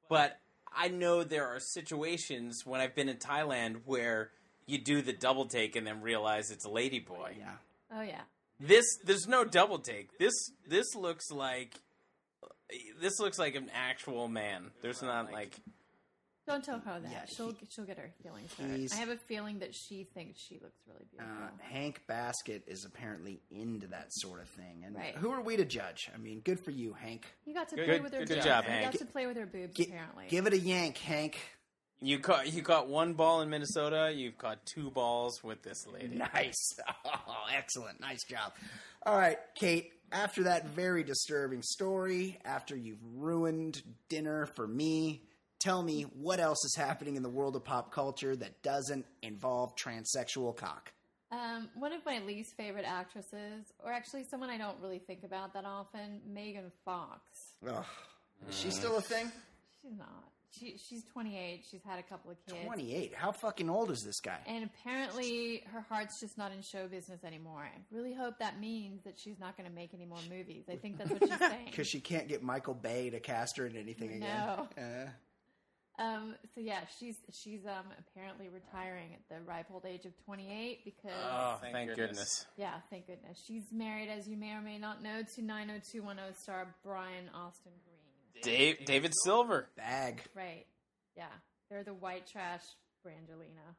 but 0.08 0.38
I 0.74 0.88
know 0.88 1.24
there 1.24 1.46
are 1.46 1.60
situations 1.60 2.62
when 2.64 2.80
I've 2.80 2.94
been 2.94 3.08
in 3.08 3.16
Thailand 3.16 3.82
where 3.84 4.30
you 4.66 4.78
do 4.78 5.02
the 5.02 5.12
double 5.12 5.46
take 5.46 5.76
and 5.76 5.86
then 5.86 6.00
realize 6.00 6.50
it's 6.50 6.64
a 6.64 6.70
lady 6.70 7.00
boy. 7.00 7.34
Oh, 7.34 7.38
yeah. 7.38 7.54
Oh 7.94 8.02
yeah. 8.02 8.22
This 8.60 8.84
there's 9.04 9.26
no 9.26 9.44
double 9.44 9.78
take. 9.78 10.16
This 10.18 10.34
this 10.66 10.94
looks 10.94 11.30
like 11.30 11.74
this 13.00 13.18
looks 13.18 13.38
like 13.38 13.54
an 13.54 13.70
actual 13.74 14.28
man. 14.28 14.70
There's 14.80 15.02
not 15.02 15.32
like 15.32 15.56
Don't 16.46 16.64
tell 16.64 16.80
her 16.80 16.98
that. 17.00 17.10
Yeah, 17.10 17.24
she'll 17.26 17.52
he- 17.52 17.66
she'll 17.70 17.84
get 17.84 17.98
her 17.98 18.10
feelings 18.22 18.52
hurt. 18.54 18.92
I 18.92 18.96
have 18.96 19.10
a 19.10 19.16
feeling 19.16 19.60
that 19.60 19.74
she 19.74 20.04
thinks 20.12 20.40
she 20.40 20.54
looks 20.60 20.80
really 20.88 21.04
beautiful. 21.10 21.36
Uh, 21.44 21.48
Hank 21.62 22.02
Baskett 22.08 22.64
is 22.66 22.84
apparently 22.84 23.40
into 23.50 23.86
that 23.88 24.12
sort 24.12 24.40
of 24.40 24.48
thing, 24.48 24.82
and 24.84 24.96
Right. 24.96 25.14
who 25.14 25.30
are 25.30 25.40
we 25.40 25.56
to 25.56 25.64
judge? 25.64 26.10
I 26.12 26.18
mean, 26.18 26.40
good 26.40 26.58
for 26.58 26.72
you, 26.72 26.94
Hank. 26.94 27.26
you 27.46 27.54
got 27.54 27.68
to 27.68 27.76
Good- 27.76 27.84
play 27.86 27.94
good- 27.98 28.02
with 28.02 28.12
her. 28.14 28.18
good 28.24 28.28
boobs. 28.30 28.44
job, 28.44 28.64
You 28.64 28.70
Hank. 28.70 28.92
got 28.92 28.98
to 28.98 29.04
play 29.06 29.26
with 29.26 29.36
her 29.36 29.46
boobs. 29.46 29.76
Gi- 29.76 29.84
apparently, 29.84 30.26
give 30.28 30.46
it 30.48 30.52
a 30.52 30.58
yank, 30.58 30.98
Hank. 30.98 31.38
you 32.00 32.18
caught 32.18 32.52
you 32.52 32.62
caught 32.64 32.88
one 32.88 33.14
ball 33.14 33.40
in 33.42 33.48
Minnesota. 33.48 34.12
You've 34.12 34.36
caught 34.36 34.66
two 34.66 34.90
balls 34.90 35.44
with 35.44 35.62
this 35.62 35.86
lady. 35.86 36.16
Nice. 36.16 36.76
Oh, 37.04 37.46
excellent. 37.52 38.00
Nice 38.00 38.24
job. 38.24 38.52
All 39.06 39.16
right, 39.16 39.38
Kate, 39.54 39.92
after 40.10 40.42
that 40.44 40.66
very 40.66 41.02
disturbing 41.04 41.62
story, 41.62 42.38
after 42.44 42.76
you've 42.76 43.02
ruined 43.14 43.82
dinner 44.08 44.46
for 44.46 44.66
me, 44.66 45.22
tell 45.62 45.82
me 45.82 46.02
what 46.02 46.40
else 46.40 46.64
is 46.64 46.74
happening 46.76 47.16
in 47.16 47.22
the 47.22 47.28
world 47.30 47.56
of 47.56 47.64
pop 47.64 47.92
culture 47.92 48.34
that 48.36 48.62
doesn't 48.62 49.06
involve 49.22 49.74
transsexual 49.76 50.56
cock. 50.56 50.92
Um, 51.30 51.70
one 51.76 51.92
of 51.92 52.04
my 52.04 52.18
least 52.20 52.54
favorite 52.56 52.84
actresses, 52.86 53.64
or 53.82 53.90
actually 53.90 54.24
someone 54.24 54.50
I 54.50 54.58
don't 54.58 54.78
really 54.82 54.98
think 54.98 55.22
about 55.24 55.54
that 55.54 55.64
often, 55.64 56.20
Megan 56.26 56.70
Fox. 56.84 57.22
Ugh. 57.66 57.84
Is 58.50 58.58
she 58.58 58.70
still 58.70 58.96
a 58.96 59.00
thing? 59.00 59.32
She's 59.80 59.96
not. 59.98 60.24
she 60.58 60.76
she's 60.76 61.04
28. 61.12 61.64
She's 61.70 61.80
had 61.88 61.98
a 61.98 62.02
couple 62.02 62.32
of 62.32 62.36
kids. 62.46 62.66
28. 62.66 63.14
How 63.14 63.32
fucking 63.32 63.70
old 63.70 63.90
is 63.90 64.02
this 64.04 64.20
guy? 64.20 64.38
And 64.46 64.64
apparently, 64.64 65.62
her 65.72 65.80
heart's 65.88 66.20
just 66.20 66.36
not 66.36 66.52
in 66.52 66.60
show 66.60 66.86
business 66.86 67.24
anymore. 67.24 67.62
I 67.62 67.78
really 67.90 68.12
hope 68.12 68.38
that 68.40 68.60
means 68.60 69.02
that 69.04 69.14
she's 69.18 69.38
not 69.40 69.56
going 69.56 69.68
to 69.68 69.74
make 69.74 69.94
any 69.94 70.04
more 70.04 70.18
movies. 70.28 70.64
I 70.70 70.76
think 70.76 70.98
that's 70.98 71.10
what 71.10 71.22
she's 71.26 71.38
saying. 71.38 71.64
Because 71.70 71.88
she 71.88 72.00
can't 72.00 72.28
get 72.28 72.42
Michael 72.42 72.74
Bay 72.74 73.08
to 73.10 73.20
cast 73.20 73.56
her 73.56 73.66
in 73.66 73.76
anything 73.76 74.20
No. 74.20 74.66
again. 74.76 74.84
Uh, 74.84 75.10
Um, 76.02 76.34
so 76.54 76.60
yeah, 76.60 76.80
she's 76.98 77.14
she's 77.30 77.60
um 77.64 77.86
apparently 77.98 78.48
retiring 78.48 79.10
at 79.14 79.20
the 79.28 79.40
ripe 79.44 79.66
old 79.72 79.84
age 79.86 80.04
of 80.04 80.12
28 80.24 80.84
because 80.84 81.12
Oh, 81.30 81.58
Thank 81.60 81.74
thank, 81.74 81.88
goodness. 81.90 82.08
goodness. 82.08 82.46
yeah, 82.56 82.74
thank 82.90 83.06
goodness 83.06 83.38
she's 83.46 83.64
married, 83.72 84.08
as 84.08 84.26
you 84.26 84.36
may 84.36 84.50
or 84.52 84.60
may 84.62 84.78
not 84.78 85.02
know, 85.02 85.22
to 85.36 85.42
90210 85.42 86.34
star 86.42 86.74
Brian 86.82 87.30
Austin 87.34 87.72
Green. 87.84 88.42
Dave, 88.42 88.84
David 88.84 89.12
Silver. 89.22 89.68
bag. 89.76 90.22
Right? 90.34 90.66
Yeah, 91.16 91.26
they're 91.70 91.84
the 91.84 91.94
white 91.94 92.26
trash 92.26 92.62
Brangelina. 93.06 93.76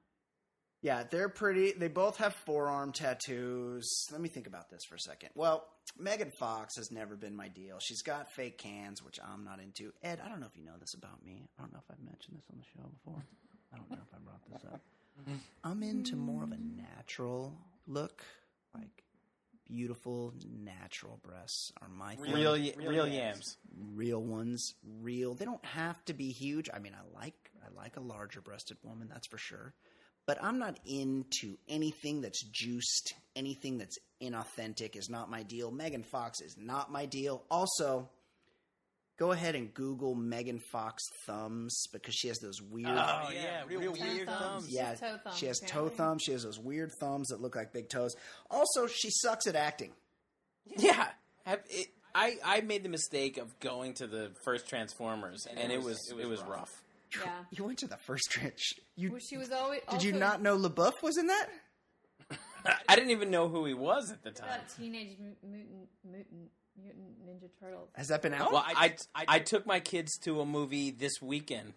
Yeah, 0.83 1.03
they're 1.09 1.29
pretty. 1.29 1.71
They 1.71 1.87
both 1.87 2.17
have 2.17 2.35
forearm 2.45 2.91
tattoos. 2.91 3.89
Let 4.11 4.19
me 4.21 4.27
think 4.27 4.47
about 4.47 4.69
this 4.69 4.83
for 4.83 4.95
a 4.95 4.99
second. 4.99 5.29
Well, 5.33 5.65
Megan 5.97 6.29
Fox 6.37 6.75
has 6.75 6.91
never 6.91 7.15
been 7.15 7.35
my 7.35 7.47
deal. 7.47 7.79
She's 7.79 8.01
got 8.01 8.31
fake 8.33 8.57
cans, 8.57 9.01
which 9.01 9.17
I'm 9.25 9.45
not 9.45 9.59
into. 9.61 9.93
Ed, 10.03 10.19
I 10.23 10.27
don't 10.27 10.41
know 10.41 10.45
if 10.45 10.57
you 10.57 10.65
know 10.65 10.77
this 10.79 10.93
about 10.93 11.25
me. 11.25 11.47
I 11.57 11.61
don't 11.61 11.71
know 11.71 11.79
if 11.79 11.89
I've 11.89 12.03
mentioned 12.05 12.37
this 12.37 12.45
on 12.51 12.57
the 12.59 12.65
show 12.75 12.89
before. 12.89 13.23
I 13.73 13.77
don't 13.77 13.89
know 13.89 13.97
if 14.05 14.13
I 14.13 14.17
brought 14.23 14.43
this 14.51 14.65
up. 14.71 14.81
I'm 15.63 15.83
into 15.83 16.17
more 16.17 16.43
of 16.43 16.51
a 16.51 16.57
natural 16.57 17.53
look, 17.87 18.21
like 18.75 19.03
beautiful 19.65 20.33
natural 20.63 21.19
breasts 21.23 21.71
are 21.81 21.87
my 21.87 22.15
thing. 22.15 22.33
Real, 22.33 22.53
y- 22.53 22.73
real 22.77 23.07
yams. 23.07 23.57
real 23.95 24.21
ones, 24.21 24.73
real. 25.01 25.33
They 25.33 25.45
don't 25.45 25.63
have 25.65 26.03
to 26.05 26.13
be 26.13 26.31
huge. 26.31 26.69
I 26.73 26.79
mean, 26.79 26.93
I 26.93 27.17
like 27.17 27.35
I 27.65 27.73
like 27.73 27.95
a 27.95 28.01
larger 28.01 28.41
breasted 28.41 28.77
woman, 28.83 29.07
that's 29.09 29.27
for 29.27 29.37
sure. 29.37 29.73
But 30.25 30.41
I'm 30.41 30.57
not 30.57 30.79
into 30.85 31.57
anything 31.67 32.21
that's 32.21 32.41
juiced, 32.43 33.13
anything 33.35 33.77
that's 33.77 33.97
inauthentic 34.21 34.95
is 34.95 35.09
not 35.09 35.29
my 35.29 35.43
deal. 35.43 35.69
Megan 35.69 36.03
Fox 36.03 36.39
is 36.39 36.55
not 36.57 36.91
my 36.91 37.05
deal. 37.05 37.43
Also, 37.51 38.07
go 39.19 39.31
ahead 39.31 39.55
and 39.55 39.73
Google 39.73 40.15
Megan 40.15 40.59
Fox 40.71 41.03
thumbs 41.25 41.87
because 41.91 42.15
she 42.15 42.29
has 42.29 42.39
those 42.39 42.61
weird 42.61 42.87
Oh, 42.89 43.23
oh 43.27 43.31
yeah, 43.33 43.63
real, 43.67 43.93
Toe 43.93 44.01
weird 44.01 44.27
thumbs. 44.27 44.39
thumbs. 44.39 44.69
yeah, 44.69 44.93
toe 44.95 45.17
thumbs, 45.23 45.37
she 45.37 45.45
has 45.47 45.59
toe 45.59 45.89
thumbs. 45.89 46.23
She 46.25 46.31
has 46.31 46.43
those 46.43 46.59
weird 46.59 46.91
thumbs 47.01 47.27
that 47.27 47.41
look 47.41 47.55
like 47.55 47.73
big 47.73 47.89
toes. 47.89 48.15
Also, 48.49 48.87
she 48.87 49.09
sucks 49.09 49.45
at 49.45 49.55
acting. 49.57 49.91
Yeah. 50.77 51.07
Have, 51.45 51.59
it, 51.69 51.87
I, 52.15 52.37
I 52.45 52.61
made 52.61 52.83
the 52.83 52.89
mistake 52.89 53.37
of 53.37 53.59
going 53.59 53.95
to 53.95 54.07
the 54.07 54.31
first 54.45 54.69
Transformers, 54.69 55.45
and, 55.53 55.71
it 55.71 55.81
was 55.81 56.13
it 56.17 56.27
was 56.27 56.41
rough. 56.43 56.71
Yeah, 57.21 57.31
You 57.51 57.63
went 57.65 57.79
to 57.79 57.87
the 57.87 57.97
first 57.97 58.29
trench. 58.31 58.73
You 58.95 59.11
well, 59.11 59.19
she 59.19 59.37
was 59.37 59.51
always. 59.51 59.81
did 59.91 60.03
you 60.03 60.13
not 60.13 60.41
know 60.41 60.57
LaBeouf 60.57 61.01
was 61.01 61.17
in 61.17 61.27
that? 61.27 61.47
I 62.87 62.95
didn't 62.95 63.11
even 63.11 63.29
know 63.29 63.49
who 63.49 63.65
he 63.65 63.73
was 63.73 64.11
at 64.11 64.23
the 64.23 64.31
time. 64.31 64.47
That 64.49 64.69
teenage 64.77 65.17
mutant 65.19 65.89
mutant 66.05 66.49
mutant 66.81 67.25
ninja 67.27 67.49
turtles. 67.59 67.89
Has 67.95 68.07
that 68.07 68.21
been 68.21 68.33
out? 68.33 68.51
Well, 68.53 68.63
I, 68.65 68.95
I, 69.15 69.25
I 69.27 69.39
took 69.39 69.65
my 69.65 69.79
kids 69.79 70.17
to 70.19 70.39
a 70.41 70.45
movie 70.45 70.89
this 70.91 71.21
weekend. 71.21 71.73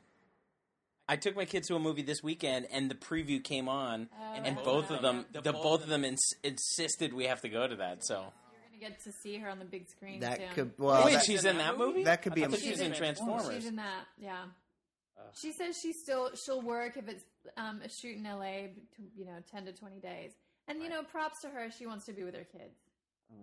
I 1.09 1.17
took 1.17 1.37
my 1.37 1.45
kids 1.45 1.69
to 1.69 1.77
a 1.77 1.79
movie 1.79 2.03
this 2.03 2.23
weekend, 2.23 2.67
and 2.73 2.91
the 2.91 2.95
preview 2.97 3.43
came 3.43 3.69
on, 3.69 4.09
Oh, 4.19 4.35
and 4.43 4.57
wow. 4.57 4.63
both 4.65 4.91
of 4.91 5.03
them, 5.03 5.25
the, 5.33 5.53
both 5.53 5.83
of 5.85 5.89
them 5.89 6.05
ins- 6.05 6.33
insisted 6.43 7.13
we 7.13 7.27
have 7.27 7.41
to 7.43 7.49
go 7.49 7.67
to 7.67 7.77
that. 7.77 8.05
So, 8.05 8.15
You're 8.15 8.81
gonna 8.81 8.93
get 8.95 9.05
to 9.05 9.13
see 9.23 9.39
her 9.39 9.49
on 9.49 9.61
the 9.61 9.65
big 9.65 9.89
screen. 9.89 10.21
that 10.21 10.39
soon. 10.39 10.49
could 10.55 10.73
well. 10.79 11.05
wait, 11.05 11.15
that- 11.15 11.25
she's 11.25 11.45
in 11.45 11.59
that 11.59 11.79
movie. 11.79 12.03
that 12.05 12.23
could 12.23 12.35
be 12.35 12.43
I 12.43 12.47
a- 12.47 12.51
thought 12.51 12.59
she 12.61 12.71
was 12.71 12.81
in 12.81 12.93
Transformers. 12.93 13.55
She's 13.55 13.67
in 13.67 13.77
that, 13.77 14.05
yeah. 14.19 14.47
She 15.41 15.53
says 15.53 15.77
she 15.83 15.93
still 15.93 16.31
she'll 16.45 16.63
work 16.63 16.97
if 16.97 17.09
it's 17.09 17.25
um, 17.57 17.81
a 17.85 17.89
shoot 17.89 18.17
in 18.17 18.27
L.A. 18.27 18.73
You 19.17 19.27
know, 19.27 19.39
ten 19.51 19.65
to 19.67 19.73
twenty 19.73 20.01
days, 20.01 20.33
and 20.69 20.83
you 20.83 20.89
know, 20.89 21.03
props 21.03 21.41
to 21.43 21.49
her. 21.49 21.69
She 21.77 21.87
wants 21.87 22.07
to 22.07 22.13
be 22.13 22.23
with 22.25 22.35
her 22.35 22.45
kids. 22.51 22.75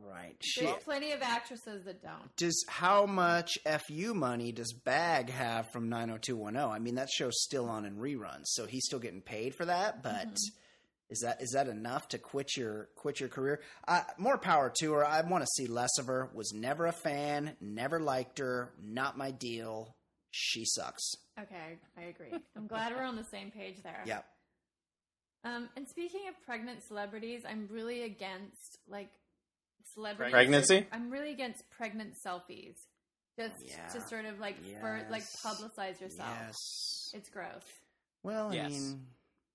right. 0.05 0.35
There's 0.57 0.83
plenty 0.83 1.11
of 1.11 1.21
actresses 1.21 1.83
that 1.85 2.01
don't. 2.01 2.35
does 2.37 2.63
how 2.69 3.05
much 3.05 3.57
fu 3.87 4.13
money 4.13 4.51
does 4.51 4.71
Bag 4.73 5.29
have 5.29 5.69
from 5.71 5.89
90210? 5.89 6.71
I 6.71 6.79
mean, 6.79 6.95
that 6.95 7.09
show's 7.09 7.41
still 7.43 7.67
on 7.69 7.85
in 7.85 7.97
reruns, 7.97 8.45
so 8.45 8.65
he's 8.65 8.85
still 8.85 8.99
getting 8.99 9.21
paid 9.21 9.55
for 9.55 9.65
that. 9.65 10.01
But 10.03 10.13
Mm-hmm. 10.27 11.09
is 11.09 11.19
that 11.19 11.41
is 11.41 11.51
that 11.51 11.67
enough 11.67 12.07
to 12.09 12.17
quit 12.17 12.55
your 12.55 12.87
quit 12.95 13.19
your 13.19 13.29
career? 13.29 13.61
Uh, 13.87 14.01
more 14.17 14.37
power 14.37 14.71
to 14.79 14.93
her. 14.93 15.05
I 15.05 15.21
want 15.21 15.43
to 15.43 15.49
see 15.55 15.67
less 15.67 15.97
of 15.99 16.07
her. 16.07 16.29
Was 16.33 16.53
never 16.53 16.85
a 16.85 16.93
fan. 16.93 17.55
Never 17.59 17.99
liked 17.99 18.39
her. 18.39 18.71
Not 18.81 19.17
my 19.17 19.31
deal. 19.31 19.95
She 20.35 20.65
sucks. 20.65 21.15
Okay, 21.39 21.77
I 21.95 22.01
agree. 22.01 22.33
I'm 22.57 22.65
glad 22.65 22.91
we're 22.95 23.03
on 23.03 23.15
the 23.15 23.23
same 23.23 23.51
page 23.51 23.83
there. 23.83 24.01
Yep. 24.05 24.25
Um, 25.43 25.69
and 25.77 25.87
speaking 25.87 26.21
of 26.27 26.33
pregnant 26.43 26.81
celebrities, 26.83 27.43
I'm 27.47 27.67
really 27.69 28.01
against 28.01 28.79
like 28.87 29.09
celebrity 29.93 30.31
Pregnancy? 30.31 30.87
I'm 30.91 31.11
really 31.11 31.31
against 31.31 31.69
pregnant 31.69 32.15
selfies. 32.25 32.77
Just 33.37 33.61
Yeah. 33.63 33.87
to 33.89 34.01
sort 34.07 34.25
of 34.25 34.39
like 34.39 34.57
for 34.79 35.05
like 35.11 35.23
publicize 35.23 36.01
yourself. 36.01 36.35
Yes. 36.47 37.11
It's 37.13 37.29
gross. 37.29 37.63
Well, 38.23 38.49
I 38.51 38.55
Yes. 38.55 38.71
mean, 38.71 39.05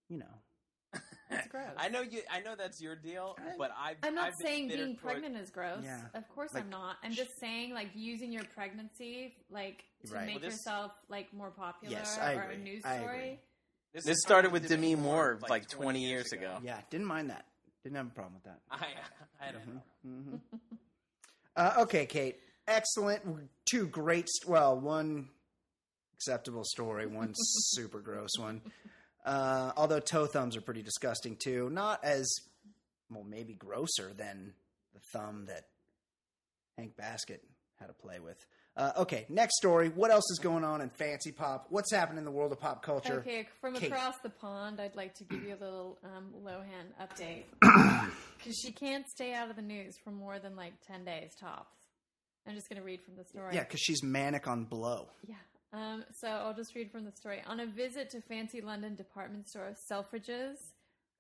you 0.09 0.19
know. 0.19 0.38
It's 1.31 1.47
gross. 1.51 1.67
I 1.77 1.89
know 1.89 2.01
you. 2.01 2.21
I 2.31 2.41
know 2.41 2.55
that's 2.57 2.81
your 2.81 2.97
deal, 2.97 3.37
but 3.59 3.71
I've. 3.79 3.97
I'm 4.03 4.15
not 4.15 4.29
I've 4.29 4.35
saying 4.43 4.69
bitter 4.69 4.85
being 4.85 4.97
toward- 4.97 5.13
pregnant 5.21 5.37
is 5.43 5.51
gross. 5.51 5.83
Yeah. 5.85 6.01
Of 6.15 6.29
course 6.29 6.55
Like, 6.55 6.65
I'm 6.65 6.71
not. 6.71 6.97
I'm 7.03 7.13
just 7.13 7.31
saying 7.41 7.75
like 7.75 7.89
using 7.95 8.33
your 8.33 8.45
pregnancy 8.55 9.35
like 9.51 9.85
to 10.07 10.15
Right. 10.15 10.27
make 10.27 10.35
Well, 10.37 10.45
this- 10.45 10.55
yourself 10.55 10.93
like 11.09 11.33
more 11.33 11.51
popular 11.51 11.95
Yes, 11.97 12.17
I 12.19 12.35
or 12.35 12.43
a 12.43 12.45
agree. 12.53 12.57
news 12.65 12.83
I 12.85 12.99
story. 12.99 13.19
agree. 13.19 13.39
This 14.05 14.21
started 14.21 14.53
with 14.53 14.69
Demi 14.69 14.95
Moore 14.95 15.39
like 15.49 15.69
20 15.69 16.05
years 16.05 16.33
ago. 16.33 16.59
Yeah, 16.63 16.79
didn't 16.91 17.07
mind 17.07 17.31
that. 17.31 17.47
Didn't 17.83 17.97
have 17.97 18.07
a 18.07 18.11
problem 18.11 18.35
with 18.35 18.45
that. 18.45 18.61
I, 18.71 19.49
I 19.49 19.53
don't 19.53 19.67
know. 19.75 20.41
Uh, 21.57 21.75
okay, 21.79 22.07
Kate. 22.07 22.39
Excellent. 22.67 23.23
Two 23.71 23.87
great. 23.89 24.29
St- 24.29 24.49
well, 24.51 24.79
one 24.79 25.29
acceptable 26.15 26.65
story, 26.65 27.07
one 27.07 27.33
super 27.37 28.01
gross 28.01 28.31
one. 28.39 28.61
Uh, 29.29 29.73
although 29.77 30.01
toe 30.01 30.25
thumbs 30.25 30.57
are 30.57 30.63
pretty 30.63 30.83
disgusting 30.83 31.37
too. 31.37 31.69
Not 31.71 32.03
as 32.03 32.27
well, 33.11 33.25
maybe 33.25 33.53
grosser 33.53 34.13
than 34.17 34.55
the 34.95 35.01
thumb 35.13 35.45
that 35.49 35.67
Hank 36.79 36.97
Baskett 36.97 37.45
had 37.79 37.89
to 37.89 37.93
play 37.93 38.21
with. 38.21 38.45
Uh, 38.75 38.93
okay, 38.97 39.27
next 39.29 39.57
story. 39.57 39.91
What 39.91 40.11
else 40.11 40.25
is 40.31 40.39
going 40.39 40.65
on 40.65 40.81
in 40.81 40.89
fancy 40.89 41.33
pop? 41.33 41.67
What's 41.69 41.93
happening 41.93 42.19
in 42.19 42.25
the 42.25 42.31
world 42.31 42.53
of 42.53 42.61
pop 42.61 42.83
culture? 42.83 43.19
Okay, 43.19 43.47
from 43.61 43.75
Kate. 43.75 43.91
across 43.91 44.15
the 44.23 44.31
pond, 44.31 44.81
I'd 44.81 44.97
like 44.97 45.15
to 45.17 45.25
give 45.25 45.43
you 45.43 45.51
a 45.55 45.61
little 45.63 45.99
um, 46.05 46.33
Lohan 46.43 46.87
update 46.99 47.43
because 48.39 48.57
she 48.57 48.73
can't 48.73 49.07
stay 49.09 49.35
out 49.35 49.51
of 49.51 49.57
the 49.57 49.63
news 49.63 49.95
for 50.03 50.11
more 50.11 50.39
than 50.39 50.57
like 50.57 50.73
ten 50.87 51.05
days 51.05 51.33
tops. 51.39 51.77
I'm 52.47 52.55
just 52.55 52.71
going 52.71 52.81
to 52.81 52.87
read 52.87 53.03
from 53.03 53.17
the 53.17 53.25
story. 53.25 53.55
Yeah, 53.55 53.65
because 53.65 53.81
she's 53.81 54.03
manic 54.03 54.49
on 54.49 54.65
blow. 54.65 55.09
Yeah. 55.27 55.35
Um, 55.73 56.05
so 56.13 56.29
I'll 56.29 56.55
just 56.55 56.75
read 56.75 56.91
from 56.91 57.05
the 57.05 57.13
story. 57.13 57.43
On 57.47 57.61
a 57.61 57.67
visit 57.67 58.11
to 58.11 58.21
fancy 58.21 58.61
London 58.61 58.95
department 58.95 59.49
store 59.49 59.75
Selfridges, 59.75 60.73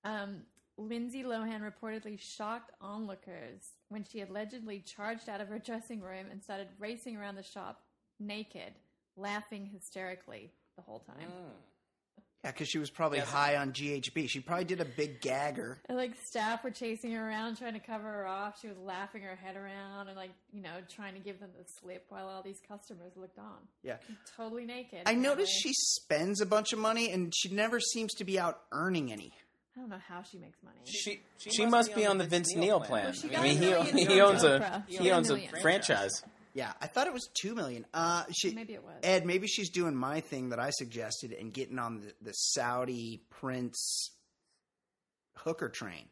um, 0.04 0.42
Lindsay 0.78 1.22
Lohan 1.24 1.60
reportedly 1.60 2.18
shocked 2.18 2.70
onlookers 2.80 3.72
when 3.88 4.04
she 4.04 4.20
allegedly 4.20 4.80
charged 4.80 5.28
out 5.28 5.40
of 5.40 5.48
her 5.48 5.58
dressing 5.58 6.00
room 6.00 6.26
and 6.30 6.42
started 6.42 6.68
racing 6.78 7.16
around 7.16 7.34
the 7.34 7.42
shop 7.42 7.82
naked, 8.20 8.74
laughing 9.16 9.66
hysterically 9.66 10.52
the 10.76 10.82
whole 10.82 11.00
time. 11.00 11.28
Yeah, 12.44 12.52
because 12.52 12.68
she 12.68 12.78
was 12.78 12.88
probably 12.88 13.18
high 13.18 13.56
on 13.56 13.72
GHB. 13.72 14.28
She 14.28 14.38
probably 14.38 14.64
did 14.64 14.80
a 14.80 14.84
big 14.84 15.20
gagger. 15.20 15.78
And 15.88 15.98
like 15.98 16.12
staff 16.24 16.62
were 16.62 16.70
chasing 16.70 17.12
her 17.12 17.28
around 17.28 17.56
trying 17.58 17.72
to 17.72 17.80
cover 17.80 18.04
her 18.04 18.28
off. 18.28 18.60
She 18.60 18.68
was 18.68 18.76
laughing 18.78 19.22
her 19.22 19.34
head 19.34 19.56
around 19.56 20.06
and 20.06 20.16
like, 20.16 20.30
you 20.52 20.62
know, 20.62 20.70
trying 20.94 21.14
to 21.14 21.20
give 21.20 21.40
them 21.40 21.50
the 21.58 21.64
slip 21.80 22.04
while 22.10 22.28
all 22.28 22.42
these 22.42 22.60
customers 22.68 23.12
looked 23.16 23.38
on. 23.40 23.56
Yeah. 23.82 23.96
Totally 24.36 24.66
naked. 24.66 25.00
I 25.06 25.14
noticed 25.14 25.52
she 25.52 25.72
spends 25.72 26.40
a 26.40 26.46
bunch 26.46 26.72
of 26.72 26.78
money 26.78 27.10
and 27.10 27.34
she 27.36 27.48
never 27.48 27.80
seems 27.80 28.14
to 28.14 28.24
be 28.24 28.38
out 28.38 28.60
earning 28.70 29.10
any. 29.10 29.32
I 29.76 29.80
don't 29.80 29.90
know 29.90 30.00
how 30.08 30.22
she 30.22 30.38
makes 30.38 30.58
money. 30.62 30.76
She 30.84 31.20
she, 31.38 31.66
must, 31.66 31.94
be 31.94 32.04
on 32.04 32.18
the 32.18 32.24
Vince 32.24 32.54
Neil 32.54 32.80
plan. 32.80 33.14
Well, 33.22 33.40
I 33.40 33.42
mean, 33.42 33.58
he, 33.58 34.04
he 34.06 34.20
owns 34.20 34.42
a 34.42 34.84
he 34.88 34.96
She 34.96 35.04
got 35.04 35.06
a 35.06 35.16
owns 35.16 35.30
a 35.30 35.34
million. 35.34 35.54
franchise. 35.60 36.22
Yeah, 36.58 36.72
I 36.80 36.88
thought 36.88 37.06
it 37.06 37.12
was 37.12 37.28
two 37.40 37.54
million. 37.54 37.86
Uh, 37.94 38.24
she 38.32 38.52
Maybe 38.52 38.74
it 38.74 38.82
was. 38.82 38.96
Ed. 39.04 39.24
Maybe 39.24 39.46
she's 39.46 39.70
doing 39.70 39.94
my 39.94 40.18
thing 40.18 40.48
that 40.48 40.58
I 40.58 40.70
suggested 40.70 41.32
and 41.32 41.52
getting 41.52 41.78
on 41.78 42.00
the, 42.00 42.12
the 42.20 42.32
Saudi 42.32 43.22
prince 43.30 44.10
hooker 45.36 45.68
train. 45.68 46.06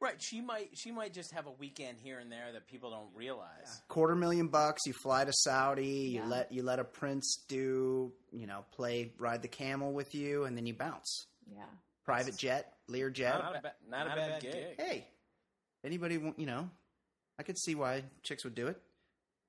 Right. 0.00 0.14
She 0.22 0.40
might 0.40 0.70
she 0.74 0.92
might 0.92 1.12
just 1.12 1.32
have 1.34 1.46
a 1.46 1.50
weekend 1.50 1.98
here 2.02 2.18
and 2.20 2.32
there 2.32 2.52
that 2.54 2.66
people 2.66 2.90
don't 2.90 3.08
realize. 3.14 3.82
Quarter 3.88 4.14
million 4.14 4.48
bucks. 4.48 4.82
You 4.86 4.94
fly 5.02 5.26
to 5.26 5.32
Saudi. 5.34 5.86
You 6.14 6.20
Yeah. 6.20 6.26
let 6.26 6.52
you 6.52 6.62
let 6.62 6.78
a 6.78 6.84
prince 6.84 7.44
do 7.46 8.12
you 8.32 8.46
know 8.46 8.64
play 8.72 9.12
ride 9.18 9.42
the 9.42 9.48
camel 9.48 9.92
with 9.92 10.14
you, 10.14 10.44
and 10.44 10.56
then 10.56 10.64
you 10.66 10.72
bounce. 10.72 11.26
Yeah. 11.54 11.64
Private 12.06 12.36
jet, 12.38 12.72
Lear 12.88 13.10
jet. 13.10 13.38
Not 13.38 13.56
a, 13.56 13.60
ba- 13.60 13.72
not 13.90 14.06
a 14.06 14.10
bad 14.16 14.40
gig. 14.42 14.74
hey, 14.78 15.06
anybody 15.84 16.16
want 16.18 16.38
you 16.38 16.46
know? 16.46 16.70
I 17.38 17.42
could 17.42 17.58
see 17.58 17.74
why 17.74 18.04
chicks 18.22 18.44
would 18.44 18.54
do 18.54 18.68
it. 18.68 18.80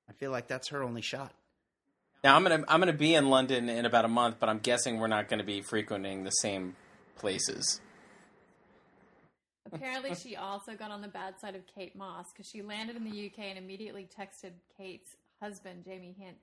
I 0.08 0.12
feel 0.14 0.30
like 0.30 0.48
that's 0.48 0.68
her 0.70 0.82
only 0.82 1.02
shot. 1.02 1.32
Now 2.24 2.34
I'm 2.34 2.42
gonna 2.42 2.64
I'm 2.66 2.80
gonna 2.80 2.92
be 2.92 3.14
in 3.14 3.30
London 3.30 3.68
in 3.68 3.86
about 3.86 4.04
a 4.04 4.08
month, 4.08 4.36
but 4.40 4.48
I'm 4.48 4.58
guessing 4.58 4.98
we're 4.98 5.06
not 5.06 5.28
going 5.28 5.38
to 5.38 5.44
be 5.44 5.60
frequenting 5.60 6.24
the 6.24 6.30
same 6.30 6.74
places. 7.16 7.80
Apparently, 9.72 10.14
she 10.22 10.36
also 10.36 10.74
got 10.74 10.90
on 10.90 11.02
the 11.02 11.08
bad 11.08 11.38
side 11.40 11.54
of 11.54 11.62
Kate 11.72 11.94
Moss 11.94 12.26
because 12.32 12.48
she 12.50 12.62
landed 12.62 12.96
in 12.96 13.04
the 13.04 13.26
UK 13.26 13.46
and 13.50 13.58
immediately 13.58 14.08
texted 14.18 14.52
Kate's 14.76 15.10
husband, 15.40 15.84
Jamie 15.84 16.16
Hince. 16.18 16.40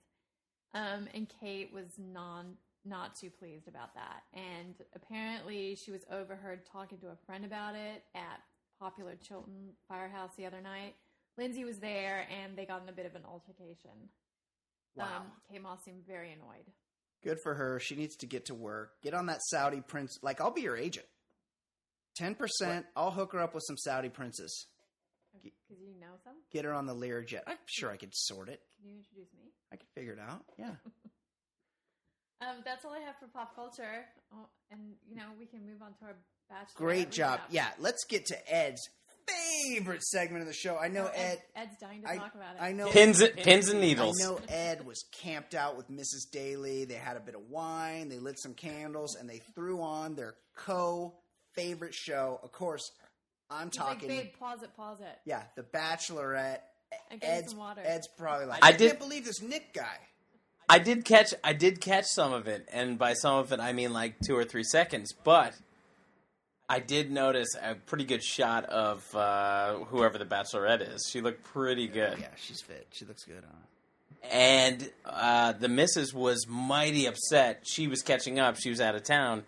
Um, 0.73 1.07
and 1.13 1.27
Kate 1.41 1.71
was 1.73 1.87
non 1.97 2.55
not 2.87 3.15
too 3.15 3.29
pleased 3.29 3.67
about 3.67 3.95
that. 3.95 4.23
And 4.33 4.75
apparently, 4.95 5.75
she 5.75 5.91
was 5.91 6.05
overheard 6.11 6.61
talking 6.71 6.99
to 6.99 7.07
a 7.07 7.17
friend 7.25 7.43
about 7.43 7.75
it 7.75 8.03
at 8.13 8.41
popular 8.79 9.15
Chiltern 9.21 9.71
Firehouse 9.87 10.31
the 10.37 10.45
other 10.45 10.61
night. 10.61 10.95
Lindsay 11.37 11.65
was 11.65 11.79
there, 11.79 12.27
and 12.29 12.57
they 12.57 12.65
got 12.65 12.83
in 12.83 12.89
a 12.89 12.93
bit 12.93 13.05
of 13.05 13.15
an 13.15 13.23
altercation. 13.29 14.09
Wow. 14.95 15.23
Um, 15.53 15.61
Moss 15.61 15.79
seemed 15.83 16.05
very 16.07 16.31
annoyed. 16.31 16.65
Good 17.23 17.39
for 17.41 17.55
her. 17.55 17.79
She 17.79 17.95
needs 17.95 18.15
to 18.17 18.25
get 18.25 18.45
to 18.45 18.53
work. 18.55 18.91
Get 19.03 19.13
on 19.13 19.25
that 19.25 19.39
Saudi 19.49 19.81
prince. 19.81 20.17
Like, 20.21 20.39
I'll 20.39 20.51
be 20.51 20.61
your 20.61 20.77
agent. 20.77 21.07
10%. 22.19 22.85
I'll 22.95 23.11
hook 23.11 23.33
her 23.33 23.39
up 23.41 23.53
with 23.53 23.63
some 23.67 23.77
Saudi 23.77 24.09
princes. 24.09 24.67
Because 25.43 25.81
you 25.81 25.99
know 25.99 26.15
some? 26.23 26.33
Get 26.53 26.63
her 26.63 26.73
on 26.73 26.85
the 26.85 26.95
Learjet. 26.95 27.41
I'm 27.45 27.57
sure 27.65 27.91
I 27.91 27.97
could 27.97 28.15
sort 28.15 28.47
it. 28.47 28.61
Can 28.79 28.89
you 28.89 28.95
introduce 28.97 29.33
me? 29.33 29.51
I 29.73 29.75
could 29.75 29.89
figure 29.93 30.13
it 30.13 30.19
out. 30.19 30.45
Yeah. 30.57 30.71
Um, 32.41 32.57
that's 32.65 32.83
all 32.83 32.91
I 32.91 32.99
have 32.99 33.15
for 33.17 33.27
pop 33.27 33.55
culture. 33.55 34.05
Oh, 34.33 34.45
and, 34.69 34.81
you 35.09 35.15
know, 35.15 35.23
we 35.39 35.45
can 35.45 35.65
move 35.65 35.81
on 35.81 35.93
to 35.99 36.05
our 36.05 36.15
bachelor. 36.49 36.75
Great 36.75 37.09
job. 37.09 37.39
Yeah, 37.49 37.69
let's 37.79 38.03
get 38.03 38.25
to 38.27 38.53
Ed's 38.53 38.89
favorite 39.27 40.03
segment 40.03 40.41
of 40.41 40.47
the 40.47 40.53
show. 40.53 40.77
I 40.77 40.87
know 40.87 41.05
oh, 41.07 41.11
Ed. 41.15 41.41
Ed's 41.55 41.75
dying 41.79 42.01
to 42.03 42.09
I, 42.09 42.17
talk 42.17 42.35
about 42.35 42.55
it. 42.55 42.61
I 42.61 42.71
know 42.71 42.89
Pins 42.89 43.23
pins 43.37 43.69
and 43.69 43.81
needles. 43.81 44.21
I 44.21 44.25
know 44.25 44.39
Ed 44.47 44.85
was 44.85 45.03
camped 45.11 45.55
out 45.55 45.77
with 45.77 45.89
Mrs. 45.89 46.29
Daly. 46.31 46.85
They 46.85 46.95
had 46.95 47.17
a 47.17 47.19
bit 47.19 47.35
of 47.35 47.41
wine, 47.49 48.09
they 48.09 48.19
lit 48.19 48.39
some 48.39 48.53
candles, 48.53 49.15
and 49.15 49.29
they 49.29 49.41
threw 49.55 49.81
on 49.81 50.15
their 50.15 50.35
co 50.55 51.13
favorite 51.53 51.93
show. 51.95 52.39
Of 52.43 52.51
course, 52.51 52.91
I'm 53.49 53.67
He's 53.67 53.77
talking. 53.77 54.09
like, 54.09 54.17
babe, 54.23 54.31
pause 54.39 54.63
it, 54.63 54.75
pause 54.75 54.99
it. 55.01 55.17
yeah, 55.25 55.43
The 55.55 55.63
Bachelorette. 55.63 56.59
And 57.11 57.19
get 57.19 57.29
him 57.29 57.43
Ed's, 57.43 57.55
water. 57.55 57.81
Ed's 57.83 58.07
probably 58.17 58.45
like, 58.45 58.63
I 58.63 58.69
I, 58.69 58.71
did- 58.71 58.87
can't 58.89 58.99
believe 58.99 59.25
this 59.25 59.41
Nick 59.41 59.73
guy. 59.73 59.97
I 60.67 60.79
did 60.79 61.05
catch 61.05 61.31
I 61.43 61.53
did 61.53 61.79
catch 61.79 62.05
some 62.05 62.33
of 62.33 62.47
it, 62.47 62.67
and 62.73 62.97
by 62.97 63.13
some 63.13 63.35
of 63.37 63.51
it 63.51 63.59
I 63.59 63.71
mean 63.71 63.93
like 63.93 64.15
two 64.25 64.35
or 64.35 64.43
three 64.43 64.63
seconds. 64.63 65.13
But 65.13 65.53
I 66.67 66.79
did 66.79 67.11
notice 67.11 67.49
a 67.61 67.75
pretty 67.75 68.05
good 68.05 68.23
shot 68.23 68.65
of 68.65 69.03
uh, 69.15 69.75
whoever 69.85 70.17
the 70.17 70.25
Bachelorette 70.25 70.81
is. 70.95 71.07
She 71.11 71.21
looked 71.21 71.43
pretty 71.43 71.87
good, 71.87 72.17
Yeah, 72.19 72.27
she's 72.37 72.61
fit. 72.61 72.87
She 72.91 73.05
looks 73.05 73.23
good 73.23 73.37
on 73.43 73.43
it. 74.23 74.31
and 74.31 74.91
uh, 75.05 75.51
the 75.53 75.69
missus 75.69 76.13
was 76.13 76.47
mighty 76.47 77.05
upset. 77.05 77.63
She 77.67 77.87
was 77.87 78.01
catching 78.01 78.39
up. 78.39 78.55
She 78.57 78.69
was 78.69 78.81
out 78.81 78.95
of 78.95 79.03
town. 79.03 79.43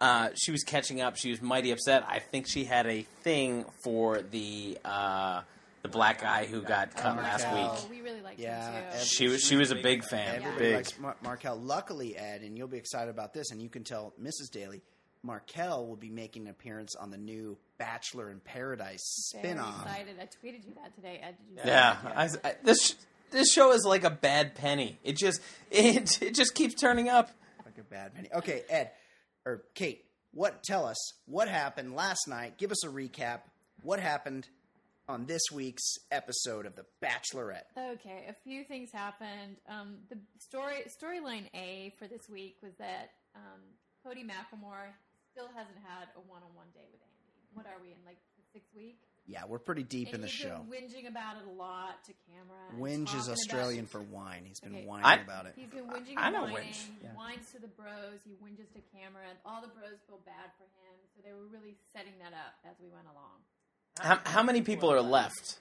Uh, 0.00 0.30
she 0.34 0.50
was 0.50 0.62
catching 0.64 1.00
up. 1.00 1.16
She 1.16 1.30
was 1.30 1.40
mighty 1.42 1.70
upset. 1.70 2.04
I 2.08 2.18
think 2.18 2.46
she 2.48 2.64
had 2.64 2.86
a 2.86 3.02
thing 3.22 3.64
for 3.84 4.20
the 4.22 4.78
uh, 4.84 5.42
the 5.82 5.88
black 5.88 6.20
guy 6.22 6.46
who 6.46 6.60
got 6.62 6.96
cut 6.96 7.16
last 7.18 7.44
Marquel. 7.44 7.62
week. 7.72 7.80
Oh, 7.84 7.86
we 7.90 8.00
really 8.00 8.20
liked 8.22 8.40
Yeah, 8.40 8.72
him 8.72 8.82
too. 8.90 8.96
Ed- 8.98 9.02
She 9.04 9.28
was 9.28 9.42
she 9.42 9.56
was 9.56 9.70
a 9.70 9.76
big 9.76 10.02
fan. 10.02 10.36
Everybody 10.36 10.58
Big. 10.64 10.74
likes 10.76 10.98
Mar- 10.98 11.16
Marquel. 11.22 11.56
Luckily, 11.56 12.16
Ed, 12.16 12.40
and 12.42 12.56
you'll 12.58 12.66
be 12.68 12.78
excited 12.78 13.10
about 13.10 13.32
this, 13.34 13.50
and 13.52 13.60
you 13.62 13.68
can 13.68 13.84
tell 13.84 14.12
Mrs. 14.20 14.50
Daly, 14.50 14.80
Marquel 15.22 15.86
will 15.86 15.96
be 15.96 16.10
making 16.10 16.42
an 16.42 16.50
appearance 16.50 16.94
on 16.96 17.10
the 17.10 17.18
new 17.18 17.56
Bachelor 17.78 18.30
in 18.30 18.40
Paradise 18.40 19.32
Very 19.40 19.54
spinoff. 19.54 19.82
excited. 19.82 20.16
I 20.20 20.24
tweeted 20.24 20.66
you 20.66 20.74
that 20.82 20.94
today, 20.94 21.20
Ed. 21.22 21.36
Did 21.38 21.64
you 21.64 21.70
Yeah. 21.70 21.96
I, 22.04 22.28
I, 22.44 22.54
this 22.64 22.94
this 23.30 23.50
show 23.52 23.72
is 23.72 23.84
like 23.84 24.04
a 24.04 24.10
bad 24.10 24.54
penny. 24.54 24.98
It 25.04 25.16
just 25.16 25.40
it 25.70 26.20
it 26.22 26.34
just 26.34 26.54
keeps 26.54 26.74
turning 26.74 27.08
up. 27.08 27.30
Like 27.64 27.78
a 27.78 27.82
bad 27.84 28.14
penny. 28.14 28.28
Okay, 28.34 28.62
Ed 28.68 28.90
or 29.46 29.62
Kate, 29.74 30.04
what? 30.32 30.62
Tell 30.64 30.84
us 30.86 30.96
what 31.26 31.48
happened 31.48 31.94
last 31.94 32.28
night. 32.28 32.58
Give 32.58 32.70
us 32.70 32.84
a 32.84 32.88
recap. 32.88 33.40
What 33.82 33.98
happened 34.00 34.48
on 35.08 35.26
this 35.26 35.42
week's 35.52 35.96
episode 36.12 36.64
of 36.66 36.76
The 36.76 36.84
Bachelorette? 37.02 37.64
Okay, 37.76 38.26
a 38.28 38.34
few 38.44 38.62
things 38.64 38.90
happened. 38.92 39.56
Um, 39.68 39.96
the 40.08 40.18
story 40.38 40.84
storyline 41.02 41.46
A 41.54 41.92
for 41.98 42.06
this 42.06 42.28
week 42.28 42.56
was 42.62 42.72
that 42.78 43.10
um, 43.34 43.60
Cody 44.04 44.22
Macklemore 44.24 44.92
still 45.32 45.48
hasn't 45.56 45.80
had 45.82 46.12
a 46.16 46.20
one-on-one 46.28 46.68
day 46.76 46.84
with 46.92 47.00
Andi. 47.00 47.56
What 47.56 47.66
are 47.66 47.80
we 47.82 47.92
in 47.92 48.00
like 48.06 48.20
six 48.36 48.46
sixth 48.52 48.74
week? 48.76 49.00
Yeah, 49.26 49.44
we're 49.46 49.58
pretty 49.62 49.84
deep 49.84 50.08
in 50.08 50.16
and 50.16 50.24
the 50.24 50.28
he's 50.28 50.34
show. 50.44 50.58
been 50.68 50.82
whinging 50.90 51.08
about 51.08 51.36
it 51.38 51.46
a 51.46 51.54
lot 51.54 52.02
to 52.06 52.12
camera. 52.26 52.58
and 52.70 52.80
Whinge 52.82 53.14
is 53.16 53.28
Australian 53.28 53.86
about- 53.86 53.92
for 53.92 54.00
wine. 54.02 54.44
He's 54.44 54.58
been 54.60 54.74
Okay. 54.74 54.84
whining 54.84 55.06
I- 55.06 55.22
about 55.22 55.46
it. 55.46 55.54
He's 55.56 55.70
been 55.70 55.86
whinging 55.86 56.18
I 56.18 56.26
and 56.26 56.34
know 56.34 56.42
whining. 56.52 56.68
whinge, 56.72 57.02
yeah. 57.02 57.14
Whines 57.14 57.50
to 57.52 57.60
the 57.60 57.68
bros. 57.68 58.18
He 58.24 58.32
whinges 58.42 58.70
to 58.74 58.80
camera. 58.92 59.24
All 59.46 59.62
the 59.62 59.68
bros 59.68 60.00
feel 60.08 60.18
bad 60.26 60.50
for 60.58 60.64
him, 60.64 60.98
so 61.14 61.22
they 61.24 61.32
were 61.32 61.46
really 61.46 61.76
setting 61.94 62.18
that 62.18 62.32
up 62.34 62.54
as 62.68 62.74
we 62.80 62.88
went 62.88 63.06
along. 63.06 63.38
How, 64.00 64.20
how 64.24 64.42
many 64.42 64.60
people 64.62 64.90
are 64.92 65.00
left? 65.00 65.58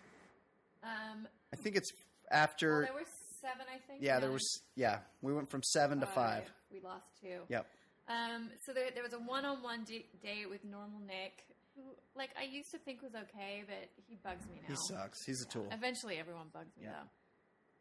Um, 0.83 1.27
I 1.53 1.55
think 1.57 1.75
it's 1.75 1.91
well, 1.93 2.39
after. 2.41 2.81
there 2.85 2.93
were 2.93 3.05
seven, 3.41 3.65
I 3.71 3.77
think. 3.77 4.01
yeah, 4.01 4.19
there 4.19 4.31
was. 4.31 4.63
Yeah, 4.75 4.99
we 5.21 5.33
went 5.33 5.49
from 5.51 5.61
seven 5.63 5.99
to 5.99 6.07
Oh, 6.09 6.11
five. 6.15 6.43
okay. 6.43 6.51
We 6.71 6.79
lost 6.79 7.05
two. 7.21 7.41
Yep. 7.49 7.67
Um, 8.11 8.49
so 8.65 8.73
there, 8.73 8.91
there 8.93 9.03
was 9.03 9.13
a 9.13 9.19
one-on-one 9.19 9.83
d- 9.85 10.05
date 10.21 10.49
with 10.49 10.65
normal 10.65 10.99
Nick, 11.07 11.45
who, 11.75 11.83
like, 12.15 12.31
I 12.37 12.43
used 12.43 12.71
to 12.71 12.77
think 12.77 13.01
was 13.01 13.15
okay, 13.15 13.63
but 13.65 13.87
he 14.09 14.15
bugs 14.23 14.43
me 14.51 14.59
now. 14.61 14.67
He 14.67 14.75
sucks. 14.75 15.23
He's 15.25 15.41
a 15.41 15.47
tool. 15.47 15.67
Eventually, 15.71 16.17
everyone 16.19 16.47
bugs 16.53 16.75
me 16.75 16.83
Yeah. 16.85 17.03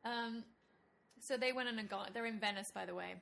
though. 0.04 0.10
Um, 0.10 0.44
so 1.20 1.36
they 1.36 1.52
went 1.52 1.68
on 1.68 1.78
a 1.78 1.82
gon- 1.84 2.10
they're 2.14 2.26
in 2.26 2.38
Venice, 2.38 2.70
by 2.72 2.86
the 2.86 2.94
way. 2.94 3.14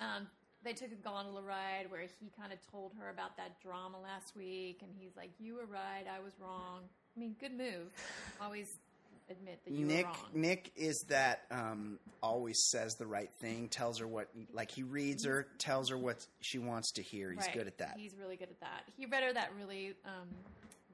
Um, 0.00 0.26
they 0.64 0.72
took 0.72 0.90
a 0.90 0.96
gondola 0.96 1.42
ride 1.42 1.86
where 1.90 2.00
he 2.02 2.30
kind 2.36 2.52
of 2.52 2.58
told 2.70 2.92
her 2.98 3.10
about 3.10 3.36
that 3.36 3.60
drama 3.60 4.00
last 4.00 4.34
week, 4.34 4.80
and 4.82 4.90
he's 4.98 5.14
like, 5.16 5.30
"You 5.38 5.54
were 5.54 5.66
right, 5.66 6.04
I 6.12 6.18
was 6.18 6.32
wrong." 6.40 6.88
I 7.16 7.20
mean, 7.20 7.36
good 7.38 7.52
move. 7.56 7.92
Always 8.40 8.78
admit 9.28 9.60
that 9.64 9.72
you 9.72 9.86
Nick 9.86 10.06
were 10.06 10.12
wrong. 10.12 10.16
Nick 10.34 10.72
is 10.76 11.04
that 11.08 11.42
um, 11.50 11.98
always 12.22 12.68
says 12.70 12.94
the 12.94 13.06
right 13.06 13.30
thing, 13.40 13.68
tells 13.68 13.98
her 13.98 14.06
what 14.06 14.28
like 14.52 14.70
he 14.70 14.82
reads 14.82 15.24
her, 15.24 15.46
tells 15.58 15.90
her 15.90 15.98
what 15.98 16.26
she 16.40 16.58
wants 16.58 16.92
to 16.92 17.02
hear. 17.02 17.30
He's 17.32 17.40
Right. 17.46 17.54
good 17.54 17.66
at 17.66 17.78
that. 17.78 17.94
He's 17.98 18.14
really 18.20 18.36
good 18.36 18.48
at 18.50 18.60
that. 18.60 18.84
He 18.96 19.06
read 19.06 19.22
her 19.24 19.32
that 19.32 19.50
really, 19.58 19.94
um, 20.04 20.28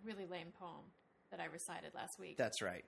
really 0.04 0.26
lame 0.26 0.48
poem 0.58 0.84
that 1.30 1.40
I 1.40 1.46
recited 1.46 1.92
last 1.94 2.18
week. 2.18 2.36
That's 2.36 2.62
right. 2.62 2.84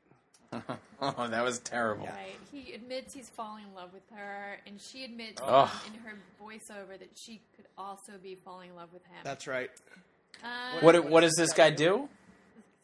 Oh, 1.01 1.27
that 1.29 1.43
was 1.43 1.59
terrible. 1.59 2.07
Right. 2.07 2.37
He 2.53 2.73
admits 2.75 3.13
he's 3.13 3.29
falling 3.29 3.65
in 3.65 3.75
love 3.75 3.93
with 3.93 4.09
her, 4.15 4.59
and 4.67 4.81
she 4.81 5.03
admits 5.05 5.43
Ugh. 5.45 5.69
in 5.89 5.95
her 6.01 6.17
voiceover 6.41 6.97
that 6.99 7.11
she 7.17 7.43
could 7.57 7.67
also 7.77 8.13
be 8.23 8.37
falling 8.37 8.71
in 8.71 8.77
love 8.77 8.91
with 8.93 9.03
him. 9.05 9.17
That's 9.25 9.47
right. 9.49 9.71
um, 10.45 10.83
What 10.85 11.11
what 11.11 11.21
does 11.23 11.35
this 11.37 11.53
guy 11.53 11.71
do? 11.71 12.09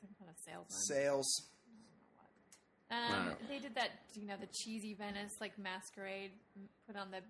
some 0.00 0.10
kind 0.18 0.28
of 0.30 0.36
salesman. 0.44 0.66
Sales. 0.68 1.42
Um, 2.90 3.34
they 3.48 3.58
did 3.58 3.74
that, 3.76 3.90
you 4.14 4.26
know, 4.26 4.34
the 4.40 4.48
cheesy 4.52 4.94
Venice 4.94 5.32
like 5.40 5.58
masquerade, 5.58 6.32
put 6.86 6.96
on 6.96 7.10
the 7.10 7.20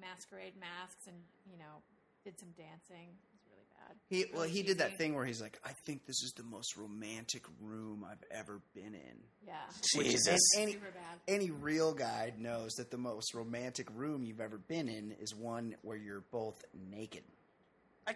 masquerade 0.00 0.54
masks, 0.60 1.06
and 1.06 1.16
you 1.50 1.58
know, 1.58 1.82
did 2.24 2.38
some 2.38 2.50
dancing. 2.56 3.08
It 3.08 3.30
was 3.32 3.42
really 3.48 3.66
bad. 3.70 3.96
He 4.08 4.24
well, 4.32 4.42
Really 4.42 4.54
he 4.54 4.62
did 4.62 4.78
that 4.78 4.98
thing 4.98 5.14
where 5.14 5.24
he's 5.24 5.40
like, 5.40 5.58
"I 5.64 5.72
think 5.86 6.04
this 6.06 6.22
is 6.22 6.32
the 6.36 6.42
most 6.42 6.76
romantic 6.76 7.44
room 7.60 8.04
I've 8.08 8.24
ever 8.30 8.60
been 8.74 8.94
in." 8.94 9.16
Yeah, 9.46 9.54
Jesus. 9.94 10.26
and 10.56 10.62
any, 10.62 10.72
super 10.72 10.90
bad. 10.90 11.20
any 11.28 11.50
real 11.50 11.94
guy 11.94 12.32
knows 12.36 12.72
that 12.74 12.90
the 12.90 12.98
most 12.98 13.34
romantic 13.34 13.86
room 13.94 14.24
you've 14.24 14.40
ever 14.40 14.58
been 14.58 14.88
in 14.88 15.12
is 15.20 15.34
one 15.34 15.76
where 15.82 15.96
you're 15.96 16.24
both 16.32 16.60
naked. 16.90 17.22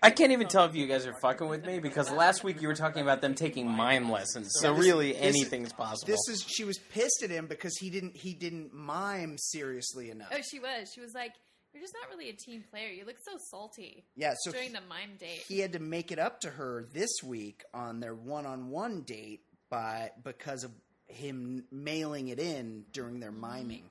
I 0.03 0.11
can't 0.11 0.33
even 0.33 0.49
tell 0.49 0.65
if 0.65 0.75
you 0.75 0.87
guys 0.87 1.07
are 1.07 1.15
fucking 1.15 1.49
with 1.49 1.65
me 1.67 1.79
because 1.81 2.11
last 2.11 2.45
week 2.45 2.63
you 2.63 2.69
were 2.69 2.75
talking 2.75 3.03
about 3.03 3.21
them 3.21 3.35
taking 3.35 3.69
mime 3.71 4.11
lessons. 4.11 4.53
So 4.61 4.75
this- 4.75 4.85
really, 4.85 5.13
this- 5.13 5.23
anything's 5.23 5.73
possible. 5.73 6.07
This 6.13 6.21
is 6.29 6.43
she 6.49 6.65
was 6.65 6.79
pissed 6.79 7.23
at 7.23 7.31
him 7.31 7.47
because 7.47 7.77
he 7.79 7.91
didn't 7.91 8.17
he 8.17 8.33
didn't 8.35 8.73
mime 8.73 9.37
seriously 9.39 10.11
enough. 10.11 10.29
Oh, 10.33 10.41
she 10.43 10.59
was. 10.61 10.91
She 10.95 11.01
was 11.01 11.13
like, 11.15 11.33
"You're 11.73 11.83
just 11.83 11.95
not 12.01 12.09
really 12.17 12.31
a 12.31 12.35
team 12.35 12.65
player. 12.71 12.89
You 12.91 13.05
look 13.05 13.17
so 13.27 13.37
salty." 13.51 14.05
Yeah, 14.17 14.35
so 14.39 14.53
during 14.53 14.69
he- 14.69 14.75
the 14.75 14.81
mime 14.89 15.17
date. 15.19 15.45
he 15.49 15.59
had 15.61 15.73
to 15.73 15.79
make 15.81 16.13
it 16.13 16.19
up 16.19 16.41
to 16.43 16.51
her 16.51 16.87
this 16.93 17.11
week 17.25 17.63
on 17.75 18.01
their 18.01 18.15
one-on-one 18.15 19.03
date 19.03 19.41
by 19.71 20.11
because 20.23 20.65
of 20.65 20.71
him 21.09 21.65
mailing 21.71 22.29
it 22.29 22.39
in 22.39 22.85
during 22.93 23.21
their 23.21 23.33
miming. 23.33 23.85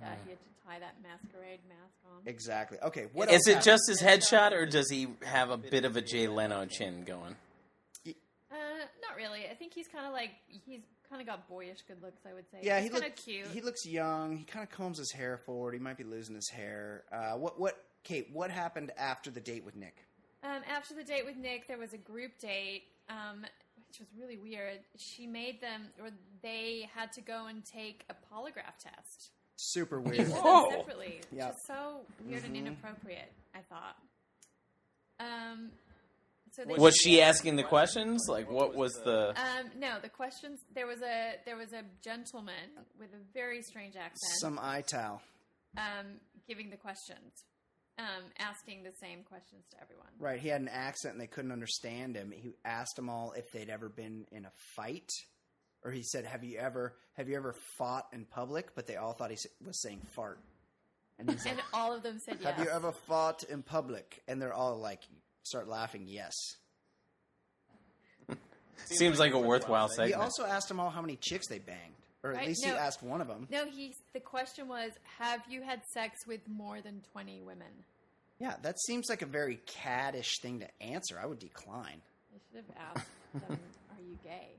yeah, 0.00 0.14
he 0.24 0.30
had 0.30 0.38
to 0.38 0.48
tie 0.68 0.78
that 0.78 0.96
masquerade 1.02 1.60
mask 1.68 1.96
on. 2.04 2.22
Exactly. 2.26 2.78
Okay, 2.82 3.06
what 3.12 3.28
is 3.28 3.34
else 3.34 3.46
it 3.48 3.50
happened? 3.50 3.64
just 3.64 3.82
his 3.88 4.02
headshot, 4.02 4.52
or 4.52 4.66
does 4.66 4.90
he 4.90 5.08
have 5.24 5.50
a 5.50 5.56
bit 5.56 5.84
of 5.84 5.96
a 5.96 6.02
Jay 6.02 6.28
Leno 6.28 6.66
chin 6.66 7.04
going? 7.04 7.36
Uh, 8.06 8.14
not 9.02 9.16
really. 9.16 9.40
I 9.50 9.54
think 9.54 9.74
he's 9.74 9.88
kind 9.88 10.06
of 10.06 10.12
like 10.12 10.30
he's 10.46 10.80
kind 11.08 11.20
of 11.20 11.26
got 11.26 11.48
boyish 11.48 11.78
good 11.86 12.02
looks. 12.02 12.20
I 12.28 12.34
would 12.34 12.50
say. 12.50 12.58
Yeah, 12.62 12.80
he's 12.80 12.90
he 12.90 12.96
looks 12.96 13.22
cute. 13.22 13.46
He 13.48 13.60
looks 13.60 13.86
young. 13.86 14.36
He 14.36 14.44
kind 14.44 14.62
of 14.62 14.70
combs 14.70 14.98
his 14.98 15.12
hair 15.12 15.38
forward. 15.38 15.74
He 15.74 15.80
might 15.80 15.98
be 15.98 16.04
losing 16.04 16.34
his 16.34 16.48
hair. 16.50 17.04
Uh, 17.12 17.32
what 17.32 17.58
what 17.58 17.84
Kate? 18.04 18.28
What 18.32 18.50
happened 18.50 18.92
after 18.96 19.30
the 19.30 19.40
date 19.40 19.64
with 19.64 19.76
Nick? 19.76 19.96
Um, 20.42 20.62
after 20.72 20.94
the 20.94 21.02
date 21.02 21.26
with 21.26 21.36
Nick, 21.36 21.66
there 21.66 21.78
was 21.78 21.92
a 21.92 21.98
group 21.98 22.38
date, 22.38 22.84
um, 23.08 23.44
which 23.88 23.98
was 23.98 24.08
really 24.18 24.36
weird. 24.36 24.78
She 24.96 25.26
made 25.26 25.60
them, 25.60 25.88
or 26.00 26.10
they 26.42 26.88
had 26.94 27.12
to 27.14 27.20
go 27.20 27.46
and 27.46 27.64
take 27.64 28.04
a 28.08 28.14
polygraph 28.14 28.78
test. 28.80 29.30
Super 29.60 30.00
weird. 30.00 30.20
of 30.20 30.28
them 30.28 30.36
Whoa. 30.42 30.70
separately. 30.70 31.20
Yeah. 31.32 31.48
Just 31.48 31.66
so 31.66 32.00
weird 32.24 32.44
and 32.44 32.54
Mhm. 32.54 32.58
inappropriate, 32.66 33.32
I 33.54 33.60
thought. 33.62 33.96
Um, 35.20 35.72
so 36.52 36.64
they 36.64 36.74
Was 36.74 36.96
she 36.96 37.20
asking 37.20 37.56
the 37.56 37.64
questions? 37.64 38.26
Like, 38.28 38.48
what 38.50 38.74
was 38.74 38.92
the? 39.04 39.30
Um, 39.38 39.70
no, 39.76 39.98
the 40.00 40.08
questions. 40.08 40.60
There 40.74 40.86
was 40.86 41.02
a 41.02 41.36
there 41.44 41.56
was 41.56 41.72
a 41.72 41.82
gentleman 42.02 42.70
with 42.98 43.12
a 43.14 43.18
very 43.34 43.62
strange 43.62 43.96
accent. 43.96 44.32
Some 44.40 44.58
eye 44.60 44.82
towel. 44.82 45.20
um, 45.76 46.18
giving 46.48 46.70
the 46.70 46.76
questions, 46.76 47.44
um, 47.98 48.24
asking 48.38 48.82
the 48.82 48.92
same 49.00 49.22
questions 49.22 49.64
to 49.70 49.80
everyone. 49.80 50.08
Right, 50.18 50.40
he 50.40 50.48
had 50.48 50.60
an 50.62 50.68
accent 50.68 51.12
and 51.12 51.20
they 51.20 51.26
couldn't 51.26 51.52
understand 51.52 52.16
him. 52.16 52.30
He 52.32 52.54
asked 52.64 52.96
them 52.96 53.08
all 53.10 53.32
if 53.32 53.44
they'd 53.52 53.68
ever 53.68 53.88
been 53.88 54.26
in 54.32 54.46
a 54.46 54.50
fight, 54.74 55.10
or 55.84 55.90
he 55.90 56.02
said, 56.02 56.24
"Have 56.24 56.44
you 56.44 56.58
ever 56.58 56.94
have 57.16 57.28
you 57.28 57.36
ever 57.36 57.54
fought 57.78 58.06
in 58.12 58.24
public?" 58.24 58.74
But 58.74 58.86
they 58.86 58.96
all 58.96 59.12
thought 59.12 59.30
he 59.30 59.38
was 59.64 59.80
saying 59.82 60.00
fart. 60.14 60.38
And 61.18 61.28
he's 61.30 61.44
like, 61.44 61.54
And 61.54 61.62
all 61.72 61.94
of 61.96 62.02
them 62.02 62.18
said 62.24 62.38
yes. 62.40 62.54
"Have 62.54 62.64
you 62.64 62.70
ever 62.70 62.92
fought 62.92 63.42
in 63.44 63.62
public?" 63.62 64.22
And 64.28 64.40
they're 64.40 64.52
all 64.54 64.78
like, 64.78 65.02
start 65.42 65.68
laughing. 65.68 66.04
Yes. 66.06 66.32
Seems 68.86 69.18
like 69.18 69.32
a 69.32 69.38
worthwhile 69.38 69.88
segment. 69.88 70.08
He 70.08 70.14
also 70.14 70.44
asked 70.44 70.68
them 70.68 70.80
all 70.80 70.90
how 70.90 71.00
many 71.00 71.16
chicks 71.16 71.48
they 71.48 71.58
banged, 71.58 71.94
or 72.22 72.30
at 72.30 72.36
Right, 72.36 72.48
least 72.48 72.64
he 72.64 72.70
asked 72.70 73.02
one 73.02 73.20
of 73.20 73.26
them. 73.28 73.46
No, 73.50 73.64
he. 73.66 73.94
The 74.14 74.20
question 74.20 74.68
was, 74.68 74.92
have 75.18 75.40
you 75.48 75.62
had 75.62 75.82
sex 75.92 76.26
with 76.26 76.40
more 76.48 76.80
than 76.80 77.02
twenty 77.12 77.40
women? 77.40 77.66
Yeah, 78.38 78.54
that 78.62 78.78
seems 78.80 79.08
like 79.10 79.22
a 79.22 79.26
very 79.26 79.58
caddish 79.66 80.40
thing 80.40 80.60
to 80.60 80.68
answer. 80.80 81.18
I 81.20 81.26
would 81.26 81.40
decline. 81.40 82.00
You 82.32 82.38
should 82.52 82.64
have 82.68 82.76
asked 82.96 83.08
them, 83.48 83.58
"Are 83.90 84.00
you 84.00 84.16
gay?" 84.22 84.57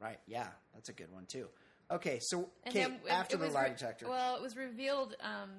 Right? 0.00 0.18
Yeah, 0.26 0.48
that's 0.74 0.88
a 0.88 0.92
good 0.92 1.10
one 1.12 1.26
too. 1.26 1.48
Okay, 1.90 2.18
so 2.20 2.48
Kate, 2.66 2.74
then 2.74 2.92
it- 3.04 3.10
after 3.10 3.36
it 3.36 3.38
the 3.38 3.44
was 3.46 3.54
lie 3.54 3.64
re- 3.64 3.70
detector, 3.70 4.08
Well, 4.08 4.36
it 4.36 4.42
was 4.42 4.56
revealed 4.56 5.14
um, 5.22 5.50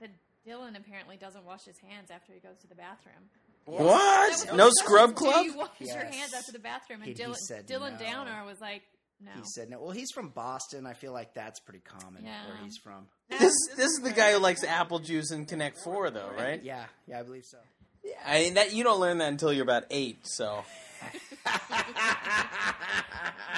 that 0.00 0.10
Dylan 0.46 0.76
apparently 0.76 1.16
doesn't 1.16 1.44
wash 1.44 1.64
his 1.64 1.78
hands 1.78 2.10
after 2.10 2.32
he 2.32 2.40
goes 2.40 2.58
to 2.62 2.66
the 2.66 2.74
bathroom. 2.74 3.28
That 3.66 3.72
What? 3.82 4.30
was 4.30 4.52
No 4.52 4.70
scrub 4.70 5.14
question, 5.14 5.32
club? 5.32 5.44
Do 5.46 5.50
you 5.52 5.56
wash 5.58 5.80
your 5.80 6.04
hands 6.04 6.34
after 6.34 6.52
the 6.52 6.58
bathroom? 6.58 7.00
And 7.02 7.08
He- 7.08 7.14
he 7.14 7.22
Dylan, 7.22 7.36
said 7.36 7.66
Dylan 7.66 7.92
no. 7.98 8.06
Downer 8.06 8.44
was 8.44 8.60
like, 8.60 8.82
"No." 9.20 9.30
he 9.36 9.42
said 9.54 9.70
no. 9.70 9.80
Well, 9.80 9.90
he's 9.92 10.10
from 10.12 10.28
Boston. 10.30 10.86
I 10.86 10.92
feel 10.94 11.12
like 11.12 11.32
that's 11.34 11.60
pretty 11.60 11.80
common 11.80 12.24
Yeah. 12.24 12.46
where 12.48 12.56
he's 12.58 12.76
from. 12.78 13.08
This 13.30 13.54
this 13.76 13.90
is 13.92 14.00
the 14.02 14.12
guy 14.12 14.32
who 14.32 14.38
likes 14.38 14.64
apple 14.64 14.98
juice 14.98 15.30
and 15.30 15.46
Connect 15.48 15.78
Four, 15.82 16.10
though, 16.10 16.30
right? 16.36 16.62
Yeah, 16.62 16.84
yeah, 17.06 17.20
I 17.20 17.22
believe 17.22 17.44
so. 17.44 17.58
I 18.26 18.40
mean, 18.40 18.54
that 18.54 18.72
you 18.74 18.84
don't 18.84 19.00
learn 19.00 19.16
that 19.18 19.28
until 19.28 19.50
you're 19.52 19.62
about 19.64 19.84
eight. 19.90 20.26
So 20.26 20.62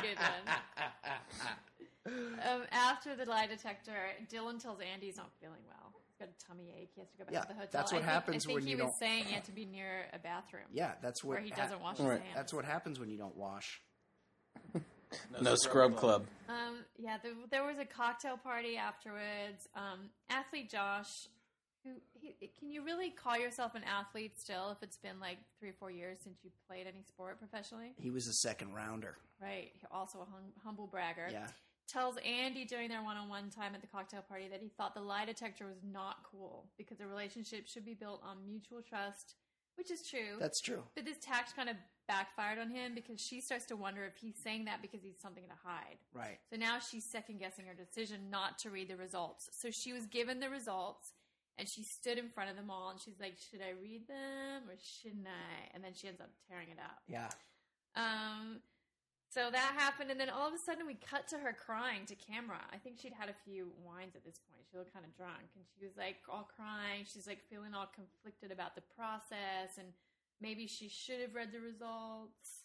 Good 0.09 0.19
one. 2.07 2.15
Um, 2.55 2.63
after 2.71 3.17
the 3.17 3.25
lie 3.25 3.47
detector, 3.47 3.97
Dylan 4.33 4.63
tells 4.63 4.79
Andi 4.79 5.03
he's 5.03 5.17
not 5.17 5.31
feeling 5.41 5.61
well. 5.67 5.93
He's 6.07 6.17
got 6.19 6.29
a 6.29 6.47
tummy 6.47 6.73
ache. 6.81 6.91
He 6.95 7.01
has 7.01 7.11
to 7.11 7.17
go 7.19 7.25
back 7.25 7.33
Yeah, 7.35 7.41
to 7.41 7.49
the 7.49 7.55
hotel. 7.55 7.69
that's 7.73 7.93
what 7.93 7.99
I 7.99 8.03
think, 8.03 8.13
happens 8.13 8.45
I 8.45 8.47
think 8.47 8.55
when 8.59 8.65
he 8.65 8.71
you 8.71 8.77
was 8.77 8.85
don't- 8.85 8.99
saying 9.01 9.25
he 9.25 9.35
had 9.35 9.45
to 9.45 9.53
be 9.53 9.65
near 9.65 10.07
a 10.13 10.19
bathroom. 10.19 10.65
Yeah, 10.73 10.93
that's 11.03 11.25
what 11.25 11.35
Where 11.35 11.41
he 11.41 11.51
hap- 11.51 11.59
doesn't 11.59 11.81
wash 11.81 11.97
his 11.99 12.07
Right. 12.07 12.21
hands. 12.23 12.35
That's 12.37 12.53
what 12.55 12.65
happens 12.65 13.01
when 13.01 13.09
you 13.11 13.19
don't 13.19 13.37
wash. 13.37 13.83
no 15.41 15.55
scrub 15.57 15.97
club. 15.97 16.27
Um, 16.49 16.85
yeah, 16.97 17.19
there, 17.23 17.33
there 17.51 17.65
was 17.65 17.79
a 17.79 17.85
cocktail 17.85 18.37
party 18.37 18.77
afterwards. 18.77 19.67
Um, 19.75 20.11
athlete 20.31 20.71
Josh, 20.71 21.29
who 21.87 22.01
he, 22.13 22.51
can 22.59 22.71
you 22.71 22.85
really 22.85 23.11
call 23.11 23.39
yourself 23.39 23.75
an 23.75 23.83
athlete 23.85 24.39
still 24.39 24.71
if 24.73 24.83
it's 24.83 24.97
been 24.97 25.21
like 25.21 25.39
three 25.59 25.71
or 25.71 25.75
four 25.79 25.91
years 25.91 26.19
since 26.23 26.39
you 26.43 26.51
played 26.69 26.87
any 26.87 27.03
sport 27.03 27.39
professionally? 27.39 27.93
He 27.97 28.11
was 28.11 28.27
a 28.27 28.33
second 28.33 28.75
rounder. 28.75 29.17
Right. 29.41 29.73
Also 29.93 30.19
a 30.19 30.25
hum, 30.25 30.53
humble 30.65 30.87
bragger. 30.87 31.29
Yeah. 31.31 31.47
Tells 31.89 32.17
Andi 32.17 32.67
during 32.67 32.89
their 32.89 33.03
one-on-one 33.03 33.51
time 33.51 33.75
at 33.75 33.81
the 33.81 33.87
cocktail 33.87 34.25
party 34.29 34.49
that 34.49 34.61
he 34.61 34.69
thought 34.77 34.95
the 34.95 35.01
lie 35.01 35.25
detector 35.25 35.67
was 35.67 35.79
not 35.85 36.17
cool 36.31 36.67
because 36.77 37.01
a 37.01 37.07
relationship 37.07 37.69
should 37.69 37.85
be 37.85 37.95
built 37.95 38.21
on 38.25 38.39
mutual 38.45 38.83
trust, 38.83 39.37
which 39.77 39.93
is 39.93 40.03
true. 40.03 40.37
That's 40.41 40.61
true. 40.61 40.83
But 40.97 41.05
this 41.05 41.19
tact 41.23 41.55
kind 41.55 41.69
of 41.69 41.77
backfired 42.09 42.59
on 42.59 42.71
him 42.71 42.95
because 42.95 43.21
she 43.21 43.41
starts 43.41 43.67
to 43.67 43.77
wonder 43.77 44.05
if 44.05 44.17
he's 44.17 44.37
saying 44.43 44.65
that 44.65 44.83
because 44.83 45.01
he's 45.03 45.21
something 45.21 45.45
to 45.45 45.55
hide. 45.65 45.99
Right. 46.13 46.39
So 46.51 46.57
now 46.57 46.79
she's 46.79 47.05
second 47.05 47.39
guessing 47.39 47.67
her 47.67 47.75
decision 47.75 48.31
not 48.31 48.59
to 48.61 48.71
read 48.71 48.89
the 48.89 48.97
results. 48.97 49.49
So 49.53 49.71
she 49.71 49.93
was 49.93 50.07
given 50.07 50.41
the 50.41 50.51
results 50.51 51.13
and 51.59 51.69
she 51.69 51.83
stood 51.83 52.19
in 52.19 52.29
front 52.29 52.51
of 52.51 52.57
them 52.57 52.71
all 52.71 52.91
and 52.91 53.01
she's 53.01 53.19
like, 53.21 53.35
Should 53.51 53.61
I 53.61 53.73
read 53.81 54.09
them 54.09 54.69
or 54.69 54.77
shouldn't 54.79 55.27
I? 55.27 55.71
And 55.75 55.83
then 55.83 55.93
she 55.95 56.09
ends 56.09 56.21
up 56.21 56.31
tearing 56.49 56.69
it 56.69 56.79
up. 56.79 57.03
Yeah. 57.09 57.31
Um, 57.97 58.61
so 59.37 59.51
that 59.51 59.73
happened, 59.77 60.11
and 60.11 60.21
then 60.21 60.31
all 60.31 60.49
of 60.49 60.55
a 60.55 60.59
sudden 60.59 60.87
we 60.87 60.95
cut 60.95 61.29
to 61.29 61.37
her 61.39 61.53
crying 61.53 62.07
to 62.07 62.15
camera. 62.15 62.61
I 62.73 62.79
think 62.79 62.97
she'd 62.97 63.13
had 63.13 63.29
a 63.29 63.37
few 63.45 63.69
wines 63.85 64.15
at 64.15 64.25
this 64.25 64.41
point. 64.49 64.65
She 64.71 64.79
looked 64.79 64.95
kind 64.95 65.05
of 65.05 65.15
drunk, 65.17 65.53
and 65.57 65.65
she 65.67 65.85
was 65.85 65.97
like 65.97 66.17
all 66.29 66.49
crying. 66.57 67.05
She's 67.05 67.27
like 67.27 67.45
feeling 67.51 67.75
all 67.75 67.89
conflicted 67.93 68.53
about 68.53 68.75
the 68.75 68.83
process, 68.97 69.77
and 69.77 69.89
maybe 70.41 70.67
she 70.67 70.89
should 70.89 71.21
have 71.21 71.35
read 71.35 71.53
the 71.53 71.61
results. 71.61 72.65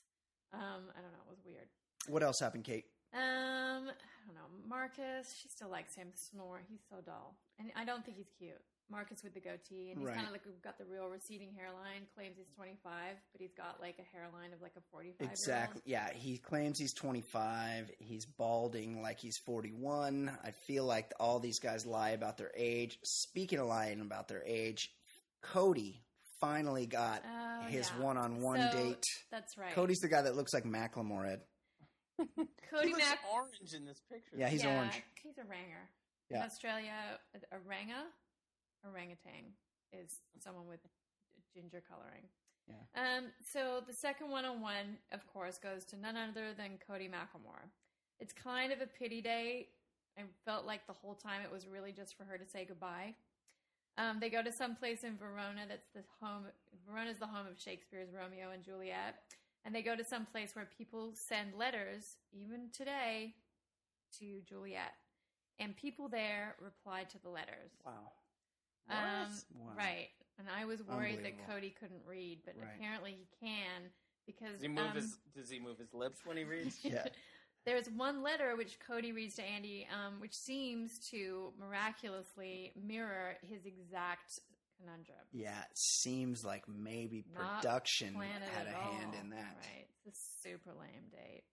Um, 0.53 0.91
I 0.95 1.01
don't 1.01 1.11
know. 1.11 1.27
It 1.27 1.35
was 1.35 1.43
weird. 1.43 1.67
What 2.07 2.23
else 2.23 2.39
happened, 2.39 2.63
Kate? 2.63 2.85
Um, 3.13 3.91
I 3.91 4.15
don't 4.23 4.35
know. 4.35 4.47
Marcus, 4.67 5.35
she 5.35 5.49
still 5.49 5.69
likes 5.69 5.95
him. 5.95 6.07
Snore. 6.13 6.61
He's 6.69 6.87
so 6.89 6.97
dull, 7.03 7.35
and 7.59 7.71
I 7.75 7.83
don't 7.83 8.05
think 8.05 8.15
he's 8.15 8.31
cute. 8.37 8.61
Marcus 8.91 9.23
with 9.23 9.33
the 9.33 9.39
goatee, 9.39 9.89
and 9.91 9.99
he's 9.99 10.07
Right. 10.07 10.15
kind 10.15 10.27
of 10.27 10.33
like 10.33 10.45
we've 10.45 10.61
got 10.61 10.77
the 10.77 10.85
real 10.85 11.07
receding 11.09 11.53
hairline. 11.53 12.05
Claims 12.13 12.35
he's 12.37 12.49
25, 12.55 13.15
but 13.31 13.41
he's 13.41 13.53
got 13.53 13.79
like 13.79 13.97
a 13.99 14.03
hairline 14.15 14.51
of 14.53 14.61
like 14.61 14.75
a 14.77 14.81
45. 14.91 15.31
Exactly. 15.31 15.81
Yeah, 15.85 16.11
he 16.13 16.37
claims 16.37 16.77
he's 16.77 16.93
25. 16.93 17.89
He's 17.99 18.25
balding 18.25 19.01
like 19.01 19.19
he's 19.19 19.37
41. 19.45 20.29
I 20.43 20.51
feel 20.67 20.83
like 20.85 21.13
all 21.19 21.39
these 21.39 21.59
guys 21.59 21.85
lie 21.85 22.11
about 22.11 22.37
their 22.37 22.51
age. 22.55 22.97
Speaking 23.03 23.59
of 23.59 23.67
lying 23.67 24.01
about 24.01 24.27
their 24.27 24.43
age, 24.45 24.89
Cody 25.41 26.03
finally 26.41 26.85
got 26.87 27.23
Oh, 27.25 27.61
his 27.69 27.89
yeah. 27.89 28.03
one-on-one 28.03 28.71
So, 28.71 28.77
date. 28.77 29.05
That's 29.31 29.57
right. 29.57 29.73
Cody's 29.73 29.99
the 29.99 30.09
guy 30.09 30.23
that 30.23 30.35
looks 30.35 30.53
like 30.53 30.63
Macklemore. 30.65 31.31
Ed. 31.31 31.41
Cody 32.69 32.87
He 32.89 32.93
looks 32.93 33.05
orange 33.33 33.73
in 33.73 33.85
this 33.85 34.01
picture. 34.11 34.35
Yeah, 34.37 34.49
he's 34.49 34.63
yeah, 34.63 34.77
orange. 34.77 35.01
He's 35.23 35.37
a 35.37 35.43
ranger. 35.43 35.89
Yeah. 36.29 36.37
In 36.37 36.43
Australia, 36.43 36.93
a 37.51 37.59
ranga, 37.67 38.05
orangutan 38.85 39.53
is 39.91 40.21
someone 40.39 40.67
with 40.67 40.79
ginger 41.53 41.81
coloring. 41.87 42.23
Yeah. 42.67 42.85
Um. 42.95 43.25
So 43.43 43.81
the 43.85 43.93
second 43.93 44.29
one-on-one, 44.29 44.97
of 45.11 45.25
course, 45.27 45.57
goes 45.57 45.83
to 45.85 45.99
none 45.99 46.15
other 46.15 46.53
than 46.55 46.79
Cody 46.87 47.07
Macklemore. 47.07 47.67
It's 48.19 48.33
kind 48.33 48.71
of 48.71 48.81
a 48.81 48.87
pity 48.87 49.21
day. 49.21 49.67
I 50.17 50.21
felt 50.45 50.65
like 50.65 50.85
the 50.87 50.93
whole 50.93 51.15
time 51.15 51.41
it 51.43 51.51
was 51.51 51.67
really 51.67 51.91
just 51.91 52.15
for 52.17 52.23
her 52.23 52.37
to 52.37 52.45
say 52.45 52.65
goodbye. 52.65 53.15
Um, 53.97 54.19
they 54.19 54.29
go 54.29 54.41
to 54.41 54.51
some 54.51 54.75
place 54.75 55.03
in 55.03 55.17
Verona 55.17 55.61
that's 55.67 55.89
the 55.93 56.03
home. 56.21 56.45
Verona 56.87 57.11
is 57.11 57.19
the 57.19 57.27
home 57.27 57.47
of 57.47 57.59
Shakespeare's 57.59 58.09
Romeo 58.13 58.51
and 58.53 58.63
Juliet, 58.63 59.15
and 59.65 59.73
they 59.75 59.81
go 59.81 59.95
to 59.95 60.03
some 60.03 60.25
place 60.25 60.55
where 60.55 60.67
people 60.77 61.11
send 61.13 61.55
letters, 61.57 62.17
even 62.31 62.69
today, 62.71 63.33
to 64.19 64.41
Juliet, 64.47 64.93
and 65.59 65.75
people 65.75 66.07
there 66.07 66.55
reply 66.61 67.03
to 67.03 67.21
the 67.21 67.29
letters. 67.29 67.71
Wow. 67.85 68.11
Um, 68.89 69.27
Wow. 69.55 69.73
Right, 69.77 70.09
and 70.39 70.47
I 70.49 70.65
was 70.65 70.81
worried 70.83 71.23
that 71.23 71.47
Cody 71.47 71.69
couldn't 71.79 72.01
read, 72.05 72.39
but 72.45 72.55
Right. 72.57 72.69
apparently 72.75 73.11
he 73.13 73.27
can 73.39 73.89
because 74.25 74.53
Does 74.53 74.61
he 74.61 74.67
move 74.67 74.87
um, 74.89 74.95
his 74.95 75.17
Does 75.35 75.49
he 75.49 75.59
move 75.59 75.77
his 75.77 75.93
lips 75.93 76.19
when 76.25 76.37
he 76.37 76.43
reads? 76.43 76.77
Yeah. 76.83 77.05
There's 77.65 77.87
one 77.91 78.23
letter 78.23 78.55
which 78.55 78.79
Cody 78.79 79.11
reads 79.11 79.35
to 79.35 79.43
Andi, 79.43 79.85
um, 79.93 80.19
which 80.19 80.33
seems 80.33 80.97
to 81.11 81.53
miraculously 81.59 82.73
mirror 82.75 83.35
his 83.47 83.67
exact 83.67 84.39
conundrum. 84.79 85.19
Yeah, 85.31 85.59
it 85.61 85.77
seems 85.77 86.43
like 86.43 86.67
maybe 86.67 87.23
Not 87.31 87.61
production 87.61 88.15
had 88.15 88.65
at 88.65 88.73
a 88.73 88.75
hand 88.75 89.13
all. 89.13 89.21
in 89.21 89.29
that. 89.29 89.55
Right, 89.61 89.85
it's 90.07 90.19
a 90.19 90.47
super 90.49 90.71
lame 90.73 91.09
date. 91.11 91.43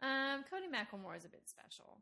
Um, 0.00 0.42
Cody 0.50 0.68
Macklemore 0.72 1.16
is 1.18 1.26
a 1.26 1.28
bit 1.28 1.42
special. 1.48 1.98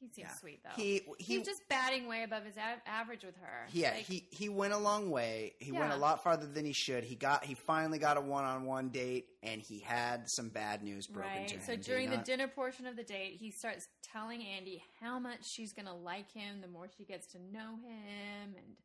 He, 0.00 0.06
seems 0.08 0.18
Yeah. 0.18 0.34
sweet 0.34 0.62
though. 0.62 0.70
He 0.76 1.02
he 1.18 1.36
He's 1.38 1.46
just 1.46 1.62
batting 1.68 2.06
way 2.08 2.22
above 2.22 2.44
his 2.44 2.56
a- 2.56 2.88
average 2.88 3.24
with 3.24 3.36
her. 3.36 3.66
Yeah, 3.72 3.90
Like, 3.92 4.04
he 4.04 4.26
he 4.30 4.48
went 4.48 4.72
a 4.72 4.78
long 4.78 5.10
way. 5.10 5.54
He 5.60 5.72
went 5.72 5.92
a 5.92 5.96
lot 5.96 6.22
farther 6.22 6.46
than 6.46 6.64
he 6.64 6.72
should. 6.72 7.04
He 7.04 7.14
got 7.14 7.44
he 7.44 7.54
finally 7.54 7.98
got 7.98 8.16
a 8.16 8.20
one 8.20 8.44
on 8.44 8.64
one 8.64 8.90
date, 8.90 9.26
and 9.42 9.60
he 9.60 9.78
had 9.80 10.28
some 10.30 10.48
bad 10.48 10.82
news 10.82 11.06
broken 11.06 11.30
Right. 11.30 11.48
to 11.48 11.54
him. 11.56 11.62
So 11.64 11.76
during 11.76 12.10
the 12.10 12.16
not? 12.16 12.24
dinner 12.24 12.48
portion 12.48 12.86
of 12.86 12.96
the 12.96 13.04
date, 13.04 13.36
he 13.38 13.50
starts 13.50 13.88
telling 14.02 14.40
Andi 14.40 14.82
how 15.00 15.18
much 15.18 15.44
she's 15.48 15.72
going 15.72 15.86
to 15.86 15.94
like 15.94 16.30
him 16.32 16.60
the 16.60 16.68
more 16.68 16.88
she 16.96 17.04
gets 17.04 17.26
to 17.28 17.38
know 17.38 17.76
him. 17.86 18.54
And 18.56 18.76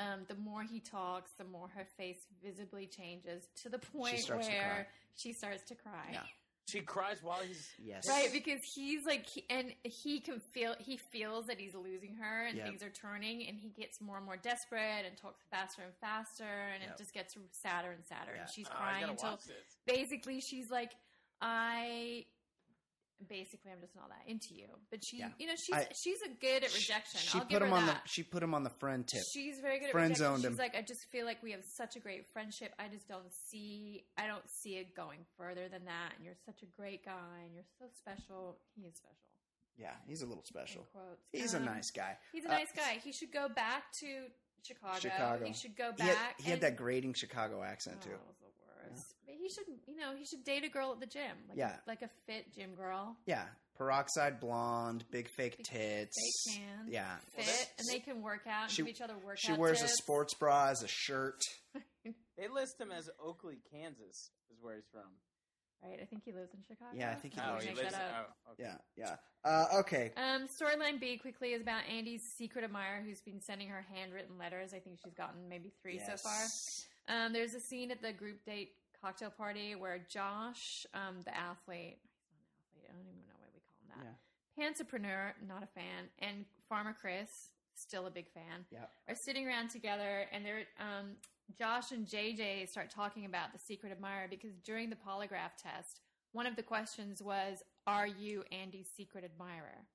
um, 0.00 0.26
the 0.28 0.34
more 0.36 0.62
he 0.62 0.78
talks, 0.80 1.32
the 1.38 1.44
more 1.44 1.68
her 1.68 1.84
face 1.96 2.26
visibly 2.42 2.86
changes 2.86 3.48
to 3.62 3.68
the 3.68 3.78
point 3.78 4.26
cry. 4.28 4.36
where 4.36 4.88
she 5.16 5.32
starts 5.32 5.62
to 5.64 5.74
cry. 5.74 6.08
Yeah. 6.12 6.20
She 6.68 6.80
cries 6.80 7.22
while 7.22 7.40
he's 7.40 7.70
yes, 7.82 8.06
Right, 8.06 8.30
because 8.30 8.62
he's 8.62 9.06
like, 9.06 9.26
he, 9.26 9.44
and 9.48 9.72
he 9.84 10.20
can 10.20 10.38
feel, 10.38 10.74
he 10.78 10.98
feels 10.98 11.46
that 11.46 11.58
he's 11.58 11.74
losing 11.74 12.14
her 12.16 12.44
and 12.46 12.56
Yep. 12.58 12.66
things 12.66 12.82
are 12.82 12.90
turning, 12.90 13.46
and 13.48 13.58
he 13.58 13.70
gets 13.70 14.00
more 14.02 14.18
and 14.18 14.26
more 14.26 14.36
desperate 14.36 15.06
and 15.06 15.16
talks 15.16 15.44
faster 15.50 15.80
and 15.82 15.94
faster, 16.00 16.44
and 16.44 16.82
Yep. 16.82 16.92
it 16.92 16.98
just 16.98 17.14
gets 17.14 17.34
sadder 17.52 17.92
and 17.92 18.04
sadder. 18.06 18.32
Yeah. 18.34 18.42
And 18.42 18.50
she's 18.50 18.68
Oh, 18.70 18.76
crying 18.76 19.00
gotta 19.00 19.12
until 19.12 19.40
basically 19.86 20.40
she's 20.40 20.70
like, 20.70 20.92
I 21.40 22.26
basically 23.26 23.72
I'm 23.72 23.80
just 23.80 23.96
not 23.96 24.08
that 24.10 24.30
into 24.30 24.54
you. 24.54 24.66
But 24.90 25.04
she, 25.04 25.18
Yeah. 25.18 25.30
you 25.38 25.46
know, 25.46 25.54
she's 25.56 25.74
I- 25.74 25.88
she's 26.02 26.20
a 26.22 26.28
good 26.28 26.62
at 26.64 26.72
rejection. 26.74 27.20
She 27.20 27.40
put 27.40 27.62
him 27.62 27.72
on 27.72 27.86
that. 27.86 28.02
the. 28.04 28.08
She 28.08 28.22
put 28.22 28.42
him 28.42 28.54
on 28.54 28.62
the 28.62 28.70
friend 28.70 29.06
tip. 29.06 29.22
She's 29.32 29.58
very 29.60 29.78
good 29.80 29.86
at 29.86 29.92
Friend 29.92 30.10
rejection. 30.10 30.24
zoned 30.24 30.42
She's 30.42 30.50
him. 30.52 30.56
like, 30.56 30.76
I 30.76 30.82
just 30.82 31.04
feel 31.10 31.24
like 31.26 31.42
we 31.42 31.52
have 31.52 31.64
such 31.64 31.96
a 31.96 32.00
great 32.00 32.26
friendship. 32.32 32.72
I 32.78 32.88
just 32.88 33.08
don't 33.08 33.32
see, 33.50 34.04
I 34.16 34.26
don't 34.26 34.48
see 34.48 34.76
it 34.76 34.94
going 34.94 35.20
further 35.36 35.68
than 35.68 35.84
that. 35.86 36.12
And 36.16 36.24
you're 36.24 36.36
such 36.46 36.62
a 36.62 36.66
great 36.76 37.04
guy, 37.04 37.40
and 37.44 37.54
you're 37.54 37.64
so 37.78 37.86
special. 37.96 38.58
He 38.76 38.82
is 38.82 38.94
special. 38.96 39.16
yeah, 39.76 39.94
he's 40.06 40.22
a 40.22 40.26
little 40.26 40.44
special. 40.44 40.86
He's 41.32 41.54
a 41.54 41.58
Um, 41.58 41.64
nice 41.64 41.90
guy. 41.90 42.18
He's 42.32 42.44
a 42.44 42.48
Uh, 42.48 42.52
nice 42.52 42.72
guy. 42.72 42.98
He 42.98 43.12
should 43.12 43.32
go 43.32 43.48
back 43.48 43.92
to 44.00 44.28
Chicago. 44.62 44.98
Chicago. 44.98 45.44
He 45.46 45.52
should 45.52 45.76
go 45.76 45.92
He 45.96 46.02
had, 46.02 46.14
back. 46.14 46.40
he 46.40 46.50
had 46.50 46.60
that 46.62 46.76
grating 46.76 47.14
Chicago 47.14 47.62
accent 47.62 47.98
Oh, 48.00 48.04
too. 48.06 48.10
it 48.14 48.20
was 48.26 48.36
the 48.38 48.46
worst. 48.90 49.14
But 49.24 49.34
he 49.48 49.54
should, 49.54 49.64
you 49.86 49.96
know, 49.96 50.14
he 50.16 50.24
should 50.24 50.44
date 50.44 50.64
a 50.64 50.68
girl 50.68 50.92
at 50.92 51.00
the 51.00 51.06
gym. 51.06 51.36
Like 51.48 51.58
Yeah. 51.58 51.76
a, 51.76 51.88
like 51.88 52.02
a 52.02 52.10
fit 52.26 52.52
gym 52.54 52.74
girl. 52.74 53.16
Yeah, 53.26 53.44
peroxide 53.76 54.40
blonde, 54.40 55.04
big 55.10 55.28
fake 55.28 55.56
Big 55.58 55.66
tits. 55.66 56.16
Fake 56.46 56.60
hands. 56.62 56.88
Yeah, 56.90 57.16
Fit, 57.34 57.70
and 57.78 57.86
they 57.90 58.00
can 58.00 58.22
work 58.22 58.46
out 58.46 58.64
and 58.64 58.72
She- 58.72 58.82
give 58.82 58.88
each 58.88 59.00
other 59.00 59.14
workout 59.16 59.38
she 59.38 59.52
wears 59.52 59.82
a 59.82 59.88
sports 59.88 60.34
bra 60.34 60.68
as 60.68 60.82
a 60.82 60.88
shirt. 60.88 61.40
They 62.38 62.46
list 62.46 62.80
him 62.80 62.92
as 62.92 63.10
Oakley, 63.20 63.58
Kansas, 63.72 64.30
is 64.50 64.58
where 64.62 64.76
he's 64.76 64.86
from. 64.92 65.10
Right, 65.82 65.98
I 66.00 66.04
think 66.06 66.22
he 66.24 66.30
lives 66.32 66.54
in 66.54 66.60
Chicago. 66.66 66.90
Yeah, 66.94 67.10
I 67.10 67.16
think 67.16 67.34
he 67.34 67.40
Oh, 67.40 67.44
gonna 67.58 67.60
he 67.62 67.74
lives. 67.74 67.90
that 67.92 68.10
up. 68.14 68.36
Oh, 68.46 68.52
okay. 68.52 68.62
Yeah, 68.62 68.76
yeah. 68.96 69.16
Uh, 69.44 69.80
okay, 69.80 70.12
Um, 70.16 70.46
storyline 70.46 71.00
B 71.00 71.18
quickly 71.18 71.52
is 71.52 71.60
about 71.62 71.82
Andi's 71.84 72.22
secret 72.36 72.64
admirer 72.64 73.02
who's 73.04 73.20
been 73.20 73.40
sending 73.40 73.68
her 73.68 73.84
handwritten 73.92 74.38
letters. 74.38 74.72
I 74.72 74.78
think 74.78 74.98
she's 75.04 75.14
gotten 75.14 75.48
maybe 75.48 75.72
three 75.82 75.98
so 75.98 76.16
far. 76.16 76.46
Um, 77.08 77.32
there's 77.32 77.54
a 77.54 77.60
scene 77.60 77.90
at 77.90 78.02
the 78.02 78.12
group 78.12 78.44
date 78.44 78.70
cocktail 79.02 79.30
party 79.30 79.74
where 79.74 79.98
Josh, 80.08 80.86
um, 80.94 81.20
the 81.24 81.36
athlete, 81.36 81.98
he's 82.02 82.32
not 82.34 82.42
an 82.42 82.58
athlete, 82.60 82.86
I 82.88 82.92
don't 82.92 83.06
even 83.06 83.26
know 83.26 83.38
why 83.38 83.48
we 83.54 83.60
call 83.60 83.76
him 83.82 83.88
that. 84.04 84.18
Pantsapreneur, 84.58 85.32
not 85.46 85.62
a 85.62 85.66
fan, 85.66 86.08
and 86.18 86.44
Farmer 86.68 86.94
Chris, 87.00 87.50
still 87.74 88.06
a 88.06 88.10
big 88.10 88.28
fan, 88.32 88.66
Yeah. 88.70 88.86
are 89.08 89.14
sitting 89.14 89.46
around 89.46 89.70
together, 89.70 90.26
and 90.32 90.44
they're 90.44 90.64
um, 90.78 91.16
Josh 91.58 91.92
and 91.92 92.06
JJ 92.06 92.68
start 92.68 92.90
talking 92.90 93.24
about 93.24 93.52
the 93.52 93.58
secret 93.58 93.90
admirer 93.92 94.26
because 94.28 94.52
during 94.64 94.90
the 94.90 94.96
polygraph 94.96 95.56
test, 95.56 96.00
one 96.32 96.46
of 96.46 96.56
the 96.56 96.62
questions 96.62 97.22
was, 97.22 97.62
"Are 97.86 98.06
you 98.06 98.44
Andi's 98.52 98.90
secret 98.90 99.24
admirer?" 99.24 99.86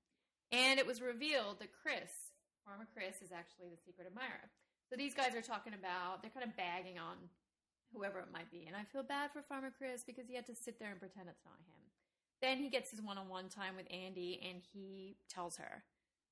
And 0.52 0.80
it 0.80 0.88
was 0.88 1.02
revealed 1.02 1.60
that 1.60 1.72
Chris, 1.74 2.32
Farmer 2.66 2.88
Chris, 2.94 3.22
is 3.22 3.32
actually 3.32 3.70
the 3.70 3.78
secret 3.78 4.08
admirer. 4.08 4.50
So 4.90 4.96
these 4.96 5.14
guys 5.14 5.36
are 5.36 5.42
talking 5.42 5.74
about, 5.74 6.22
they're 6.22 6.32
kind 6.32 6.48
of 6.48 6.56
bagging 6.56 6.98
on 7.00 7.18
whoever 7.96 8.20
it 8.20 8.28
might 8.32 8.52
be. 8.52 8.66
And 8.68 8.76
I 8.76 8.84
feel 8.92 9.04
bad 9.04 9.32
for 9.32 9.42
Farmer 9.44 9.72
Chris 9.78 10.04
because 10.06 10.26
he 10.28 10.36
had 10.36 10.46
to 10.48 10.56
sit 10.56 10.80
there 10.80 10.92
and 10.92 11.00
pretend 11.00 11.28
it's 11.30 11.46
not 11.46 11.56
him. 11.68 11.82
Then 12.42 12.58
he 12.58 12.70
gets 12.70 12.92
his 12.92 13.02
one 13.02 13.18
on 13.18 13.30
one 13.30 13.50
time 13.50 13.76
with 13.78 13.88
Andi 13.90 14.40
and 14.50 14.62
he 14.74 15.16
tells 15.30 15.58
her. 15.58 15.84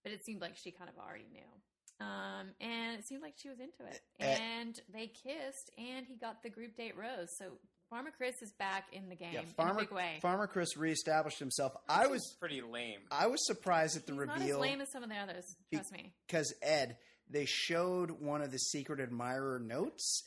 But 0.03 0.11
it 0.13 0.25
seemed 0.25 0.41
like 0.41 0.57
she 0.57 0.71
kind 0.71 0.89
of 0.89 0.97
already 1.01 1.27
knew. 1.31 2.05
Um, 2.05 2.47
and 2.59 2.97
it 2.99 3.05
seemed 3.07 3.21
like 3.21 3.35
she 3.37 3.47
was 3.49 3.59
into 3.59 3.89
it. 3.89 4.01
And 4.19 4.79
they 4.91 5.07
kissed 5.07 5.69
and 5.77 6.05
he 6.07 6.15
got 6.15 6.41
the 6.43 6.49
group 6.49 6.75
date 6.75 6.97
rose. 6.97 7.27
So 7.37 7.45
Farmer 7.89 8.09
Chris 8.17 8.41
is 8.41 8.51
back 8.57 8.85
in 8.91 9.07
the 9.09 9.15
game 9.15 9.33
Yeah, 9.33 9.41
in 9.41 9.45
Farmer 9.47 9.79
a 9.79 9.83
big 9.83 9.91
way. 9.91 10.17
Farmer 10.21 10.47
Chris 10.47 10.75
reestablished 10.75 11.37
himself. 11.39 11.73
I 11.87 12.07
was 12.07 12.35
Pretty 12.39 12.61
lame. 12.61 13.01
I 13.11 13.27
was 13.27 13.45
surprised 13.45 13.95
at 13.97 14.07
the 14.07 14.13
He's 14.13 14.25
not 14.25 14.35
as 14.37 14.41
reveal 14.41 14.59
lame 14.59 14.81
as 14.81 14.91
some 14.91 15.03
of 15.03 15.09
the 15.09 15.15
others. 15.17 15.45
Be- 15.69 15.77
Trust 15.77 15.91
me. 15.93 16.13
because 16.27 16.53
Ed 16.63 16.97
they 17.29 17.45
showed 17.45 18.11
one 18.19 18.41
of 18.41 18.51
the 18.51 18.57
secret 18.57 18.99
admirer 18.99 19.59
notes 19.59 20.23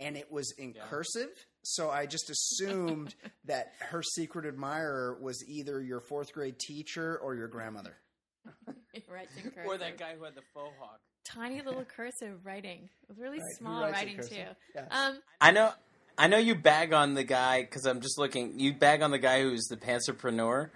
and 0.00 0.16
it 0.16 0.30
was 0.30 0.52
in 0.58 0.74
Yeah. 0.76 0.82
cursive. 0.88 1.30
So 1.64 1.90
I 1.90 2.06
just 2.06 2.30
assumed 2.30 3.14
that 3.44 3.72
her 3.80 4.02
secret 4.02 4.46
admirer 4.46 5.18
was 5.20 5.44
either 5.48 5.80
your 5.82 6.00
fourth 6.00 6.32
grade 6.32 6.58
teacher 6.58 7.18
or 7.18 7.34
your 7.34 7.48
grandmother. 7.48 7.96
Writes 9.10 9.32
in 9.36 9.50
cursive. 9.50 9.66
Or 9.66 9.78
that 9.78 9.98
guy 9.98 10.14
who 10.16 10.24
had 10.24 10.34
the 10.34 10.42
faux 10.54 10.72
hawk. 10.80 11.00
tiny 11.24 11.60
little 11.62 11.84
cursive 11.84 12.44
writing. 12.44 12.88
It 13.02 13.08
was 13.08 13.18
really 13.18 13.38
Right, 13.38 13.56
small 13.58 13.82
writing 13.82 14.16
too. 14.18 14.44
Yeah. 14.74 14.84
Um, 14.90 15.18
I 15.40 15.50
know. 15.50 15.72
I 16.16 16.26
know 16.26 16.38
you 16.38 16.56
bag 16.56 16.92
on 16.92 17.14
the 17.14 17.22
guy 17.22 17.60
because 17.62 17.86
I'm 17.86 18.00
just 18.00 18.18
looking. 18.18 18.58
You 18.58 18.72
bag 18.72 19.02
on 19.02 19.10
the 19.12 19.18
guy 19.18 19.42
who's 19.42 19.66
the 19.66 19.76
pantsapreneur, 19.76 20.70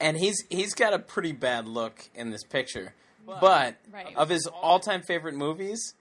and 0.00 0.16
he's 0.16 0.42
he's 0.48 0.72
got 0.74 0.94
a 0.94 0.98
pretty 0.98 1.32
bad 1.32 1.68
look 1.68 2.08
in 2.14 2.30
this 2.30 2.42
picture. 2.44 2.94
But 3.26 3.76
Right. 3.92 4.14
of 4.16 4.28
his 4.28 4.46
all-time 4.46 5.02
favorite 5.02 5.34
movies, 5.34 5.94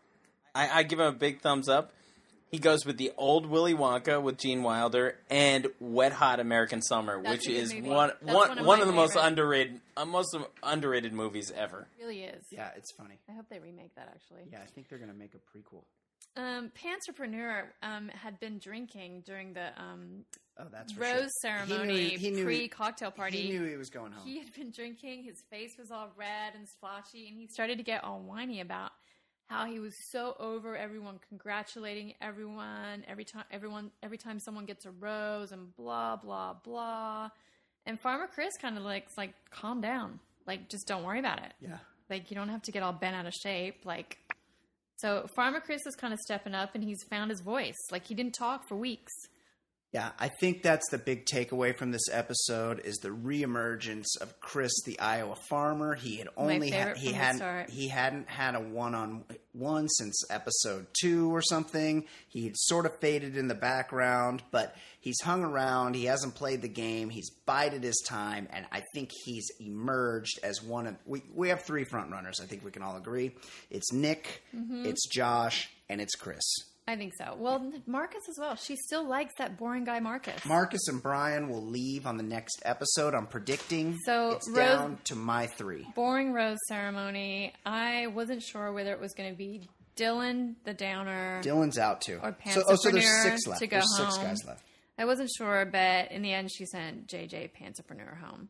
I, 0.54 0.80
I 0.80 0.84
give 0.84 1.00
him 1.00 1.08
a 1.08 1.12
big 1.12 1.42
thumbs 1.42 1.68
up. 1.68 1.92
He 2.52 2.60
goes 2.60 2.86
with 2.86 2.98
the 2.98 3.12
old 3.18 3.46
Willy 3.48 3.74
Wonka 3.74 4.22
with 4.22 4.38
Gene 4.38 4.64
Wilder 4.64 5.18
and 5.30 5.68
Wet 5.80 6.14
Hot 6.14 6.40
American 6.40 6.82
Summer, 6.82 7.22
That's 7.22 7.46
which 7.46 7.50
is 7.50 7.74
movie. 7.74 7.90
one 7.90 8.12
That's 8.22 8.34
one 8.36 8.50
one 8.50 8.58
of 8.60 8.66
one 8.66 8.82
of 8.82 8.88
the 8.88 8.94
most 8.94 9.16
underrated 9.16 9.82
uh, 9.98 10.06
most 10.06 10.38
underrated 10.64 11.12
movies 11.12 11.52
ever. 11.56 11.88
really 12.00 12.24
is. 12.24 12.46
Yeah, 12.52 12.70
it's 12.78 12.92
funny. 12.94 13.20
I 13.30 13.34
hope 13.34 13.46
they 13.50 13.60
remake 13.60 13.94
that 13.96 14.08
actually. 14.14 14.50
Yeah, 14.52 14.60
I 14.62 14.68
think 14.68 14.88
they're 14.90 15.00
gonna 15.00 15.14
make 15.14 15.34
a 15.34 15.38
prequel. 15.58 15.84
Um, 16.38 16.70
Pantsapreneur 16.84 17.64
um, 17.82 18.10
had 18.10 18.40
been 18.42 18.60
drinking 18.60 19.24
during 19.26 19.54
the 19.54 19.68
um, 19.82 20.26
Oh, 20.58 20.66
that's 20.72 20.96
rose 20.98 21.30
sure. 21.46 21.66
ceremony 21.68 22.10
he 22.10 22.30
knew 22.30 22.38
he- 22.38 22.44
pre 22.44 22.68
cocktail 22.70 23.12
party. 23.12 23.42
He 23.42 23.50
knew 23.58 23.66
he 23.66 23.76
was 23.76 23.90
going 23.90 24.12
home. 24.14 24.26
He 24.26 24.40
had 24.40 24.54
been 24.54 24.72
drinking. 24.72 25.24
His 25.24 25.42
face 25.50 25.72
was 25.80 25.92
all 25.92 26.10
red 26.18 26.54
and 26.56 26.68
splotchy, 26.70 27.28
and 27.28 27.38
he 27.38 27.48
started 27.48 27.78
to 27.78 27.84
get 27.84 28.04
all 28.04 28.20
whiny 28.22 28.62
about 28.62 28.92
how 29.48 29.66
he 29.66 29.80
was 29.80 29.94
so 30.12 30.36
over 30.40 30.76
everyone 30.76 31.20
congratulating 31.30 32.14
everyone 32.22 33.06
every 33.08 33.26
time 33.26 33.44
everyone 33.52 33.92
every 34.02 34.18
time 34.18 34.40
someone 34.40 34.66
gets 34.66 34.86
a 34.86 34.92
rose 34.92 35.52
and 35.52 35.76
blah 35.76 36.16
blah 36.16 36.54
blah. 36.54 37.30
And 37.86 38.00
Farmer 38.00 38.28
Chris 38.28 38.52
kind 38.60 38.78
of 38.78 38.84
like 38.84 39.08
like 39.18 39.34
calm 39.52 39.82
down, 39.82 40.20
like 40.48 40.70
just 40.70 40.88
don't 40.88 41.04
worry 41.04 41.20
about 41.20 41.40
it. 41.44 41.54
yeah. 41.62 41.78
Like 42.10 42.30
you 42.32 42.36
don't 42.36 42.50
have 42.50 42.62
to 42.64 42.72
get 42.72 42.84
all 42.84 42.94
bent 42.94 43.16
out 43.16 43.26
of 43.26 43.34
shape. 43.34 43.86
Like 43.86 44.18
so, 44.98 45.28
Farmer 45.36 45.60
Chris 45.60 45.86
is 45.86 45.96
kind 45.96 46.14
of 46.14 46.20
stepping 46.20 46.56
up, 46.56 46.74
and 46.74 46.84
he's 46.84 47.04
found 47.10 47.30
his 47.30 47.42
voice. 47.42 47.76
Like 47.92 48.06
he 48.06 48.16
didn't 48.16 48.34
talk 48.34 48.68
for 48.68 48.76
weeks. 48.76 49.12
Yeah, 49.96 50.10
I 50.20 50.28
think 50.42 50.62
that's 50.62 50.90
the 50.92 50.98
big 50.98 51.26
takeaway 51.26 51.74
from 51.74 51.92
this 51.92 52.10
episode 52.12 52.82
is 52.84 52.98
the 52.98 53.12
reemergence 53.12 54.08
of 54.20 54.42
Chris, 54.42 54.74
the 54.86 55.00
Iowa 55.00 55.38
farmer. 55.48 55.96
He 55.96 56.18
had 56.18 56.28
only 56.36 56.70
ha- 56.70 56.96
he 56.98 57.14
hadn't 57.14 57.70
he 57.70 57.88
hadn't 57.88 58.28
had 58.28 58.56
a 58.56 58.60
one 58.60 58.94
on 58.94 59.24
one 59.54 59.88
since 59.88 60.22
episode 60.30 60.88
two 61.00 61.34
or 61.34 61.42
something. 61.42 62.04
He 62.28 62.44
had 62.44 62.58
sort 62.58 62.86
of 62.86 62.92
faded 63.00 63.38
in 63.38 63.48
the 63.48 63.56
background, 63.56 64.44
but 64.52 64.76
he's 65.00 65.22
hung 65.22 65.46
around. 65.46 65.96
He 65.96 66.04
hasn't 66.06 66.36
played 66.36 66.62
the 66.62 66.68
game. 66.68 67.10
He's 67.10 67.30
bided 67.46 67.84
his 67.84 68.04
time, 68.06 68.50
and 68.52 68.66
I 68.74 68.82
think 68.94 69.12
he's 69.24 69.48
emerged 69.62 70.40
as 70.44 70.62
one 70.62 70.88
of 70.88 70.96
we 71.06 71.24
we 71.34 71.48
have 71.50 71.62
three 71.62 71.86
front 71.86 72.12
runners. 72.12 72.42
I 72.42 72.48
think 72.48 72.66
we 72.66 72.72
can 72.72 72.84
all 72.84 72.98
agree. 72.98 73.32
It's 73.72 73.94
Nick, 73.94 74.42
Mm-hmm. 74.54 74.88
it's 74.88 75.08
Josh, 75.08 75.70
and 75.88 76.02
it's 76.02 76.16
Chris. 76.16 76.44
I 76.88 76.96
think 76.96 77.14
so. 77.18 77.36
Well, 77.40 77.72
Marcus 77.88 78.22
as 78.30 78.38
well. 78.40 78.56
She 78.56 78.76
still 78.76 79.08
likes 79.08 79.34
that 79.40 79.58
boring 79.58 79.86
guy, 79.86 80.00
Marcus. 80.00 80.46
Marcus 80.46 80.88
and 80.88 81.02
Brian 81.02 81.50
will 81.50 81.66
leave 81.66 82.06
on 82.06 82.18
the 82.18 82.24
next 82.24 82.62
episode. 82.64 83.16
I'm 83.16 83.26
predicting. 83.26 83.98
So, 84.06 84.34
it's 84.34 84.48
Rose- 84.50 84.58
down 84.58 84.98
to 85.06 85.16
my 85.16 85.48
three. 85.48 85.88
boring 85.96 86.32
rose 86.32 86.60
ceremony. 86.68 87.54
I 87.66 88.08
wasn't 88.08 88.44
sure 88.44 88.72
whether 88.72 88.92
it 88.92 89.00
was 89.00 89.14
going 89.14 89.32
to 89.32 89.36
be 89.36 89.68
Dylan 89.98 90.56
the 90.64 90.74
Downer. 90.76 91.42
Dylan's 91.44 91.80
out 91.80 92.02
too. 92.02 92.20
Or 92.22 92.36
so, 92.52 92.62
oh, 92.68 92.76
so 92.76 92.92
there's 92.92 93.24
six 93.24 93.48
left. 93.48 93.62
to 93.62 93.68
go 93.68 93.78
there's 93.78 93.98
six 93.98 94.16
home. 94.18 94.26
guys 94.28 94.46
left. 94.46 94.64
I 94.98 95.06
wasn't 95.06 95.30
sure, 95.36 95.66
but 95.66 96.12
in 96.12 96.22
the 96.22 96.34
end, 96.34 96.52
she 96.52 96.66
sent 96.66 97.08
JJ 97.08 97.50
Pantsapreneur 97.60 98.18
home. 98.20 98.50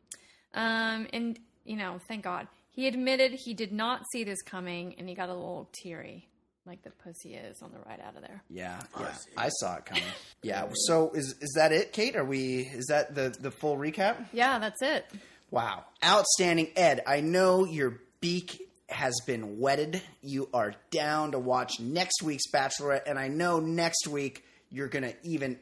Um, 0.54 1.08
and 1.14 1.40
you 1.64 1.78
know, 1.78 2.00
thank 2.08 2.24
God 2.24 2.48
he 2.70 2.88
admitted 2.88 3.32
he 3.32 3.54
did 3.54 3.72
not 3.72 4.02
see 4.12 4.24
this 4.26 4.42
coming, 4.42 4.96
and 4.98 5.08
he 5.08 5.16
got 5.16 5.30
a 5.30 5.34
little 5.34 5.70
teary, 5.82 6.28
like 6.66 6.82
the 6.84 6.90
pussy 6.92 7.36
is 7.36 7.62
on 7.62 7.72
the 7.72 7.80
ride 7.80 8.02
out 8.06 8.16
of 8.16 8.22
there. 8.22 8.42
Yeah, 8.50 8.80
yeah. 9.00 9.14
I 9.38 9.50
saw 9.50 9.76
it 9.78 9.86
coming. 9.86 10.04
Yeah. 10.42 10.68
So 10.88 11.12
is 11.14 11.36
is 11.42 11.54
that 11.56 11.72
it, 11.72 11.92
Kate? 11.92 12.16
Are 12.16 12.24
we? 12.24 12.60
Is 12.60 12.86
that 12.88 13.16
the 13.16 13.36
the 13.40 13.50
full 13.52 13.78
recap? 13.78 14.26
Yeah, 14.32 14.60
that's 14.60 14.82
it. 14.84 15.06
Wow, 15.50 15.86
outstanding, 16.04 16.70
Ed. 16.76 17.02
I 17.08 17.22
know 17.22 17.66
your 17.66 18.02
beak 18.22 18.62
has 18.90 19.16
been 19.26 19.60
wetted. 19.60 20.02
You 20.22 20.48
are 20.54 20.76
down 20.92 21.32
to 21.32 21.40
watch 21.40 21.80
next 21.80 22.22
week's 22.22 22.52
Bachelorette, 22.54 23.04
and 23.08 23.18
I 23.18 23.28
know 23.28 23.60
next 23.60 24.08
week 24.08 24.44
you're 24.70 24.88
gonna 24.88 25.14
even 25.24 25.58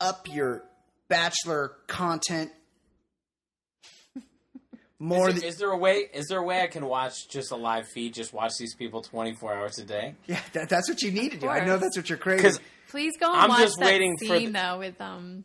up 0.00 0.26
your 0.30 0.64
Bachelor 1.08 1.72
content 1.86 2.50
more. 4.98 5.28
Is 5.28 5.34
than, 5.34 5.40
there, 5.40 5.48
is 5.50 5.56
there 5.58 5.70
a 5.70 5.76
way? 5.78 5.94
Is 6.12 6.26
there 6.28 6.38
a 6.38 6.42
way 6.44 6.62
I 6.62 6.66
can 6.66 6.86
watch 6.86 7.28
just 7.28 7.50
a 7.52 7.56
live 7.56 7.86
feed? 7.88 8.14
Just 8.14 8.32
watch 8.32 8.52
these 8.58 8.74
people 8.74 9.02
twenty 9.02 9.34
four 9.34 9.54
hours 9.54 9.78
a 9.78 9.84
day? 9.84 10.14
Yeah, 10.26 10.40
that, 10.52 10.68
that's 10.68 10.88
what 10.88 11.02
you 11.02 11.10
need 11.10 11.32
to 11.32 11.38
do. 11.38 11.48
I 11.48 11.64
know 11.64 11.76
that's 11.78 11.96
what 11.96 12.08
you're 12.08 12.18
craving. 12.18 12.42
Because 12.42 12.60
Please 12.88 13.14
go 13.18 13.26
and 13.32 13.40
I'm 13.42 13.48
watch 13.48 13.60
just 13.60 13.76
that 13.80 13.86
waiting 13.86 14.16
for 14.16 14.24
scene 14.38 14.52
the- 14.52 14.60
though 14.60 14.78
with 14.78 15.00
um 15.00 15.44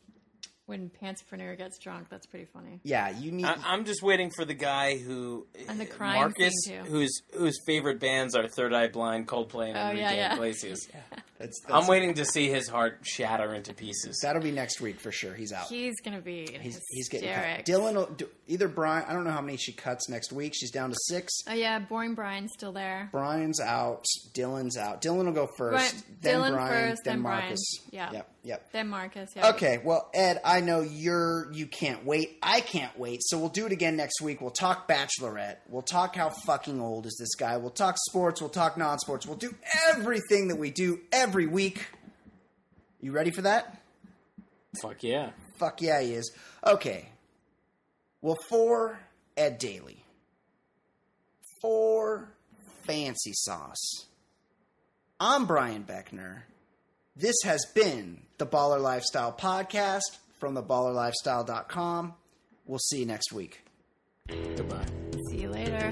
when 0.72 0.90
Pantsapreneur 1.02 1.58
gets 1.58 1.78
drunk. 1.78 2.08
That's 2.10 2.26
pretty 2.26 2.46
funny. 2.46 2.80
Yeah, 2.84 3.10
you 3.10 3.32
need. 3.32 3.46
I, 3.46 3.56
I'm 3.66 3.86
just 3.86 4.02
waiting 4.02 4.32
for 4.36 4.46
the 4.46 4.54
guy 4.56 4.98
who 4.98 5.46
And 5.70 5.80
the 5.80 5.86
crime 5.86 6.16
Marcus, 6.16 6.54
scene, 6.64 6.84
too. 6.86 6.90
whose 6.90 7.22
whose 7.38 7.60
favorite 7.68 8.00
bands 8.00 8.36
are 8.36 8.48
Third 8.48 8.74
Eye 8.74 8.88
Blind, 8.88 9.28
Coldplay, 9.28 9.68
and 9.70 9.78
Oh, 9.78 9.82
Enrique 9.90 10.02
yeah, 10.02 10.14
yeah. 10.14 10.34
Iglesias. 10.34 10.88
That's, 11.42 11.60
that's, 11.62 11.74
I'm 11.74 11.88
waiting 11.88 12.14
to 12.14 12.24
see 12.26 12.50
his 12.50 12.68
heart 12.70 13.00
shatter 13.02 13.56
into 13.56 13.74
pieces. 13.74 14.20
That'll 14.22 14.44
be 14.44 14.52
next 14.52 14.80
week 14.80 15.00
for 15.00 15.12
sure. 15.12 15.34
He's 15.34 15.52
out. 15.52 15.66
He's 15.70 16.00
gonna 16.06 16.22
be. 16.22 16.48
He's, 16.62 16.80
he's 16.92 17.10
getting 17.10 17.34
cut. 17.34 17.66
Dylan, 17.66 17.96
will 17.96 18.06
do, 18.06 18.30
either 18.48 18.68
Brian. 18.68 19.06
I 19.08 19.14
don't 19.14 19.24
know 19.24 19.32
how 19.32 19.42
many 19.42 19.58
she 19.58 19.72
cuts 19.74 20.08
next 20.08 20.32
week. 20.32 20.54
She's 20.56 20.70
down 20.70 20.92
to 20.92 20.96
six. 21.08 21.34
Oh 21.50 21.54
yeah, 21.54 21.80
boring 21.80 22.14
Brian's 22.14 22.52
still 22.54 22.72
there. 22.74 23.10
Brian's 23.12 23.60
out. 23.60 24.06
Dylan's 24.36 24.78
out. 24.78 25.02
Dylan 25.02 25.26
will 25.26 25.32
go 25.32 25.48
first. 25.58 25.72
Brian- 25.72 26.18
then 26.22 26.36
Dylan 26.42 26.52
Brian. 26.54 26.90
first, 26.90 27.02
then 27.06 27.14
then 27.16 27.22
Brian. 27.24 27.40
Marcus. 27.46 27.80
Yeah. 27.90 28.12
Yep. 28.12 28.28
Yep. 28.44 28.72
Then 28.72 28.88
Marcus. 28.90 29.30
Yeah. 29.36 29.50
Okay, 29.50 29.82
well, 29.84 30.12
Ed, 30.14 30.42
I 30.46 30.61
know 30.62 30.82
you're 30.82 31.52
you 31.52 31.68
can't 31.68 32.06
wait. 32.06 32.38
I 32.42 32.62
can't 32.62 32.98
wait. 32.98 33.22
So 33.24 33.38
we'll 33.38 33.50
do 33.50 33.66
it 33.66 33.72
again 33.72 33.96
next 33.98 34.22
week. 34.22 34.42
We'll 34.42 34.52
talk 34.52 34.88
Bachelorette. 34.88 35.58
We'll 35.68 35.82
talk 35.82 36.16
how 36.16 36.30
fucking 36.30 36.80
old 36.80 37.06
is 37.06 37.18
this 37.20 37.36
guy. 37.36 37.58
We'll 37.58 37.70
talk 37.70 37.98
sports. 38.10 38.42
We'll 38.42 38.50
talk 38.50 38.78
non-sports. 38.78 39.26
We'll 39.26 39.38
do 39.38 39.54
everything 39.90 40.48
that 40.48 40.56
we 40.58 40.72
do 40.72 41.00
every 41.12 41.48
week. 41.48 41.86
You 43.02 43.12
ready 43.12 43.32
for 43.32 43.42
that? 43.42 43.82
Fuck 44.82 45.04
yeah. 45.04 45.32
Fuck 45.58 45.82
yeah, 45.82 46.02
he 46.02 46.14
is. 46.14 46.32
Okay. 46.66 47.10
Well, 48.22 48.38
for 48.50 49.00
Ed 49.36 49.58
Daly, 49.58 50.06
for 51.62 52.32
Fancy 52.86 53.32
Sauce, 53.34 54.06
I'm 55.20 55.46
Brian 55.46 55.84
Beckner. 55.84 56.44
This 57.16 57.36
has 57.44 57.66
been 57.76 58.22
the 58.38 58.46
Baller 58.46 58.82
Lifestyle 58.82 59.34
Podcast 59.34 60.18
from 60.42 60.56
theballerlifestyle.com. 60.56 62.14
We'll 62.66 62.80
see 62.80 63.00
you 63.00 63.06
next 63.06 63.32
week. 63.32 63.64
Goodbye. 64.28 64.86
See 65.30 65.42
you 65.42 65.50
later. 65.50 65.92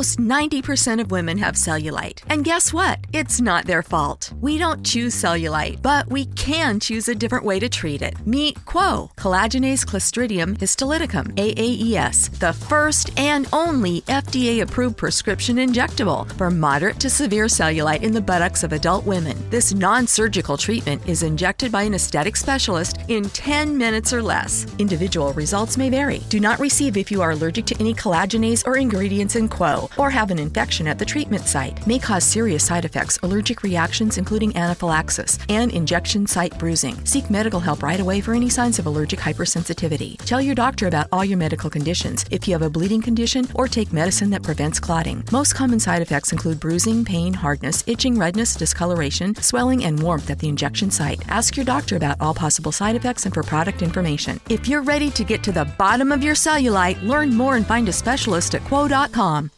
Almost 0.00 0.18
90% 0.18 0.98
of 1.02 1.10
women 1.10 1.36
have 1.36 1.56
cellulite. 1.56 2.22
And 2.30 2.42
guess 2.42 2.72
what? 2.72 3.00
It's 3.12 3.38
not 3.38 3.66
their 3.66 3.82
fault. 3.82 4.32
We 4.40 4.56
don't 4.56 4.82
choose 4.82 5.14
cellulite, 5.14 5.82
but 5.82 6.06
we 6.08 6.24
can 6.24 6.80
choose 6.80 7.06
a 7.06 7.14
different 7.14 7.44
way 7.44 7.60
to 7.60 7.68
treat 7.68 8.00
it. 8.00 8.14
Meet 8.26 8.54
Qwo, 8.64 9.14
collagenase 9.16 9.84
clostridium 9.84 10.56
histolyticum, 10.56 11.34
AAES, 11.36 12.30
the 12.38 12.54
first 12.54 13.10
and 13.18 13.46
only 13.52 14.00
FDA 14.08 14.62
approved 14.62 14.96
prescription 14.96 15.56
injectable 15.56 16.26
for 16.38 16.50
moderate 16.50 16.98
to 17.00 17.10
severe 17.10 17.44
cellulite 17.44 18.02
in 18.02 18.12
the 18.12 18.22
buttocks 18.22 18.64
of 18.64 18.72
adult 18.72 19.04
women. 19.04 19.36
This 19.50 19.74
non 19.74 20.06
surgical 20.06 20.56
treatment 20.56 21.06
is 21.06 21.22
injected 21.22 21.70
by 21.70 21.82
an 21.82 21.92
aesthetic 21.92 22.36
specialist 22.36 22.96
in 23.08 23.24
10 23.28 23.76
minutes 23.76 24.14
or 24.14 24.22
less. 24.22 24.64
Individual 24.78 25.34
results 25.34 25.76
may 25.76 25.90
vary. 25.90 26.20
Do 26.30 26.40
not 26.40 26.58
receive 26.58 26.96
if 26.96 27.10
you 27.10 27.20
are 27.20 27.32
allergic 27.32 27.66
to 27.66 27.76
any 27.78 27.92
collagenase 27.92 28.66
or 28.66 28.78
ingredients 28.78 29.36
in 29.36 29.46
Qwo 29.46 29.89
or 29.96 30.10
have 30.10 30.30
an 30.30 30.38
infection 30.38 30.86
at 30.86 30.98
the 30.98 31.04
treatment 31.04 31.46
site. 31.46 31.86
May 31.86 31.98
cause 31.98 32.24
serious 32.24 32.64
side 32.64 32.84
effects, 32.84 33.18
allergic 33.22 33.62
reactions, 33.62 34.18
including 34.18 34.56
anaphylaxis, 34.56 35.38
and 35.48 35.72
injection 35.72 36.26
site 36.26 36.58
bruising. 36.58 37.04
Seek 37.04 37.30
medical 37.30 37.60
help 37.60 37.82
right 37.82 38.00
away 38.00 38.20
for 38.20 38.34
any 38.34 38.50
signs 38.50 38.78
of 38.78 38.86
allergic 38.86 39.20
hypersensitivity. 39.20 40.16
Tell 40.24 40.40
your 40.40 40.54
doctor 40.54 40.86
about 40.86 41.08
all 41.12 41.24
your 41.24 41.38
medical 41.38 41.70
conditions 41.70 42.24
if 42.30 42.46
you 42.46 42.54
have 42.54 42.62
a 42.62 42.70
bleeding 42.70 43.02
condition 43.02 43.46
or 43.54 43.68
take 43.68 43.92
medicine 43.92 44.30
that 44.30 44.42
prevents 44.42 44.80
clotting. 44.80 45.24
Most 45.32 45.54
common 45.54 45.80
side 45.80 46.02
effects 46.02 46.32
include 46.32 46.60
bruising, 46.60 47.04
pain, 47.04 47.32
hardness, 47.32 47.84
itching, 47.86 48.18
redness, 48.18 48.54
discoloration, 48.54 49.34
swelling, 49.36 49.84
and 49.84 50.02
warmth 50.02 50.30
at 50.30 50.38
the 50.38 50.48
injection 50.48 50.90
site. 50.90 51.22
Ask 51.28 51.56
your 51.56 51.66
doctor 51.66 51.96
about 51.96 52.20
all 52.20 52.34
possible 52.34 52.72
side 52.72 52.96
effects 52.96 53.24
and 53.26 53.34
for 53.34 53.42
product 53.42 53.82
information. 53.82 54.40
If 54.48 54.68
you're 54.68 54.82
ready 54.82 55.10
to 55.10 55.24
get 55.24 55.42
to 55.44 55.52
the 55.52 55.64
bottom 55.78 56.12
of 56.12 56.22
your 56.22 56.34
cellulite, 56.34 57.02
learn 57.02 57.34
more 57.34 57.56
and 57.56 57.66
find 57.66 57.88
a 57.88 57.92
specialist 57.92 58.54
at 58.54 58.62
qwo.com. 58.62 59.50